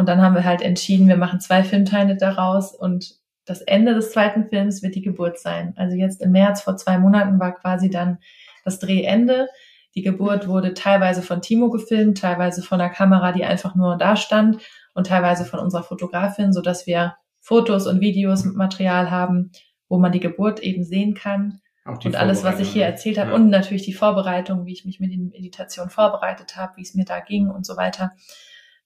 Und 0.00 0.08
dann 0.08 0.22
haben 0.22 0.34
wir 0.34 0.46
halt 0.46 0.62
entschieden, 0.62 1.08
wir 1.08 1.18
machen 1.18 1.40
zwei 1.40 1.62
Filmteile 1.62 2.16
daraus 2.16 2.74
und 2.74 3.16
das 3.44 3.60
Ende 3.60 3.92
des 3.92 4.12
zweiten 4.12 4.48
Films 4.48 4.82
wird 4.82 4.94
die 4.94 5.02
Geburt 5.02 5.38
sein. 5.38 5.74
Also 5.76 5.94
jetzt 5.94 6.22
im 6.22 6.32
März 6.32 6.62
vor 6.62 6.78
zwei 6.78 6.96
Monaten 6.96 7.38
war 7.38 7.54
quasi 7.54 7.90
dann 7.90 8.16
das 8.64 8.78
Drehende. 8.78 9.48
Die 9.94 10.00
Geburt 10.00 10.48
wurde 10.48 10.72
teilweise 10.72 11.20
von 11.20 11.42
Timo 11.42 11.68
gefilmt, 11.68 12.16
teilweise 12.16 12.62
von 12.62 12.78
der 12.78 12.88
Kamera, 12.88 13.32
die 13.32 13.44
einfach 13.44 13.74
nur 13.74 13.98
da 13.98 14.16
stand 14.16 14.62
und 14.94 15.08
teilweise 15.08 15.44
von 15.44 15.60
unserer 15.60 15.82
Fotografin, 15.82 16.54
so 16.54 16.62
dass 16.62 16.86
wir 16.86 17.16
Fotos 17.38 17.86
und 17.86 18.00
Videos 18.00 18.46
mit 18.46 18.56
Material 18.56 19.10
haben, 19.10 19.52
wo 19.90 19.98
man 19.98 20.12
die 20.12 20.20
Geburt 20.20 20.60
eben 20.60 20.82
sehen 20.82 21.12
kann. 21.12 21.60
Und 21.84 22.16
alles, 22.16 22.42
was 22.42 22.58
ich 22.58 22.70
hier 22.70 22.86
erzählt 22.86 23.18
habe 23.18 23.32
ja. 23.32 23.36
und 23.36 23.50
natürlich 23.50 23.82
die 23.82 23.92
Vorbereitung, 23.92 24.64
wie 24.64 24.72
ich 24.72 24.86
mich 24.86 24.98
mit 24.98 25.12
der 25.12 25.18
Meditation 25.18 25.90
vorbereitet 25.90 26.56
habe, 26.56 26.78
wie 26.78 26.82
es 26.82 26.94
mir 26.94 27.04
da 27.04 27.20
ging 27.20 27.50
und 27.50 27.66
so 27.66 27.76
weiter. 27.76 28.12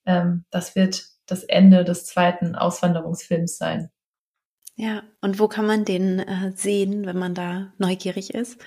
Ähm, 0.06 0.44
das 0.50 0.76
wird 0.76 1.06
das 1.26 1.44
Ende 1.44 1.84
des 1.84 2.06
zweiten 2.06 2.54
Auswanderungsfilms 2.54 3.56
sein. 3.56 3.90
Ja, 4.76 5.02
und 5.20 5.38
wo 5.38 5.48
kann 5.48 5.66
man 5.66 5.84
den 5.84 6.18
äh, 6.18 6.52
sehen, 6.54 7.06
wenn 7.06 7.18
man 7.18 7.34
da 7.34 7.72
neugierig 7.78 8.34
ist? 8.34 8.60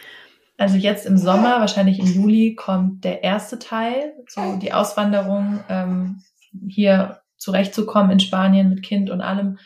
Also 0.57 0.77
jetzt 0.77 1.05
im 1.05 1.17
Sommer, 1.17 1.59
wahrscheinlich 1.59 1.99
im 1.99 2.07
Juli, 2.07 2.55
kommt 2.55 3.03
der 3.03 3.23
erste 3.23 3.59
Teil, 3.59 4.13
so 4.27 4.57
die 4.57 4.73
Auswanderung, 4.73 5.59
ähm, 5.69 6.23
hier 6.67 7.21
zurechtzukommen 7.37 8.11
in 8.11 8.19
Spanien 8.19 8.69
mit 8.69 8.83
Kind 8.83 9.11
und 9.11 9.21
allem 9.21 9.59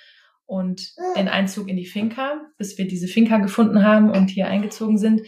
und 0.45 0.91
den 1.15 1.29
Einzug 1.29 1.69
in 1.69 1.77
die 1.77 1.85
Finca, 1.85 2.41
bis 2.57 2.77
wir 2.77 2.85
diese 2.85 3.07
Finca 3.07 3.37
gefunden 3.37 3.85
haben 3.85 4.11
und 4.11 4.29
hier 4.29 4.47
eingezogen 4.47 4.97
sind. 4.97 5.21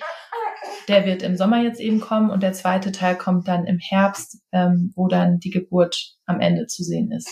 Der 0.88 1.06
wird 1.06 1.24
im 1.24 1.36
Sommer 1.36 1.62
jetzt 1.62 1.80
eben 1.80 2.00
kommen 2.00 2.30
und 2.30 2.44
der 2.44 2.54
zweite 2.54 2.92
Teil 2.92 3.18
kommt 3.18 3.48
dann 3.48 3.66
im 3.66 3.80
Herbst, 3.80 4.42
ähm, 4.52 4.92
wo 4.96 5.08
dann 5.08 5.40
die 5.40 5.50
Geburt 5.50 6.16
am 6.26 6.40
Ende 6.40 6.68
zu 6.68 6.84
sehen 6.84 7.12
ist. 7.12 7.30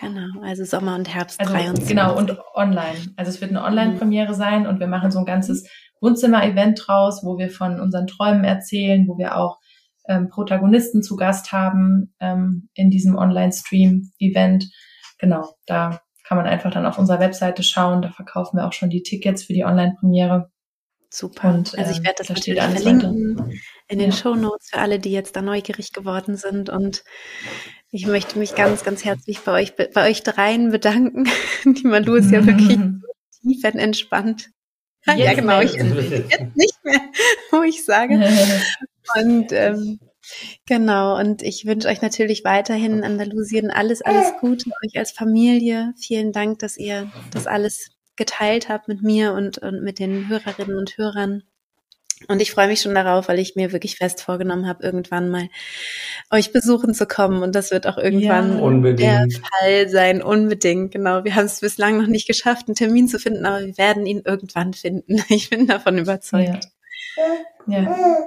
Genau, 0.00 0.40
also 0.42 0.64
Sommer 0.64 0.94
und 0.94 1.12
Herbst 1.12 1.40
also, 1.40 1.52
23. 1.52 1.88
Genau, 1.88 2.16
und 2.16 2.38
online. 2.54 3.12
Also 3.16 3.30
es 3.30 3.40
wird 3.40 3.50
eine 3.50 3.62
Online-Premiere 3.62 4.34
sein 4.34 4.66
und 4.66 4.80
wir 4.80 4.86
machen 4.86 5.10
so 5.10 5.18
ein 5.18 5.24
ganzes 5.24 5.68
Wohnzimmer-Event 6.00 6.82
draus, 6.86 7.22
wo 7.24 7.38
wir 7.38 7.50
von 7.50 7.80
unseren 7.80 8.06
Träumen 8.06 8.44
erzählen, 8.44 9.06
wo 9.06 9.18
wir 9.18 9.36
auch 9.36 9.58
ähm, 10.08 10.28
Protagonisten 10.28 11.02
zu 11.02 11.16
Gast 11.16 11.52
haben 11.52 12.14
ähm, 12.20 12.68
in 12.74 12.90
diesem 12.90 13.16
Online-Stream-Event. 13.16 14.70
Genau, 15.18 15.54
da 15.66 16.00
kann 16.26 16.38
man 16.38 16.46
einfach 16.46 16.70
dann 16.70 16.86
auf 16.86 16.98
unserer 16.98 17.20
Webseite 17.20 17.62
schauen. 17.62 18.02
Da 18.02 18.10
verkaufen 18.10 18.56
wir 18.56 18.66
auch 18.66 18.72
schon 18.72 18.90
die 18.90 19.02
Tickets 19.02 19.44
für 19.44 19.52
die 19.52 19.64
Online-Premiere. 19.64 20.50
Super. 21.12 21.52
Und, 21.54 21.76
also 21.76 21.90
ich 21.90 21.98
ähm, 21.98 22.04
werde 22.04 22.18
das 22.18 22.28
natürlich 22.28 22.62
verlinken 22.62 23.38
weiter. 23.38 23.50
in 23.88 23.98
den 23.98 24.10
ja. 24.10 24.16
Show 24.16 24.36
Notes 24.36 24.70
für 24.70 24.78
alle, 24.78 25.00
die 25.00 25.10
jetzt 25.10 25.34
da 25.34 25.42
neugierig 25.42 25.92
geworden 25.92 26.36
sind. 26.36 26.70
Und 26.70 27.02
ich 27.90 28.06
möchte 28.06 28.38
mich 28.38 28.54
ganz, 28.54 28.84
ganz 28.84 29.04
herzlich 29.04 29.40
bei 29.40 29.52
euch, 29.52 29.74
bei 29.74 30.08
euch 30.08 30.22
dreien 30.22 30.70
bedanken. 30.70 31.28
Die 31.64 31.86
Malu 31.86 32.14
ist 32.14 32.30
ja 32.30 32.46
wirklich 32.46 32.78
tiefenentspannt. 33.42 34.50
Ja, 35.04 35.14
ja 35.16 35.34
genau. 35.34 35.60
Ich, 35.60 35.72
jetzt 35.72 36.56
nicht 36.56 36.84
mehr, 36.84 37.00
wo 37.50 37.62
ich 37.62 37.84
sage. 37.84 38.14
Und 39.16 39.50
ähm, 39.50 39.98
Genau, 40.66 41.18
und 41.18 41.42
ich 41.42 41.66
wünsche 41.66 41.88
euch 41.88 42.02
natürlich 42.02 42.44
weiterhin 42.44 42.98
in 42.98 43.04
Andalusien 43.04 43.70
alles, 43.70 44.02
alles 44.02 44.32
Gute, 44.40 44.70
euch 44.86 44.96
als 44.96 45.10
Familie. 45.10 45.92
Vielen 45.98 46.30
Dank, 46.30 46.60
dass 46.60 46.76
ihr 46.76 47.10
das 47.32 47.46
alles 47.46 47.90
geteilt 48.20 48.68
habt 48.68 48.86
mit 48.86 49.02
mir 49.02 49.32
und, 49.32 49.58
und 49.58 49.82
mit 49.82 49.98
den 49.98 50.28
Hörerinnen 50.28 50.76
und 50.76 50.98
Hörern. 50.98 51.42
Und 52.28 52.42
ich 52.42 52.50
freue 52.50 52.68
mich 52.68 52.82
schon 52.82 52.94
darauf, 52.94 53.28
weil 53.28 53.38
ich 53.38 53.56
mir 53.56 53.72
wirklich 53.72 53.96
fest 53.96 54.20
vorgenommen 54.20 54.68
habe, 54.68 54.84
irgendwann 54.84 55.30
mal 55.30 55.48
euch 56.30 56.52
besuchen 56.52 56.92
zu 56.92 57.06
kommen. 57.06 57.42
Und 57.42 57.54
das 57.54 57.70
wird 57.70 57.86
auch 57.86 57.96
irgendwann 57.96 58.58
ja, 58.84 59.24
der 59.24 59.26
Fall 59.30 59.88
sein. 59.88 60.20
Unbedingt, 60.20 60.92
genau. 60.92 61.24
Wir 61.24 61.34
haben 61.34 61.46
es 61.46 61.60
bislang 61.60 61.96
noch 61.96 62.08
nicht 62.08 62.26
geschafft, 62.26 62.68
einen 62.68 62.74
Termin 62.74 63.08
zu 63.08 63.18
finden, 63.18 63.46
aber 63.46 63.64
wir 63.64 63.78
werden 63.78 64.04
ihn 64.04 64.22
irgendwann 64.24 64.74
finden. 64.74 65.22
Ich 65.30 65.48
bin 65.48 65.66
davon 65.66 65.96
überzeugt. 65.96 66.66
Ja. 67.66 67.80
ja. 67.80 68.18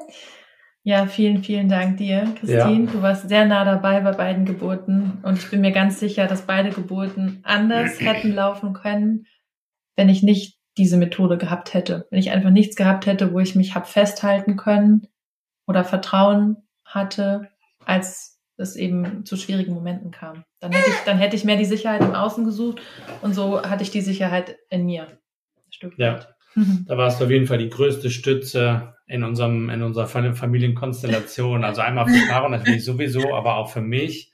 ja 0.84 1.06
vielen, 1.06 1.44
vielen 1.44 1.70
Dank 1.70 1.98
dir, 1.98 2.34
Christine. 2.40 2.86
Ja. 2.86 2.92
Du 2.92 3.02
warst 3.04 3.30
sehr 3.30 3.46
nah 3.46 3.64
dabei 3.64 4.00
bei 4.00 4.14
beiden 4.14 4.46
Geburten. 4.46 5.20
Und 5.22 5.38
ich 5.38 5.52
bin 5.52 5.62
mir 5.62 5.72
ganz 5.72 6.00
sicher, 6.00 6.26
dass 6.26 6.42
beide 6.42 6.72
Geburten 6.72 7.42
anders 7.44 8.00
hätten 8.00 8.34
laufen 8.34 8.74
können, 8.74 9.28
wenn 9.96 10.10
ich 10.10 10.24
nicht 10.24 10.58
diese 10.78 10.98
Methode 10.98 11.38
gehabt 11.38 11.74
hätte. 11.74 12.08
Wenn 12.10 12.20
ich 12.20 12.32
einfach 12.32 12.50
nichts 12.50 12.76
gehabt 12.76 13.06
hätte, 13.06 13.34
wo 13.34 13.40
ich 13.40 13.56
mich 13.56 13.76
hab 13.76 13.88
festhalten 13.88 14.58
können 14.58 15.08
oder 15.68 15.84
Vertrauen 15.84 16.58
hatte, 16.84 17.50
als 17.86 18.40
es 18.58 18.76
eben 18.76 19.26
zu 19.26 19.36
schwierigen 19.36 19.74
Momenten 19.74 20.12
kam. 20.12 20.44
Dann 20.60 20.72
hätte 20.72 20.90
ich, 20.90 20.96
dann 21.06 21.18
hätte 21.18 21.36
ich 21.36 21.44
mehr 21.44 21.58
die 21.58 21.66
Sicherheit 21.66 22.02
im 22.02 22.14
Außen 22.16 22.46
gesucht 22.46 22.82
und 23.22 23.34
so 23.34 23.62
hatte 23.62 23.84
ich 23.84 23.92
die 23.92 24.02
Sicherheit 24.02 24.58
in 24.70 24.86
mir. 24.86 25.08
Ja. 25.98 26.20
Mhm. 26.56 26.86
Da 26.88 26.98
warst 26.98 27.20
du 27.20 27.26
auf 27.26 27.32
jeden 27.32 27.48
Fall 27.48 27.58
die 27.58 27.70
größte 27.70 28.10
Stütze 28.12 28.96
in 29.08 29.24
unserem, 29.24 29.70
in 29.70 29.82
unserer 29.82 30.08
Familienkonstellation. 30.08 31.64
Also 31.64 31.82
einmal 31.82 32.08
für 32.08 32.28
Caro 32.28 32.48
natürlich 32.50 32.86
sowieso, 32.86 33.34
aber 33.34 33.58
auch 33.58 33.70
für 33.70 33.82
mich 33.82 34.32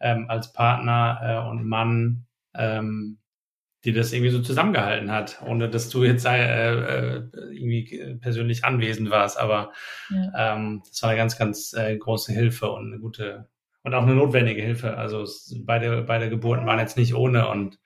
ähm, 0.00 0.26
als 0.28 0.52
Partner 0.52 1.18
äh, 1.22 1.50
und 1.50 1.66
Mann, 1.66 2.26
ähm, 2.54 3.18
die 3.86 3.92
das 3.92 4.12
irgendwie 4.12 4.32
so 4.32 4.42
zusammengehalten 4.42 5.12
hat, 5.12 5.40
ohne 5.46 5.70
dass 5.70 5.88
du 5.88 6.02
jetzt 6.02 6.26
äh, 6.26 6.74
äh, 6.74 7.22
irgendwie 7.52 8.18
persönlich 8.20 8.64
anwesend 8.64 9.10
warst. 9.10 9.38
Aber 9.38 9.72
ja. 10.10 10.56
ähm, 10.56 10.82
das 10.88 11.00
war 11.02 11.10
eine 11.10 11.18
ganz, 11.18 11.38
ganz 11.38 11.72
äh, 11.72 11.96
große 11.96 12.32
Hilfe 12.32 12.68
und 12.70 12.92
eine 12.92 13.00
gute 13.00 13.48
und 13.84 13.94
auch 13.94 14.02
eine 14.02 14.16
notwendige 14.16 14.60
Hilfe. 14.60 14.96
Also 14.96 15.22
es, 15.22 15.54
beide, 15.64 16.02
beide 16.02 16.28
Geburten 16.28 16.66
waren 16.66 16.80
jetzt 16.80 16.96
nicht 16.96 17.14
ohne 17.14 17.48
und 17.48 17.78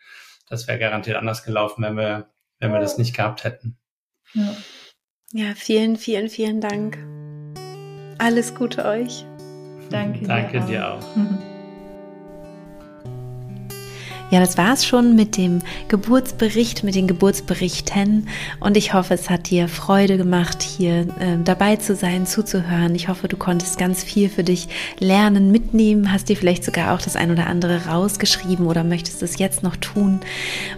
das 0.48 0.66
wäre 0.66 0.78
garantiert 0.78 1.18
anders 1.18 1.44
gelaufen, 1.44 1.84
wenn 1.84 1.96
wir, 1.96 2.30
wenn 2.58 2.72
wir 2.72 2.80
das 2.80 2.96
nicht 2.96 3.14
gehabt 3.14 3.44
hätten. 3.44 3.76
Ja. 4.32 4.56
ja, 5.32 5.54
vielen, 5.54 5.96
vielen, 5.96 6.30
vielen 6.30 6.62
Dank. 6.62 6.96
Alles 8.16 8.54
Gute 8.54 8.86
euch. 8.86 9.26
Danke, 9.90 10.24
Danke 10.24 10.60
dir 10.62 10.88
auch. 10.88 11.00
Dir 11.14 11.20
auch. 11.20 11.44
Ja, 14.30 14.38
das 14.38 14.56
war's 14.56 14.86
schon 14.86 15.16
mit 15.16 15.36
dem 15.36 15.58
Geburtsbericht, 15.88 16.84
mit 16.84 16.94
den 16.94 17.08
Geburtsberichten. 17.08 18.28
Und 18.60 18.76
ich 18.76 18.94
hoffe, 18.94 19.14
es 19.14 19.28
hat 19.28 19.50
dir 19.50 19.66
Freude 19.66 20.16
gemacht, 20.18 20.62
hier 20.62 21.00
äh, 21.18 21.36
dabei 21.44 21.74
zu 21.74 21.96
sein, 21.96 22.26
zuzuhören. 22.26 22.94
Ich 22.94 23.08
hoffe, 23.08 23.26
du 23.26 23.36
konntest 23.36 23.76
ganz 23.76 24.04
viel 24.04 24.28
für 24.28 24.44
dich 24.44 24.68
lernen, 25.00 25.50
mitnehmen, 25.50 26.12
hast 26.12 26.28
dir 26.28 26.36
vielleicht 26.36 26.62
sogar 26.62 26.94
auch 26.94 27.02
das 27.02 27.16
ein 27.16 27.32
oder 27.32 27.48
andere 27.48 27.86
rausgeschrieben 27.86 28.68
oder 28.68 28.84
möchtest 28.84 29.20
es 29.24 29.36
jetzt 29.40 29.64
noch 29.64 29.74
tun. 29.74 30.20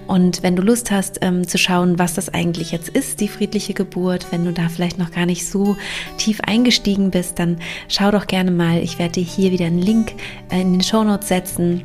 Und 0.07 0.43
wenn 0.43 0.57
du 0.57 0.63
Lust 0.63 0.91
hast, 0.91 1.19
ähm, 1.21 1.47
zu 1.47 1.59
schauen, 1.59 1.99
was 1.99 2.15
das 2.15 2.33
eigentlich 2.33 2.73
jetzt 2.73 2.89
ist, 2.89 3.21
die 3.21 3.29
friedliche 3.29 3.75
Geburt, 3.75 4.29
wenn 4.31 4.47
du 4.47 4.53
da 4.55 4.71
vielleicht 4.71 4.99
noch 4.99 5.11
gar 5.11 5.27
nicht 5.27 5.47
so 5.47 5.77
tief 6.17 6.41
eingestiegen 6.41 7.11
bist, 7.11 7.39
dann 7.39 7.59
schau 7.89 8.11
doch 8.13 8.27
gerne 8.27 8.51
mal. 8.51 8.79
Ich 8.79 8.99
werde 8.99 9.13
dir 9.13 9.25
hier 9.25 9.53
wieder 9.53 9.67
einen 9.67 9.83
Link 9.83 10.15
äh, 10.51 10.63
in 10.63 10.73
den 10.73 10.83
Show 10.83 11.05
Notes 11.05 11.29
setzen 11.29 11.83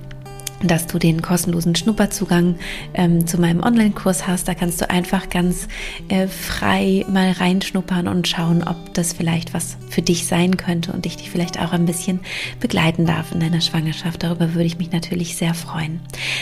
dass 0.63 0.87
du 0.87 0.97
den 0.97 1.21
kostenlosen 1.21 1.75
Schnupperzugang 1.75 2.55
ähm, 2.93 3.27
zu 3.27 3.39
meinem 3.39 3.61
Online-Kurs 3.61 4.27
hast. 4.27 4.47
Da 4.47 4.55
kannst 4.55 4.81
du 4.81 4.89
einfach 4.89 5.29
ganz 5.29 5.67
äh, 6.09 6.27
frei 6.27 7.05
mal 7.09 7.31
reinschnuppern 7.31 8.07
und 8.07 8.27
schauen, 8.27 8.63
ob 8.63 8.93
das 8.93 9.13
vielleicht 9.13 9.53
was 9.53 9.77
für 9.89 10.01
dich 10.01 10.25
sein 10.25 10.57
könnte 10.57 10.91
und 10.91 11.05
ich 11.05 11.17
dich 11.17 11.29
vielleicht 11.29 11.59
auch 11.59 11.73
ein 11.73 11.85
bisschen 11.85 12.21
begleiten 12.59 13.05
darf 13.05 13.31
in 13.31 13.39
deiner 13.39 13.61
Schwangerschaft. 13.61 14.23
Darüber 14.23 14.53
würde 14.53 14.65
ich 14.65 14.77
mich 14.77 14.91
natürlich 14.91 15.35
sehr 15.35 15.53
freuen. 15.53 15.99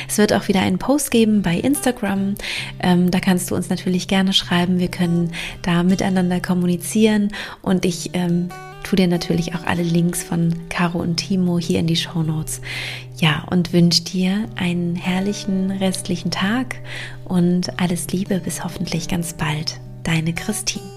Es 0.08 0.18
wird 0.18 0.34
auch 0.34 0.48
wieder 0.48 0.62
einen 0.62 0.80
Post 0.80 1.12
geben 1.12 1.42
bei 1.42 1.58
Instagram. 1.58 2.36
Ähm, 2.80 3.12
da 3.12 3.20
kannst 3.20 3.52
du 3.52 3.56
uns 3.56 3.70
natürlich 3.70 4.08
gerne 4.08 4.34
schreiben. 4.34 4.80
Wir 4.80 4.90
können 4.90 5.32
da 5.62 5.84
miteinander 5.84 6.40
kommunizieren 6.40 7.32
und 7.62 7.86
ich 7.86 8.12
ähm, 8.14 8.50
tu 8.86 8.96
dir 8.96 9.08
natürlich 9.08 9.56
auch 9.56 9.66
alle 9.66 9.84
Links 9.84 10.24
von 10.24 10.54
Caro 10.70 11.00
und 11.00 11.18
Timo 11.18 11.58
hier 11.58 11.80
in 11.80 11.88
die 11.88 11.96
Show 11.96 12.22
Notes. 12.22 12.62
Ja, 13.18 13.46
und 13.50 13.74
wünsche 13.74 14.04
dir 14.04 14.48
einen 14.56 14.96
herrlichen 14.96 15.72
restlichen 15.72 16.30
Tag 16.30 16.78
und 17.26 17.80
alles 17.80 18.08
Liebe 18.10 18.40
bis 18.40 18.64
hoffentlich 18.64 19.08
ganz 19.08 19.34
bald. 19.34 19.80
Deine 20.04 20.34
Christine. 20.34 20.95